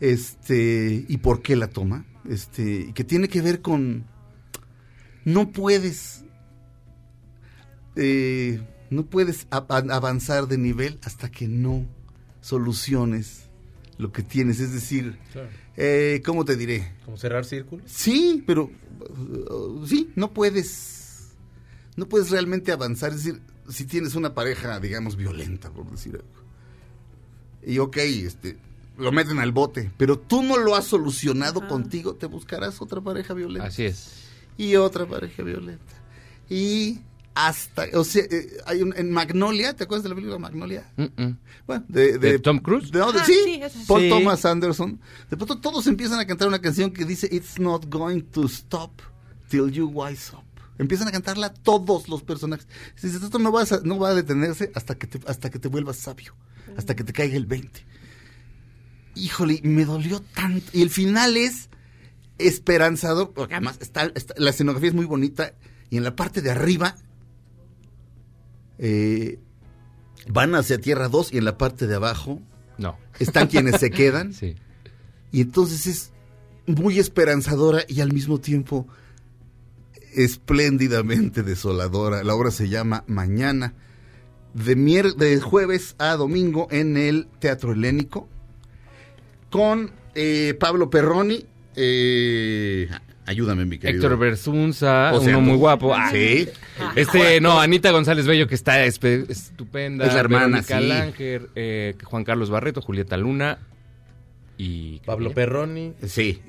este 0.00 1.04
y 1.08 1.16
por 1.18 1.40
qué 1.40 1.56
la 1.56 1.68
toma. 1.68 2.04
Este 2.28 2.92
que 2.94 3.04
tiene 3.04 3.28
que 3.28 3.40
ver 3.40 3.60
con 3.62 4.04
no 5.24 5.50
puedes, 5.50 6.24
eh, 7.96 8.60
no 8.90 9.06
puedes 9.06 9.46
avanzar 9.50 10.46
de 10.48 10.58
nivel 10.58 10.98
hasta 11.04 11.30
que 11.30 11.48
no 11.48 11.86
soluciones 12.40 13.48
lo 13.98 14.12
que 14.12 14.22
tienes. 14.22 14.60
Es 14.60 14.72
decir, 14.72 15.18
eh, 15.76 16.22
¿cómo 16.24 16.44
te 16.44 16.56
diré? 16.56 16.92
Como 17.04 17.16
cerrar 17.16 17.44
círculos. 17.44 17.84
Sí, 17.90 18.42
pero 18.46 18.70
uh, 19.50 19.86
sí, 19.86 20.10
no 20.16 20.32
puedes, 20.32 21.34
no 21.96 22.08
puedes 22.08 22.30
realmente 22.30 22.72
avanzar. 22.72 23.12
Es 23.12 23.24
decir, 23.24 23.40
si 23.68 23.84
tienes 23.84 24.14
una 24.14 24.34
pareja, 24.34 24.80
digamos, 24.80 25.16
violenta, 25.16 25.70
por 25.70 25.90
decir 25.90 26.14
algo. 26.14 26.44
Y 27.66 27.78
ok, 27.78 27.96
este, 27.96 28.58
lo 28.98 29.10
meten 29.10 29.38
al 29.38 29.52
bote, 29.52 29.90
pero 29.96 30.18
tú 30.18 30.42
no 30.42 30.58
lo 30.58 30.76
has 30.76 30.84
solucionado 30.84 31.66
contigo, 31.66 32.14
te 32.14 32.26
buscarás 32.26 32.80
otra 32.82 33.00
pareja 33.00 33.34
violenta. 33.34 33.68
Así 33.68 33.84
es. 33.84 34.24
Y 34.56 34.76
otra 34.76 35.06
pareja 35.06 35.42
violenta. 35.42 35.92
Y 36.48 37.00
hasta, 37.34 37.86
o 37.94 38.04
sea, 38.04 38.22
eh, 38.30 38.46
hay 38.66 38.82
un, 38.82 38.94
en 38.96 39.10
Magnolia, 39.10 39.74
¿te 39.74 39.84
acuerdas 39.84 40.04
de 40.04 40.08
la 40.10 40.14
película 40.14 40.38
Magnolia? 40.38 40.84
Bueno, 41.66 41.84
de, 41.88 42.18
¿De 42.18 42.38
Tom 42.38 42.58
Cruise? 42.58 42.90
de- 42.92 42.98
no, 43.00 43.12
de- 43.12 43.20
Ah, 43.20 43.24
sí, 43.24 43.34
sí. 43.44 43.60
Paul 43.88 44.02
Sí. 44.02 44.08
Thomas 44.10 44.44
Anderson. 44.44 45.00
De 45.30 45.36
pronto 45.36 45.58
todos 45.58 45.86
empiezan 45.86 46.20
a 46.20 46.26
cantar 46.26 46.46
una 46.48 46.60
canción 46.60 46.92
que 46.92 47.04
dice 47.04 47.28
It's 47.32 47.58
not 47.58 47.86
going 47.88 48.20
to 48.32 48.44
stop 48.46 49.00
till 49.48 49.70
you 49.72 49.86
wise 49.88 50.30
up. 50.32 50.44
Empiezan 50.78 51.08
a 51.08 51.12
cantarla 51.12 51.52
todos 51.54 52.08
los 52.08 52.22
personajes. 52.22 52.66
Dices, 53.00 53.22
esto 53.22 53.38
no, 53.38 53.50
vas 53.52 53.72
a- 53.72 53.80
no 53.84 53.98
va 53.98 54.10
a 54.10 54.14
detenerse 54.14 54.70
hasta 54.74 54.96
que, 54.96 55.06
te, 55.06 55.20
hasta 55.30 55.50
que 55.50 55.58
te 55.58 55.68
vuelvas 55.68 55.96
sabio, 55.96 56.34
hasta 56.76 56.94
que 56.96 57.04
te 57.04 57.12
caiga 57.12 57.36
el 57.36 57.46
20. 57.46 57.84
Híjole, 59.16 59.60
me 59.62 59.84
dolió 59.84 60.20
tanto. 60.20 60.68
Y 60.72 60.82
el 60.82 60.90
final 60.90 61.36
es 61.36 61.68
esperanzador, 62.38 63.32
porque 63.32 63.54
además 63.54 63.78
está, 63.80 64.10
está- 64.14 64.34
la 64.36 64.50
escenografía 64.50 64.88
es 64.88 64.94
muy 64.94 65.04
bonita 65.06 65.54
y 65.90 65.96
en 65.96 66.02
la 66.04 66.16
parte 66.16 66.42
de 66.42 66.50
arriba 66.50 66.96
eh, 68.78 69.38
van 70.28 70.54
hacia 70.54 70.78
Tierra 70.78 71.08
2 71.08 71.32
y 71.32 71.38
en 71.38 71.44
la 71.44 71.58
parte 71.58 71.86
de 71.86 71.94
abajo 71.96 72.40
No. 72.78 72.96
están 73.18 73.48
quienes 73.48 73.80
se 73.80 73.90
quedan. 73.92 74.32
Sí. 74.32 74.54
Y 75.32 75.40
entonces 75.42 75.86
es 75.86 76.12
muy 76.66 76.98
esperanzadora 76.98 77.84
y 77.88 78.00
al 78.00 78.12
mismo 78.12 78.40
tiempo 78.40 78.86
espléndidamente 80.14 81.42
desoladora. 81.42 82.22
La 82.22 82.34
obra 82.34 82.50
se 82.50 82.68
llama 82.68 83.04
Mañana, 83.06 83.74
de, 84.54 84.76
mier 84.76 85.14
de 85.14 85.40
jueves 85.40 85.96
a 85.98 86.14
domingo 86.16 86.68
en 86.70 86.96
el 86.96 87.26
Teatro 87.40 87.72
Helénico, 87.72 88.28
con 89.50 89.90
eh, 90.14 90.54
Pablo 90.58 90.90
Perroni. 90.90 91.46
eh, 91.76 92.88
ayúdame, 93.26 93.64
mi 93.64 93.78
querido. 93.78 94.02
Héctor 94.02 94.18
Berzunza, 94.18 95.12
O 95.12 95.20
sea, 95.20 95.36
uno 95.38 95.40
muy 95.40 95.56
guapo. 95.56 95.94
Ah, 95.94 96.10
Sí. 96.10 96.48
Este, 96.96 97.40
no, 97.40 97.60
Anita 97.60 97.90
González 97.90 98.26
Bello, 98.26 98.46
que 98.46 98.54
está 98.54 98.84
estupenda. 98.84 100.06
Es 100.06 100.14
la 100.14 100.20
hermana, 100.20 100.46
Verónica 100.62 100.78
sí. 100.80 100.86
Langer, 100.86 101.50
eh, 101.54 101.94
Juan 102.04 102.24
Carlos 102.24 102.50
Barreto, 102.50 102.80
Julieta 102.82 103.16
Luna 103.16 103.58
y... 104.58 105.00
Pablo 105.06 105.32
Perroni. 105.32 105.94
Sí. 106.06 106.40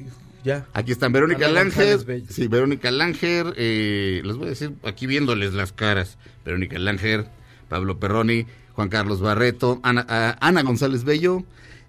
Ya. 0.44 0.68
Aquí 0.74 0.92
están 0.92 1.12
Verónica 1.12 1.48
Langer. 1.48 2.00
Sí, 2.30 2.48
Verónica 2.48 2.92
Langer. 2.92 3.54
eh, 3.58 4.22
les 4.24 4.36
voy 4.36 4.48
a 4.48 4.50
decir 4.50 4.74
aquí 4.84 5.08
viéndoles 5.08 5.54
las 5.54 5.72
caras. 5.72 6.18
Verónica 6.46 6.78
Langer, 6.78 7.26
Pablo 7.68 8.00
Perroni, 8.00 8.46
Juan 8.74 8.90
Carlos 8.90 9.22
Barreto, 9.22 9.80
Ana, 9.82 10.06
ah, 10.08 10.38
Ana 10.40 10.62
González 10.62 11.04
Bello, 11.04 11.44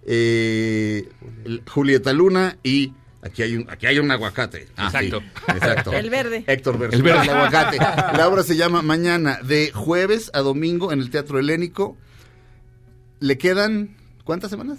eh, 0.06 1.06
Julieta 1.68 2.12
Luna 2.14 2.56
y 2.62 2.92
aquí 3.26 3.42
hay 3.42 3.56
un, 3.56 3.70
aquí 3.70 3.86
hay 3.86 3.98
un 3.98 4.10
aguacate. 4.10 4.68
Ah, 4.76 4.86
Exacto. 4.86 5.20
sí, 5.20 5.52
exacto. 5.52 5.92
El 5.92 6.10
verde. 6.10 6.44
Héctor 6.46 6.78
Versus 6.78 6.94
El 6.96 7.02
verde. 7.02 7.22
el 7.22 7.30
aguacate. 7.30 7.78
La 8.16 8.28
obra 8.28 8.42
se 8.42 8.56
llama 8.56 8.82
Mañana, 8.82 9.38
de 9.42 9.70
jueves 9.72 10.30
a 10.34 10.40
domingo 10.40 10.92
en 10.92 11.00
el 11.00 11.10
Teatro 11.10 11.38
Helénico. 11.38 11.96
Le 13.20 13.38
quedan, 13.38 13.96
¿cuántas 14.24 14.50
semanas? 14.50 14.78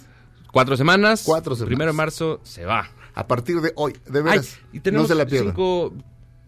Cuatro 0.52 0.78
semanas. 0.78 1.24
Cuatro 1.26 1.56
semanas. 1.56 1.68
Primero 1.70 1.92
de 1.92 1.98
marzo 1.98 2.40
se 2.44 2.66
va. 2.66 2.90
A 3.14 3.26
partir 3.28 3.62
de 3.62 3.74
hoy, 3.76 3.94
de 4.06 4.20
Ay, 4.20 4.24
veras. 4.24 4.60
y 4.72 4.80
tenemos 4.80 5.06
no 5.10 5.16
se 5.16 5.16
la 5.18 5.26
pierdan. 5.26 5.50
cinco 5.54 5.94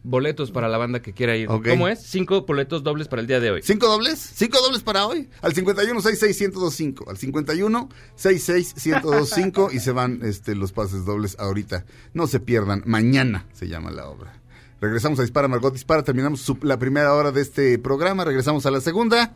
boletos 0.03 0.51
para 0.51 0.67
la 0.69 0.77
banda 0.77 1.01
que 1.01 1.13
quiera 1.13 1.35
ir. 1.35 1.47
¿Cómo 1.47 1.87
es? 1.87 1.99
Cinco 2.01 2.41
boletos 2.45 2.83
dobles 2.83 3.07
para 3.07 3.21
el 3.21 3.27
día 3.27 3.39
de 3.39 3.51
hoy. 3.51 3.61
¿Cinco 3.63 3.87
dobles? 3.87 4.19
¿Cinco 4.35 4.59
dobles 4.61 4.81
para 4.81 5.05
hoy? 5.05 5.29
Al 5.41 5.53
51 5.53 6.01
66 6.01 6.39
1025 6.53 7.09
Al 7.09 7.17
51 7.17 7.89
66 8.15 8.75
1025 8.85 9.69
Y 9.73 9.79
se 9.79 9.91
van 9.91 10.19
este, 10.23 10.55
los 10.55 10.71
pases 10.71 11.05
dobles 11.05 11.35
ahorita. 11.39 11.85
No 12.13 12.27
se 12.27 12.39
pierdan. 12.39 12.83
Mañana 12.85 13.45
se 13.53 13.67
llama 13.67 13.91
la 13.91 14.07
obra. 14.07 14.33
Regresamos 14.81 15.19
a 15.19 15.23
Dispara, 15.23 15.47
Margot 15.49 15.73
Dispara. 15.73 16.03
Terminamos 16.03 16.41
su- 16.41 16.57
la 16.61 16.79
primera 16.79 17.13
hora 17.13 17.31
de 17.31 17.41
este 17.41 17.77
programa. 17.79 18.23
Regresamos 18.23 18.65
a 18.65 18.71
la 18.71 18.79
segunda. 18.81 19.35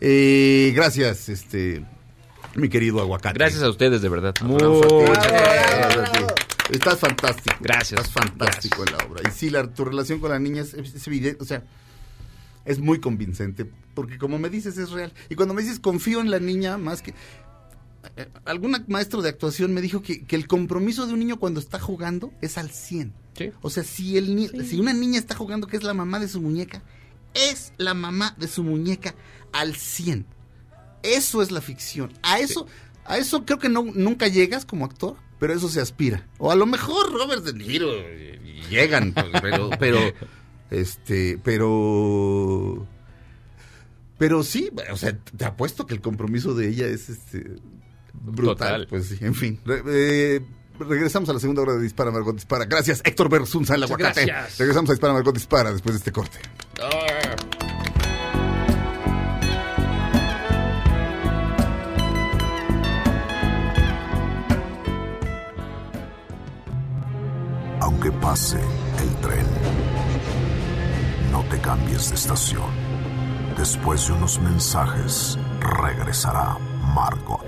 Eh, 0.00 0.72
gracias, 0.74 1.28
este, 1.28 1.84
mi 2.54 2.70
querido 2.70 3.00
aguacate. 3.00 3.38
Gracias 3.38 3.62
a 3.62 3.68
ustedes, 3.68 4.00
de 4.00 4.08
verdad. 4.08 4.34
Muchas 4.42 4.70
Gracias. 5.28 6.26
Estás 6.70 6.98
fantástico. 6.98 7.56
Gracias. 7.60 8.00
Estás 8.00 8.12
fantástico 8.12 8.84
en 8.86 8.92
la 8.92 8.98
obra. 9.04 9.22
Y 9.28 9.32
sí, 9.32 9.50
la, 9.50 9.72
tu 9.72 9.84
relación 9.84 10.20
con 10.20 10.30
la 10.30 10.38
niña 10.38 10.62
es, 10.62 10.74
es 10.74 11.06
evidente, 11.06 11.42
o 11.42 11.46
sea, 11.46 11.64
es 12.64 12.78
muy 12.78 13.00
convincente, 13.00 13.70
porque 13.94 14.18
como 14.18 14.38
me 14.38 14.48
dices 14.50 14.78
es 14.78 14.90
real. 14.90 15.12
Y 15.28 15.34
cuando 15.34 15.54
me 15.54 15.62
dices 15.62 15.80
confío 15.80 16.20
en 16.20 16.30
la 16.30 16.38
niña 16.38 16.78
más 16.78 17.02
que... 17.02 17.14
eh, 18.16 18.28
Algún 18.44 18.76
maestro 18.88 19.22
de 19.22 19.30
actuación 19.30 19.72
me 19.72 19.80
dijo 19.80 20.02
que, 20.02 20.24
que 20.24 20.36
el 20.36 20.46
compromiso 20.46 21.06
de 21.06 21.12
un 21.14 21.18
niño 21.20 21.38
cuando 21.38 21.58
está 21.60 21.78
jugando 21.80 22.32
es 22.40 22.58
al 22.58 22.70
100. 22.70 23.12
Sí. 23.36 23.50
O 23.62 23.70
sea, 23.70 23.82
si, 23.82 24.16
el 24.16 24.34
ni- 24.36 24.48
si 24.48 24.78
una 24.78 24.92
niña 24.92 25.18
está 25.18 25.34
jugando 25.34 25.66
que 25.66 25.76
es 25.76 25.82
la 25.82 25.94
mamá 25.94 26.18
de 26.20 26.28
su 26.28 26.40
muñeca, 26.40 26.82
es 27.34 27.72
la 27.78 27.94
mamá 27.94 28.34
de 28.38 28.46
su 28.48 28.62
muñeca 28.62 29.14
al 29.52 29.74
100. 29.74 30.26
Eso 31.02 31.40
es 31.42 31.50
la 31.50 31.60
ficción. 31.62 32.12
A 32.22 32.38
eso, 32.40 32.66
a 33.06 33.16
eso 33.16 33.44
creo 33.46 33.58
que 33.58 33.68
no, 33.70 33.82
nunca 33.84 34.28
llegas 34.28 34.66
como 34.66 34.84
actor, 34.84 35.16
pero 35.40 35.54
eso 35.54 35.68
se 35.68 35.80
aspira. 35.80 36.24
O 36.38 36.52
a 36.52 36.54
lo 36.54 36.66
mejor 36.66 37.12
Robert 37.12 37.42
De 37.42 37.54
Niro 37.54 37.88
eh, 37.90 38.38
llegan, 38.68 39.12
pues, 39.12 39.26
pero, 39.40 39.70
pero, 39.80 39.98
este, 40.70 41.40
pero, 41.42 42.86
pero 44.18 44.44
sí, 44.44 44.70
o 44.92 44.96
sea, 44.96 45.16
te 45.16 45.44
apuesto 45.46 45.86
que 45.86 45.94
el 45.94 46.02
compromiso 46.02 46.54
de 46.54 46.68
ella 46.68 46.86
es 46.86 47.08
este 47.08 47.56
brutal. 48.12 48.56
Total. 48.56 48.86
Pues 48.88 49.06
sí, 49.06 49.16
en 49.22 49.34
fin. 49.34 49.58
Eh, 49.66 50.40
regresamos 50.78 51.28
a 51.30 51.32
la 51.32 51.40
segunda 51.40 51.62
hora 51.62 51.72
de 51.72 51.82
Dispara, 51.82 52.10
Margot 52.10 52.34
Dispara. 52.34 52.66
Gracias, 52.66 53.00
Héctor 53.02 53.30
Berzunza, 53.30 53.74
el 53.74 53.82
aguacate. 53.82 54.26
gracias. 54.26 54.58
Regresamos 54.58 54.90
a 54.90 54.92
Dispara, 54.92 55.14
Margot 55.14 55.34
Dispara 55.34 55.72
después 55.72 55.94
de 55.94 55.98
este 55.98 56.12
corte. 56.12 56.38
Aunque 68.02 68.18
pase 68.18 68.56
el 68.56 69.14
tren, 69.16 69.46
no 71.30 71.44
te 71.50 71.60
cambies 71.60 72.08
de 72.08 72.14
estación. 72.14 72.70
Después 73.58 74.06
de 74.06 74.14
unos 74.14 74.40
mensajes, 74.40 75.38
regresará 75.60 76.56
Margot. 76.94 77.44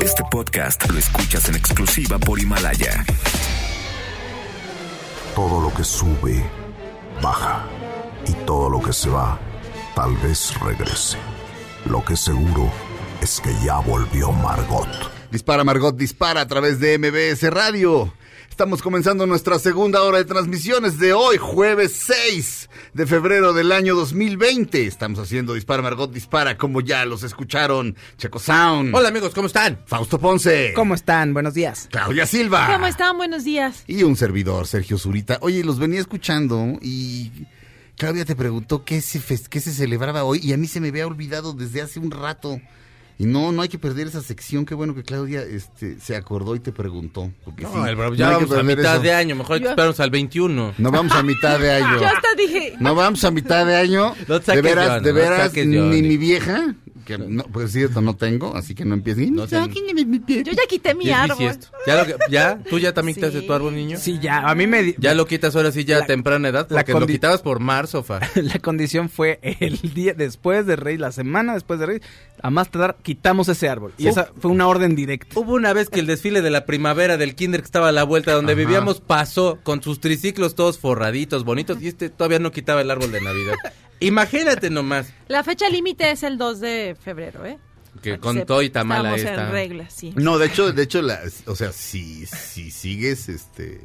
Este 0.00 0.22
podcast 0.30 0.88
lo 0.92 0.96
escuchas 0.96 1.48
en 1.48 1.56
exclusiva 1.56 2.20
por 2.20 2.38
Himalaya. 2.38 3.04
Todo 5.34 5.60
lo 5.60 5.74
que 5.74 5.82
sube, 5.82 6.48
baja. 7.20 7.64
Y 8.28 8.32
todo 8.46 8.70
lo 8.70 8.80
que 8.80 8.92
se 8.92 9.10
va, 9.10 9.40
tal 9.96 10.16
vez 10.18 10.54
regrese. 10.60 11.18
Lo 11.84 12.04
que 12.04 12.16
seguro 12.16 12.70
es 13.20 13.40
que 13.40 13.52
ya 13.64 13.78
volvió 13.80 14.30
Margot. 14.30 14.86
Dispara 15.32 15.64
Margot, 15.64 15.96
dispara 15.96 16.42
a 16.42 16.46
través 16.46 16.78
de 16.78 16.96
MBS 16.96 17.50
Radio. 17.50 18.12
Estamos 18.56 18.80
comenzando 18.80 19.26
nuestra 19.26 19.58
segunda 19.58 20.02
hora 20.02 20.16
de 20.16 20.24
transmisiones 20.24 20.98
de 20.98 21.12
hoy, 21.12 21.36
jueves 21.36 21.92
6 21.92 22.70
de 22.94 23.06
febrero 23.06 23.52
del 23.52 23.70
año 23.70 23.94
2020. 23.94 24.86
Estamos 24.86 25.18
haciendo 25.18 25.52
Dispara 25.52 25.82
Margot, 25.82 26.10
dispara, 26.10 26.56
como 26.56 26.80
ya 26.80 27.04
los 27.04 27.22
escucharon. 27.22 27.94
Checo 28.16 28.38
Sound. 28.38 28.94
Hola 28.94 29.10
amigos, 29.10 29.34
¿cómo 29.34 29.46
están? 29.46 29.78
Fausto 29.84 30.18
Ponce. 30.18 30.72
¿Cómo 30.74 30.94
están? 30.94 31.34
Buenos 31.34 31.52
días. 31.52 31.86
Claudia 31.90 32.24
Silva. 32.24 32.66
¿Cómo 32.72 32.86
están? 32.86 33.18
Buenos 33.18 33.44
días. 33.44 33.84
Y 33.86 34.04
un 34.04 34.16
servidor, 34.16 34.66
Sergio 34.66 34.96
Zurita. 34.96 35.36
Oye, 35.42 35.62
los 35.62 35.78
venía 35.78 36.00
escuchando 36.00 36.78
y 36.80 37.30
Claudia 37.98 38.24
te 38.24 38.36
preguntó 38.36 38.86
qué 38.86 39.02
se, 39.02 39.20
qué 39.50 39.60
se 39.60 39.72
celebraba 39.74 40.24
hoy 40.24 40.40
y 40.42 40.54
a 40.54 40.56
mí 40.56 40.66
se 40.66 40.80
me 40.80 40.88
había 40.88 41.06
olvidado 41.06 41.52
desde 41.52 41.82
hace 41.82 42.00
un 42.00 42.10
rato. 42.10 42.58
Y 43.18 43.24
no, 43.24 43.50
no 43.50 43.62
hay 43.62 43.68
que 43.68 43.78
perder 43.78 44.06
esa 44.08 44.20
sección. 44.22 44.66
Qué 44.66 44.74
bueno 44.74 44.94
que 44.94 45.02
Claudia 45.02 45.42
este, 45.42 45.98
se 46.00 46.16
acordó 46.16 46.54
y 46.54 46.60
te 46.60 46.70
preguntó. 46.70 47.32
Porque 47.44 47.64
sí, 47.64 47.70
No, 47.74 47.86
el 47.86 47.96
bravo, 47.96 48.10
no 48.10 48.16
ya 48.16 48.28
que 48.38 48.44
vamos 48.44 48.58
a 48.58 48.62
mitad 48.62 48.94
eso. 48.96 49.02
de 49.02 49.12
año, 49.14 49.36
mejor 49.36 49.58
Yo- 49.58 49.70
esperarnos 49.70 50.00
al 50.00 50.10
21. 50.10 50.74
No 50.76 50.90
vamos 50.90 51.12
a 51.12 51.22
mitad 51.22 51.58
de 51.58 51.70
año. 51.82 51.98
Yo 52.00 52.06
hasta 52.06 52.34
dije. 52.36 52.74
No 52.78 52.94
vamos 52.94 53.24
a 53.24 53.30
mitad 53.30 53.64
de 53.66 53.74
año. 53.76 54.14
No 54.28 54.38
de 54.38 54.60
veras, 54.62 55.02
de 55.02 55.12
no 55.12 55.18
veras, 55.18 55.54
ni 55.54 56.02
mi 56.02 56.16
vieja 56.18 56.74
que 57.06 57.16
no, 57.16 57.44
pues 57.44 57.66
es 57.66 57.72
cierto, 57.72 58.02
no 58.02 58.14
tengo, 58.16 58.54
así 58.54 58.74
que 58.74 58.84
no 58.84 58.92
empieces. 58.94 59.30
No 59.30 59.46
Yo 59.46 59.66
ya 60.52 60.62
quité 60.68 60.94
mi 60.94 61.08
árbol. 61.10 61.56
¿Ya, 61.86 61.96
lo 61.96 62.04
que- 62.04 62.16
ya? 62.30 62.58
¿Tú 62.68 62.78
ya 62.78 62.92
también 62.92 63.14
Sí. 63.14 63.20
quitaste 63.22 63.40
tu 63.46 63.52
árbol, 63.54 63.74
niño? 63.74 63.96
Sí, 63.98 64.18
ya, 64.20 64.40
a 64.40 64.54
mí 64.54 64.66
me... 64.66 64.94
Ya 64.98 65.14
lo 65.14 65.26
quitas 65.26 65.56
ahora 65.56 65.72
sí 65.72 65.84
ya 65.86 65.96
a 65.96 66.00
La- 66.00 66.06
temprana 66.06 66.48
edad, 66.48 66.66
la 66.68 66.80
porque 66.80 66.92
lo 66.92 67.00
condi- 67.00 67.12
quitabas 67.12 67.40
por 67.40 67.60
marzo, 67.60 68.02
fa. 68.02 68.20
La 68.34 68.58
condición 68.58 69.08
fue 69.08 69.38
el 69.42 69.78
día 69.94 70.12
después 70.12 70.66
de 70.66 70.76
Reyes, 70.76 71.00
la 71.00 71.12
semana 71.12 71.54
después 71.54 71.80
de 71.80 71.86
Reyes, 71.86 72.02
a 72.42 72.50
más 72.50 72.70
tardar 72.70 72.96
quitamos 73.02 73.48
ese 73.48 73.68
árbol. 73.68 73.92
Y 73.96 74.08
esa 74.08 74.30
fue 74.38 74.50
una 74.50 74.66
orden 74.68 74.94
directa. 74.96 75.38
Hubo 75.38 75.54
una 75.54 75.72
vez 75.72 75.88
que 75.88 76.00
el 76.00 76.06
desfile 76.06 76.42
de 76.42 76.50
la 76.50 76.66
primavera 76.66 77.16
del 77.16 77.34
kinder 77.34 77.60
que 77.62 77.66
estaba 77.66 77.88
a 77.88 77.92
la 77.92 78.02
vuelta 78.04 78.32
donde 78.32 78.52
Ajá. 78.52 78.58
vivíamos 78.58 79.00
pasó 79.00 79.58
con 79.62 79.82
sus 79.82 80.00
triciclos 80.00 80.54
todos 80.54 80.78
forraditos, 80.78 81.44
bonitos, 81.44 81.80
y 81.80 81.88
este 81.88 82.10
todavía 82.10 82.40
no 82.40 82.50
quitaba 82.50 82.80
el 82.82 82.90
árbol 82.90 83.12
de 83.12 83.20
Navidad. 83.20 83.54
Imagínate 84.00 84.70
nomás 84.70 85.06
La 85.28 85.42
fecha 85.42 85.68
límite 85.68 86.10
es 86.10 86.22
el 86.22 86.36
2 86.38 86.60
de 86.60 86.96
febrero, 87.02 87.44
¿eh? 87.46 87.58
que 88.02 88.10
Para 88.10 88.20
con 88.20 88.44
todo 88.46 88.60
y 88.62 88.68
tamala 88.70 89.16
Estamos 89.16 89.30
esta. 89.30 89.46
en 89.46 89.52
regla, 89.52 89.88
sí. 89.90 90.12
No, 90.16 90.36
de 90.38 90.46
hecho, 90.46 90.72
de 90.72 90.82
hecho, 90.82 91.00
la, 91.00 91.20
o 91.46 91.56
sea, 91.56 91.72
si, 91.72 92.26
si 92.26 92.70
sigues, 92.70 93.28
este... 93.30 93.80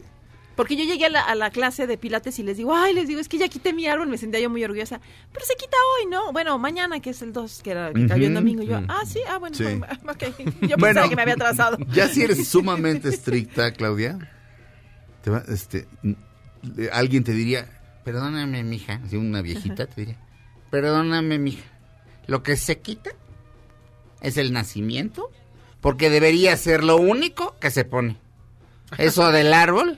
Porque 0.58 0.76
yo 0.76 0.84
llegué 0.84 1.06
a 1.06 1.10
la, 1.10 1.22
a 1.22 1.34
la 1.34 1.50
clase 1.50 1.88
de 1.88 1.98
pilates 1.98 2.38
y 2.38 2.44
les 2.44 2.58
digo, 2.58 2.76
ay, 2.76 2.94
les 2.94 3.08
digo, 3.08 3.22
es 3.22 3.30
que 3.30 3.38
ya 3.38 3.48
quité 3.48 3.72
mi 3.72 3.88
árbol, 3.88 4.10
me 4.10 4.18
sentía 4.18 4.42
yo 4.42 4.50
muy 4.50 4.62
orgullosa. 4.66 5.00
Pero 5.32 5.46
se 5.46 5.56
quita 5.56 5.78
hoy, 5.98 6.08
¿no? 6.12 6.34
Bueno, 6.34 6.60
mañana, 6.60 7.00
que 7.00 7.12
es 7.12 7.22
el 7.22 7.32
2, 7.32 7.62
que, 7.64 7.72
era, 7.72 7.94
que 7.94 8.06
cayó 8.06 8.28
el 8.28 8.34
domingo. 8.34 8.62
Yo, 8.64 8.82
Mm. 8.82 8.86
ah, 8.90 9.02
sí, 9.08 9.20
ah, 9.30 9.38
bueno, 9.38 9.56
Sí. 9.56 9.64
bueno, 9.64 9.88
ok. 10.12 10.24
Yo 10.62 10.76
Bueno. 10.78 10.78
pensaba 10.78 11.10
que 11.10 11.16
me 11.16 11.22
había 11.22 11.36
atrasado. 11.36 11.78
Ya 11.94 12.10
si 12.10 12.22
eres 12.24 12.46
sumamente 12.50 13.08
estricta, 13.10 13.72
Claudia, 13.72 14.20
te 15.24 15.30
va, 15.32 15.42
este, 15.48 15.88
alguien 16.92 17.24
te 17.24 17.32
diría, 17.32 17.81
perdóname, 18.04 18.64
mija, 18.64 19.02
así 19.06 19.18
una 19.18 19.42
viejita 19.42 19.88
te 19.88 20.02
diría, 20.02 20.18
perdóname, 20.70 21.40
mija, 21.40 21.64
lo 22.28 22.44
que 22.44 22.58
se 22.58 22.80
quita 22.80 23.12
es 24.22 24.38
el 24.38 24.54
nacimiento, 24.54 25.32
porque 25.82 26.10
debería 26.10 26.56
ser 26.58 26.84
lo 26.84 26.98
único 26.98 27.58
que 27.60 27.72
se 27.72 27.86
pone. 27.86 28.18
Eso 28.98 29.32
del 29.32 29.54
árbol 29.54 29.98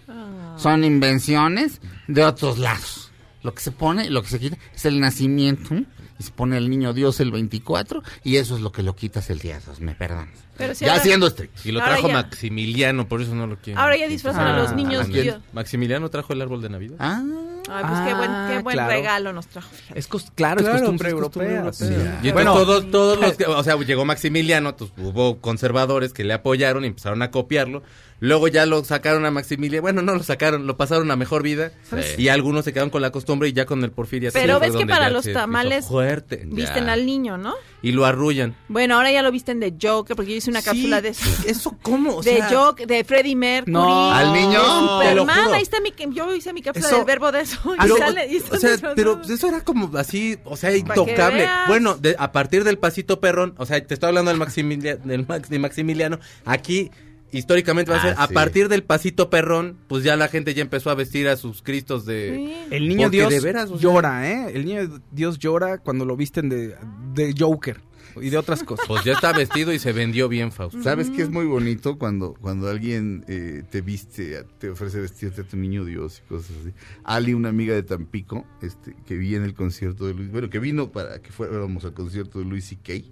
son 0.57 0.83
invenciones 0.83 1.81
de 2.07 2.23
otros 2.23 2.57
lados. 2.57 3.11
Lo 3.41 3.53
que 3.53 3.61
se 3.61 3.71
pone, 3.71 4.09
lo 4.09 4.21
que 4.21 4.29
se 4.29 4.39
quita 4.39 4.57
es 4.73 4.85
el 4.85 4.99
nacimiento. 4.99 5.75
Y 6.19 6.23
se 6.23 6.31
pone 6.31 6.57
el 6.57 6.69
niño 6.69 6.93
Dios 6.93 7.19
el 7.19 7.31
24 7.31 8.03
y 8.23 8.37
eso 8.37 8.55
es 8.55 8.61
lo 8.61 8.71
que 8.71 8.83
lo 8.83 8.95
quitas 8.95 9.29
el 9.31 9.39
día 9.39 9.59
2, 9.65 9.81
me 9.81 9.95
perdonas. 9.95 10.37
Pero 10.57 10.75
si 10.75 10.85
ya 10.85 10.91
ahora- 10.91 11.03
siendo 11.03 11.27
estricto. 11.27 11.61
Y 11.65 11.71
lo 11.71 11.79
Ahora 11.81 11.93
trajo 11.93 12.07
ya- 12.09 12.13
Maximiliano, 12.13 13.07
por 13.07 13.21
eso 13.21 13.33
no 13.35 13.47
lo 13.47 13.57
quiero. 13.57 13.79
Ahora 13.79 13.97
ya 13.97 14.07
disfrazan 14.07 14.45
a 14.47 14.57
los 14.57 14.69
Ah, 14.71 14.75
niños. 14.75 15.07
Dios. 15.09 15.37
Maximiliano 15.53 16.09
trajo 16.09 16.33
el 16.33 16.41
árbol 16.41 16.61
de 16.61 16.69
Navidad. 16.69 16.95
Ah, 16.99 17.21
Ay, 17.69 17.83
pues 17.87 17.99
qué 18.01 18.13
buen, 18.13 18.29
qué 18.29 18.53
Ah, 18.57 18.61
buen 18.61 18.73
claro. 18.75 18.89
regalo 18.91 19.33
nos 19.33 19.47
trajo. 19.47 19.69
Es 19.95 20.09
cos- 20.09 20.29
claro, 20.35 20.61
es 20.61 20.67
costumbre 20.67 21.07
es 21.09 21.13
europea. 21.13 21.43
europea. 21.59 21.73
sí. 21.73 21.85
Y 21.85 21.95
entonces 21.95 22.33
Bueno, 22.33 22.53
todos, 22.53 22.91
todos 22.91 23.19
los 23.19 23.33
que, 23.37 23.45
o 23.47 23.63
sea, 23.63 23.77
llegó 23.77 24.03
Maximiliano, 24.05 24.69
entonces 24.69 24.95
hubo 24.97 25.39
conservadores 25.39 26.11
que 26.13 26.23
le 26.23 26.33
apoyaron 26.33 26.83
y 26.83 26.87
empezaron 26.87 27.21
a 27.21 27.31
copiarlo. 27.31 27.81
Luego 28.19 28.47
ya 28.47 28.65
lo 28.65 28.83
sacaron 28.85 29.25
a 29.25 29.31
Maximiliano, 29.31 29.81
bueno, 29.81 30.01
no 30.01 30.13
lo 30.13 30.23
sacaron, 30.23 30.65
lo 30.67 30.77
pasaron 30.77 31.09
a 31.11 31.15
mejor 31.15 31.41
vida. 31.43 31.71
Y 32.17 32.27
algunos 32.29 32.63
se 32.65 32.71
quedaron 32.73 32.89
con 32.89 33.01
la 33.01 33.11
costumbre 33.11 33.49
y 33.49 33.53
ya 33.53 33.65
con 33.65 33.83
el 33.83 33.91
Porfiria. 33.91 34.31
sí 34.31 34.37
Pero 34.39 34.59
ves 34.59 34.73
que 34.75 34.85
para 34.85 35.09
los 35.09 35.25
tamales 35.31 35.85
fuerte. 35.87 36.43
Visten 36.45 36.85
Ya. 36.85 36.93
al 36.93 37.05
niño, 37.05 37.37
¿no? 37.37 37.53
Y 37.83 37.91
lo 37.91 38.05
arrullan. 38.05 38.55
Bueno, 38.69 38.95
ahora 38.95 39.11
ya 39.11 39.21
lo 39.21 39.29
visten 39.31 39.59
de 39.59 39.75
Joker, 39.79 40.15
porque 40.15 40.31
yo 40.31 40.37
hice 40.37 40.49
una 40.49 40.61
Sí, 40.61 40.65
cápsula 40.65 41.01
de 41.01 41.09
eso. 41.09 41.25
¿Eso 41.45 41.77
cómo? 41.81 42.15
O 42.15 42.23
de 42.23 42.37
sea, 42.37 42.49
Joker, 42.49 42.87
de 42.87 43.03
Freddie 43.03 43.35
Mercury. 43.35 43.73
No. 43.73 44.09
¿Al 44.11 44.31
niño? 44.33 44.99
de 44.99 45.05
Te 45.09 45.15
lo 45.15 45.21
Superman, 45.23 45.43
juro. 45.43 45.53
ahí 45.55 45.61
está 45.61 45.77
mi, 45.81 45.93
yo 46.15 46.33
hice 46.33 46.53
mi 46.53 46.61
cápsula 46.61 46.87
Eso- 46.87 46.95
del 46.95 47.05
verbo 47.05 47.31
de 47.33 47.41
eso. 47.41 47.59
y 47.75 47.77
Pero, 47.81 47.97
sale- 47.97 48.27
y 48.31 48.37
o 48.37 48.39
sea, 48.39 48.69
disfrazado. 48.71 48.95
pero 48.95 49.21
eso 49.29 49.47
era 49.49 49.61
como 49.65 49.95
así, 49.97 50.37
o 50.45 50.55
sea, 50.55 50.75
intocable. 50.75 51.47
Bueno, 51.67 51.95
de- 51.95 52.15
a 52.17 52.31
partir 52.31 52.63
del 52.63 52.77
pasito 52.79 53.19
perrón, 53.19 53.53
o 53.57 53.65
sea, 53.65 53.85
te 53.85 53.93
estoy 53.93 54.07
hablando 54.07 54.31
del, 54.31 54.39
Maximilia- 54.39 54.95
del 54.95 55.27
Max- 55.27 55.49
de 55.49 55.59
Maximiliano, 55.59 56.19
aquí 56.45 56.89
históricamente 57.33 57.91
va 57.91 57.97
a 57.97 57.99
Ah, 57.99 58.03
ser, 58.03 58.15
a 58.19 58.27
sí. 58.27 58.33
partir 58.33 58.69
del 58.69 58.83
pasito 58.83 59.29
perrón, 59.29 59.77
pues 59.87 60.03
ya 60.03 60.15
la 60.15 60.27
gente 60.27 60.53
ya 60.53 60.61
empezó 60.61 60.89
a 60.89 60.95
vestir 60.95 61.27
a 61.27 61.35
sus 61.35 61.61
cristos 61.61 62.05
de... 62.05 62.33
Sí. 62.35 62.75
El 62.75 62.87
niño 62.87 63.03
Porque 63.03 63.17
Dios 63.17 63.29
de 63.29 63.39
veras, 63.41 63.69
o 63.69 63.77
sea- 63.77 63.81
llora, 63.81 64.29
¿eh? 64.31 64.51
El 64.53 64.65
niño 64.65 65.01
Dios 65.11 65.39
llora 65.39 65.79
cuando 65.79 66.05
lo 66.05 66.15
visten 66.15 66.49
de, 66.49 66.75
de 67.13 67.33
Joker 67.37 67.81
y 68.21 68.29
de 68.29 68.37
otras 68.37 68.61
cosas. 68.63 68.85
Pues 68.87 69.03
ya 69.03 69.13
está 69.13 69.33
vestido 69.33 69.73
y 69.73 69.79
se 69.79 69.91
vendió 69.91 70.29
bien, 70.29 70.51
Fausto. 70.51 70.81
¿Sabes 70.83 71.09
qué 71.09 71.23
es 71.23 71.29
muy 71.31 71.45
bonito 71.45 71.97
cuando, 71.97 72.35
cuando 72.39 72.69
alguien 72.69 73.25
eh, 73.27 73.63
te 73.71 73.81
viste, 73.81 74.43
te 74.59 74.69
ofrece 74.69 74.99
vestirte 74.99 75.41
a 75.41 75.43
tu 75.43 75.57
niño 75.57 75.83
Dios 75.83 76.21
y 76.23 76.29
cosas 76.29 76.51
así? 76.61 76.73
Ali, 77.03 77.33
una 77.33 77.49
amiga 77.49 77.73
de 77.73 77.81
Tampico, 77.81 78.45
este, 78.61 78.95
que 79.07 79.15
vi 79.15 79.33
en 79.35 79.41
el 79.43 79.55
concierto 79.55 80.05
de 80.05 80.13
Luis, 80.13 80.29
bueno, 80.29 80.49
que 80.51 80.59
vino 80.59 80.91
para 80.91 81.21
que 81.23 81.31
fuéramos 81.31 81.83
al 81.85 81.93
concierto 81.95 82.37
de 82.37 82.45
Luis 82.45 82.71
y 82.71 82.75
Kay, 82.75 83.11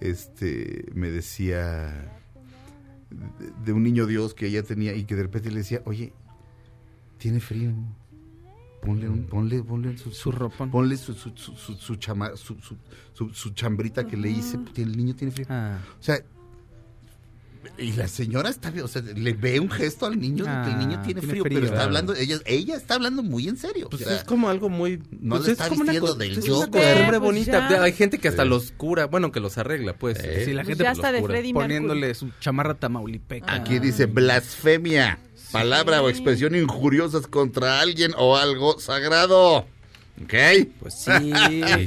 este, 0.00 0.86
me 0.94 1.10
decía 1.10 2.12
de, 3.10 3.52
de 3.64 3.72
un 3.72 3.82
niño 3.82 4.06
Dios 4.06 4.34
que 4.34 4.46
ella 4.46 4.62
tenía 4.62 4.94
y 4.94 5.04
que 5.04 5.14
de 5.14 5.22
repente 5.22 5.50
le 5.50 5.58
decía, 5.58 5.82
oye, 5.84 6.12
tiene 7.18 7.40
frío. 7.40 7.72
Ponle, 8.82 9.08
un, 9.08 9.24
ponle, 9.24 9.62
ponle 9.64 9.96
su, 9.98 10.12
Su 10.12 10.30
ropón. 10.30 10.70
Ponle 10.70 10.96
su, 10.96 11.12
su, 11.14 11.30
su, 11.34 11.54
su, 11.56 11.74
su 11.74 11.96
chama- 11.96 12.36
su, 12.36 12.56
su- 13.32 13.50
chambrita 13.50 14.06
que 14.06 14.16
le 14.16 14.30
hice. 14.30 14.58
El 14.76 14.96
niño 14.96 15.14
tiene 15.14 15.32
frío. 15.32 15.46
Ah. 15.48 15.78
O 15.98 16.02
sea, 16.02 16.20
y 17.78 17.92
la 17.92 18.08
señora 18.08 18.48
está 18.50 18.70
bien, 18.70 18.84
o 18.84 18.88
sea, 18.88 19.02
le 19.02 19.32
ve 19.32 19.60
un 19.60 19.70
gesto 19.70 20.06
al 20.06 20.18
niño 20.20 20.44
de 20.44 20.50
que 20.50 20.70
el 20.72 20.78
niño 20.78 20.98
Ah, 20.98 21.02
tiene 21.02 21.20
tiene 21.20 21.20
frío, 21.22 21.44
frío. 21.44 21.60
pero 21.60 21.66
está 21.72 21.84
hablando, 21.84 22.14
ella, 22.14 22.38
ella 22.46 22.76
está 22.76 22.94
hablando 22.94 23.22
muy 23.22 23.48
en 23.48 23.56
serio. 23.56 23.88
Pues 23.90 24.02
o 24.02 24.04
sea, 24.06 24.16
es 24.16 24.24
como 24.24 24.48
algo 24.48 24.68
muy... 24.68 24.98
no 25.20 25.36
pues 25.36 25.46
le 25.46 25.52
es 25.52 25.60
está 25.60 25.74
una 25.74 25.98
co- 26.00 26.14
del 26.14 26.38
es 26.38 26.44
yo, 26.44 26.58
una 26.58 26.66
güey. 26.66 26.82
costumbre 26.82 27.08
Pues 27.18 27.20
bonita. 27.20 27.68
ya. 27.70 27.82
Hay 27.82 27.92
gente 27.92 28.18
que 28.18 28.28
hasta 28.28 28.42
Sí. 28.44 28.48
los 28.48 28.72
cura, 28.72 29.06
bueno, 29.06 29.32
que 29.32 29.40
los 29.40 29.58
arregla, 29.58 29.94
pues. 29.94 30.18
Sí, 30.18 30.52
la 30.52 30.62
Pues 30.62 30.68
gente 30.68 30.84
ya 30.84 30.94
pues, 30.94 31.12
los 31.12 31.20
cura. 31.22 31.40
Poniéndole 31.52 32.14
su 32.14 32.30
chamarra 32.40 32.74
tamaulipeca. 32.74 33.52
Aquí 33.54 33.78
dice 33.78 34.06
blasfemia, 34.06 35.18
palabra 35.52 36.02
o 36.02 36.08
expresión 36.08 36.54
injuriosas 36.54 37.26
contra 37.26 37.80
alguien 37.80 38.12
o 38.16 38.36
algo 38.36 38.78
sagrado. 38.80 39.66
¿Ok? 40.22 40.32
Pues 40.80 40.94
sí, 41.04 41.10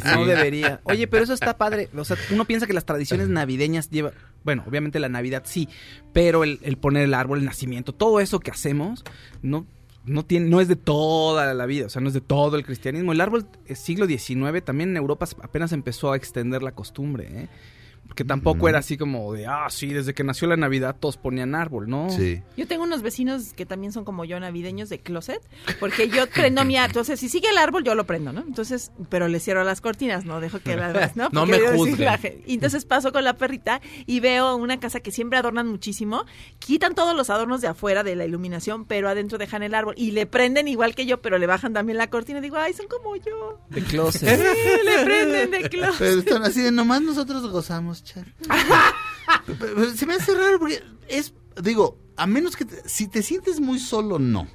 no 0.05 0.25
debería. 0.25 0.81
Oye, 0.83 1.07
pero 1.07 1.23
eso 1.23 1.33
está 1.33 1.57
padre. 1.57 1.89
O 1.97 2.05
sea, 2.05 2.15
uno 2.29 2.45
piensa 2.45 2.67
que 2.67 2.73
las 2.73 2.85
tradiciones 2.85 3.27
navideñas 3.27 3.89
llevan. 3.89 4.13
Bueno, 4.43 4.63
obviamente 4.67 4.99
la 4.99 5.09
Navidad 5.09 5.43
sí, 5.45 5.67
pero 6.13 6.43
el, 6.43 6.59
el 6.63 6.77
poner 6.77 7.03
el 7.03 7.13
árbol, 7.13 7.39
el 7.39 7.45
nacimiento, 7.45 7.93
todo 7.93 8.19
eso 8.19 8.39
que 8.39 8.51
hacemos, 8.51 9.03
no, 9.41 9.65
no, 10.05 10.25
tiene, 10.25 10.49
no 10.49 10.61
es 10.61 10.67
de 10.67 10.75
toda 10.75 11.53
la 11.53 11.65
vida, 11.65 11.85
o 11.85 11.89
sea, 11.89 12.01
no 12.01 12.07
es 12.07 12.13
de 12.13 12.21
todo 12.21 12.57
el 12.57 12.65
cristianismo. 12.65 13.11
El 13.11 13.21
árbol 13.21 13.45
es 13.65 13.79
siglo 13.79 14.07
XIX, 14.07 14.63
también 14.63 14.91
en 14.91 14.97
Europa 14.97 15.27
apenas 15.41 15.71
empezó 15.71 16.11
a 16.11 16.15
extender 16.15 16.63
la 16.63 16.71
costumbre, 16.73 17.27
¿eh? 17.31 17.47
Porque 18.09 18.25
tampoco 18.25 18.67
era 18.67 18.79
así 18.79 18.97
como 18.97 19.31
de, 19.33 19.45
ah, 19.45 19.67
sí, 19.69 19.93
desde 19.93 20.13
que 20.13 20.23
nació 20.23 20.47
la 20.47 20.57
Navidad 20.57 20.95
todos 20.99 21.15
ponían 21.15 21.53
árbol, 21.55 21.87
¿no? 21.87 22.09
Sí. 22.09 22.41
Yo 22.57 22.67
tengo 22.67 22.83
unos 22.83 23.01
vecinos 23.01 23.53
que 23.53 23.65
también 23.65 23.93
son 23.93 24.03
como 24.03 24.25
yo, 24.25 24.39
navideños 24.39 24.89
de 24.89 24.99
closet, 24.99 25.41
porque 25.79 26.09
yo 26.09 26.27
prendo 26.33 26.65
mi 26.65 26.75
árbol. 26.75 26.89
Entonces, 26.89 27.19
si 27.19 27.29
sigue 27.29 27.49
el 27.49 27.57
árbol, 27.57 27.83
yo 27.83 27.93
lo 27.93 28.05
prendo, 28.05 28.33
¿no? 28.33 28.41
Entonces, 28.41 28.91
pero 29.09 29.27
le 29.27 29.39
cierro 29.39 29.63
las 29.63 29.79
cortinas, 29.79 30.25
no 30.25 30.41
dejo 30.41 30.59
que 30.59 30.75
las, 30.75 31.15
¿no? 31.15 31.29
No 31.31 31.45
me 31.45 31.59
juzguen. 31.59 32.09
Y 32.45 32.55
entonces 32.55 32.83
paso 32.83 33.11
con 33.11 33.23
la 33.23 33.35
perrita 33.37 33.79
y 34.05 34.19
veo 34.19 34.55
una 34.55 34.79
casa 34.79 34.99
que 34.99 35.11
siempre 35.11 35.37
adornan 35.37 35.67
muchísimo, 35.67 36.25
quitan 36.57 36.95
todos 36.95 37.15
los 37.15 37.29
adornos 37.29 37.61
de 37.61 37.67
afuera 37.67 38.03
de 38.03 38.15
la 38.15 38.25
iluminación, 38.25 38.85
pero 38.85 39.07
adentro 39.07 39.37
dejan 39.37 39.61
el 39.63 39.75
árbol 39.75 39.93
y 39.97 40.11
le 40.11 40.25
prenden 40.25 40.67
igual 40.67 40.95
que 40.95 41.05
yo, 41.05 41.21
pero 41.21 41.37
le 41.37 41.45
bajan 41.45 41.73
también 41.73 41.97
la 41.99 42.09
cortina. 42.09 42.41
Digo, 42.41 42.57
ay, 42.57 42.73
son 42.73 42.87
como 42.87 43.15
yo. 43.15 43.59
De 43.69 43.83
closet. 43.83 44.39
Sí, 44.39 44.69
le 44.83 45.05
prenden 45.05 45.51
de 45.51 45.61
closet. 45.69 45.95
Pero 45.99 46.19
están 46.19 46.43
así 46.43 46.61
de 46.61 46.71
nomás 46.71 47.01
nosotros 47.01 47.47
gozamos, 47.49 47.98
Se 49.97 50.05
me 50.05 50.15
hace 50.15 50.33
raro 50.35 50.59
porque 50.59 50.81
es, 51.07 51.33
digo, 51.61 51.97
a 52.17 52.27
menos 52.27 52.55
que 52.55 52.65
te- 52.65 52.87
si 52.87 53.07
te 53.07 53.21
sientes 53.23 53.59
muy 53.59 53.79
solo, 53.79 54.19
no. 54.19 54.47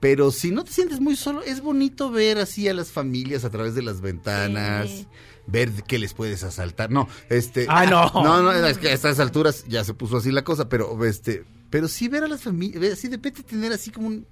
Pero 0.00 0.32
si 0.32 0.50
no 0.50 0.64
te 0.64 0.72
sientes 0.72 1.00
muy 1.00 1.14
solo, 1.14 1.42
es 1.42 1.60
bonito 1.60 2.10
ver 2.10 2.38
así 2.38 2.68
a 2.68 2.74
las 2.74 2.90
familias 2.90 3.44
a 3.44 3.50
través 3.50 3.74
de 3.76 3.82
las 3.82 4.00
ventanas, 4.00 4.88
Sí. 4.88 5.06
ver 5.46 5.70
qué 5.86 5.98
les 5.98 6.12
puedes 6.12 6.42
asaltar. 6.42 6.90
No, 6.90 7.08
este. 7.28 7.66
Ah, 7.68 7.86
no. 7.86 8.10
No, 8.24 8.42
no, 8.42 8.52
es 8.52 8.78
que 8.78 8.88
a 8.88 8.92
estas 8.92 9.20
alturas 9.20 9.64
ya 9.68 9.84
se 9.84 9.94
puso 9.94 10.16
así 10.16 10.32
la 10.32 10.42
cosa, 10.42 10.68
pero 10.68 11.04
este, 11.04 11.44
pero 11.70 11.86
sí 11.86 12.08
ver 12.08 12.24
a 12.24 12.28
las 12.28 12.42
familias, 12.42 12.92
así 12.94 13.08
de 13.08 13.16
repente 13.16 13.42
tener 13.44 13.72
así 13.72 13.90
como 13.90 14.08
un 14.08 14.26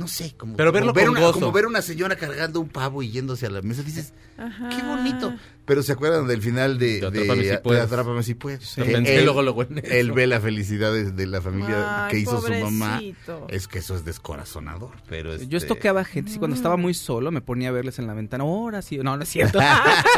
no 0.00 0.08
sé, 0.08 0.34
como, 0.36 0.56
Pero 0.56 0.70
como 0.72 0.80
verlo 0.80 0.92
ver 0.94 1.04
con 1.06 1.10
una, 1.16 1.20
gozo. 1.20 1.40
como 1.40 1.52
ver 1.52 1.66
una 1.66 1.82
señora 1.82 2.16
cargando 2.16 2.58
un 2.58 2.68
pavo 2.70 3.02
y 3.02 3.10
yéndose 3.10 3.44
a 3.44 3.50
la 3.50 3.60
mesa, 3.60 3.82
dices, 3.82 4.14
Ajá. 4.38 4.70
qué 4.70 4.82
bonito. 4.82 5.34
Pero 5.66 5.82
se 5.82 5.92
acuerdan 5.92 6.26
del 6.26 6.40
final 6.42 6.78
de, 6.78 7.00
De 7.00 7.10
de, 7.10 7.20
Atrápame 7.20 7.42
si 7.42 7.48
de. 7.48 7.80
Atrápame 7.80 8.22
si 8.22 8.34
puedes. 8.34 8.74
Yo 8.76 8.84
pensé 8.86 9.18
él, 9.18 9.24
luego, 9.24 9.42
luego 9.42 9.62
en 9.62 9.78
eso. 9.78 9.92
él 9.92 10.10
ve 10.12 10.26
la 10.26 10.40
felicidad 10.40 10.90
de, 10.92 11.12
de 11.12 11.26
la 11.26 11.40
familia 11.42 12.06
Ay, 12.06 12.10
que 12.10 12.18
hizo 12.18 12.40
su 12.40 12.50
mamá. 12.50 13.00
Es 13.48 13.68
que 13.68 13.78
eso 13.80 13.94
es 13.94 14.04
descorazonador. 14.06 14.92
Pero 15.08 15.36
Yo 15.36 15.42
este- 15.42 15.56
estoqueaba 15.58 16.02
gente, 16.04 16.32
sí, 16.32 16.38
cuando 16.38 16.56
estaba 16.56 16.76
muy 16.78 16.94
solo 16.94 17.30
me 17.30 17.42
ponía 17.42 17.68
a 17.68 17.72
verles 17.72 17.98
en 17.98 18.06
la 18.06 18.14
ventana. 18.14 18.42
Ahora 18.42 18.80
sí, 18.82 18.96
no, 18.98 19.16
no 19.16 19.22
es 19.22 19.28
cierto. 19.28 19.60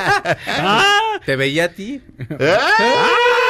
¿Te 1.26 1.36
veía 1.36 1.64
a 1.64 1.68
ti? 1.70 2.00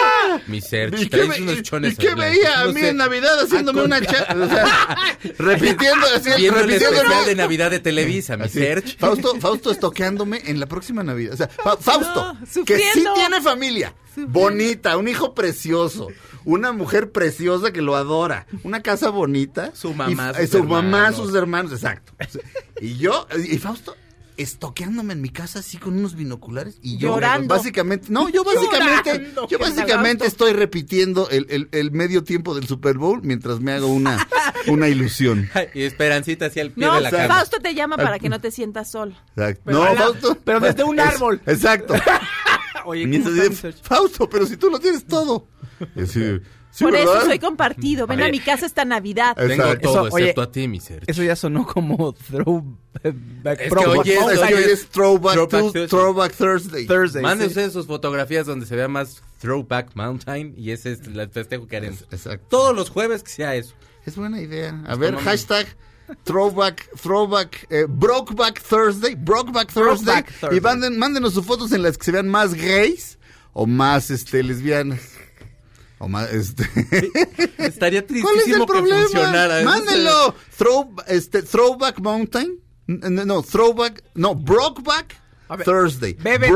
Mi 0.46 0.60
Serge, 0.60 1.02
¿Y 1.04 1.08
qué, 1.08 1.22
unos 1.22 1.62
chones 1.62 1.94
y 1.94 1.96
qué 1.96 2.14
blancos, 2.14 2.36
veía 2.36 2.60
a 2.60 2.64
no 2.66 2.72
mí 2.72 2.80
sé. 2.80 2.88
en 2.90 2.96
Navidad 2.96 3.40
haciéndome 3.42 3.80
Ah, 3.80 3.84
una 3.84 4.00
cha- 4.00 4.26
o 4.40 4.48
sea, 4.48 4.96
repitiendo 5.38 6.06
así, 6.14 6.30
Viendo 6.36 6.60
el 6.60 6.66
repitiendo 6.66 6.96
especial 6.96 7.26
de 7.26 7.34
Navidad 7.34 7.70
de 7.70 7.78
Televisa, 7.80 8.36
mi 8.36 8.44
Así, 8.44 8.58
Serge. 8.58 8.96
Fausto, 8.98 9.38
Fausto 9.40 9.70
estoqueándome 9.70 10.42
en 10.46 10.60
la 10.60 10.66
próxima 10.66 11.02
Navidad. 11.02 11.34
O 11.34 11.36
sea, 11.36 11.48
Fa- 11.48 11.76
Fausto, 11.76 12.34
No, 12.34 12.64
que 12.64 12.78
sí 12.78 13.04
tiene 13.14 13.40
familia, 13.40 13.94
bonita, 14.16 14.96
un 14.96 15.08
hijo 15.08 15.34
precioso, 15.34 16.08
una 16.44 16.72
mujer 16.72 17.12
preciosa 17.12 17.72
que 17.72 17.82
lo 17.82 17.96
adora, 17.96 18.46
una 18.62 18.82
casa 18.82 19.10
bonita. 19.10 19.72
Su 19.74 19.94
mamá, 19.94 20.32
y- 20.38 20.42
eh, 20.42 20.46
sus 20.46 20.60
su 20.60 20.64
mamá, 20.64 21.12
sus 21.12 21.34
hermanos, 21.34 21.72
exacto. 21.72 22.12
Y 22.80 22.96
yo, 22.96 23.26
y 23.48 23.58
Fausto, 23.58 23.96
estoqueándome 24.36 25.12
en 25.12 25.20
mi 25.20 25.28
casa 25.30 25.58
así 25.60 25.76
con 25.78 25.96
unos 25.96 26.14
binoculares 26.14 26.78
y 26.82 26.98
yo 26.98 27.08
Llorando. 27.14 27.54
básicamente, 27.54 28.06
no, 28.10 28.28
yo 28.28 28.44
básicamente, 28.44 29.10
Llorando. 29.18 29.48
yo 29.48 29.58
básicamente 29.58 30.26
estoy 30.26 30.52
repitiendo 30.52 31.28
el, 31.30 31.46
el- 31.50 31.68
el 31.72 31.90
medio 31.92 32.24
tiempo 32.24 32.54
del 32.54 32.66
Super 32.66 32.96
Bowl 32.98 33.20
mientras 33.22 33.60
me 33.60 33.72
hago 33.72 33.86
una, 33.88 34.26
una 34.68 34.88
ilusión. 34.88 35.48
Y 35.74 35.82
Esperancita 35.82 36.46
hacia 36.46 36.62
el 36.62 36.72
pie 36.72 36.86
No, 36.86 36.94
de 36.94 37.00
la 37.02 37.10
cama. 37.10 37.34
Fausto 37.36 37.58
te 37.60 37.74
llama 37.74 37.96
para 37.96 38.18
que 38.18 38.28
no 38.28 38.40
te 38.40 38.50
sientas 38.50 38.90
solo. 38.90 39.14
Exacto. 39.36 39.62
Pero 39.66 39.78
no, 39.78 39.84
la- 39.94 40.00
Fausto. 40.00 40.38
pero 40.44 40.60
desde 40.60 40.84
un 40.84 40.98
Es- 40.98 41.06
árbol. 41.06 41.40
exacto. 41.46 41.94
Oye. 42.84 43.22
Fausto, 43.82 44.28
pero 44.28 44.44
si 44.46 44.56
tú 44.56 44.68
lo 44.70 44.78
tienes 44.80 45.06
todo. 45.06 45.46
Y 45.94 46.02
así, 46.02 46.40
sí, 46.72 46.82
Por 46.84 46.92
¿verdad? 46.94 47.18
eso 47.18 47.26
soy 47.26 47.38
compartido. 47.38 48.06
Ven 48.08 48.22
a 48.22 48.28
mi 48.28 48.40
casa 48.40 48.66
esta 48.66 48.84
Navidad. 48.84 49.36
Tengo 49.36 49.52
Exacto. 49.52 49.80
todo, 49.92 50.06
Eso, 50.08 50.14
oye, 50.16 50.24
excepto 50.24 50.42
a 50.42 50.50
ti, 50.50 50.66
mi 50.66 50.80
Serge. 50.80 51.04
Eso 51.06 51.22
ya 51.22 51.36
sonó 51.36 51.64
como 51.66 52.12
throwback. 52.12 53.60
Es 53.60 53.68
que 53.68 53.70
No, 53.70 53.94
es 53.94 54.02
que 54.02 54.18
hoy 54.18 54.64
es 54.64 54.88
Throwback, 54.88 55.34
Throwback 55.34 55.50
Tu- 55.50 55.58
Thursday. 55.72 55.86
Throwback 55.86 56.32
Thursday. 56.36 56.86
Thursday. 56.86 57.22
Manden 57.22 57.46
sí. 57.46 57.52
ustedes 57.52 57.72
sus 57.72 57.86
fotografías 57.86 58.46
donde 58.46 58.66
se 58.66 58.74
vea 58.76 58.88
más 58.88 59.22
Throwback 59.40 59.90
Mountain 59.94 60.54
y 60.56 60.70
ese 60.72 60.92
es 60.92 61.00
el 61.02 61.30
festejo 61.30 61.66
que 61.68 61.76
haremos. 61.76 62.02
Exacto. 62.10 62.46
Todos 62.48 62.74
los 62.74 62.90
jueves 62.90 63.22
que 63.22 63.30
sea 63.30 63.54
eso. 63.54 63.74
Es 64.04 64.16
buena 64.16 64.40
idea. 64.40 64.82
A 64.86 64.96
ver, 64.96 65.14
hashtag 65.16 65.66
Throwback, 66.24 66.88
Throwback, 67.00 67.66
eh, 67.70 67.86
Brokeback 67.88 68.60
Thursday, 68.62 69.14
Brokeback 69.14 69.72
Thursday. 69.72 70.22
Brokeback 70.22 70.26
Thursday. 70.40 70.58
Y 70.58 70.60
manden, 70.60 70.98
mándenos 70.98 71.32
sus 71.34 71.46
fotos 71.46 71.72
en 71.72 71.82
las 71.82 71.96
que 71.96 72.04
se 72.04 72.12
vean 72.12 72.28
más 72.28 72.52
gays 72.54 73.18
o 73.52 73.66
más 73.66 74.10
este 74.10 74.42
lesbianas. 74.42 75.00
O 76.04 76.08
más, 76.08 76.32
este. 76.32 76.64
Estaría 77.58 78.04
¿Cuál 78.06 78.16
es 78.40 78.48
el 78.48 78.54
tristísimo 78.64 78.66
problema? 78.66 79.02
funcionara. 79.02 79.60
¿eh? 79.60 79.64
Mándenlo. 79.64 80.34
Throw, 80.58 80.96
este, 81.06 81.42
throwback 81.42 82.00
Mountain. 82.00 82.58
No, 82.88 83.24
no, 83.24 83.42
Throwback. 83.42 84.02
No, 84.16 84.34
ver, 85.56 85.64
Thursday. 85.64 86.14
bebe- 86.14 86.50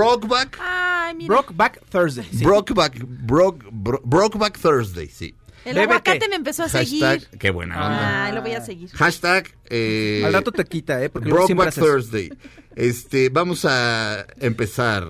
mira. 1.15 1.29
Brokeback 1.29 1.81
Thursday. 1.89 2.27
sí. 2.33 2.45
Brokeback, 2.45 2.99
broke, 3.07 3.65
bro- 3.71 4.01
Brokeback 4.05 4.59
Thursday, 4.59 5.07
sí. 5.09 5.33
el 5.65 5.75
Bébete. 5.77 5.93
aguacate 6.11 6.29
me 6.29 6.35
empezó 6.37 6.65
a 6.65 6.69
seguir. 6.69 7.05
Hashtag, 7.05 7.39
qué 7.39 7.51
buena 7.51 7.77
onda. 7.87 8.33
Lo 8.33 8.43
voy 8.43 8.53
a 8.53 8.61
seguir. 8.65 8.91
Hashtag, 8.91 9.49
eh, 9.67 10.23
Al 10.27 10.33
rato 10.33 10.51
te 10.51 10.65
quita, 10.65 11.01
¿eh? 11.05 11.09
Porque 11.09 11.29
haces- 11.77 11.85
Thursday. 11.85 12.31
Este, 12.75 13.29
vamos 13.29 13.65
a 13.65 14.27
empezar 14.41 15.07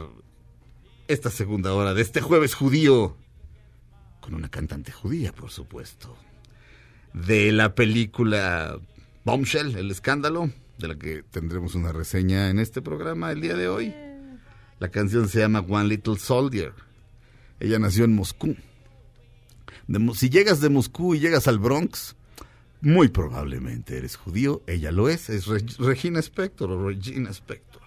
esta 1.09 1.31
segunda 1.31 1.73
hora 1.73 1.95
de 1.95 2.03
este 2.03 2.21
jueves 2.21 2.55
judío 2.55 3.17
con 4.27 4.35
una 4.35 4.49
cantante 4.49 4.91
judía, 4.91 5.33
por 5.33 5.53
supuesto. 5.53 6.17
De 7.15 7.53
la 7.53 7.77
película 7.77 8.77
Bombshell, 9.25 9.77
El 9.77 9.93
Escándalo, 9.93 10.51
de 10.79 10.89
la 10.89 10.97
que 10.99 11.23
tendremos 11.23 11.77
una 11.77 11.93
reseña 11.93 12.51
en 12.51 12.59
este 12.59 12.83
programa 12.83 13.31
el 13.31 13.41
día 13.41 13.55
de 13.55 13.69
hoy. 13.69 13.95
La 14.81 14.89
canción 14.89 15.29
se 15.29 15.39
llama 15.39 15.61
One 15.61 15.89
Little 15.89 16.19
Soldier. 16.19 16.73
Ella 17.61 17.79
nació 17.79 18.05
en 18.05 18.17
Moscú. 18.17 18.57
Si 20.15 20.29
llegas 20.29 20.61
de 20.61 20.71
Moscú 20.71 21.15
y 21.15 21.21
llegas 21.21 21.47
al 21.47 21.61
Bronx, 21.61 22.17
muy 22.81 23.07
probablemente 23.07 23.97
eres 23.97 24.17
judío. 24.17 24.61
Ella 24.67 24.91
lo 24.91 25.09
es. 25.09 25.31
Es 25.31 25.47
Re- 25.47 25.65
Regina 25.79 26.19
Spector 26.19 26.69
o 26.73 26.89
Regina 26.89 27.31
Spector. 27.31 27.83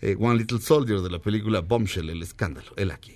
Eh, 0.00 0.16
One 0.18 0.38
Little 0.40 0.60
Soldier 0.60 0.98
de 1.00 1.10
la 1.10 1.20
película 1.20 1.60
Bombshell, 1.60 2.10
El 2.10 2.22
Escándalo. 2.24 2.72
Él 2.76 2.90
aquí. 2.90 3.14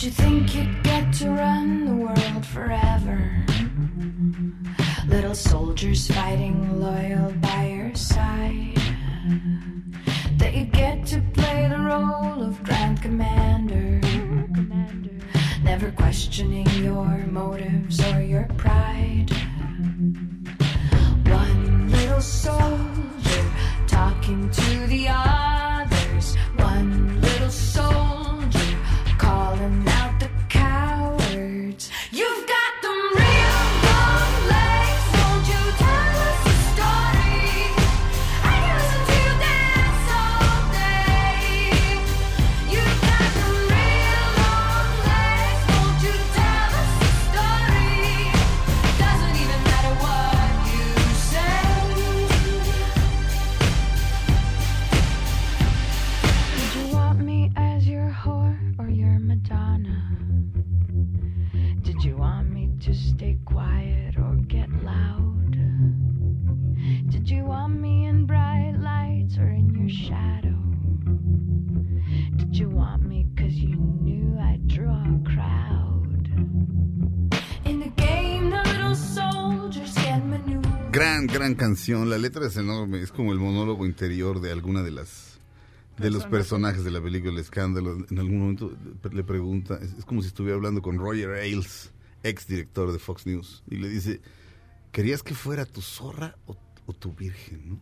Did 0.00 0.06
you 0.06 0.12
think 0.12 0.54
you'd 0.54 0.82
get 0.82 1.12
to 1.12 1.28
run 1.28 1.84
the 1.84 2.06
world 2.06 2.46
forever? 2.46 3.44
Little 5.06 5.34
soldiers 5.34 6.10
fighting 6.10 6.80
loyal 6.80 7.32
by 7.32 7.66
your 7.66 7.94
side. 7.94 8.80
That 10.38 10.54
you 10.54 10.64
get 10.64 11.04
to 11.08 11.20
play 11.34 11.68
the 11.68 11.78
role 11.78 12.42
of 12.42 12.64
Grand 12.64 13.02
Commander. 13.02 14.00
Never 15.62 15.90
questioning 15.90 16.66
your 16.82 17.18
motives 17.26 18.02
or 18.02 18.22
your 18.22 18.48
pride. 18.56 19.30
One 21.26 21.90
little 21.90 22.22
soldier 22.22 23.52
talking 23.86 24.48
to 24.48 24.86
the 24.86 25.08
others. 25.10 25.69
Canción. 81.60 82.08
La 82.08 82.18
letra 82.18 82.46
es 82.46 82.56
enorme. 82.56 83.00
Es 83.00 83.12
como 83.12 83.32
el 83.32 83.38
monólogo 83.38 83.86
interior 83.86 84.40
de 84.40 84.50
alguna 84.50 84.82
de 84.82 84.90
las 84.90 85.38
de 85.98 86.10
los 86.10 86.24
personajes 86.24 86.82
de 86.82 86.90
la 86.90 87.02
película 87.02 87.32
El 87.32 87.38
Escándalo. 87.38 88.06
En 88.10 88.18
algún 88.18 88.40
momento 88.40 88.72
le 89.12 89.22
pregunta, 89.22 89.78
es, 89.82 89.92
es 89.98 90.04
como 90.06 90.22
si 90.22 90.28
estuviera 90.28 90.56
hablando 90.56 90.80
con 90.80 90.98
Roger 90.98 91.32
Ailes, 91.32 91.90
ex 92.22 92.46
director 92.46 92.90
de 92.90 92.98
Fox 92.98 93.26
News, 93.26 93.62
y 93.68 93.76
le 93.76 93.90
dice, 93.90 94.22
¿querías 94.92 95.22
que 95.22 95.34
fuera 95.34 95.66
tu 95.66 95.82
zorra 95.82 96.36
o, 96.46 96.56
o 96.86 96.92
tu 96.94 97.12
virgen? 97.12 97.68
¿no? 97.68 97.80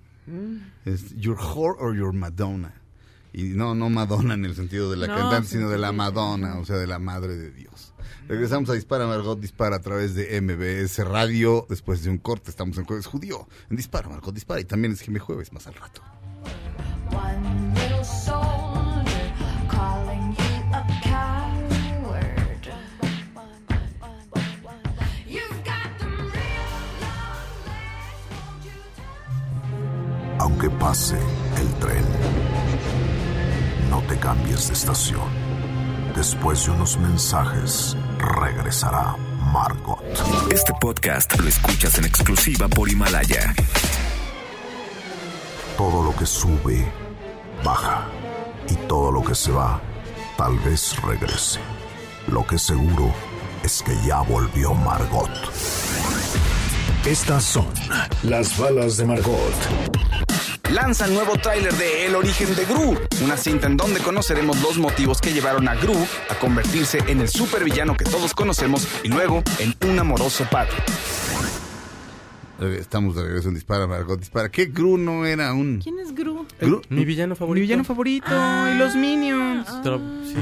Es 0.84 1.14
your 1.14 1.36
whore 1.36 1.76
or 1.78 1.96
your 1.96 2.12
Madonna. 2.12 2.74
Y 3.38 3.54
no, 3.54 3.72
no 3.72 3.88
Madonna 3.88 4.34
en 4.34 4.44
el 4.44 4.56
sentido 4.56 4.90
de 4.90 4.96
la 4.96 5.06
No, 5.06 5.14
cantante, 5.14 5.46
sí, 5.46 5.54
sino 5.54 5.70
de 5.70 5.78
la 5.78 5.90
sí. 5.90 5.94
Madonna, 5.94 6.58
o 6.58 6.64
sea, 6.64 6.74
de 6.74 6.88
la 6.88 6.98
Madre 6.98 7.36
de 7.36 7.52
Dios. 7.52 7.94
Regresamos 8.26 8.68
a 8.68 8.72
Dispara, 8.72 9.06
Margot 9.06 9.38
Dispara 9.38 9.76
a 9.76 9.80
través 9.80 10.16
de 10.16 10.40
MBS 10.40 10.98
Radio. 11.06 11.64
Después 11.68 12.02
de 12.02 12.10
un 12.10 12.18
corte, 12.18 12.50
estamos 12.50 12.76
en 12.78 12.84
Jueves 12.84 13.06
Judío. 13.06 13.46
En 13.70 13.76
Dispara, 13.76 14.08
Margot 14.08 14.34
Dispara. 14.34 14.60
Y 14.60 14.64
también 14.64 14.92
es 14.92 15.02
Gime 15.02 15.20
Jueves, 15.20 15.52
más 15.52 15.68
al 15.68 15.74
rato. 15.74 16.02
One 17.12 17.74
little 17.74 18.02
cambies 34.20 34.68
de 34.68 34.74
estación. 34.74 35.28
Después 36.14 36.64
de 36.64 36.72
unos 36.72 36.98
mensajes, 36.98 37.96
regresará 38.18 39.16
Margot. 39.52 40.02
Este 40.50 40.72
podcast 40.80 41.38
lo 41.38 41.48
escuchas 41.48 41.98
en 41.98 42.04
exclusiva 42.04 42.68
por 42.68 42.88
Himalaya. 42.88 43.54
Todo 45.76 46.02
lo 46.02 46.14
que 46.16 46.26
sube, 46.26 46.90
baja. 47.64 48.06
Y 48.68 48.74
todo 48.86 49.12
lo 49.12 49.22
que 49.22 49.34
se 49.34 49.50
va, 49.50 49.80
tal 50.36 50.58
vez 50.58 51.00
regrese. 51.02 51.60
Lo 52.26 52.46
que 52.46 52.58
seguro 52.58 53.14
es 53.62 53.82
que 53.82 53.94
ya 54.06 54.20
volvió 54.20 54.74
Margot. 54.74 55.30
Estas 57.04 57.44
son 57.44 57.66
las 58.22 58.58
balas 58.58 58.96
de 58.96 59.06
Margot. 59.06 59.38
lanza 60.70 61.06
el 61.06 61.14
nuevo 61.14 61.36
tráiler 61.36 61.72
de 61.74 62.06
El 62.06 62.14
origen 62.14 62.54
de 62.54 62.64
Gru, 62.66 62.98
una 63.22 63.36
cinta 63.36 63.66
en 63.66 63.76
donde 63.76 64.00
conoceremos 64.00 64.60
los 64.60 64.78
motivos 64.78 65.20
que 65.20 65.32
llevaron 65.32 65.68
a 65.68 65.74
Gru 65.74 65.96
a 66.28 66.34
convertirse 66.34 66.98
en 67.06 67.20
el 67.20 67.28
supervillano 67.28 67.96
que 67.96 68.04
todos 68.04 68.34
conocemos 68.34 68.86
y 69.02 69.08
luego 69.08 69.42
en 69.58 69.74
un 69.88 69.98
amoroso 69.98 70.44
padre. 70.50 70.74
Estamos 72.60 73.14
de 73.14 73.22
regreso 73.22 73.48
en 73.48 73.54
Dispara, 73.54 73.86
Margot 73.86 74.18
Dispara. 74.18 74.48
¿Qué 74.50 74.66
Gru 74.66 74.98
no 74.98 75.24
era 75.24 75.52
un... 75.52 75.80
¿Quién 75.80 76.00
es 76.00 76.12
Gru? 76.12 76.44
Gru? 76.60 76.82
Mi 76.88 77.04
villano 77.04 77.36
favorito. 77.36 77.54
Mi 77.54 77.60
villano 77.60 77.84
favorito 77.84 78.26
y 78.74 78.76
los 78.78 78.96
Minions. 78.96 79.68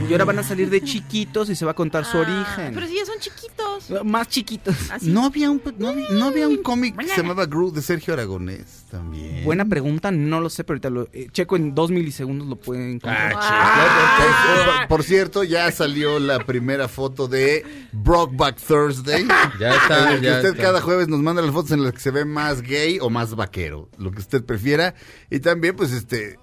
Y 0.09 0.13
ahora 0.13 0.25
van 0.25 0.39
a 0.39 0.43
salir 0.43 0.71
de 0.71 0.81
chiquitos 0.81 1.51
y 1.51 1.55
se 1.55 1.65
va 1.67 1.73
a 1.73 1.75
contar 1.75 2.05
su 2.07 2.17
Ah, 2.17 2.21
origen. 2.23 2.75
Pero 2.75 2.87
si 2.87 2.97
ya 2.97 3.05
son 3.05 3.19
chiquitos. 3.21 4.05
Más 4.05 4.29
chiquitos. 4.29 4.75
Así. 4.91 5.11
No 5.11 5.27
había 5.27 5.51
un, 5.51 5.61
no 5.79 5.89
había, 5.89 6.11
no 6.11 6.25
había 6.27 6.49
un 6.49 6.57
cómic 6.63 6.97
que 6.97 7.07
se 7.09 7.19
llamaba 7.19 7.45
Gru 7.45 7.71
de 7.71 7.83
Sergio 7.83 8.15
Aragonés 8.15 8.87
también. 8.91 9.45
Buena 9.45 9.67
pregunta, 9.67 10.11
no 10.11 10.41
lo 10.41 10.49
sé, 10.49 10.65
pero 10.65 10.75
ahorita 10.77 10.91
lo 10.91 11.09
eh, 11.13 11.29
checo 11.33 11.57
en 11.57 11.75
dos 11.75 11.91
milisegundos 11.91 12.49
lo 12.49 12.57
pueden 12.57 12.93
encontrar. 12.95 13.35
Ah, 13.37 14.87
por, 14.89 14.99
por 14.99 15.05
cierto, 15.05 15.45
ya 15.45 15.71
salió 15.71 16.19
la 16.19 16.39
primera 16.39 16.89
foto 16.89 17.29
de 17.29 17.65
Brokeback 17.93 18.57
Thursday. 18.59 19.27
Ya 19.61 19.75
está, 19.75 20.17
que 20.19 20.23
ya 20.27 20.37
usted 20.37 20.51
está. 20.51 20.63
cada 20.63 20.81
jueves 20.81 21.09
nos 21.09 21.21
manda 21.21 21.43
las 21.43 21.53
fotos 21.53 21.73
en 21.73 21.83
las 21.85 21.93
que 21.93 22.01
se 22.07 22.13
ve 22.13 22.25
más 22.25 22.63
gay 22.63 22.99
o 23.01 23.11
más 23.11 23.35
vaquero, 23.35 23.89
lo 23.99 24.13
que 24.13 24.21
usted 24.21 24.45
prefiera. 24.45 24.95
Y 25.29 25.41
también, 25.41 25.75
pues, 25.75 25.91
este, 25.91 26.39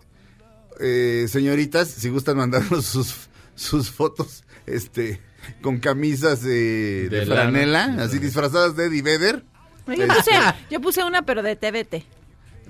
eh, 0.82 1.26
señoritas, 1.30 1.88
si 1.88 2.10
gustan 2.10 2.36
mandarnos 2.36 2.84
sus, 2.94 3.30
sus 3.56 3.90
fotos, 3.90 4.44
este, 4.66 5.22
con 5.62 5.80
camisas 5.80 6.44
de, 6.44 7.08
de 7.10 7.20
De 7.22 7.26
lana. 7.26 7.42
franela, 7.44 7.86
así 8.04 8.20
disfrazadas 8.20 8.76
de 8.76 8.88
Eddie 8.88 9.02
Vedder. 9.04 9.46
Yo 9.88 10.06
puse, 10.08 10.32
yo 10.70 10.82
puse 10.82 11.02
una, 11.06 11.22
pero 11.22 11.42
de 11.42 11.56
TBT. 11.56 12.04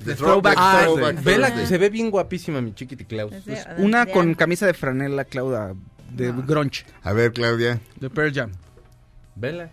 De 0.06 0.14
Throwback, 0.16 0.56
Ah, 0.58 0.82
Throwback 0.84 1.24
vela, 1.24 1.66
se 1.68 1.78
ve 1.80 1.90
bien 1.90 2.12
guapísima 2.12 2.62
mi 2.62 2.76
chiquiti 2.76 3.06
Klaus. 3.06 3.34
Es 3.34 3.46
de- 3.46 3.64
Una 3.80 4.06
con 4.06 4.36
camisa 4.36 4.68
de 4.68 4.76
franela, 4.76 5.26
Claudia, 5.26 5.74
de 6.12 6.32
grunge. 6.46 6.86
A 7.02 7.12
ver, 7.14 7.34
Claudia. 7.34 7.80
De 8.00 8.10
Pearl 8.12 8.32
Jam. 8.34 8.52
Vela. 9.36 9.72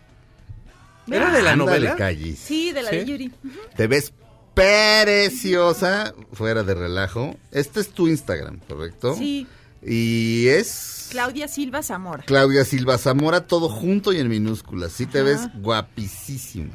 ¿Era 1.11 1.31
de 1.33 1.43
la 1.43 1.57
novela? 1.57 1.97
Sí, 2.37 2.73
de 2.73 2.83
la 2.83 2.91
de. 2.91 3.05
Yuri. 3.05 3.33
Te 3.77 3.87
ves 3.87 4.13
preciosa, 4.55 6.15
fuera 6.33 6.63
de 6.63 6.75
relajo. 6.75 7.37
Este 7.51 7.81
es 7.81 7.91
tu 7.91 8.09
Instagram, 8.09 8.61
¿correcto? 8.69 9.15
Sí, 9.17 9.47
Y 9.83 10.49
es 10.49 11.09
Claudia 11.11 11.49
Silva 11.49 11.83
Zamora. 11.83 12.25
Claudia 12.25 12.65
Silva 12.65 12.99
Zamora, 12.99 13.47
todo 13.47 13.69
junto 13.69 14.13
y 14.13 14.19
en 14.19 14.29
minúsculas. 14.29 14.93
Sí 14.93 15.07
te 15.07 15.19
Ajá. 15.21 15.27
ves 15.29 15.41
guapísima. 15.63 16.75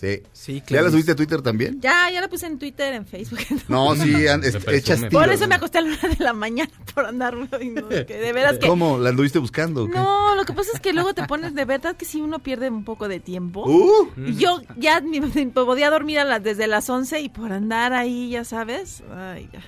Sí. 0.00 0.22
Sí, 0.32 0.62
¿Ya 0.68 0.82
la 0.82 0.90
subiste 0.90 1.12
a 1.12 1.16
Twitter 1.16 1.40
también? 1.42 1.80
Ya, 1.80 2.10
ya 2.12 2.20
la 2.20 2.28
puse 2.28 2.46
en 2.46 2.58
Twitter, 2.58 2.92
en 2.94 3.06
Facebook. 3.06 3.38
No, 3.68 3.94
sí, 3.96 4.26
an- 4.28 4.42
Se 4.42 4.48
es- 4.48 4.56
presume. 4.56 4.76
echas 4.76 5.04
Por 5.10 5.28
eso 5.30 5.48
me 5.48 5.54
acosté 5.54 5.78
a 5.78 5.80
la 5.80 5.88
una 5.88 6.14
de 6.14 6.24
la 6.24 6.32
mañana 6.32 6.70
por 6.94 7.06
andar. 7.06 7.34
no, 7.34 7.48
que 7.50 8.04
de 8.04 8.32
veras 8.32 8.58
que. 8.58 8.66
¿Cómo? 8.68 8.98
¿La 8.98 9.08
anduviste 9.10 9.38
buscando? 9.38 9.88
No, 9.88 10.34
lo 10.34 10.44
que 10.44 10.52
pasa 10.52 10.70
es 10.74 10.80
que 10.80 10.92
luego 10.92 11.14
te 11.14 11.24
pones 11.26 11.54
de 11.54 11.64
verdad 11.64 11.96
que 11.96 12.04
si 12.04 12.20
uno 12.20 12.38
pierde 12.40 12.68
un 12.70 12.84
poco 12.84 13.08
de 13.08 13.20
tiempo. 13.20 13.64
Uh, 13.66 14.08
Y 14.26 14.36
yo 14.36 14.60
ya 14.76 15.00
me, 15.00 15.20
me 15.20 15.46
podía 15.48 15.90
dormir 15.90 16.18
a 16.18 16.24
las, 16.24 16.42
desde 16.42 16.66
las 16.66 16.88
11 16.90 17.20
y 17.20 17.28
por 17.28 17.52
andar 17.52 17.92
ahí, 17.92 18.30
ya 18.30 18.44
sabes. 18.44 19.02
Ay, 19.14 19.48
ya. 19.52 19.60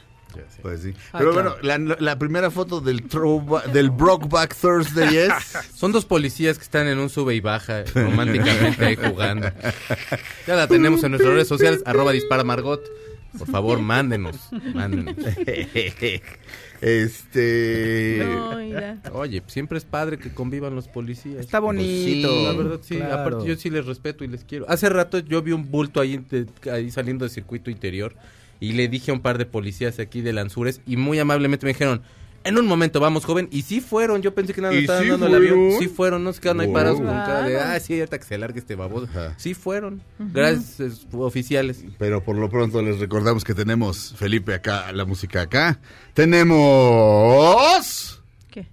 Pues 0.63 0.83
sí. 0.83 0.93
Ah, 1.13 1.19
Pero 1.19 1.33
claro. 1.33 1.57
bueno, 1.63 1.87
la, 1.89 1.97
la 1.99 2.19
primera 2.19 2.51
foto 2.51 2.81
del 2.81 3.03
del 3.73 3.91
Brokeback 3.91 4.55
Thursday 4.57 5.17
es... 5.17 5.33
Son 5.75 5.93
dos 5.93 6.05
policías 6.05 6.59
que 6.59 6.65
están 6.65 6.87
en 6.89 6.99
un 6.99 7.09
sube 7.09 7.35
y 7.35 7.41
baja 7.41 7.85
románticamente 7.95 8.85
ahí 8.85 8.97
jugando. 8.97 9.51
Ya 10.47 10.57
la 10.57 10.67
tenemos 10.69 11.03
en 11.05 11.11
nuestras 11.13 11.33
redes 11.35 11.49
sociales, 11.49 11.83
arroba 11.87 12.13
dispara 12.13 12.45
Margot. 12.45 12.83
Por 13.39 13.47
favor, 13.49 13.79
mándenos, 13.81 14.37
mándenos. 14.75 15.15
Este... 16.81 18.23
No, 18.25 18.57
mira. 18.57 18.99
Oye, 19.13 19.43
siempre 19.49 19.79
es 19.79 19.85
padre 19.85 20.17
que 20.19 20.33
convivan 20.33 20.75
los 20.77 20.87
policías. 20.89 21.41
Está 21.41 21.59
bonito. 21.59 22.29
sí, 22.29 22.45
La 22.45 22.53
verdad, 22.53 22.81
sí. 22.83 22.97
Claro. 22.97 23.15
Aparte, 23.15 23.47
yo 23.49 23.57
sí 23.57 23.69
les 23.71 23.85
respeto 23.85 24.23
y 24.25 24.29
les 24.29 24.45
quiero. 24.45 24.65
Hace 24.69 24.89
rato 24.89 25.19
yo 25.19 25.43
vi 25.43 25.53
un 25.53 25.71
bulto 25.71 26.01
ahí, 26.01 26.19
de- 26.31 26.47
ahí 26.71 26.91
saliendo 26.91 27.25
del 27.25 27.33
circuito 27.33 27.71
interior 27.71 28.15
y 28.61 28.73
le 28.73 28.89
dije 28.89 29.11
a 29.11 29.15
un 29.15 29.21
par 29.21 29.39
de 29.39 29.47
policías 29.47 29.99
aquí 29.99 30.21
de 30.21 30.33
Lanzures 30.33 30.81
y 30.87 30.97
muy 30.97 31.19
amablemente 31.19 31.67
me 31.67 31.73
dijeron, 31.73 32.03
en 32.45 32.57
un 32.57 32.67
momento 32.67 33.01
vamos, 33.01 33.25
joven. 33.25 33.49
Y 33.51 33.63
sí 33.63 33.81
fueron. 33.81 34.23
Yo 34.23 34.33
pensé 34.33 34.55
que 34.55 34.61
nada 34.63 34.73
¿Y 34.73 34.77
me 34.77 34.81
estaban 34.83 35.03
sí 35.03 35.09
dando 35.11 35.27
el 35.27 35.35
avión. 35.35 35.57
fueron? 35.59 35.79
Sí 35.81 35.89
fueron. 35.89 36.25
No 36.25 36.33
se 36.33 36.41
quedaron 36.41 36.61
ahí 36.61 36.67
Wow. 36.69 36.75
parados 36.75 36.99
con 36.99 37.07
cara 37.09 37.43
de, 37.43 37.59
ah, 37.61 37.79
sí, 37.81 37.99
ahorita 37.99 38.17
que 38.19 38.25
se 38.25 38.39
largue 38.39 38.61
este 38.61 38.75
baboso. 38.77 39.07
Ajá. 39.11 39.35
Sí 39.37 39.55
fueron. 39.55 40.01
Gracias, 40.19 40.81
es- 40.81 41.07
oficiales. 41.13 41.85
Pero 41.99 42.23
por 42.25 42.37
lo 42.37 42.49
pronto 42.49 42.81
les 42.81 43.01
recordamos 43.01 43.45
que 43.45 43.55
tenemos, 43.55 44.15
Felipe, 44.17 44.55
acá, 44.55 44.91
la 44.93 45.05
música 45.05 45.43
acá. 45.43 45.81
Tenemos... 46.15 48.23
¿Qué? 48.51 48.67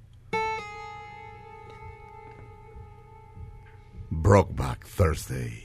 Brokeback 4.11 4.86
Thursday. 4.95 5.64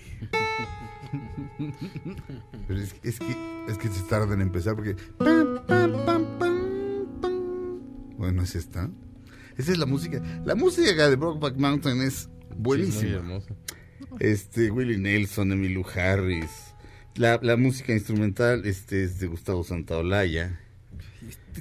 Pero 2.69 2.81
es, 2.81 2.95
es 3.03 3.19
que 3.19 3.37
es 3.69 3.79
que 3.79 3.89
se 3.89 4.03
tarda 4.05 4.35
en 4.35 4.41
empezar 4.41 4.75
porque 4.77 4.95
pam, 5.19 5.61
pam, 5.67 5.93
pam, 6.07 6.25
pam, 6.39 7.21
pam. 7.21 8.17
bueno 8.17 8.43
es 8.43 8.55
esta 8.55 8.91
esa 9.57 9.73
es 9.73 9.79
la 9.79 9.87
música 9.87 10.23
la 10.45 10.55
música 10.55 11.09
de 11.09 11.17
Brokeback 11.17 11.57
Mountain 11.57 12.01
es 12.03 12.15
Sí, 12.51 12.57
buenísima 12.57 13.13
hermoso. 13.17 13.57
este 14.19 14.71
Willie 14.71 14.99
Nelson 14.99 15.53
Emmylou 15.53 15.85
Harris 15.95 16.51
la, 17.17 17.39
la 17.43 17.57
música 17.57 17.93
instrumental 17.93 18.65
este 18.67 19.05
es 19.05 19.19
de 19.21 19.27
Gustavo 19.27 19.65
Santaolalla 19.65 20.61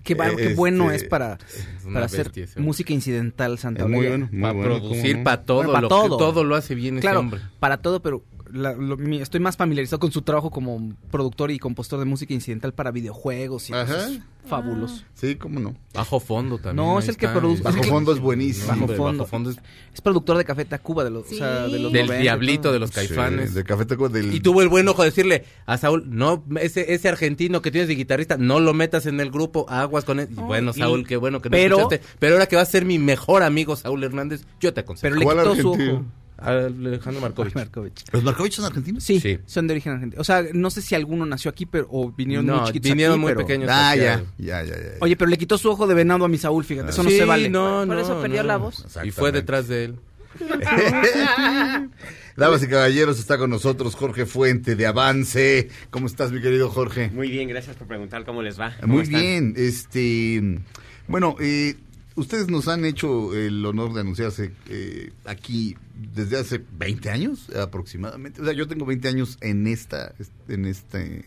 Qué, 0.04 0.14
Este- 0.14 0.54
bueno 0.54 0.92
es 0.92 1.04
para, 1.04 1.40
Es 1.50 1.84
para 1.92 2.06
hacer 2.06 2.32
bestia 2.32 2.62
música 2.62 2.94
incidental, 2.94 3.58
Santa 3.58 3.88
muy 3.88 4.06
Olaya. 4.06 4.10
bueno 4.10 4.30
muy 4.32 4.42
Para 4.42 4.54
bueno, 4.54 4.74
¿cómo 4.76 4.90
producir, 4.90 5.18
no? 5.18 5.24
para 5.24 5.44
todo, 5.44 5.58
Bueno, 5.58 5.74
pa' 5.74 5.82
lo 5.82 5.88
todo. 5.88 6.04
Que, 6.18 6.24
todo 6.24 6.44
lo 6.44 6.56
hace 6.56 6.76
bien 6.76 6.96
ese 6.96 7.02
Claro, 7.02 7.20
hombre. 7.22 7.42
para 7.60 7.78
todo, 7.82 8.02
pero 8.02 8.24
la- 8.52 8.74
lo- 8.74 8.98
mi- 8.98 9.22
estoy 9.22 9.40
más 9.40 9.58
familiarizado 9.58 10.00
con 10.00 10.12
su 10.12 10.22
trabajo 10.22 10.50
como 10.52 10.94
productor 11.12 11.52
y 11.52 11.60
compositor 11.60 12.00
de 12.00 12.06
música 12.06 12.34
incidental 12.34 12.74
para 12.74 12.92
videojuegos 12.92 13.70
y 13.70 13.74
Ajá. 13.74 13.86
cosas 13.86 14.20
fabulosos. 14.48 15.06
sí 15.14 15.36
cómo 15.36 15.60
no 15.60 15.76
Bajo 15.94 16.20
fondo 16.20 16.58
también. 16.58 16.76
No, 16.78 16.98
es 16.98 17.08
el 17.10 17.18
que 17.18 17.28
produce- 17.28 17.62
Bajo 17.62 17.84
fondo 17.84 18.14
es 18.14 18.20
buenísimo 18.20 18.68
Bajo 18.68 18.88
fondo. 18.88 19.04
bajo 19.20 19.26
fondo 19.30 19.50
es 19.52 19.58
Es 19.94 20.02
productor 20.02 20.38
de 20.38 20.46
Café 20.46 20.66
Tacuba 20.66 21.04
de 21.04 21.10
los, 21.10 21.26
o 21.32 21.36
sea, 21.36 21.68
de 21.68 21.80
los 21.80 21.92
del 21.92 22.06
90 22.08 22.20
y 22.20 22.22
diablito 22.22 22.72
de 22.72 22.80
los 22.80 22.92
caifanes. 22.92 23.50
Sí, 23.50 23.56
de 23.56 23.64
Café 23.64 23.86
Tacuba 23.86 24.10
del 24.10 24.34
Y 24.34 24.40
tuvo 24.40 24.62
el 24.62 24.70
buen 24.70 24.88
ojo 24.88 25.02
de 25.04 25.10
decirle 25.10 25.44
a 25.66 25.78
Saúl, 25.78 26.04
no, 26.08 26.44
ese, 26.62 26.94
ese 26.94 27.10
argentino 27.10 27.62
que 27.62 27.70
tienes 27.72 27.88
de 27.88 27.96
guitarrista, 27.96 28.38
no 28.38 28.60
lo 28.60 28.74
metas 28.74 29.06
en 29.08 29.20
el 29.20 29.30
grupo, 29.30 29.66
aguas 29.70 30.06
con 30.06 30.20
él. 30.20 30.30
Y 30.32 30.36
bueno, 30.36 30.72
y- 30.76 30.80
Saúl, 30.80 31.06
qué 31.06 31.18
bueno 31.18 31.42
que 31.42 31.50
no 31.50 31.54
pero- 31.54 31.78
escuchaste. 31.80 32.06
Pero 32.20 32.36
ahora 32.36 32.46
que 32.48 32.56
va 32.56 32.62
a 32.62 32.66
ser 32.66 32.86
mi 32.86 32.98
mejor 32.98 33.44
amigo 33.44 33.76
Saúl 33.76 34.04
Hernández, 34.04 34.46
yo 34.60 34.74
te 34.74 34.82
aconsejo. 34.82 35.10
Pero 35.10 35.16
le 35.20 35.26
¿Cuál 35.26 35.38
quitó 35.40 35.56
su 35.56 35.72
ojo. 35.74 36.06
Alejandro 36.42 37.22
Markovich. 37.22 37.54
Markovich. 37.56 38.04
¿Los 38.12 38.24
Markovich 38.24 38.54
son 38.54 38.66
argentinos? 38.66 39.04
Sí, 39.04 39.20
Sí. 39.20 39.40
son 39.46 39.68
de 39.68 39.74
origen 39.74 39.94
argentino. 39.94 40.22
O 40.22 40.24
sea, 40.24 40.44
no 40.54 40.70
sé 40.70 40.82
si 40.82 40.96
alguno 40.96 41.26
nació 41.26 41.50
aquí 41.52 41.66
pero, 41.66 41.88
o 41.90 42.12
vinieron 42.12 42.46
No, 42.46 42.58
muy 42.58 42.66
chiquitos 42.68 42.90
vinieron 42.92 43.14
aquí, 43.16 43.22
muy 43.22 43.30
pero- 43.34 43.46
pequeños. 43.46 43.70
Ah, 43.72 43.96
ya, 43.96 44.02
Saqueado. 44.20 44.26
ya, 44.38 44.64
ya, 44.64 44.76
ya. 44.76 44.90
Oye, 45.02 45.16
pero 45.16 45.30
le 45.30 45.38
quitó 45.38 45.58
su 45.58 45.70
ojo 45.70 45.88
de 45.88 45.94
venado 45.94 46.26
a 46.26 46.28
mi 46.28 46.38
Saúl, 46.38 46.64
fíjate. 46.64 46.90
Eso 46.92 47.04
no 47.04 47.10
se 47.10 47.26
vale. 47.26 47.50
no, 47.50 47.84
Por 47.86 47.96
no, 47.96 48.00
eso 48.00 48.22
perdió 48.22 48.42
no. 48.42 48.48
la 48.48 48.58
voz. 48.58 48.86
Y 49.04 49.12
fue 49.12 49.32
detrás 49.32 49.68
de 49.68 49.86
él. 49.86 49.96
Damas 52.38 52.64
y 52.64 52.68
caballeros, 52.68 53.20
está 53.20 53.38
con 53.38 53.50
nosotros 53.50 53.96
Jorge 53.96 54.26
Fuente 54.26 54.76
de 54.76 54.86
Avance. 54.86 55.70
¿Cómo 55.90 56.08
estás, 56.08 56.32
mi 56.32 56.42
querido 56.42 56.70
Jorge? 56.70 57.10
Muy 57.14 57.30
bien, 57.30 57.50
gracias 57.50 57.76
por 57.76 57.88
preguntar 57.88 58.24
cómo 58.26 58.42
les 58.42 58.60
va. 58.60 58.76
¿Cómo 58.80 58.94
Muy 58.96 59.04
están? 59.04 59.22
bien. 59.22 59.54
Este, 59.58 60.60
bueno, 61.08 61.36
eh, 61.42 61.76
ustedes 62.20 62.50
nos 62.50 62.68
han 62.68 62.86
hecho 62.86 63.34
el 63.34 63.66
honor 63.66 63.94
de 63.94 64.02
anunciarse 64.02 64.52
eh, 64.68 65.12
aquí 65.26 65.76
desde 66.14 66.38
hace 66.38 66.64
20 66.78 67.10
años 67.10 67.50
aproximadamente. 67.56 68.42
O 68.42 68.46
sea, 68.46 68.54
yo 68.54 68.68
tengo 68.68 68.86
20 68.86 69.08
años 69.08 69.38
en 69.42 69.68
esta, 69.68 70.14
en 70.48 70.66
este, 70.66 71.26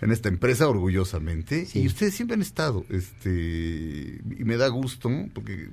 en 0.00 0.12
esta 0.12 0.28
empresa 0.28 0.68
orgullosamente 0.68 1.66
y 1.74 1.86
ustedes 1.86 2.14
siempre 2.14 2.34
han 2.34 2.42
estado, 2.42 2.84
este, 2.90 4.20
y 4.38 4.44
me 4.44 4.56
da 4.56 4.68
gusto 4.68 5.10
porque 5.34 5.68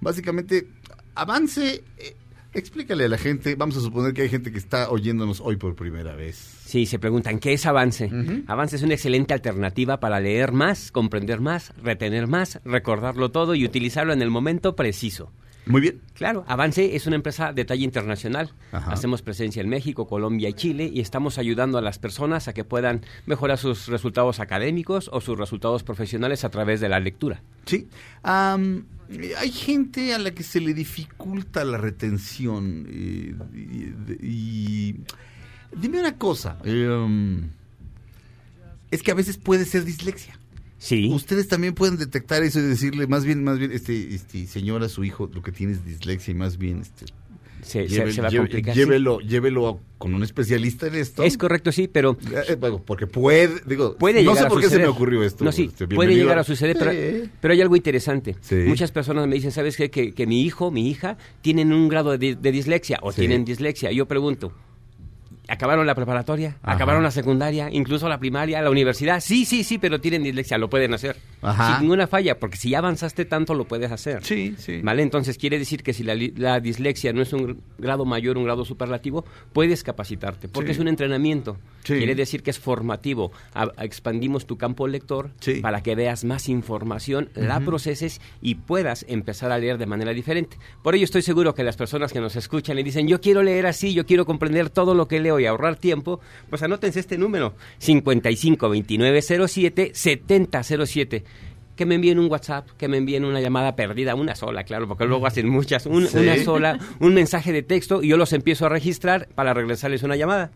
básicamente 0.00 0.66
avance. 1.14 1.84
Explícale 2.54 3.04
a 3.04 3.08
la 3.08 3.18
gente, 3.18 3.54
vamos 3.54 3.76
a 3.76 3.80
suponer 3.80 4.12
que 4.12 4.22
hay 4.22 4.28
gente 4.28 4.52
que 4.52 4.58
está 4.58 4.90
oyéndonos 4.90 5.40
hoy 5.40 5.56
por 5.56 5.74
primera 5.74 6.14
vez. 6.14 6.36
Sí, 6.36 6.86
se 6.86 6.98
preguntan, 6.98 7.38
¿qué 7.38 7.52
es 7.52 7.66
Avance? 7.66 8.10
Avance 8.46 8.76
es 8.76 8.82
una 8.82 8.94
excelente 8.94 9.34
alternativa 9.34 10.00
para 10.00 10.20
leer 10.20 10.52
más, 10.52 10.90
comprender 10.90 11.40
más, 11.40 11.72
retener 11.82 12.28
más, 12.28 12.60
recordarlo 12.64 13.30
todo 13.30 13.54
y 13.54 13.64
utilizarlo 13.64 14.12
en 14.12 14.22
el 14.22 14.30
momento 14.30 14.74
preciso. 14.74 15.30
Muy 15.66 15.80
bien. 15.80 16.00
Claro, 16.14 16.44
Avance 16.48 16.96
es 16.96 17.06
una 17.06 17.16
empresa 17.16 17.52
de 17.52 17.64
talla 17.64 17.84
internacional. 17.84 18.50
Ajá. 18.72 18.92
Hacemos 18.92 19.22
presencia 19.22 19.62
en 19.62 19.68
México, 19.68 20.06
Colombia 20.06 20.48
y 20.48 20.54
Chile 20.54 20.90
y 20.92 21.00
estamos 21.00 21.38
ayudando 21.38 21.78
a 21.78 21.82
las 21.82 21.98
personas 21.98 22.48
a 22.48 22.52
que 22.52 22.64
puedan 22.64 23.02
mejorar 23.26 23.58
sus 23.58 23.86
resultados 23.86 24.40
académicos 24.40 25.08
o 25.12 25.20
sus 25.20 25.38
resultados 25.38 25.84
profesionales 25.84 26.44
a 26.44 26.50
través 26.50 26.80
de 26.80 26.88
la 26.88 26.98
lectura. 26.98 27.42
Sí. 27.66 27.88
Hay 29.38 29.50
gente 29.50 30.14
a 30.14 30.18
la 30.18 30.32
que 30.32 30.42
se 30.42 30.60
le 30.60 30.74
dificulta 30.74 31.64
la 31.64 31.78
retención. 31.78 32.86
eh, 32.90 33.34
y, 33.54 34.26
y- 34.26 34.96
dime 35.76 36.00
una 36.00 36.16
cosa. 36.18 36.58
eh, 36.64 36.88
um, 36.88 37.42
es 38.90 39.02
que 39.02 39.10
a 39.10 39.14
veces 39.14 39.38
puede 39.38 39.64
ser 39.64 39.84
dislexia. 39.84 40.38
Sí. 40.78 41.08
Ustedes 41.12 41.46
también 41.48 41.74
pueden 41.74 41.96
detectar 41.96 42.42
eso 42.42 42.58
y 42.58 42.62
decirle, 42.62 43.06
más 43.06 43.24
bien, 43.24 43.44
más 43.44 43.58
bien, 43.58 43.70
este, 43.72 44.14
este 44.14 44.46
señora, 44.48 44.88
su 44.88 45.04
hijo, 45.04 45.30
lo 45.32 45.40
que 45.40 45.52
tiene 45.52 45.74
es 45.74 45.84
dislexia 45.84 46.32
y 46.32 46.34
más 46.34 46.58
bien, 46.58 46.80
este, 46.80 47.06
Se, 47.62 47.88
se- 47.88 47.94
lleve- 47.94 48.12
se 48.12 48.20
va 48.20 48.28
a 48.28 48.32
complicar. 48.32 48.74
sí. 48.74 48.80
llévelo, 48.80 49.20
llévelo 49.20 49.80
con 49.98 50.14
un 50.14 50.22
especialista 50.24 50.88
en 50.88 50.96
esto. 50.96 51.22
Es 51.22 51.38
correcto, 51.38 51.70
sí, 51.70 51.88
pero 51.88 52.16
Eh, 52.48 52.56
porque 52.84 53.06
puede, 53.06 53.50
digo, 53.66 53.96
puede 53.96 54.22
no 54.24 54.34
sé 54.34 54.46
por 54.46 54.60
qué 54.60 54.68
se 54.68 54.78
me 54.78 54.86
ocurrió 54.88 55.22
esto. 55.22 55.44
No, 55.44 55.52
sí, 55.52 55.66
este, 55.70 55.86
puede 55.86 56.14
llegar 56.14 56.38
a 56.38 56.44
suceder, 56.44 56.76
pero, 57.40 57.52
hay 57.54 57.60
algo 57.60 57.76
interesante. 57.76 58.36
Sí. 58.40 58.56
Muchas 58.66 58.90
personas 58.90 59.26
me 59.28 59.36
dicen, 59.36 59.52
¿sabes 59.52 59.76
qué? 59.76 59.90
Que, 59.90 60.12
que 60.12 60.26
mi 60.26 60.42
hijo, 60.42 60.70
mi 60.72 60.90
hija, 60.90 61.16
tienen 61.40 61.72
un 61.72 61.88
grado 61.88 62.10
de, 62.10 62.18
di- 62.18 62.34
de 62.34 62.50
dislexia 62.52 62.98
o 63.02 63.12
Sí. 63.12 63.20
tienen 63.20 63.44
dislexia. 63.44 63.92
Yo 63.92 64.06
pregunto, 64.06 64.52
¿acabaron 65.52 65.86
la 65.86 65.94
preparatoria? 65.94 66.56
Ajá. 66.62 66.74
¿Acabaron 66.74 67.02
la 67.02 67.10
secundaria? 67.10 67.68
¿Incluso 67.70 68.08
la 68.08 68.18
primaria? 68.18 68.60
¿La 68.62 68.70
universidad? 68.70 69.20
Sí, 69.20 69.44
sí, 69.44 69.64
sí, 69.64 69.78
pero 69.78 70.00
tienen 70.00 70.22
dislexia, 70.22 70.58
lo 70.58 70.68
pueden 70.70 70.94
hacer. 70.94 71.16
Ajá. 71.42 71.72
Sin 71.74 71.82
ninguna 71.82 72.06
falla, 72.06 72.38
porque 72.38 72.56
si 72.56 72.70
ya 72.70 72.78
avanzaste 72.78 73.24
tanto, 73.24 73.54
lo 73.54 73.64
puedes 73.64 73.90
hacer. 73.90 74.24
Sí, 74.24 74.54
sí. 74.58 74.80
¿Vale? 74.82 75.02
Entonces 75.02 75.38
quiere 75.38 75.58
decir 75.58 75.82
que 75.82 75.92
si 75.92 76.02
la, 76.04 76.60
dislexia 76.60 77.12
no 77.12 77.22
es 77.22 77.32
un 77.32 77.60
grado 77.78 78.04
mayor, 78.04 78.36
un 78.38 78.44
grado 78.44 78.64
superlativo, 78.64 79.24
puedes 79.52 79.82
capacitarte, 79.82 80.48
porque 80.48 80.68
Sí. 80.70 80.72
es 80.72 80.78
un 80.80 80.88
entrenamiento. 80.88 81.56
Sí. 81.84 81.94
Quiere 81.94 82.14
decir 82.14 82.42
que 82.42 82.50
es 82.50 82.58
formativo. 82.58 83.32
A- 83.54 83.70
expandimos 83.82 84.46
tu 84.46 84.56
campo 84.56 84.86
lector 84.88 85.30
Sí. 85.40 85.60
para 85.60 85.82
que 85.82 85.94
veas 85.94 86.24
más 86.24 86.48
información, 86.48 87.28
la 87.34 87.60
proceses 87.60 88.20
y 88.40 88.54
puedas 88.56 89.04
empezar 89.08 89.52
a 89.52 89.58
leer 89.58 89.78
de 89.78 89.86
manera 89.86 90.12
diferente. 90.12 90.56
Por 90.82 90.94
ello 90.94 91.04
estoy 91.04 91.22
seguro 91.22 91.54
que 91.54 91.64
las 91.64 91.76
personas 91.76 92.12
que 92.12 92.20
nos 92.20 92.36
escuchan 92.36 92.78
y 92.78 92.82
dicen, 92.82 93.08
yo 93.08 93.20
quiero 93.20 93.42
leer 93.42 93.66
así, 93.66 93.94
yo 93.94 94.06
quiero 94.06 94.24
comprender 94.26 94.70
todo 94.70 94.94
lo 94.94 95.08
que 95.08 95.20
leo 95.20 95.38
y 95.42 95.46
ahorrar 95.46 95.76
tiempo, 95.76 96.20
pues 96.48 96.62
anótense 96.62 97.00
este 97.00 97.18
número, 97.18 97.54
552907 97.80 99.90
7007 99.94 101.24
que 101.76 101.86
me 101.86 101.94
envíen 101.94 102.18
un 102.18 102.30
WhatsApp, 102.30 102.68
que 102.76 102.86
me 102.86 102.98
envíen 102.98 103.24
una 103.24 103.40
llamada 103.40 103.74
perdida, 103.74 104.14
una 104.14 104.34
sola, 104.34 104.62
claro, 104.64 104.86
porque 104.86 105.06
luego 105.06 105.26
hacen 105.26 105.48
muchas, 105.48 105.86
un- 105.86 106.06
Sí. 106.06 106.18
una 106.18 106.36
sola, 106.44 106.78
un 107.00 107.14
mensaje 107.14 107.50
de 107.50 107.62
texto 107.62 108.02
y 108.02 108.08
yo 108.08 108.18
los 108.18 108.34
empiezo 108.34 108.66
a 108.66 108.68
registrar 108.68 109.26
para 109.34 109.54
regresarles 109.54 110.02
una 110.02 110.14
llamada. 110.16 110.50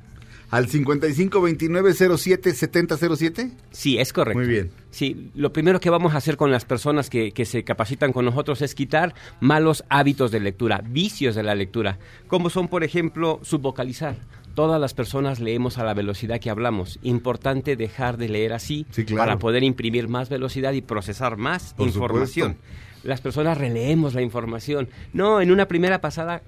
Al 0.50 0.68
5529077007. 0.68 3.50
Sí, 3.72 3.98
es 3.98 4.12
correcto. 4.12 4.38
Muy 4.38 4.48
bien. 4.48 4.70
Sí, 4.90 5.30
lo 5.34 5.52
primero 5.52 5.80
que 5.80 5.90
vamos 5.90 6.14
a 6.14 6.18
hacer 6.18 6.36
con 6.36 6.50
las 6.50 6.64
personas 6.64 7.10
que, 7.10 7.32
que 7.32 7.44
se 7.44 7.64
capacitan 7.64 8.12
con 8.12 8.24
nosotros 8.24 8.62
es 8.62 8.74
quitar 8.74 9.14
malos 9.40 9.84
hábitos 9.88 10.30
de 10.30 10.40
lectura, 10.40 10.82
vicios 10.88 11.34
de 11.34 11.42
la 11.42 11.54
lectura, 11.54 11.98
como 12.28 12.50
son, 12.50 12.68
por 12.68 12.84
ejemplo, 12.84 13.40
subvocalizar. 13.42 14.16
Todas 14.56 14.80
las 14.80 14.94
personas 14.94 15.38
leemos 15.38 15.76
a 15.76 15.84
la 15.84 15.92
velocidad 15.92 16.40
que 16.40 16.48
hablamos. 16.48 16.98
Importante 17.02 17.76
dejar 17.76 18.16
de 18.16 18.30
leer 18.30 18.54
así 18.54 18.86
Sí, 18.90 19.04
claro. 19.04 19.18
para 19.18 19.38
poder 19.38 19.62
imprimir 19.62 20.08
más 20.08 20.30
velocidad 20.30 20.72
y 20.72 20.80
procesar 20.80 21.36
más 21.36 21.74
Por 21.74 21.86
información. 21.86 22.54
supuesto. 22.54 23.06
Las 23.06 23.20
personas 23.20 23.58
releemos 23.58 24.14
la 24.14 24.22
información. 24.22 24.88
No, 25.12 25.42
en 25.42 25.52
una 25.52 25.68
primera 25.68 26.00
pasada 26.00 26.40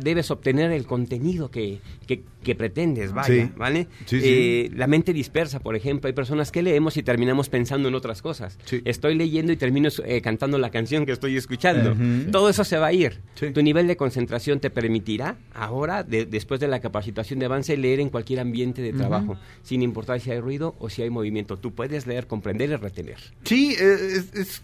debes 0.00 0.30
obtener 0.30 0.70
el 0.72 0.86
contenido 0.86 1.50
que, 1.50 1.80
que, 2.06 2.22
que 2.42 2.54
pretendes, 2.54 3.12
vaya, 3.12 3.26
Sí. 3.46 3.50
¿vale? 3.56 3.88
Sí, 4.06 4.20
sí. 4.20 4.26
Eh, 4.28 4.70
la 4.74 4.86
mente 4.86 5.12
dispersa, 5.12 5.60
por 5.60 5.74
ejemplo, 5.76 6.08
hay 6.08 6.12
personas 6.14 6.52
que 6.52 6.62
leemos 6.62 6.96
y 6.96 7.02
terminamos 7.02 7.48
pensando 7.48 7.88
en 7.88 7.94
otras 7.94 8.22
cosas. 8.22 8.58
Estoy 8.84 9.14
leyendo 9.14 9.52
y 9.52 9.56
termino 9.56 9.88
eh, 10.04 10.20
cantando 10.20 10.58
la 10.58 10.70
canción 10.70 11.06
que 11.06 11.12
estoy 11.12 11.36
escuchando. 11.36 11.96
Todo 12.30 12.48
eso 12.48 12.64
se 12.64 12.76
va 12.78 12.88
a 12.88 12.92
ir. 12.92 13.20
Tu 13.54 13.62
nivel 13.62 13.86
de 13.86 13.96
concentración 13.96 14.60
te 14.60 14.70
permitirá 14.70 15.38
ahora, 15.54 16.02
de- 16.02 16.26
después 16.26 16.60
de 16.60 16.68
la 16.68 16.80
capacitación 16.80 17.38
de 17.38 17.46
avance, 17.46 17.76
leer 17.76 18.00
en 18.00 18.08
cualquier 18.10 18.40
ambiente 18.40 18.82
de 18.82 18.92
trabajo, 18.92 19.36
sin 19.62 19.82
importar 19.82 20.20
si 20.20 20.30
hay 20.30 20.40
ruido 20.40 20.76
o 20.78 20.88
si 20.90 21.02
hay 21.02 21.10
movimiento. 21.10 21.56
Tú 21.56 21.74
puedes 21.74 22.06
leer, 22.06 22.26
comprender 22.26 22.70
y 22.70 22.76
retener. 22.76 23.16
Sí, 23.44 23.74
eh, 23.78 23.96
es, 24.16 24.34
es- 24.34 24.62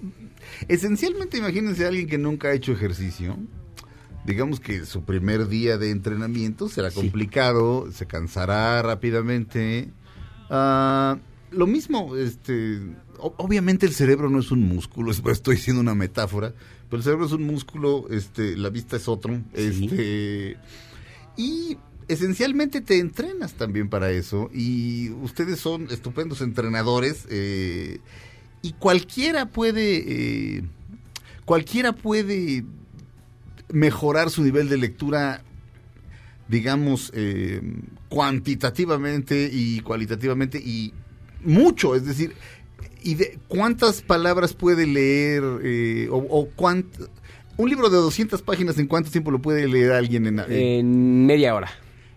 esencialmente 0.68 1.38
imagínense 1.38 1.84
a 1.84 1.88
alguien 1.88 2.06
que 2.08 2.18
nunca 2.18 2.48
ha 2.48 2.52
hecho 2.52 2.72
ejercicio. 2.72 3.36
Digamos 4.24 4.60
que 4.60 4.86
su 4.86 5.02
primer 5.04 5.48
día 5.48 5.78
de 5.78 5.90
entrenamiento 5.90 6.68
será 6.68 6.90
complicado, 6.92 7.90
se 7.92 8.06
cansará 8.06 8.80
rápidamente. 8.82 9.90
Ah, 10.48 11.18
lo 11.50 11.66
mismo, 11.66 12.14
este, 12.16 12.78
o- 13.18 13.34
obviamente 13.38 13.84
el 13.86 13.92
cerebro 13.92 14.30
no 14.30 14.38
es 14.38 14.50
un 14.52 14.62
músculo, 14.62 15.10
es- 15.10 15.22
estoy 15.26 15.56
diciendo 15.56 15.80
una 15.82 15.94
metáfora, 15.96 16.54
pero 16.88 16.98
el 16.98 17.02
cerebro 17.02 17.26
es 17.26 17.32
un 17.32 17.42
músculo, 17.44 18.06
este, 18.10 18.56
la 18.56 18.70
vista 18.70 18.96
es 18.96 19.08
otro, 19.08 19.34
Sí. 19.54 19.86
este, 19.86 20.56
y 21.36 21.76
esencialmente 22.08 22.80
te 22.80 22.98
entrenas 23.00 23.54
también 23.54 23.88
para 23.88 24.10
eso 24.10 24.50
y 24.52 25.10
ustedes 25.22 25.58
son 25.58 25.88
estupendos 25.90 26.42
entrenadores 26.42 27.26
eh, 27.30 27.98
y 28.60 28.72
cualquiera 28.74 29.46
puede 29.46 30.58
eh, 30.58 30.62
cualquiera 31.44 31.92
puede 31.92 32.64
mejorar 33.72 34.30
su 34.30 34.42
nivel 34.44 34.68
de 34.68 34.76
lectura 34.76 35.42
digamos 36.48 37.10
eh, 37.14 37.60
cuantitativamente 38.08 39.48
y 39.52 39.80
cualitativamente 39.80 40.58
y 40.58 40.92
mucho 41.44 41.94
es 41.94 42.04
decir 42.04 42.34
y 43.02 43.14
de 43.14 43.38
cuántas 43.48 44.02
palabras 44.02 44.54
puede 44.54 44.86
leer 44.86 45.42
eh, 45.64 46.08
o, 46.10 46.16
o 46.18 46.48
cuánt- 46.56 47.08
un 47.56 47.68
libro 47.68 47.90
de 47.90 47.96
200 47.98 48.40
páginas 48.42 48.78
en 48.78 48.86
cuánto 48.86 49.10
tiempo 49.10 49.30
lo 49.30 49.40
puede 49.40 49.66
leer 49.68 49.92
alguien 49.92 50.26
en, 50.26 50.38
en- 50.40 50.52
En 50.52 51.26
media 51.26 51.54
hora. 51.54 51.70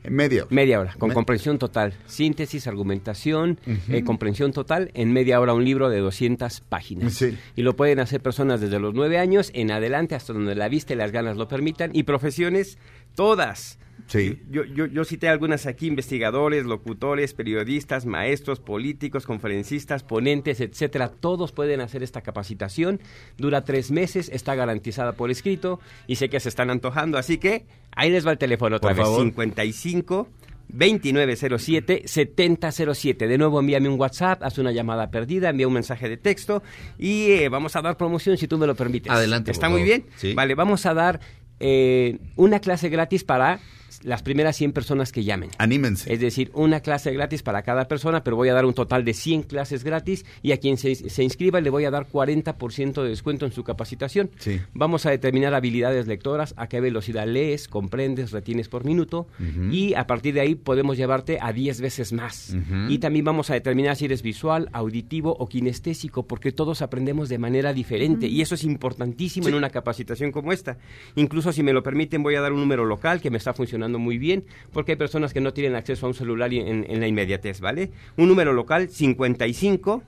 En 0.07 0.15
media 0.15 0.43
hora? 0.43 0.47
Media 0.53 0.79
hora, 0.79 0.93
con 0.97 1.09
Me- 1.09 1.13
comprensión 1.15 1.57
total. 1.59 1.93
Síntesis, 2.05 2.67
argumentación, 2.67 3.59
eh, 3.89 4.03
comprensión 4.03 4.51
total. 4.53 4.91
En 4.93 5.11
media 5.13 5.39
hora 5.39 5.53
un 5.53 5.63
libro 5.65 5.89
de 5.89 5.99
200 5.99 6.61
páginas. 6.61 7.13
Sí. 7.13 7.37
Y 7.55 7.61
lo 7.61 7.75
pueden 7.75 7.99
hacer 7.99 8.21
personas 8.21 8.61
desde 8.61 8.79
los 8.79 8.93
9 8.93 9.17
años 9.17 9.51
en 9.53 9.71
adelante 9.71 10.15
hasta 10.15 10.33
donde 10.33 10.55
la 10.55 10.69
vista 10.69 10.93
y 10.93 10.95
las 10.97 11.11
ganas 11.11 11.37
lo 11.37 11.47
permitan. 11.47 11.91
Y 11.93 12.03
profesiones 12.03 12.77
todas. 13.15 13.79
Sí. 14.07 14.39
Yo, 14.49 14.63
yo, 14.65 14.85
yo 14.85 15.03
cité 15.03 15.29
algunas 15.29 15.65
aquí, 15.65 15.87
investigadores, 15.87 16.65
locutores, 16.65 17.33
periodistas, 17.33 18.05
maestros, 18.05 18.59
políticos, 18.59 19.25
conferencistas, 19.25 20.03
ponentes, 20.03 20.61
etcétera. 20.61 21.09
Todos 21.09 21.51
pueden 21.51 21.81
hacer 21.81 22.03
esta 22.03 22.21
capacitación. 22.21 22.99
Dura 23.37 23.63
tres 23.63 23.91
meses, 23.91 24.29
está 24.29 24.55
garantizada 24.55 25.13
por 25.13 25.31
escrito 25.31 25.79
y 26.07 26.17
sé 26.17 26.29
que 26.29 26.39
se 26.39 26.49
están 26.49 26.69
antojando. 26.69 27.17
Así 27.17 27.37
que 27.37 27.65
ahí 27.95 28.11
les 28.11 28.25
va 28.25 28.31
el 28.31 28.37
teléfono 28.37 28.75
otra 28.75 28.89
Por 28.89 28.97
vez. 28.97 29.05
favor. 29.05 29.21
55 29.21 30.29
2907 30.67 32.03
7007. 32.05 33.27
De 33.27 33.37
nuevo 33.37 33.59
envíame 33.59 33.89
un 33.89 33.99
WhatsApp, 33.99 34.43
haz 34.43 34.57
una 34.57 34.71
llamada 34.71 35.09
perdida, 35.09 35.49
envía 35.49 35.67
un 35.67 35.73
mensaje 35.73 36.09
de 36.09 36.17
texto 36.17 36.63
y 36.97 37.31
eh, 37.31 37.49
vamos 37.49 37.75
a 37.75 37.81
dar 37.81 37.97
promoción 37.97 38.37
si 38.37 38.47
tú 38.47 38.57
me 38.57 38.67
lo 38.67 38.75
permites. 38.75 39.11
Adelante, 39.11 39.51
¿Está 39.51 39.69
muy 39.69 39.83
bien? 39.83 40.05
Sí. 40.17 40.33
Vale, 40.33 40.55
vamos 40.55 40.85
a 40.85 40.93
dar 40.93 41.19
eh, 41.59 42.17
una 42.35 42.59
clase 42.59 42.89
gratis 42.89 43.23
para 43.23 43.59
las 44.03 44.23
primeras 44.23 44.55
100 44.55 44.73
personas 44.73 45.11
que 45.11 45.23
llamen. 45.23 45.49
Anímense. 45.57 46.11
Es 46.11 46.19
decir, 46.19 46.51
una 46.53 46.79
clase 46.79 47.11
gratis 47.13 47.43
para 47.43 47.63
cada 47.63 47.87
persona, 47.87 48.23
pero 48.23 48.35
voy 48.35 48.49
a 48.49 48.53
dar 48.53 48.65
un 48.65 48.73
total 48.73 49.05
de 49.05 49.13
100 49.13 49.43
clases 49.43 49.83
gratis 49.83 50.25
y 50.41 50.51
a 50.51 50.57
quien 50.57 50.77
se, 50.77 50.95
se 50.95 51.23
inscriba 51.23 51.61
le 51.61 51.69
voy 51.69 51.85
a 51.85 51.91
dar 51.91 52.07
40% 52.07 53.03
de 53.03 53.09
descuento 53.09 53.45
en 53.45 53.51
su 53.51 53.63
capacitación. 53.63 54.31
Sí. 54.37 54.61
Vamos 54.73 55.05
a 55.05 55.11
determinar 55.11 55.53
habilidades 55.53 56.07
lectoras, 56.07 56.53
a 56.57 56.67
qué 56.67 56.79
velocidad 56.79 57.27
lees, 57.27 57.67
comprendes, 57.67 58.31
retienes 58.31 58.69
por 58.69 58.85
minuto 58.85 59.27
y 59.71 59.93
a 59.93 60.07
partir 60.07 60.33
de 60.33 60.41
ahí 60.41 60.55
podemos 60.55 60.97
llevarte 60.97 61.37
a 61.41 61.53
10 61.53 61.81
veces 61.81 62.13
más. 62.13 62.55
Y 62.89 62.99
también 62.99 63.25
vamos 63.25 63.49
a 63.49 63.53
determinar 63.53 63.95
si 63.95 64.05
eres 64.05 64.21
visual, 64.21 64.69
auditivo 64.73 65.35
o 65.37 65.47
kinestésico, 65.47 66.27
porque 66.27 66.51
todos 66.51 66.81
aprendemos 66.81 67.29
de 67.29 67.37
manera 67.37 67.73
diferente 67.73 68.27
y 68.27 68.41
eso 68.41 68.55
es 68.55 68.63
importantísimo 68.63 69.47
en 69.47 69.55
una 69.55 69.69
capacitación 69.69 70.31
como 70.31 70.51
esta. 70.51 70.77
Incluso 71.15 71.51
si 71.51 71.63
me 71.63 71.73
lo 71.73 71.83
permiten 71.83 72.23
voy 72.23 72.35
a 72.35 72.41
dar 72.41 72.53
un 72.53 72.59
número 72.59 72.85
local 72.85 73.21
que 73.21 73.29
me 73.29 73.37
está 73.37 73.53
funcionando 73.53 73.84
muy 73.89 74.17
bien, 74.17 74.45
porque 74.73 74.93
hay 74.93 74.97
personas 74.97 75.33
que 75.33 75.41
no 75.41 75.53
tienen 75.53 75.75
acceso 75.75 76.05
a 76.05 76.09
un 76.09 76.15
celular 76.15 76.53
en, 76.53 76.85
en 76.89 76.99
la 76.99 77.07
inmediatez, 77.07 77.59
¿vale? 77.59 77.91
Un 78.17 78.27
número 78.27 78.53
local 78.53 78.89
55 78.89 80.03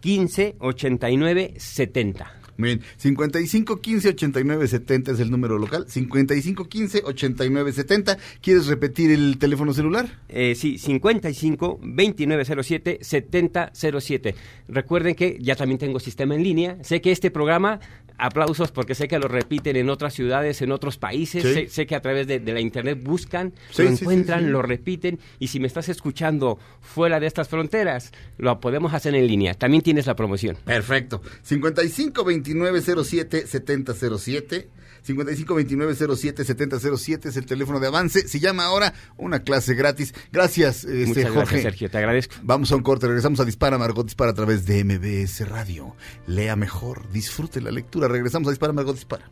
15 0.00 0.56
89 0.58 1.54
70. 1.56 2.42
Muy 2.58 2.68
bien, 2.68 2.82
55 2.98 3.80
15 3.80 4.08
89 4.10 4.68
70 4.68 5.12
es 5.12 5.20
el 5.20 5.30
número 5.30 5.58
local. 5.58 5.86
55 5.88 6.68
15 6.68 7.02
89 7.04 7.72
70. 7.72 8.18
¿Quieres 8.40 8.66
repetir 8.66 9.10
el 9.10 9.38
teléfono 9.38 9.72
celular? 9.72 10.20
Eh, 10.28 10.54
sí, 10.54 10.78
55 10.78 11.80
2907 11.82 12.98
7007. 13.00 14.34
Recuerden 14.68 15.14
que 15.14 15.38
ya 15.40 15.56
también 15.56 15.78
tengo 15.78 15.98
sistema 15.98 16.34
en 16.34 16.42
línea. 16.42 16.78
Sé 16.82 17.00
que 17.00 17.10
este 17.10 17.30
programa, 17.30 17.80
aplausos 18.18 18.70
porque 18.72 18.94
sé 18.94 19.08
que 19.08 19.18
lo 19.18 19.28
repiten 19.28 19.76
en 19.76 19.90
otras 19.90 20.14
ciudades, 20.14 20.62
en 20.62 20.72
otros 20.72 20.98
países. 20.98 21.42
Sí. 21.42 21.54
Sé, 21.54 21.68
sé 21.68 21.86
que 21.86 21.94
a 21.94 22.00
través 22.02 22.26
de, 22.26 22.40
de 22.40 22.52
la 22.52 22.60
internet 22.60 22.98
buscan, 23.02 23.52
Sí, 23.70 23.82
lo 23.82 23.90
sí, 23.90 23.96
sí, 23.96 24.02
encuentran, 24.04 24.40
sí. 24.44 24.46
lo 24.50 24.62
repiten. 24.62 25.18
Y 25.38 25.48
si 25.48 25.60
me 25.60 25.66
estás 25.66 25.88
escuchando 25.88 26.58
fuera 26.80 27.20
de 27.20 27.26
estas 27.26 27.48
fronteras, 27.48 28.12
lo 28.38 28.60
podemos 28.60 28.94
hacer 28.94 29.14
en 29.14 29.26
línea. 29.26 29.54
También 29.54 29.82
tienes 29.82 30.06
la 30.06 30.16
promoción. 30.16 30.56
Perfecto. 30.64 31.22
55 31.42 32.24
29 32.24 32.80
07 33.04 33.46
70 33.46 33.94
07. 34.18 34.68
5529077007 35.06 37.26
es 37.26 37.36
el 37.36 37.46
teléfono 37.46 37.80
de 37.80 37.88
avance. 37.88 38.26
Si 38.28 38.40
llama 38.40 38.64
ahora, 38.64 38.94
una 39.16 39.40
clase 39.40 39.74
gratis. 39.74 40.14
Gracias, 40.30 40.84
este, 40.84 41.06
Muchas 41.06 41.24
Jorge. 41.24 41.36
gracias, 41.36 41.62
Sergio. 41.62 41.90
Te 41.90 41.98
agradezco. 41.98 42.34
Vamos 42.42 42.72
a 42.72 42.76
un 42.76 42.82
corte, 42.82 43.06
regresamos 43.06 43.40
a 43.40 43.44
Dispara, 43.44 43.78
Margot 43.78 44.06
Dispara 44.06 44.30
a 44.30 44.34
través 44.34 44.64
de 44.66 44.84
MBS 44.84 45.48
Radio. 45.48 45.94
Lea 46.26 46.56
mejor, 46.56 47.10
disfrute 47.10 47.60
la 47.60 47.70
lectura. 47.70 48.08
Regresamos 48.08 48.48
a 48.48 48.50
Dispara, 48.50 48.72
Margot 48.72 48.94
Dispara. 48.94 49.28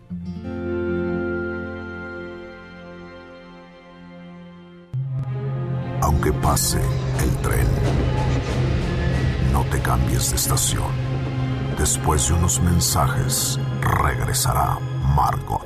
Aunque 6.02 6.32
pase 6.32 6.80
el 7.22 7.36
tren, 7.42 7.66
no 9.52 9.64
te 9.66 9.80
cambies 9.80 10.30
de 10.30 10.36
estación. 10.36 10.90
Después 11.78 12.28
de 12.28 12.34
unos 12.34 12.60
mensajes, 12.62 13.58
regresará 13.80 14.78
Margot. 15.14 15.62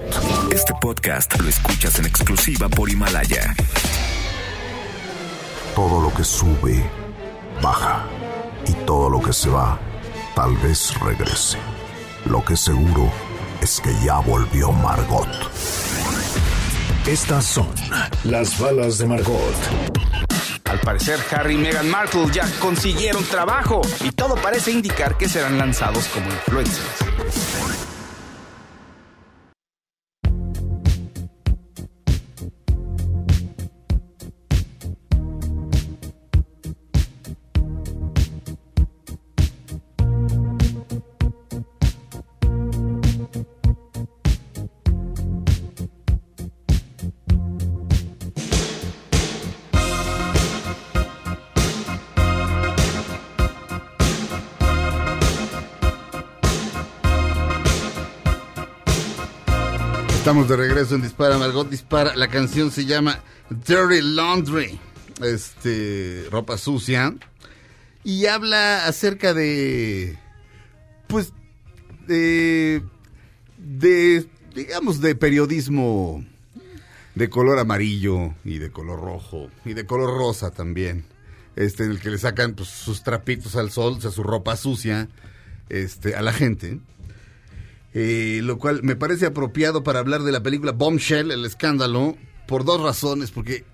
Este 0.52 0.72
podcast 0.80 1.38
lo 1.38 1.48
escuchas 1.48 1.98
en 1.98 2.06
exclusiva 2.06 2.68
por 2.68 2.88
Himalaya. 2.88 3.54
Todo 5.74 6.00
lo 6.00 6.12
que 6.14 6.24
sube, 6.24 6.82
baja. 7.62 8.04
Y 8.66 8.72
todo 8.86 9.10
lo 9.10 9.20
que 9.20 9.32
se 9.32 9.50
va, 9.50 9.78
tal 10.34 10.56
vez 10.58 10.98
regrese. 11.00 11.58
Lo 12.26 12.44
que 12.44 12.56
seguro 12.56 13.10
es 13.60 13.80
que 13.80 13.92
ya 14.04 14.18
volvió 14.20 14.72
Margot. 14.72 15.28
Estas 17.06 17.44
son 17.44 17.68
las 18.24 18.58
balas 18.58 18.98
de 18.98 19.06
Margot. 19.06 19.54
Al 20.64 20.80
parecer, 20.80 21.20
Harry 21.30 21.54
y 21.54 21.58
Meghan 21.58 21.90
Markle 21.90 22.26
ya 22.32 22.48
consiguieron 22.58 23.22
trabajo 23.24 23.82
y 24.00 24.10
todo 24.10 24.36
parece 24.36 24.70
indicar 24.70 25.18
que 25.18 25.28
serán 25.28 25.58
lanzados 25.58 26.06
como 26.06 26.26
influencers. 26.30 27.73
Estamos 60.24 60.48
de 60.48 60.56
regreso 60.56 60.94
en 60.94 61.02
Dispara, 61.02 61.36
Margot 61.36 61.68
Dispara. 61.68 62.16
La 62.16 62.28
canción 62.28 62.70
se 62.70 62.86
llama 62.86 63.20
Dirty 63.50 64.00
Laundry, 64.00 64.80
este, 65.22 66.26
ropa 66.30 66.56
sucia. 66.56 67.14
Y 68.04 68.24
habla 68.24 68.86
acerca 68.86 69.34
de, 69.34 70.18
pues, 71.08 71.34
de, 72.06 72.82
de, 73.58 74.26
digamos, 74.54 75.02
de 75.02 75.14
periodismo 75.14 76.24
de 77.14 77.28
color 77.28 77.58
amarillo 77.58 78.34
y 78.46 78.56
de 78.56 78.70
color 78.70 79.02
rojo 79.02 79.50
y 79.66 79.74
de 79.74 79.84
color 79.84 80.16
rosa 80.16 80.50
también. 80.50 81.04
Este, 81.54 81.84
en 81.84 81.90
el 81.90 82.00
que 82.00 82.08
le 82.08 82.16
sacan 82.16 82.54
pues, 82.54 82.70
sus 82.70 83.02
trapitos 83.02 83.56
al 83.56 83.70
sol, 83.70 83.96
o 83.98 84.00
sea, 84.00 84.10
su 84.10 84.22
ropa 84.22 84.56
sucia, 84.56 85.06
este, 85.68 86.14
a 86.16 86.22
la 86.22 86.32
gente. 86.32 86.80
Eh, 87.96 88.40
lo 88.42 88.58
cual 88.58 88.82
me 88.82 88.96
parece 88.96 89.26
apropiado 89.26 89.84
para 89.84 90.00
hablar 90.00 90.24
de 90.24 90.32
la 90.32 90.42
película 90.42 90.72
Bombshell, 90.72 91.30
el 91.30 91.44
escándalo, 91.44 92.16
por 92.48 92.64
dos 92.64 92.80
razones, 92.80 93.30
porque 93.30 93.64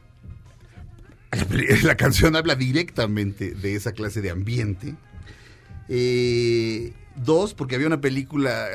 la, 1.84 1.96
canción 1.96 2.36
habla 2.36 2.54
directamente 2.54 3.54
de 3.54 3.74
esa 3.76 3.92
clase 3.92 4.20
de 4.20 4.30
ambiente. 4.30 4.94
Eh, 5.88 6.92
dos, 7.16 7.54
porque 7.54 7.76
había 7.76 7.86
una 7.86 8.00
película 8.00 8.68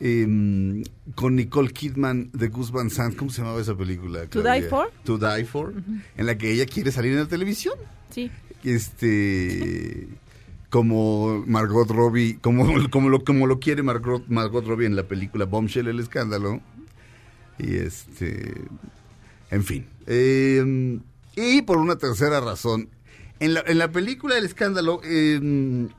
em, 0.00 0.84
con 1.14 1.34
Nicole 1.34 1.70
Kidman 1.70 2.30
de 2.32 2.48
Gus 2.48 2.70
Van 2.72 2.90
Sant, 2.90 3.16
¿cómo 3.16 3.30
se 3.30 3.40
llamaba 3.40 3.60
esa 3.60 3.74
película? 3.74 4.26
To? 4.26 4.42
Die 4.42 4.62
For. 4.62 4.92
To 5.04 5.18
Die 5.18 5.44
For, 5.46 5.72
en 6.16 6.26
la 6.26 6.36
que 6.36 6.52
ella 6.52 6.66
quiere 6.66 6.92
salir 6.92 7.12
en 7.12 7.20
la 7.20 7.26
televisión 7.28 7.74
Sí. 8.10 8.30
este 8.62 10.08
como 10.72 11.44
Margot 11.46 11.90
Robbie 11.90 12.38
como, 12.40 12.66
como 12.90 13.10
lo 13.10 13.22
como 13.22 13.46
lo 13.46 13.60
quiere 13.60 13.82
Margot, 13.82 14.26
Margot 14.28 14.66
Robbie 14.66 14.86
en 14.86 14.96
la 14.96 15.02
película 15.02 15.44
Bombshell 15.44 15.86
el 15.86 16.00
escándalo. 16.00 16.62
Y 17.58 17.76
este 17.76 18.54
en 19.50 19.64
fin. 19.64 19.86
Eh, 20.06 20.98
y 21.36 21.62
por 21.62 21.76
una 21.76 21.96
tercera 21.96 22.40
razón 22.40 22.88
en 23.38 23.52
la, 23.52 23.62
en 23.66 23.78
la 23.78 23.92
película 23.92 24.38
El 24.38 24.46
escándalo 24.46 25.02
eh, 25.04 25.38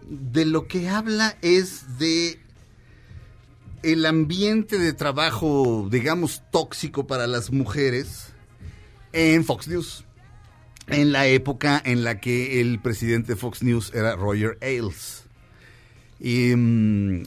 de 0.09 0.45
lo 0.45 0.67
que 0.67 0.89
habla 0.89 1.37
es 1.43 1.99
de 1.99 2.39
el 3.83 4.07
ambiente 4.07 4.79
de 4.79 4.93
trabajo 4.93 5.87
digamos 5.91 6.41
tóxico 6.51 7.05
para 7.05 7.27
las 7.27 7.51
mujeres 7.51 8.29
en 9.11 9.45
Fox 9.45 9.67
News 9.67 10.03
en 10.87 11.11
la 11.11 11.27
época 11.27 11.81
en 11.85 12.03
la 12.03 12.19
que 12.19 12.59
el 12.61 12.79
presidente 12.79 13.33
de 13.33 13.35
Fox 13.37 13.63
News 13.63 13.91
era 13.93 14.15
Roger 14.15 14.57
Ailes. 14.61 15.23
Y 16.19 16.55
mm, 16.55 17.23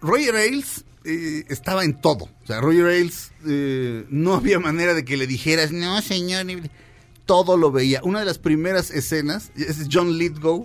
Roger 0.00 0.36
Ailes 0.36 0.84
eh, 1.04 1.44
estaba 1.48 1.84
en 1.84 2.00
todo. 2.00 2.24
O 2.42 2.46
sea, 2.46 2.60
Roger 2.60 2.86
Ailes 2.86 3.32
eh, 3.46 4.04
no 4.10 4.34
había 4.34 4.58
manera 4.58 4.94
de 4.94 5.04
que 5.04 5.16
le 5.16 5.26
dijeras, 5.26 5.72
no, 5.72 6.00
señor. 6.02 6.44
ni-". 6.46 6.60
Todo 7.26 7.56
lo 7.56 7.70
veía. 7.70 8.00
Una 8.04 8.20
de 8.20 8.24
las 8.26 8.38
primeras 8.38 8.90
escenas 8.90 9.50
es 9.56 9.86
John 9.92 10.16
Lithgow. 10.16 10.64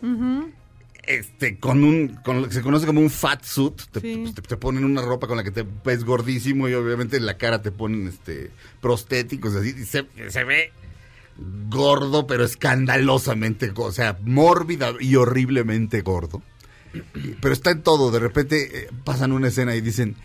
Este, 1.05 1.59
con 1.59 1.83
un, 1.83 2.15
con 2.23 2.41
lo 2.41 2.47
que 2.47 2.53
se 2.53 2.61
conoce 2.61 2.85
como 2.85 3.01
un 3.01 3.09
fat 3.09 3.43
suit, 3.43 3.75
te, 3.91 3.99
pues, 3.99 4.35
te- 4.35 4.41
te 4.41 4.55
ponen 4.55 4.85
una 4.85 5.01
ropa 5.01 5.27
con 5.27 5.35
la 5.35 5.43
que 5.43 5.51
te 5.51 5.65
ves 5.83 6.05
gordísimo 6.05 6.69
y 6.69 6.73
obviamente 6.75 7.17
en 7.17 7.25
la 7.25 7.37
cara 7.37 7.61
te 7.61 7.71
ponen 7.71 8.07
este 8.07 8.51
prostéticos 8.79 9.53
así, 9.53 9.75
y 9.77 9.83
se, 9.83 10.05
se 10.29 10.43
ve 10.45 10.71
gordo, 11.69 12.27
pero 12.27 12.43
escandalosamente, 12.45 13.71
o 13.75 13.91
sea, 13.91 14.17
mórbida 14.23 14.93
y 14.99 15.15
horriblemente 15.15 16.01
gordo. 16.01 16.41
Pero 17.41 17.53
está 17.53 17.71
en 17.71 17.81
todo, 17.81 18.11
de 18.11 18.19
repente 18.19 18.83
eh, 18.85 18.89
pasan 19.03 19.31
una 19.31 19.47
escena 19.47 19.75
y 19.75 19.81
dicen, 19.81 20.15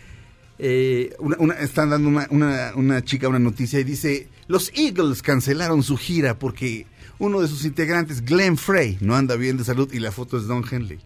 eh, 0.59 1.15
una- 1.19 1.37
una- 1.39 1.55
están 1.55 1.91
dando 1.91 2.09
una, 2.09 2.27
una, 2.31 2.73
una 2.75 3.03
chica 3.05 3.29
una 3.29 3.39
noticia 3.39 3.81
y 3.81 3.85
dice, 3.85 4.29
los 4.49 4.71
Eagles 4.75 5.23
cancelaron 5.23 5.83
su 5.83 5.97
gira 5.97 6.39
porque 6.39 6.87
uno 7.19 7.41
de 7.41 7.49
sus 7.49 7.65
integrantes, 7.65 8.23
Glenn 8.25 8.57
Frey, 8.59 8.99
no 9.01 9.17
anda 9.17 9.37
bien 9.37 9.57
de 9.57 9.65
salud 9.65 9.91
y 9.93 9.99
la 9.99 10.13
foto 10.13 10.37
es 10.37 10.47
Don 10.47 10.63
Henley. 10.71 10.99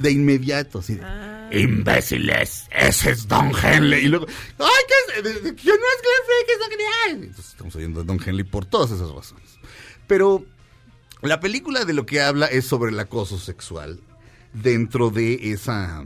De 0.00 0.10
inmediato, 0.12 0.78
así 0.78 0.94
de, 0.94 1.60
imbéciles, 1.60 2.66
ese 2.70 3.10
es 3.10 3.26
Don 3.26 3.50
Henley. 3.60 4.04
Y 4.04 4.08
luego, 4.08 4.26
ay, 4.58 4.66
¿qué 4.86 5.18
es? 5.18 5.22
¿Quién 5.22 5.42
no 5.42 5.52
es 5.52 6.02
Glenn? 6.02 6.46
¿Qué 6.46 6.52
es 6.52 6.58
Don 6.58 6.70
Henley? 6.70 7.28
Entonces 7.28 7.52
estamos 7.52 7.76
oyendo 7.76 8.00
de 8.00 8.06
Don 8.06 8.20
Henley 8.24 8.44
por 8.44 8.64
todas 8.64 8.90
esas 8.90 9.10
razones. 9.10 9.58
Pero 10.06 10.44
la 11.22 11.40
película 11.40 11.84
de 11.84 11.94
lo 11.94 12.06
que 12.06 12.20
habla 12.20 12.46
es 12.46 12.66
sobre 12.66 12.92
el 12.92 13.00
acoso 13.00 13.38
sexual 13.38 14.00
dentro 14.52 15.10
de 15.10 15.52
esa 15.52 16.04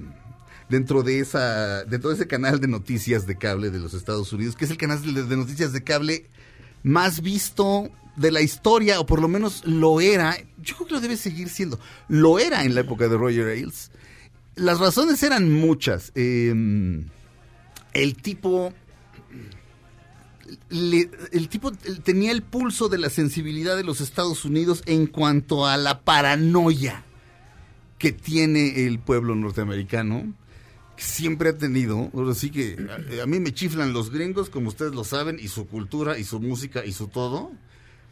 dentro 0.68 1.02
de 1.02 1.20
esa 1.20 1.84
dentro 1.84 2.10
de 2.10 2.16
ese 2.16 2.26
canal 2.26 2.60
de 2.60 2.68
noticias 2.68 3.26
de 3.26 3.36
cable 3.36 3.70
de 3.70 3.78
los 3.78 3.92
Estados 3.92 4.32
Unidos, 4.32 4.56
que 4.56 4.64
es 4.64 4.70
el 4.70 4.78
canal 4.78 5.02
de, 5.02 5.24
de 5.24 5.36
noticias 5.36 5.72
de 5.72 5.84
cable 5.84 6.30
más 6.82 7.22
visto 7.22 7.90
de 8.16 8.30
la 8.30 8.40
historia 8.40 9.00
o 9.00 9.06
por 9.06 9.20
lo 9.20 9.28
menos 9.28 9.64
lo 9.64 10.00
era, 10.00 10.36
yo 10.62 10.76
creo 10.76 10.88
que 10.88 10.94
lo 10.94 11.00
debe 11.00 11.16
seguir 11.16 11.48
siendo. 11.48 11.78
Lo 12.08 12.38
era 12.38 12.64
en 12.64 12.74
la 12.74 12.82
época 12.82 13.08
de 13.08 13.16
Roger 13.16 13.48
Ailes. 13.48 13.90
Las 14.54 14.78
razones 14.78 15.22
eran 15.22 15.50
muchas. 15.50 16.12
Eh, 16.14 16.52
el 17.94 18.16
tipo 18.16 18.72
el 20.70 21.48
tipo 21.48 21.72
tenía 22.04 22.32
el 22.32 22.42
pulso 22.42 22.88
de 22.88 22.98
la 22.98 23.10
sensibilidad 23.10 23.76
de 23.76 23.84
los 23.84 24.00
Estados 24.00 24.44
Unidos 24.44 24.82
en 24.86 25.06
cuanto 25.06 25.66
a 25.66 25.76
la 25.76 26.00
paranoia 26.00 27.04
que 27.98 28.12
tiene 28.12 28.86
el 28.86 28.98
pueblo 28.98 29.34
norteamericano, 29.34 30.34
siempre 31.02 31.50
ha 31.50 31.58
tenido, 31.58 32.10
ahora 32.14 32.34
sí 32.34 32.50
que 32.50 32.76
a, 33.18 33.22
a 33.22 33.26
mí 33.26 33.40
me 33.40 33.52
chiflan 33.52 33.92
los 33.92 34.10
gringos, 34.10 34.50
como 34.50 34.68
ustedes 34.68 34.94
lo 34.94 35.04
saben, 35.04 35.38
y 35.40 35.48
su 35.48 35.66
cultura, 35.66 36.18
y 36.18 36.24
su 36.24 36.40
música, 36.40 36.84
y 36.84 36.92
su 36.92 37.08
todo, 37.08 37.52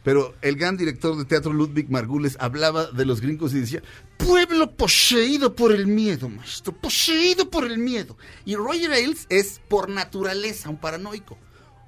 pero 0.03 0.33
el 0.41 0.55
gran 0.55 0.77
director 0.77 1.15
de 1.15 1.25
teatro 1.25 1.53
Ludwig 1.53 1.89
Margules 1.89 2.35
hablaba 2.39 2.87
de 2.87 3.05
los 3.05 3.21
gringos 3.21 3.53
y 3.53 3.59
decía, 3.59 3.83
pueblo 4.17 4.71
poseído 4.71 5.55
por 5.55 5.71
el 5.71 5.85
miedo, 5.85 6.27
maestro, 6.27 6.73
poseído 6.73 7.49
por 7.49 7.65
el 7.65 7.77
miedo. 7.77 8.17
Y 8.45 8.55
Roger 8.55 8.91
Ailes 8.91 9.27
es 9.29 9.61
por 9.67 9.89
naturaleza 9.89 10.69
un 10.69 10.77
paranoico. 10.77 11.37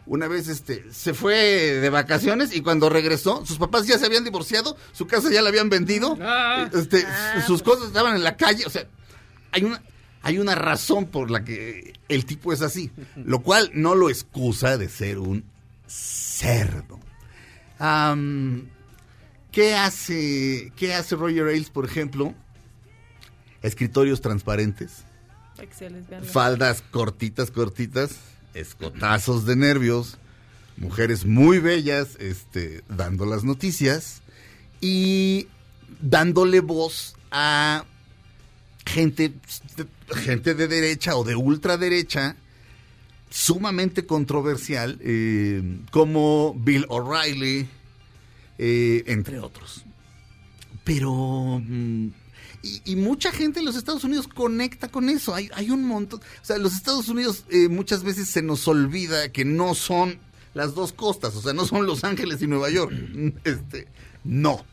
Una 0.06 0.28
vez 0.28 0.50
este 0.50 0.86
se 0.92 1.14
fue 1.14 1.36
de 1.36 1.90
vacaciones 1.90 2.54
y 2.54 2.62
cuando 2.62 2.90
regresó, 2.90 3.46
sus 3.46 3.58
papás 3.58 3.88
ya 3.88 3.98
se 3.98 4.06
habían 4.06 4.26
divorciado, 4.26 4.76
su 4.92 5.08
casa 5.08 5.32
ya 5.32 5.42
la 5.42 5.50
habían 5.50 5.70
vendido, 5.70 6.18
este, 6.74 7.06
sus 7.48 7.64
cosas 7.64 7.88
estaban 7.88 8.16
en 8.18 8.24
la 8.24 8.36
calle, 8.36 8.66
o 8.66 8.70
sea, 8.70 8.86
hay 9.54 9.64
una 9.64 9.82
hay 10.24 10.40
una 10.40 10.56
razón 10.56 11.06
por 11.06 11.30
la 11.30 11.44
que 11.44 11.94
el 12.08 12.26
tipo 12.26 12.54
es 12.54 12.62
así, 12.62 12.90
lo 13.16 13.42
cual 13.42 13.70
no 13.74 13.94
lo 13.94 14.10
excusa 14.10 14.78
de 14.78 14.88
ser 14.88 15.20
un 15.20 15.44
cerdo. 15.86 17.00
¿qué, 19.52 19.76
hace, 19.76 20.72
¿Qué 20.78 20.94
hace 20.94 21.18
Roger 21.18 21.48
Ailes, 21.48 21.70
por 21.70 21.86
ejemplo? 21.86 22.34
Escritorios 23.62 24.22
transparentes, 24.22 25.04
Excelente, 25.58 26.10
véanlo. 26.12 26.30
faldas 26.30 26.82
cortitas, 26.90 27.52
cortitas, 27.52 28.16
escotazos 28.54 29.46
de 29.46 29.58
nervios, 29.58 30.18
mujeres 30.78 31.26
muy 31.26 31.60
bellas 31.60 32.16
este, 32.20 32.84
dando 32.88 33.26
las 33.26 33.44
noticias 33.44 34.22
y 34.80 35.48
dándole 36.02 36.62
voz 36.62 37.16
a 37.32 37.86
gente, 38.86 39.34
gente 40.14 40.56
de 40.56 40.68
derecha 40.68 41.16
o 41.16 41.24
de 41.24 41.36
ultraderecha 41.36 42.36
sumamente 43.30 44.06
controversial 44.06 45.00
eh, 45.02 45.80
como 45.92 46.54
Bill 46.56 46.86
O'Reilly, 46.90 47.68
eh, 48.58 49.04
entre 49.08 49.40
otros. 49.40 49.84
Pero... 50.84 51.62
mm, 51.66 52.10
y, 52.86 52.96
mucha 52.96 53.32
gente 53.34 53.60
en 53.60 53.66
los 53.66 53.76
Estados 53.76 54.06
Unidos 54.06 54.30
conecta 54.30 54.88
con 54.88 55.10
eso. 55.10 55.36
Hay, 55.36 55.50
hay 55.54 55.70
un 55.70 55.84
montón. 55.84 56.22
O 56.22 56.46
sea, 56.46 56.58
los 56.58 56.74
Estados 56.74 57.10
Unidos 57.10 57.44
eh, 57.50 57.68
muchas 57.68 58.04
veces 58.04 58.30
se 58.30 58.42
nos 58.42 58.70
olvida 58.70 59.34
que 59.34 59.44
no 59.44 59.76
son 59.76 60.18
las 60.54 60.74
dos 60.74 60.94
costas. 60.94 61.36
O 61.36 61.42
sea, 61.42 61.52
no 61.52 61.66
son 61.66 61.86
Los 61.86 62.06
Ángeles 62.06 62.42
y 62.42 62.48
Nueva 62.48 62.70
York. 62.70 62.94
Este, 63.44 63.88
no. 64.24 64.66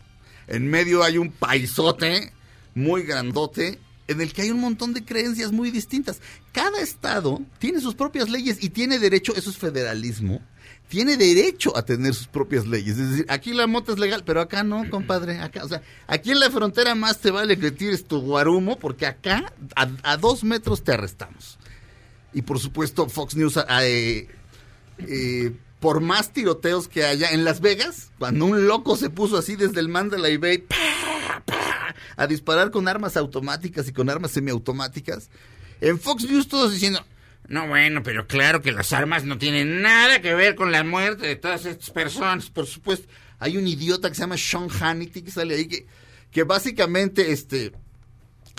En 0.46 0.68
medio 0.68 1.02
hay 1.02 1.18
un 1.18 1.32
paisote 1.32 2.32
muy 2.76 3.02
grandote 3.02 3.80
en 4.10 4.20
el 4.20 4.32
que 4.32 4.42
hay 4.42 4.50
un 4.50 4.60
montón 4.60 4.92
de 4.92 5.04
creencias 5.04 5.52
muy 5.52 5.70
distintas. 5.70 6.20
Cada 6.52 6.80
estado 6.80 7.40
tiene 7.60 7.80
sus 7.80 7.94
propias 7.94 8.28
leyes 8.28 8.62
y 8.62 8.70
tiene 8.70 8.98
derecho, 8.98 9.32
eso 9.36 9.50
es 9.50 9.56
federalismo, 9.56 10.40
tiene 10.88 11.16
derecho 11.16 11.76
a 11.76 11.84
tener 11.84 12.12
sus 12.12 12.26
propias 12.26 12.66
leyes. 12.66 12.98
Es 12.98 13.10
decir, 13.10 13.26
aquí 13.28 13.52
la 13.52 13.68
mota 13.68 13.92
es 13.92 14.00
legal, 14.00 14.24
pero 14.26 14.40
acá 14.40 14.64
no, 14.64 14.90
compadre. 14.90 15.38
Acá, 15.38 15.64
o 15.64 15.68
sea, 15.68 15.80
aquí 16.08 16.32
en 16.32 16.40
la 16.40 16.50
frontera 16.50 16.96
más 16.96 17.18
te 17.18 17.30
vale 17.30 17.56
que 17.56 17.70
tires 17.70 18.04
tu 18.04 18.20
guarumo 18.20 18.76
porque 18.80 19.06
acá 19.06 19.52
a, 19.76 20.16
dos 20.16 20.42
metros 20.42 20.82
te 20.82 20.92
arrestamos. 20.92 21.56
Y 22.32 22.42
por 22.42 22.58
supuesto, 22.58 23.08
Fox 23.08 23.36
News, 23.36 23.58
eh, 23.82 24.26
eh, 24.98 25.52
por 25.78 26.00
más 26.00 26.32
tiroteos 26.32 26.88
que 26.88 27.04
haya 27.04 27.30
en 27.30 27.44
Las 27.44 27.60
Vegas, 27.60 28.10
cuando 28.18 28.46
un 28.46 28.66
loco 28.66 28.96
se 28.96 29.08
puso 29.08 29.38
así 29.38 29.54
desde 29.54 29.78
el 29.78 29.88
Mandalay 29.88 30.36
Bay 30.36 30.58
¡pa! 30.58 30.76
A 32.16 32.26
disparar 32.26 32.70
con 32.70 32.88
armas 32.88 33.16
automáticas 33.16 33.88
y 33.88 33.92
con 33.92 34.08
armas 34.10 34.30
semiautomáticas, 34.32 35.30
en 35.80 35.98
Fox 35.98 36.24
News 36.24 36.48
todos 36.48 36.72
diciendo, 36.72 37.04
no, 37.48 37.66
bueno, 37.68 38.02
pero 38.02 38.26
claro 38.26 38.60
que 38.62 38.70
las 38.72 38.92
armas 38.92 39.24
no 39.24 39.38
tienen 39.38 39.82
nada 39.82 40.20
que 40.20 40.34
ver 40.34 40.54
con 40.54 40.70
la 40.72 40.84
muerte 40.84 41.26
de 41.26 41.36
todas 41.36 41.64
estas 41.66 41.90
personas, 41.90 42.50
por 42.50 42.66
supuesto. 42.66 43.08
Hay 43.38 43.56
un 43.56 43.66
idiota 43.66 44.08
que 44.08 44.14
se 44.14 44.20
llama 44.20 44.36
Sean 44.36 44.68
Hannity 44.68 45.22
que 45.22 45.30
sale 45.30 45.54
ahí 45.54 45.66
que, 45.66 45.86
que 46.30 46.44
básicamente 46.44 47.32
este 47.32 47.72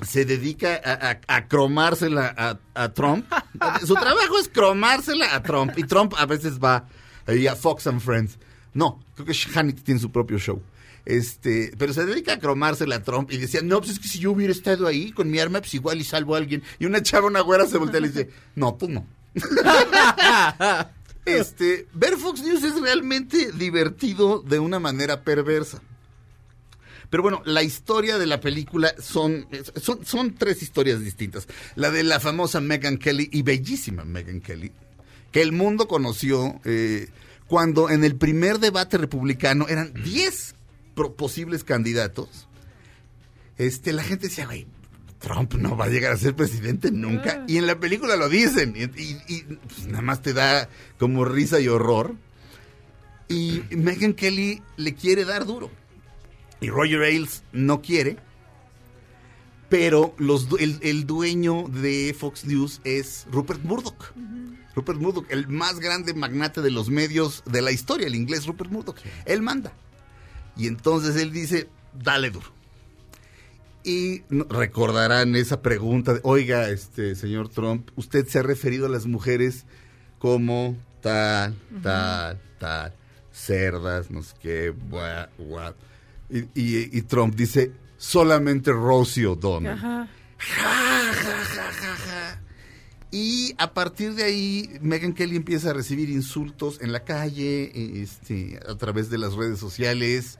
se 0.05 0.25
dedica 0.25 0.81
a, 0.83 1.11
a- 1.11 1.35
a 1.37 1.47
cromársela 1.47 2.33
a, 2.35 2.57
a 2.73 2.91
Trump. 2.91 3.25
Su 3.85 3.93
trabajo 3.93 4.39
es 4.39 4.49
cromársela 4.49 5.35
a 5.35 5.43
Trump. 5.43 5.77
Y 5.77 5.83
Trump 5.83 6.13
a 6.17 6.25
veces 6.25 6.57
va 6.59 6.87
ahí 7.27 7.45
a 7.45 7.55
Fox 7.55 7.85
and 7.85 8.01
Friends. 8.01 8.39
No, 8.73 8.99
creo 9.13 9.27
que 9.27 9.33
Hannity 9.53 9.83
tiene 9.83 9.99
su 9.99 10.11
propio 10.11 10.39
show. 10.39 10.61
Este, 11.05 11.71
pero 11.77 11.93
se 11.93 12.05
dedica 12.05 12.33
a 12.33 12.39
cromársela 12.39 12.97
a 12.97 13.03
Trump 13.03 13.31
y 13.31 13.37
decía, 13.37 13.61
no, 13.63 13.79
pues 13.79 13.91
es 13.93 13.99
que 13.99 14.07
si 14.07 14.19
yo 14.19 14.31
hubiera 14.31 14.53
estado 14.53 14.85
ahí 14.87 15.11
con 15.11 15.29
mi 15.31 15.39
arma, 15.39 15.59
pues 15.59 15.73
igual 15.73 15.99
y 15.99 16.03
salvo 16.03 16.35
a 16.35 16.37
alguien. 16.37 16.61
Y 16.79 16.85
una 16.85 17.01
chava, 17.01 17.27
una 17.27 17.41
güera 17.41 17.65
se 17.65 17.77
voltea 17.77 17.99
y 17.99 18.03
le 18.03 18.07
dice, 18.09 18.29
no, 18.55 18.75
tú 18.75 18.87
no. 18.89 19.05
este, 21.25 21.87
ver 21.93 22.17
Fox 22.17 22.43
News 22.43 22.63
es 22.63 22.79
realmente 22.81 23.51
divertido 23.53 24.41
de 24.41 24.59
una 24.59 24.79
manera 24.79 25.23
perversa. 25.23 25.81
Pero 27.09 27.23
bueno, 27.23 27.41
la 27.45 27.61
historia 27.61 28.17
de 28.17 28.25
la 28.25 28.39
película 28.39 28.93
son, 28.97 29.45
son, 29.81 30.05
son 30.05 30.33
tres 30.35 30.61
historias 30.63 31.01
distintas. 31.01 31.47
La 31.75 31.91
de 31.91 32.03
la 32.03 32.19
famosa 32.21 32.61
Megan 32.61 32.97
Kelly 32.97 33.27
y 33.33 33.41
bellísima 33.41 34.05
Megan 34.05 34.39
Kelly, 34.39 34.71
que 35.31 35.41
el 35.41 35.51
mundo 35.51 35.87
conoció 35.89 36.61
eh, 36.63 37.09
cuando 37.47 37.89
en 37.89 38.05
el 38.05 38.15
primer 38.15 38.59
debate 38.59 38.97
republicano 38.97 39.67
eran 39.67 39.91
10 39.93 40.53
pro- 40.53 40.60
posibles 40.93 41.63
candidatos. 41.63 42.47
Este, 43.57 43.93
la 43.93 44.03
gente 44.03 44.27
decía, 44.27 44.45
güey, 44.45 44.67
Trump 45.19 45.53
no 45.55 45.77
va 45.77 45.85
a 45.85 45.89
llegar 45.89 46.11
a 46.13 46.17
ser 46.17 46.35
presidente 46.35 46.91
nunca. 46.91 47.43
Y 47.47 47.57
en 47.57 47.67
la 47.67 47.79
película 47.79 48.15
lo 48.15 48.27
dicen. 48.29 48.73
Y, 48.75 48.83
y- 49.01 49.21
y, 49.27 49.41
pues, 49.43 49.85
nada 49.87 50.01
más 50.01 50.21
te 50.21 50.33
da 50.33 50.67
como 50.97 51.25
risa 51.25 51.59
y 51.59 51.67
horror. 51.67 52.15
Y 53.27 53.61
Megan 53.69 54.13
Kelly 54.13 54.61
le 54.77 54.93
quiere 54.95 55.23
dar 55.25 55.45
duro. 55.45 55.69
Y 56.59 56.69
Roger 56.69 57.01
Ailes 57.01 57.43
no 57.53 57.81
quiere. 57.81 58.17
Pero 59.69 60.13
los, 60.17 60.49
du- 60.49 60.57
el, 60.57 60.79
el 60.81 61.07
dueño 61.07 61.65
de 61.69 62.15
Fox 62.17 62.45
News 62.45 62.81
es 62.83 63.25
Rupert 63.31 63.63
Murdoch. 63.63 64.11
Rupert 64.75 64.99
Murdoch, 64.99 65.25
el 65.29 65.47
más 65.47 65.79
grande 65.79 66.13
magnate 66.13 66.61
de 66.61 66.71
los 66.71 66.89
medios 66.89 67.43
de 67.45 67.61
la 67.61 67.71
historia, 67.71 68.07
el 68.07 68.15
inglés 68.15 68.45
Rupert 68.47 68.69
Murdoch. 68.71 68.97
Él 69.25 69.41
manda. 69.41 69.73
Y 70.57 70.67
entonces 70.67 71.15
él 71.15 71.31
dice, 71.31 71.69
dale 71.93 72.29
duro. 72.29 72.47
Y 73.83 74.21
recordarán 74.49 75.35
esa 75.35 75.61
pregunta 75.61 76.13
de, 76.13 76.19
oiga, 76.23 76.69
este 76.69 77.15
señor 77.15 77.49
Trump, 77.49 77.89
usted 77.95 78.27
se 78.27 78.39
ha 78.39 78.43
referido 78.43 78.85
a 78.85 78.89
las 78.89 79.07
mujeres 79.07 79.65
como 80.19 80.77
tal, 81.01 81.55
tal, 81.81 82.39
tal, 82.59 82.93
cerdas, 83.31 84.11
no 84.11 84.21
sé 84.21 84.35
qué, 84.39 84.69
buah, 84.69 85.29
buah. 85.39 85.73
Y, 86.29 86.39
y- 86.53 86.89
y 86.97 87.01
Trump 87.03 87.33
dice, 87.35 87.71
solamente 87.97 88.71
Rosie 88.71 89.25
O'Donnell. 89.25 89.73
Ajá. 89.73 90.07
Ja, 90.37 91.11
ja, 91.13 91.43
ja, 91.55 91.71
ja, 91.71 91.95
ja. 92.05 92.41
Y 93.11 93.53
a 93.57 93.73
partir 93.73 94.13
de 94.15 94.23
ahí, 94.23 94.69
Megan 94.81 95.13
Kelly 95.13 95.35
empieza 95.35 95.71
a 95.71 95.73
recibir 95.73 96.09
insultos 96.09 96.79
en 96.81 96.93
la 96.93 97.03
calle, 97.03 98.01
este, 98.01 98.57
a 98.67 98.75
través 98.75 99.09
de 99.09 99.17
las 99.17 99.33
redes 99.33 99.59
sociales, 99.59 100.39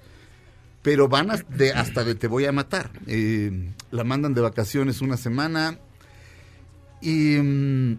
pero 0.82 1.10
van 1.10 1.32
a- 1.32 1.38
de- 1.38 1.74
hasta 1.74 2.04
de 2.06 2.16
te 2.16 2.28
voy 2.28 2.46
a 2.46 2.52
matar. 2.54 2.92
Eh, 3.08 3.72
la 3.92 4.04
mandan 4.06 4.34
de 4.34 4.40
vacaciones 4.42 5.02
una 5.02 5.18
semana. 5.18 5.80
Y 7.02 7.36
mm, 7.42 7.98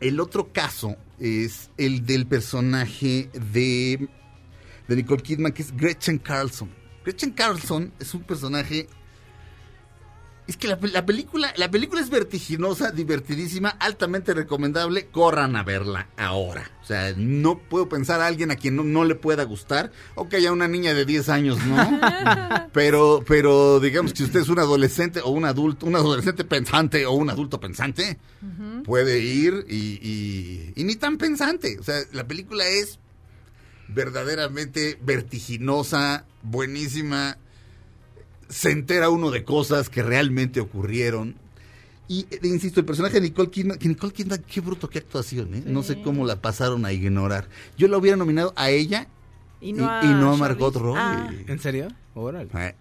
el 0.00 0.20
otro 0.20 0.52
caso 0.52 0.96
es 1.18 1.70
el 1.78 2.04
del 2.04 2.26
personaje 2.26 3.30
de, 3.54 4.06
de 4.86 4.96
Nicole 4.96 5.22
Kidman, 5.22 5.52
que 5.52 5.62
es 5.62 5.74
Gretchen 5.74 6.18
Carlson. 6.18 6.68
Gretchen 7.04 7.30
Carlson 7.32 7.90
es 7.98 8.12
un 8.12 8.22
personaje 8.22 8.86
es 10.48 10.56
que 10.56 10.66
la, 10.68 10.76
la 10.80 11.06
película, 11.06 11.52
la 11.56 11.70
película 11.70 12.00
es 12.00 12.10
vertiginosa, 12.10 12.90
divertidísima, 12.90 13.68
altamente 13.70 14.34
recomendable. 14.34 15.06
Corran 15.06 15.54
a 15.56 15.62
verla 15.62 16.08
ahora. 16.16 16.68
O 16.82 16.84
sea, 16.84 17.14
no 17.16 17.58
puedo 17.58 17.88
pensar 17.88 18.20
a 18.20 18.26
alguien 18.26 18.50
a 18.50 18.56
quien 18.56 18.74
no, 18.74 18.82
no 18.82 19.04
le 19.04 19.14
pueda 19.14 19.44
gustar. 19.44 19.92
O 20.16 20.28
que 20.28 20.36
haya 20.36 20.50
una 20.52 20.66
niña 20.66 20.94
de 20.94 21.04
10 21.04 21.28
años, 21.28 21.58
¿no? 21.64 22.00
pero, 22.72 23.24
pero 23.26 23.78
digamos 23.78 24.12
que 24.12 24.18
si 24.18 24.24
usted 24.24 24.40
es 24.40 24.48
un 24.48 24.58
adolescente 24.58 25.20
o 25.20 25.30
un 25.30 25.44
adulto, 25.44 25.86
un 25.86 25.94
adolescente 25.94 26.44
pensante 26.44 27.06
o 27.06 27.12
un 27.12 27.30
adulto 27.30 27.60
pensante, 27.60 28.18
puede 28.84 29.20
ir 29.20 29.64
y, 29.68 29.76
y- 30.02 30.72
y 30.74 30.84
ni 30.84 30.96
tan 30.96 31.18
pensante. 31.18 31.78
O 31.78 31.84
sea, 31.84 32.00
la 32.12 32.26
película 32.26 32.66
es 32.66 32.98
verdaderamente 33.88 34.98
vertiginosa, 35.02 36.24
buenísima 36.42 37.36
se 38.52 38.70
entera 38.70 39.08
uno 39.10 39.30
de 39.30 39.44
cosas 39.44 39.88
que 39.88 40.02
realmente 40.02 40.60
ocurrieron. 40.60 41.36
Y 42.08 42.26
eh, 42.30 42.40
insisto, 42.44 42.80
el 42.80 42.86
personaje 42.86 43.14
de 43.14 43.22
Nicole 43.22 43.50
Kidman, 43.50 43.78
que 43.78 43.88
Nicole 43.88 44.12
Kidman, 44.12 44.42
qué 44.46 44.60
bruto, 44.60 44.88
qué 44.90 44.98
actuación, 44.98 45.54
¿eh? 45.54 45.62
No 45.66 45.82
sé 45.82 46.02
cómo 46.02 46.26
la 46.26 46.40
pasaron 46.42 46.84
a 46.84 46.92
ignorar. 46.92 47.48
Yo 47.78 47.88
la 47.88 47.96
hubiera 47.96 48.16
nominado 48.16 48.52
a 48.56 48.70
ella 48.70 49.06
Y 49.60 49.72
no 49.72 49.88
a 49.88 50.04
y 50.04 50.08
no 50.08 50.32
a. 50.34 50.36
Margot 50.36 50.74
Robbie. 50.76 50.98
Ah. 51.00 51.30
¿En 51.46 51.58
serio? 51.58 51.88
Órale. 52.14 52.50
Eh, 52.54 52.74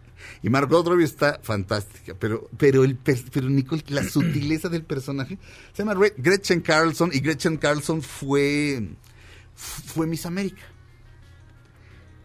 Y 0.44 0.50
Margot 0.50 0.86
Robbie 0.86 1.06
está 1.06 1.40
fantástica, 1.42 2.14
pero 2.20 2.50
pero 2.58 2.84
el 2.84 2.96
per- 2.96 3.24
pero 3.32 3.50
Nicole, 3.50 3.84
la 3.90 4.04
sutileza 4.04 4.70
del 4.70 4.84
personaje 4.84 5.38
se 5.74 5.84
llama 5.84 5.94
Re- 5.94 6.14
Gretchen 6.18 6.62
Carlson 6.62 7.12
y 7.14 7.20
Gretchen 7.22 7.58
Carlson 7.58 8.02
fue 8.02 8.84
fue 9.56 10.08
Miss 10.08 10.26
América. 10.26 10.62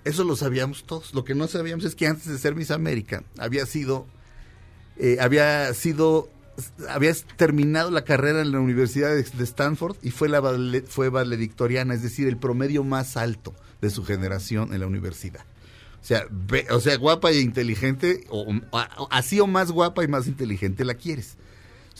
Eso 0.07 0.25
lo 0.25 0.37
sabíamos 0.37 0.85
todos. 0.85 1.13
Lo 1.15 1.25
que 1.25 1.35
no 1.35 1.49
sabíamos 1.49 1.85
es 1.85 1.95
que 1.95 2.07
antes 2.07 2.27
de 2.27 2.39
ser 2.39 2.55
Miss 2.55 2.71
América 2.71 3.25
había 3.39 3.67
sido 3.67 4.07
eh, 4.99 5.19
había 5.21 5.75
sido 5.75 6.31
había 6.89 7.13
terminado 7.37 7.91
la 7.91 8.05
carrera 8.05 8.41
en 8.41 8.53
la 8.53 8.61
Universidad 8.61 9.15
de, 9.15 9.21
Stanford 9.45 9.97
y 10.03 10.11
fue 10.11 10.29
la 10.29 10.41
fue 10.87 11.11
valedictoriana, 11.11 11.93
es 11.93 12.03
decir, 12.03 12.29
el 12.29 12.39
promedio 12.39 12.83
más 12.83 13.17
alto 13.17 13.55
de 13.83 13.91
su 13.91 14.05
generación 14.05 14.73
en 14.73 14.81
la 14.81 14.87
universidad. 14.87 15.45
O 16.01 16.05
sea, 16.07 16.25
o 16.71 16.81
sea, 16.81 16.97
guapa 16.97 17.31
e 17.33 17.41
inteligente, 17.41 18.25
o- 18.31 18.47
así 19.11 19.41
o 19.41 19.47
más 19.47 19.73
guapa 19.73 20.05
y 20.05 20.09
más 20.09 20.29
inteligente 20.29 20.85
la 20.85 20.95
quieres. 20.95 21.37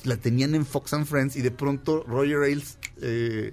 la 0.05 0.17
tenían 0.17 0.55
en 0.55 0.65
Fox 0.65 0.93
and 0.95 1.07
Friends 1.07 1.35
y 1.37 1.43
de 1.43 1.51
pronto 1.51 2.05
Roger 2.07 2.43
Ailes 2.43 2.79
eh, 3.03 3.53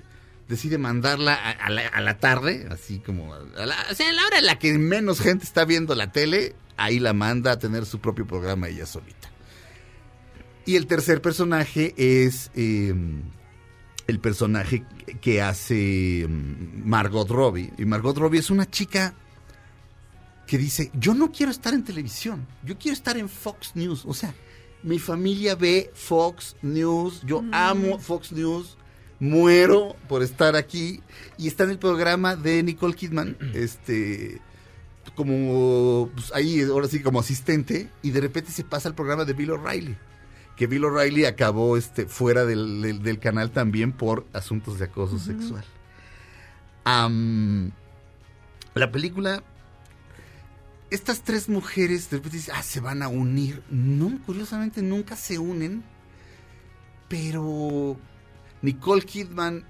decide 0.54 0.78
mandarla 0.78 1.34
a, 1.34 1.52
a 1.52 1.70
la, 1.70 1.88
a 1.88 2.02
la 2.02 2.18
tarde, 2.18 2.68
así 2.72 3.00
como, 3.00 3.34
a 3.34 3.66
la, 3.66 3.76
o 3.92 3.96
sea, 3.96 4.10
a 4.10 4.14
la 4.14 4.26
hora 4.26 4.40
en 4.40 4.46
la 4.46 4.60
que 4.60 4.74
menos 4.78 5.20
gente 5.20 5.46
está 5.46 5.66
viendo 5.66 5.96
la 5.96 6.12
tele, 6.12 6.56
ahí 6.78 7.00
la 7.00 7.14
manda 7.14 7.52
a 7.52 7.60
tener 7.60 7.86
su 7.86 8.00
propio 8.00 8.26
programa 8.28 8.68
ella 8.68 8.86
solita. 8.86 9.30
Y 10.66 10.76
el 10.76 10.88
tercer 10.88 11.22
personaje 11.22 11.94
es 11.98 12.52
eh, 12.56 12.94
el 14.08 14.20
personaje 14.20 14.86
que 15.22 15.42
hace 15.42 16.26
mm, 16.28 16.88
Margot 16.88 17.30
Robbie. 17.30 17.74
Y 17.78 17.86
Margot 17.86 18.18
Robbie 18.18 18.40
es 18.40 18.50
una 18.50 18.70
chica 18.70 19.14
que 20.48 20.58
dice, 20.58 20.92
yo 20.94 21.14
no 21.14 21.32
quiero 21.32 21.52
estar 21.52 21.74
en 21.74 21.84
televisión, 21.84 22.46
yo 22.64 22.78
quiero 22.78 22.94
estar 22.94 23.18
en 23.18 23.28
Fox 23.30 23.72
News. 23.76 24.04
O 24.06 24.14
sea, 24.14 24.34
mi 24.84 25.00
familia 25.00 25.56
ve 25.56 25.92
Fox 25.94 26.56
News, 26.62 27.22
yo 27.26 27.44
amo 27.52 27.98
Fox 28.00 28.32
News, 28.32 28.78
muero 29.24 29.96
por 30.08 30.22
estar 30.24 30.56
aquí. 30.56 31.02
Y 31.38 31.48
está 31.48 31.64
en 31.64 31.72
el 31.72 31.80
programa 31.80 32.36
de 32.36 32.62
Nicole 32.64 32.94
Kidman, 32.96 33.38
este 33.54 34.42
como 35.16 36.10
pues, 36.16 36.32
ahí 36.34 36.62
ahora 36.64 36.88
sí 36.88 37.02
como 37.02 37.20
asistente 37.20 37.90
y 38.02 38.12
de 38.12 38.22
repente 38.22 38.52
se 38.52 38.64
pasa 38.64 38.88
al 38.90 38.96
programa 38.96 39.26
de 39.26 39.34
Bill 39.34 39.52
O'Reilly 39.52 39.96
que 40.56 40.66
Bill 40.66 40.86
O'Reilly 40.86 41.26
acabó 41.26 41.78
este 41.78 42.06
fuera 42.08 42.46
del, 42.46 42.82
del- 42.82 43.04
del 43.04 43.20
canal 43.20 43.52
también 43.52 43.92
por 43.92 44.26
asuntos 44.34 44.80
de 44.80 44.86
acoso 44.86 45.20
sexual 45.20 45.64
la 48.76 48.92
película 48.92 49.44
estas 50.90 51.22
tres 51.22 51.50
mujeres 51.50 52.10
de 52.10 52.18
repente 52.18 52.38
dicen, 52.38 52.56
ah, 52.58 52.64
se 52.64 52.80
van 52.80 53.02
a 53.02 53.08
unir. 53.08 53.64
No, 53.72 54.20
curiosamente 54.28 54.82
nunca 54.84 55.16
se 55.16 55.40
unen. 55.40 55.84
Pero 57.10 57.98
Nicole 58.64 59.04
Kidman. 59.04 59.64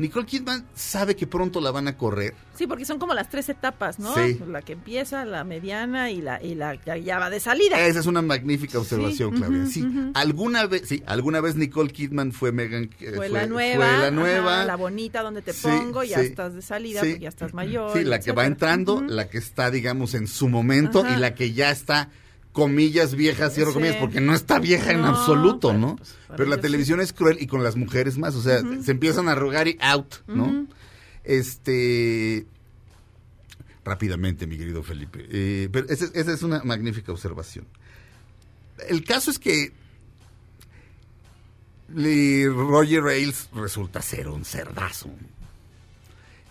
Nicole 0.00 0.26
Kidman 0.26 0.64
sabe 0.76 1.16
que 1.16 1.26
pronto 1.26 1.60
la 1.60 1.72
van 1.72 1.88
a 1.88 1.96
correr. 1.96 2.32
Sí, 2.54 2.68
porque 2.68 2.84
son 2.84 3.00
como 3.00 3.14
las 3.14 3.28
tres 3.30 3.48
etapas, 3.48 3.98
¿no? 3.98 4.14
Sí. 4.14 4.38
La 4.46 4.62
que 4.62 4.74
empieza, 4.74 5.24
la 5.24 5.42
mediana 5.42 6.12
y 6.12 6.20
la, 6.22 6.40
y 6.40 6.54
la 6.54 6.76
que 6.76 7.02
ya 7.02 7.18
va 7.18 7.30
de 7.30 7.40
salida. 7.40 7.80
Esa 7.84 7.98
es 7.98 8.06
una 8.06 8.22
magnífica 8.22 8.78
observación, 8.78 9.32
Sí, 9.34 9.38
Claudia. 9.40 9.66
sí, 9.66 9.84
alguna 10.14 10.66
vez, 10.66 10.82
sí, 10.86 11.02
alguna 11.04 11.40
vez 11.40 11.56
Nicole 11.56 11.90
Kidman 11.90 12.30
fue 12.30 12.52
Megan. 12.52 12.90
eh, 13.00 13.12
Fue, 13.16 13.28
la 13.28 13.46
nueva, 13.46 13.84
fue 13.86 13.92
la 13.96 13.98
ajá, 14.02 14.10
nueva. 14.12 14.64
la 14.64 14.76
bonita 14.76 15.20
donde 15.22 15.42
te 15.42 15.52
pongo, 15.52 16.04
ya 16.04 16.20
estás 16.20 16.54
de 16.54 16.62
salida, 16.62 17.00
porque 17.00 17.18
ya 17.18 17.28
estás 17.30 17.52
mayor. 17.52 17.92
Sí, 17.98 18.04
la 18.04 18.20
que 18.20 18.30
va 18.30 18.46
entrando, 18.46 19.00
la 19.00 19.28
que 19.28 19.38
está, 19.38 19.68
digamos, 19.72 20.14
en 20.14 20.28
su 20.28 20.48
momento 20.48 21.00
Ajá. 21.04 21.16
y 21.16 21.18
la 21.18 21.34
que 21.34 21.52
ya 21.54 21.72
está, 21.72 22.08
comillas, 22.52 23.14
vieja, 23.14 23.50
cierro 23.50 23.70
Sí. 23.70 23.74
comillas, 23.74 23.96
porque 23.96 24.20
no 24.20 24.34
está 24.34 24.58
vieja 24.58 24.92
en 24.92 25.04
absoluto, 25.04 25.68
pero, 25.68 25.78
¿no? 25.78 25.96
pues, 25.96 26.16
pero 26.36 26.44
la 26.48 26.58
televisión 26.60 27.00
es 27.00 27.12
cruel 27.12 27.38
y 27.40 27.46
con 27.46 27.62
las 27.62 27.76
mujeres 27.76 28.18
más, 28.18 28.34
o 28.34 28.42
sea, 28.42 28.60
se 28.82 28.90
empiezan 28.90 29.28
a 29.28 29.32
arrugar 29.32 29.68
y 29.68 29.76
out, 29.80 30.16
¿no? 30.26 30.66
Este. 31.24 32.46
Rápidamente, 33.84 34.46
mi 34.46 34.58
querido 34.58 34.82
Felipe. 34.82 35.26
Eh, 35.30 35.68
pero 35.72 35.88
esa, 35.88 36.06
esa 36.12 36.32
es 36.32 36.42
una 36.42 36.62
magnífica 36.64 37.12
observación. 37.12 37.66
El 38.88 39.02
caso 39.04 39.30
es 39.30 39.38
que 39.38 39.72
Roger 41.94 43.04
Ailes 43.06 43.48
resulta 43.54 44.02
ser 44.02 44.28
un 44.28 44.44
cerdazo. 44.44 45.10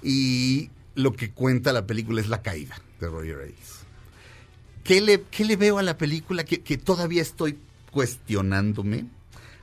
Y 0.01 0.69
lo 0.95 1.13
que 1.13 1.31
cuenta 1.31 1.73
la 1.73 1.85
película 1.85 2.21
es 2.21 2.27
la 2.29 2.41
caída 2.41 2.79
de 2.99 3.07
Roger 3.07 3.39
Ailes. 3.41 3.76
¿Qué 4.87 5.01
le, 5.01 5.23
qué 5.29 5.43
le 5.43 5.57
veo 5.57 5.79
a 5.79 5.83
la 5.83 5.97
película 5.97 6.45
que, 6.45 6.61
que 6.61 6.77
todavía 6.77 7.21
estoy 7.21 7.59
cuestionándome? 7.91 9.05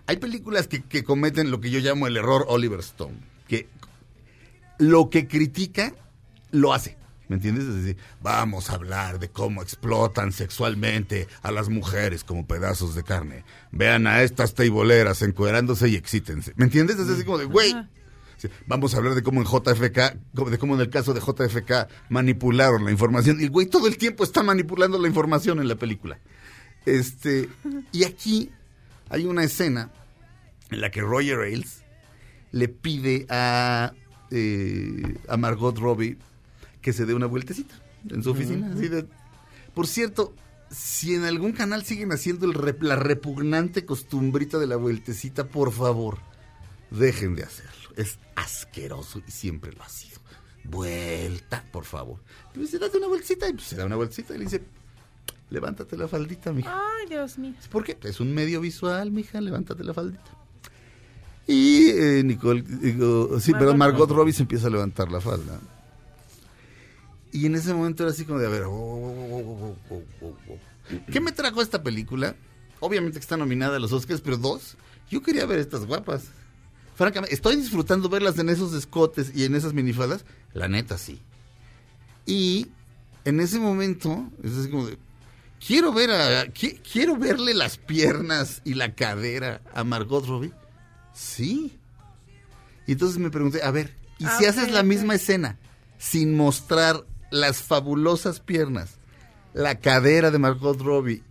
Hay 0.06 0.18
películas 0.18 0.68
que, 0.68 0.82
que 0.82 1.02
cometen 1.02 1.50
lo 1.50 1.62
que 1.62 1.70
yo 1.70 1.80
llamo 1.80 2.06
el 2.06 2.18
error 2.18 2.44
Oliver 2.46 2.80
Stone, 2.80 3.16
que 3.48 3.66
lo 4.76 5.08
que 5.08 5.26
critica 5.26 5.94
lo 6.50 6.74
hace. 6.74 6.98
¿Me 7.28 7.36
entiendes? 7.36 7.64
Es 7.64 7.74
decir, 7.74 7.96
vamos 8.20 8.68
a 8.68 8.74
hablar 8.74 9.18
de 9.18 9.30
cómo 9.30 9.62
explotan 9.62 10.30
sexualmente 10.30 11.26
a 11.40 11.50
las 11.52 11.70
mujeres 11.70 12.22
como 12.22 12.46
pedazos 12.46 12.94
de 12.94 13.02
carne. 13.02 13.46
Vean 13.72 14.06
a 14.06 14.22
estas 14.22 14.52
teiboleras 14.52 15.22
encuerándose 15.22 15.88
y 15.88 15.96
excítense. 15.96 16.52
¿Me 16.56 16.66
entiendes? 16.66 16.98
Es 16.98 17.08
así 17.08 17.24
como 17.24 17.38
de, 17.38 17.46
güey. 17.46 17.74
Sí, 18.48 18.54
Vamos 18.66 18.94
a 18.94 18.98
hablar 18.98 19.14
de 19.14 19.22
cómo 19.22 19.40
en 19.40 19.46
JFK, 19.46 20.16
de 20.50 20.58
cómo 20.58 20.74
en 20.74 20.80
el 20.80 20.90
caso 20.90 21.14
de 21.14 21.20
JFK 21.20 21.88
manipularon 22.10 22.84
la 22.84 22.90
información. 22.90 23.40
Y 23.40 23.44
el 23.44 23.50
güey 23.50 23.66
todo 23.66 23.86
el 23.86 23.96
tiempo 23.98 24.24
está 24.24 24.42
manipulando 24.42 24.98
la 24.98 25.08
información 25.08 25.60
en 25.60 25.68
la 25.68 25.76
película. 25.76 26.18
Este, 26.86 27.48
y 27.92 28.04
aquí 28.04 28.50
hay 29.08 29.24
una 29.24 29.44
escena 29.44 29.90
en 30.70 30.80
la 30.80 30.90
que 30.90 31.00
Roger 31.00 31.40
Ailes 31.40 31.82
le 32.52 32.68
pide 32.68 33.26
a, 33.30 33.92
eh, 34.30 35.16
a 35.28 35.36
Margot 35.36 35.76
Robbie 35.78 36.18
que 36.80 36.92
se 36.92 37.06
dé 37.06 37.14
una 37.14 37.26
vueltecita 37.26 37.74
en 38.10 38.22
su 38.22 38.30
oficina. 38.30 38.70
así 38.74 38.88
de- 38.88 39.06
Por 39.74 39.86
cierto, 39.86 40.34
si 40.70 41.14
en 41.14 41.24
algún 41.24 41.52
canal 41.52 41.84
siguen 41.84 42.12
haciendo 42.12 42.44
el 42.46 42.52
rep- 42.54 42.82
la 42.82 42.96
repugnante 42.96 43.84
costumbrita 43.86 44.58
de 44.58 44.66
la 44.66 44.76
vueltecita, 44.76 45.46
por 45.48 45.72
favor, 45.72 46.18
dejen 46.90 47.34
de 47.36 47.44
hacerlo. 47.44 47.83
Es 47.96 48.18
asqueroso 48.34 49.22
y 49.26 49.30
siempre 49.30 49.72
lo 49.72 49.82
ha 49.82 49.88
sido. 49.88 50.20
Vuelta, 50.64 51.64
por 51.70 51.84
favor. 51.84 52.20
Y 52.54 52.58
le 52.58 52.64
dice, 52.64 52.78
date 52.78 52.98
una 52.98 53.08
vueltecita. 53.08 53.48
Y 53.48 53.52
pues 53.52 53.66
se 53.66 53.76
da 53.76 53.86
una 53.86 53.96
vueltecita 53.96 54.34
y 54.34 54.38
le 54.38 54.44
dice, 54.44 54.62
levántate 55.50 55.96
la 55.96 56.08
faldita, 56.08 56.52
mija. 56.52 56.74
Ay, 56.74 57.08
Dios 57.08 57.38
mío. 57.38 57.54
¿Por 57.70 57.84
qué? 57.84 57.96
Es 58.02 58.20
un 58.20 58.32
medio 58.32 58.60
visual, 58.60 59.10
mija, 59.10 59.40
levántate 59.40 59.84
la 59.84 59.94
faldita. 59.94 60.30
Y 61.46 61.90
eh, 61.90 62.22
Nicole, 62.24 62.62
digo, 62.62 63.38
sí, 63.38 63.52
pero 63.52 63.76
Margot 63.76 64.10
Robbie 64.10 64.32
se 64.32 64.42
empieza 64.42 64.68
a 64.68 64.70
levantar 64.70 65.12
la 65.12 65.20
falda. 65.20 65.60
Y 67.32 67.46
en 67.46 67.54
ese 67.54 67.74
momento 67.74 68.04
era 68.04 68.12
así 68.12 68.24
como 68.24 68.38
de, 68.38 68.46
a 68.46 68.50
ver, 68.50 68.62
oh, 68.62 68.70
oh, 68.70 69.76
oh, 69.90 69.94
oh, 69.94 70.02
oh, 70.22 70.36
oh. 70.48 70.58
¿qué 71.12 71.20
me 71.20 71.32
trajo 71.32 71.60
esta 71.60 71.82
película? 71.82 72.36
Obviamente 72.80 73.18
que 73.18 73.22
está 73.22 73.36
nominada 73.36 73.76
a 73.76 73.80
los 73.80 73.92
Oscars, 73.92 74.20
pero 74.20 74.36
dos, 74.36 74.76
yo 75.10 75.22
quería 75.22 75.44
ver 75.44 75.58
estas 75.58 75.84
guapas. 75.84 76.28
Francamente, 76.94 77.34
estoy 77.34 77.56
disfrutando 77.56 78.08
verlas 78.08 78.38
en 78.38 78.48
esos 78.48 78.72
escotes 78.74 79.32
y 79.34 79.44
en 79.44 79.54
esas 79.54 79.72
minifaldas, 79.72 80.24
la 80.52 80.68
neta 80.68 80.96
sí. 80.98 81.20
Y 82.26 82.68
en 83.24 83.40
ese 83.40 83.58
momento, 83.58 84.28
es 84.42 84.52
así 84.56 84.70
como 84.70 84.86
de, 84.86 84.98
quiero 85.66 85.92
ver 85.92 86.10
a, 86.10 86.46
qui- 86.46 86.80
quiero 86.92 87.16
verle 87.16 87.52
las 87.54 87.76
piernas 87.78 88.62
y 88.64 88.74
la 88.74 88.94
cadera 88.94 89.60
a 89.74 89.82
Margot 89.84 90.24
Robbie. 90.26 90.52
Sí. 91.12 91.76
Y 92.86 92.92
entonces 92.92 93.18
me 93.18 93.30
pregunté, 93.30 93.62
a 93.62 93.70
ver, 93.70 93.94
¿y 94.18 94.24
si 94.24 94.44
Ah, 94.46 94.50
haces 94.50 94.70
la 94.70 94.82
misma 94.82 95.14
escena 95.16 95.58
sin 95.98 96.36
mostrar 96.36 97.04
las 97.30 97.62
fabulosas 97.62 98.40
piernas, 98.40 98.96
la 99.52 99.80
cadera 99.80 100.30
de 100.30 100.38
Margot 100.38 100.80
Robbie 100.80 101.22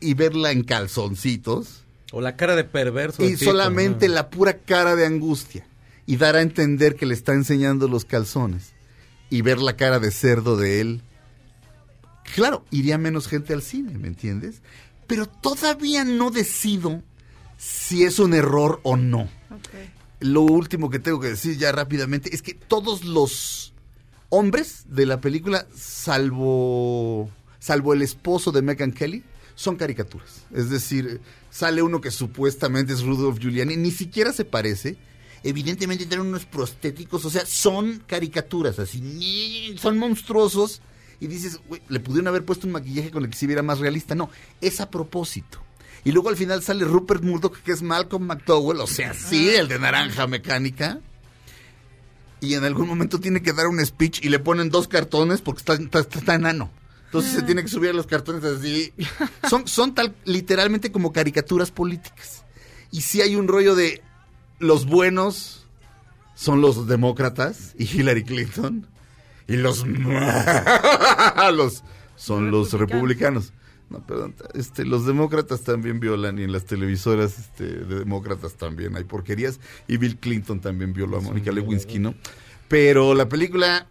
y 0.00 0.14
verla 0.14 0.50
en 0.52 0.62
calzoncitos? 0.64 1.84
O 2.12 2.20
la 2.20 2.36
cara 2.36 2.56
de 2.56 2.64
perverso. 2.64 3.24
y 3.24 3.36
solamente 3.36 4.08
¿no? 4.08 4.14
la 4.14 4.30
pura 4.30 4.58
cara 4.58 4.96
de 4.96 5.06
angustia 5.06 5.66
y 6.06 6.16
dar 6.16 6.36
a 6.36 6.42
entender 6.42 6.96
que 6.96 7.06
le 7.06 7.14
está 7.14 7.34
enseñando 7.34 7.86
los 7.86 8.04
calzones 8.04 8.72
y 9.30 9.42
ver 9.42 9.58
la 9.60 9.76
cara 9.76 10.00
de 10.00 10.10
cerdo 10.10 10.56
de 10.56 10.80
él. 10.80 11.02
Claro, 12.34 12.64
iría 12.70 12.98
menos 12.98 13.28
gente 13.28 13.54
al 13.54 13.62
cine, 13.62 13.96
¿me 13.96 14.08
entiendes? 14.08 14.60
Pero 15.06 15.26
todavía 15.26 16.04
no 16.04 16.30
decido 16.30 17.02
si 17.56 18.04
es 18.04 18.18
un 18.18 18.34
error 18.34 18.80
o 18.82 18.96
no. 18.96 19.28
Lo 20.20 20.42
último 20.42 20.90
que 20.90 20.98
tengo 20.98 21.20
que 21.20 21.28
decir 21.28 21.56
ya 21.58 21.72
rápidamente 21.72 22.34
es 22.34 22.42
que 22.42 22.54
todos 22.54 23.04
los 23.04 23.72
hombres 24.30 24.84
de 24.88 25.06
la 25.06 25.20
película, 25.20 25.66
salvo, 25.74 27.30
salvo 27.58 27.94
el 27.94 28.02
esposo 28.02 28.52
de 28.52 28.62
Megan 28.62 28.92
Kelly, 28.92 29.24
son 29.60 29.76
caricaturas. 29.76 30.44
Es 30.54 30.70
decir, 30.70 31.20
sale 31.50 31.82
uno 31.82 32.00
que 32.00 32.10
supuestamente 32.10 32.94
es 32.94 33.02
Rudolph 33.02 33.38
Giuliani, 33.38 33.76
ni 33.76 33.90
siquiera 33.90 34.32
se 34.32 34.46
parece. 34.46 34.96
Evidentemente 35.42 36.06
tienen 36.06 36.26
unos 36.28 36.46
prostéticos, 36.46 37.24
o 37.26 37.30
sea, 37.30 37.44
son 37.44 38.02
caricaturas, 38.06 38.78
así, 38.78 39.74
son 39.78 39.98
monstruosos. 39.98 40.80
Y 41.20 41.26
dices, 41.26 41.60
"Güey, 41.68 41.82
le 41.90 42.00
pudieron 42.00 42.28
haber 42.28 42.46
puesto 42.46 42.66
un 42.66 42.72
maquillaje 42.72 43.10
con 43.10 43.22
el 43.24 43.28
que 43.30 43.36
se 43.36 43.46
viera 43.46 43.62
más 43.62 43.78
realista. 43.80 44.14
No, 44.14 44.30
es 44.62 44.80
a 44.80 44.90
propósito. 44.90 45.62
Y 46.04 46.12
luego 46.12 46.30
al 46.30 46.36
final 46.38 46.62
sale 46.62 46.86
Rupert 46.86 47.22
Murdoch, 47.22 47.58
que 47.58 47.72
es 47.72 47.82
Malcolm 47.82 48.24
McDowell, 48.24 48.80
o 48.80 48.86
sea, 48.86 49.12
sí, 49.12 49.50
el 49.50 49.68
de 49.68 49.78
Naranja 49.78 50.26
Mecánica. 50.26 51.00
Y 52.40 52.54
en 52.54 52.64
algún 52.64 52.88
momento 52.88 53.20
tiene 53.20 53.42
que 53.42 53.52
dar 53.52 53.66
un 53.66 53.84
speech 53.84 54.24
y 54.24 54.30
le 54.30 54.38
ponen 54.38 54.70
dos 54.70 54.88
cartones 54.88 55.42
porque 55.42 55.58
está, 55.58 55.74
está- 55.74 55.98
está- 56.00 56.18
está 56.20 56.34
enano. 56.36 56.70
Entonces 57.10 57.32
se 57.32 57.42
tiene 57.42 57.62
que 57.62 57.68
subir 57.68 57.90
a 57.90 57.92
los 57.92 58.06
cartones 58.06 58.44
así. 58.44 58.92
Son, 59.48 59.66
son 59.66 59.94
tal, 59.94 60.14
literalmente 60.24 60.92
como 60.92 61.12
caricaturas 61.12 61.72
políticas. 61.72 62.44
Y 62.92 63.00
sí 63.00 63.20
hay 63.20 63.34
un 63.34 63.48
rollo 63.48 63.74
de 63.74 64.00
los 64.60 64.86
buenos 64.86 65.60
son 66.40 66.62
los 66.62 66.86
demócratas 66.86 67.74
y 67.76 67.84
Hillary 67.84 68.24
Clinton. 68.24 68.86
Y 69.46 69.56
los 69.56 69.84
malos 71.36 71.84
son 72.16 72.50
los 72.50 72.72
republicanos. 72.72 73.52
No, 73.90 74.06
perdón. 74.06 74.34
Este, 74.54 74.86
los 74.86 75.04
demócratas 75.04 75.64
también 75.64 76.00
violan 76.00 76.38
y 76.38 76.44
en 76.44 76.52
las 76.52 76.64
televisoras 76.64 77.38
este, 77.38 77.64
de 77.64 77.98
demócratas 77.98 78.54
también 78.54 78.96
hay 78.96 79.04
porquerías. 79.04 79.60
Y 79.86 79.98
Bill 79.98 80.16
Clinton 80.16 80.60
también 80.60 80.94
violó 80.94 81.18
a 81.18 81.20
Mónica 81.20 81.52
Lewinsky, 81.52 81.98
¿no? 81.98 82.14
Pero 82.68 83.12
la 83.14 83.28
película 83.28 83.86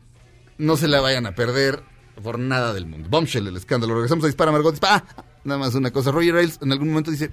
no 0.57 0.75
se 0.75 0.87
la 0.87 1.01
vayan 1.01 1.27
a 1.27 1.35
perder 1.35 1.83
por 2.19 2.39
nada 2.39 2.73
del 2.73 2.85
mundo. 2.85 3.09
Bombshell, 3.09 3.47
el 3.47 3.57
escándalo. 3.57 3.95
Regresamos 3.95 4.23
a 4.23 4.27
Dispara 4.27 4.51
Margot. 4.51 4.73
Dispara. 4.73 5.05
Ah, 5.15 5.25
nada 5.43 5.59
más 5.59 5.75
una 5.75 5.91
cosa. 5.91 6.11
Roger 6.11 6.35
Ailes 6.35 6.59
en 6.61 6.71
algún 6.71 6.89
momento 6.89 7.11
dice, 7.11 7.31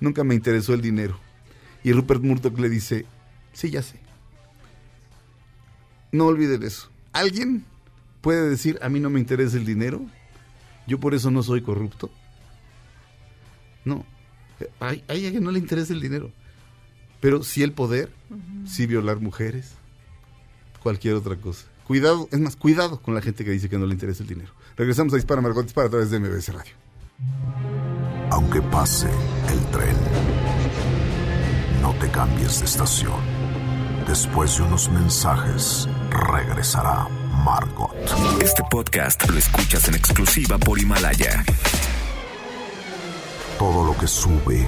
nunca 0.00 0.24
me 0.24 0.34
interesó 0.34 0.74
el 0.74 0.80
dinero. 0.80 1.18
Y 1.84 1.92
Rupert 1.92 2.22
Murdoch 2.22 2.58
le 2.58 2.68
dice, 2.68 3.06
sí, 3.52 3.70
ya 3.70 3.82
sé. 3.82 4.00
No 6.12 6.26
olviden 6.26 6.62
eso. 6.62 6.90
¿Alguien 7.12 7.64
puede 8.20 8.48
decir, 8.48 8.78
a 8.82 8.88
mí 8.88 9.00
no 9.00 9.10
me 9.10 9.20
interesa 9.20 9.56
el 9.56 9.64
dinero? 9.64 10.04
Yo 10.86 10.98
por 11.00 11.14
eso 11.14 11.30
no 11.30 11.42
soy 11.42 11.62
corrupto. 11.62 12.10
No. 13.84 14.04
Hay, 14.78 15.02
hay 15.08 15.26
a 15.26 15.30
quien 15.30 15.42
no 15.42 15.50
le 15.50 15.58
interesa 15.58 15.92
el 15.92 16.00
dinero. 16.00 16.30
Pero 17.20 17.42
sí 17.42 17.62
el 17.62 17.72
poder, 17.72 18.12
sí 18.66 18.86
violar 18.86 19.20
mujeres, 19.20 19.74
cualquier 20.82 21.14
otra 21.14 21.36
cosa. 21.36 21.66
Cuidado, 21.92 22.26
es 22.32 22.40
más, 22.40 22.56
cuidado 22.56 23.02
con 23.02 23.14
la 23.14 23.20
gente 23.20 23.44
que 23.44 23.50
dice 23.50 23.68
que 23.68 23.76
no 23.76 23.84
le 23.84 23.92
interesa 23.92 24.22
el 24.22 24.28
dinero. 24.30 24.50
Regresamos 24.78 25.12
a 25.12 25.16
Dispara 25.16 25.42
Margot 25.42 25.62
Dispara 25.62 25.88
a 25.88 25.90
través 25.90 26.10
de 26.10 26.20
MBS 26.20 26.48
Radio. 26.54 26.72
Aunque 28.30 28.62
pase 28.62 29.10
el 29.50 29.60
tren, 29.66 29.94
no 31.82 31.92
te 31.96 32.08
cambies 32.08 32.60
de 32.60 32.64
estación. 32.64 33.20
Después 34.08 34.56
de 34.56 34.62
unos 34.62 34.90
mensajes, 34.90 35.86
regresará 36.32 37.08
Margot. 37.44 37.94
Este 38.40 38.62
podcast 38.70 39.28
lo 39.28 39.36
escuchas 39.36 39.86
en 39.88 39.94
exclusiva 39.94 40.56
por 40.56 40.78
Himalaya. 40.78 41.44
Todo 43.58 43.84
lo 43.84 43.98
que 43.98 44.06
sube, 44.06 44.66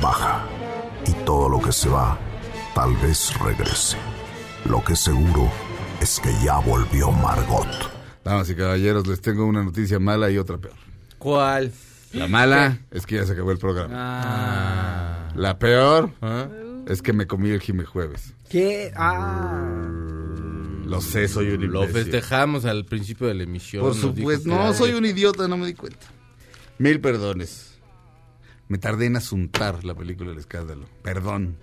baja. 0.00 0.46
Y 1.06 1.12
todo 1.26 1.50
lo 1.50 1.60
que 1.60 1.72
se 1.72 1.90
va, 1.90 2.18
tal 2.74 2.96
vez 2.96 3.38
regrese. 3.38 3.98
Lo 4.64 4.82
que 4.82 4.96
seguro 4.96 5.52
es 6.00 6.20
que 6.20 6.32
ya 6.44 6.58
volvió 6.58 7.10
Margot. 7.10 7.66
Damas 8.24 8.48
y 8.50 8.54
caballeros, 8.54 9.06
les 9.06 9.20
tengo 9.20 9.46
una 9.46 9.62
noticia 9.62 9.98
mala 9.98 10.30
y 10.30 10.38
otra 10.38 10.58
peor. 10.58 10.74
¿Cuál? 11.18 11.72
La 12.12 12.26
mala 12.28 12.78
es 12.90 13.06
que 13.06 13.16
ya 13.16 13.26
se 13.26 13.32
acabó 13.32 13.52
el 13.52 13.58
programa. 13.58 13.94
Ah. 13.94 15.28
La 15.34 15.58
peor 15.58 16.12
es 16.86 17.02
que 17.02 17.12
me 17.12 17.26
comí 17.26 17.50
el 17.50 17.60
Jime 17.60 17.84
Jueves. 17.84 18.34
¿Qué? 18.48 18.92
Ah. 18.96 19.66
Lo 20.84 21.00
sé, 21.02 21.28
soy 21.28 21.50
un 21.50 21.70
Lo 21.70 21.84
imbécil. 21.84 22.04
festejamos 22.04 22.64
al 22.64 22.86
principio 22.86 23.26
de 23.26 23.34
la 23.34 23.42
emisión. 23.42 23.82
Por 23.82 23.94
supuesto. 23.94 24.48
No, 24.48 24.72
soy 24.72 24.92
un 24.92 25.04
idiota, 25.04 25.46
no 25.46 25.58
me 25.58 25.66
di 25.66 25.74
cuenta. 25.74 26.06
Mil 26.78 27.00
perdones. 27.00 27.78
Me 28.68 28.78
tardé 28.78 29.06
en 29.06 29.16
asuntar 29.16 29.84
la 29.84 29.94
película 29.94 30.32
El 30.32 30.38
Escándalo. 30.38 30.86
Perdón. 31.02 31.56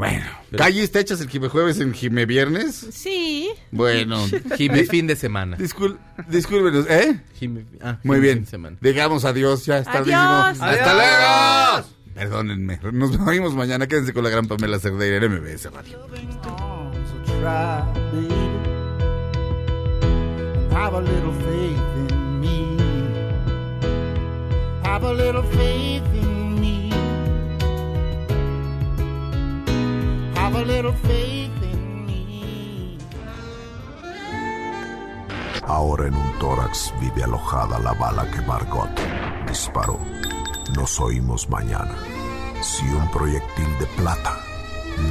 Bueno, 0.00 0.24
¿calles 0.56 0.90
te 0.90 0.98
echas 1.00 1.20
el 1.20 1.28
Jime 1.28 1.48
Jueves 1.50 1.78
en 1.78 1.92
Jime 1.92 2.24
Viernes? 2.24 2.86
Sí. 2.90 3.50
Bueno. 3.70 4.26
Jime 4.56 4.84
fin 4.84 5.06
de 5.06 5.14
semana. 5.14 5.58
Discul 5.58 5.98
discúlpenos, 6.26 6.86
¿eh? 6.88 7.20
Jime- 7.38 7.66
ah, 7.82 7.98
Muy 8.02 8.16
Jime 8.16 8.20
bien. 8.20 8.36
fin 8.38 8.44
de 8.44 8.50
semana. 8.50 8.76
Digamos 8.80 9.26
adiós, 9.26 9.66
ya 9.66 9.76
es 9.76 9.84
tardísimo. 9.84 10.16
Adiós. 10.18 10.58
¡Hasta 10.62 10.94
luego! 10.94 11.88
Perdónenme. 12.14 12.80
Nos 12.92 13.22
vemos 13.26 13.54
mañana. 13.54 13.86
Quédense 13.86 14.14
con 14.14 14.24
la 14.24 14.30
gran 14.30 14.48
Pamela 14.48 14.78
Cerdeira 14.78 15.16
en 15.26 15.32
MBS 15.32 15.70
Radio. 15.70 15.98
Have 20.72 20.94
a 20.94 21.00
little 21.00 21.32
faith 21.32 22.10
in 22.10 22.40
me. 22.40 22.76
Have 24.82 25.04
a 25.04 25.12
little 25.12 25.42
faith 25.42 26.02
in 26.14 26.29
Have 30.50 30.62
a 30.62 30.64
little 30.64 30.92
faith 30.92 31.62
in 31.62 32.06
me. 32.06 32.98
Ahora 35.62 36.08
en 36.08 36.14
un 36.14 36.38
tórax 36.40 36.92
vive 37.00 37.22
alojada 37.22 37.78
la 37.78 37.92
bala 37.92 38.28
que 38.32 38.40
Margot 38.40 38.90
disparó. 39.46 40.00
Nos 40.74 40.98
oímos 40.98 41.48
mañana. 41.48 41.94
Si 42.62 42.84
un 42.84 43.08
proyectil 43.12 43.78
de 43.78 43.86
plata 43.96 44.40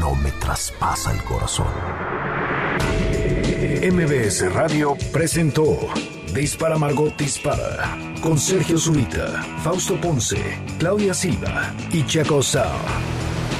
no 0.02 0.14
me 0.16 0.30
traspasa 0.32 1.14
el 1.14 1.24
corazón. 1.24 1.72
MBS 3.82 4.54
Radio 4.54 4.98
presentó 5.14 5.78
Dispara 6.34 6.78
Margot 6.78 7.16
Dispara 7.16 7.98
con 8.22 8.38
Sergio 8.38 8.78
Zurita, 8.78 9.42
Fausto 9.64 9.96
Ponce, 10.02 10.62
Claudia 10.80 11.14
Silva 11.14 11.74
y 11.94 12.06
Chaco 12.06 12.44
Sao. 12.44 12.78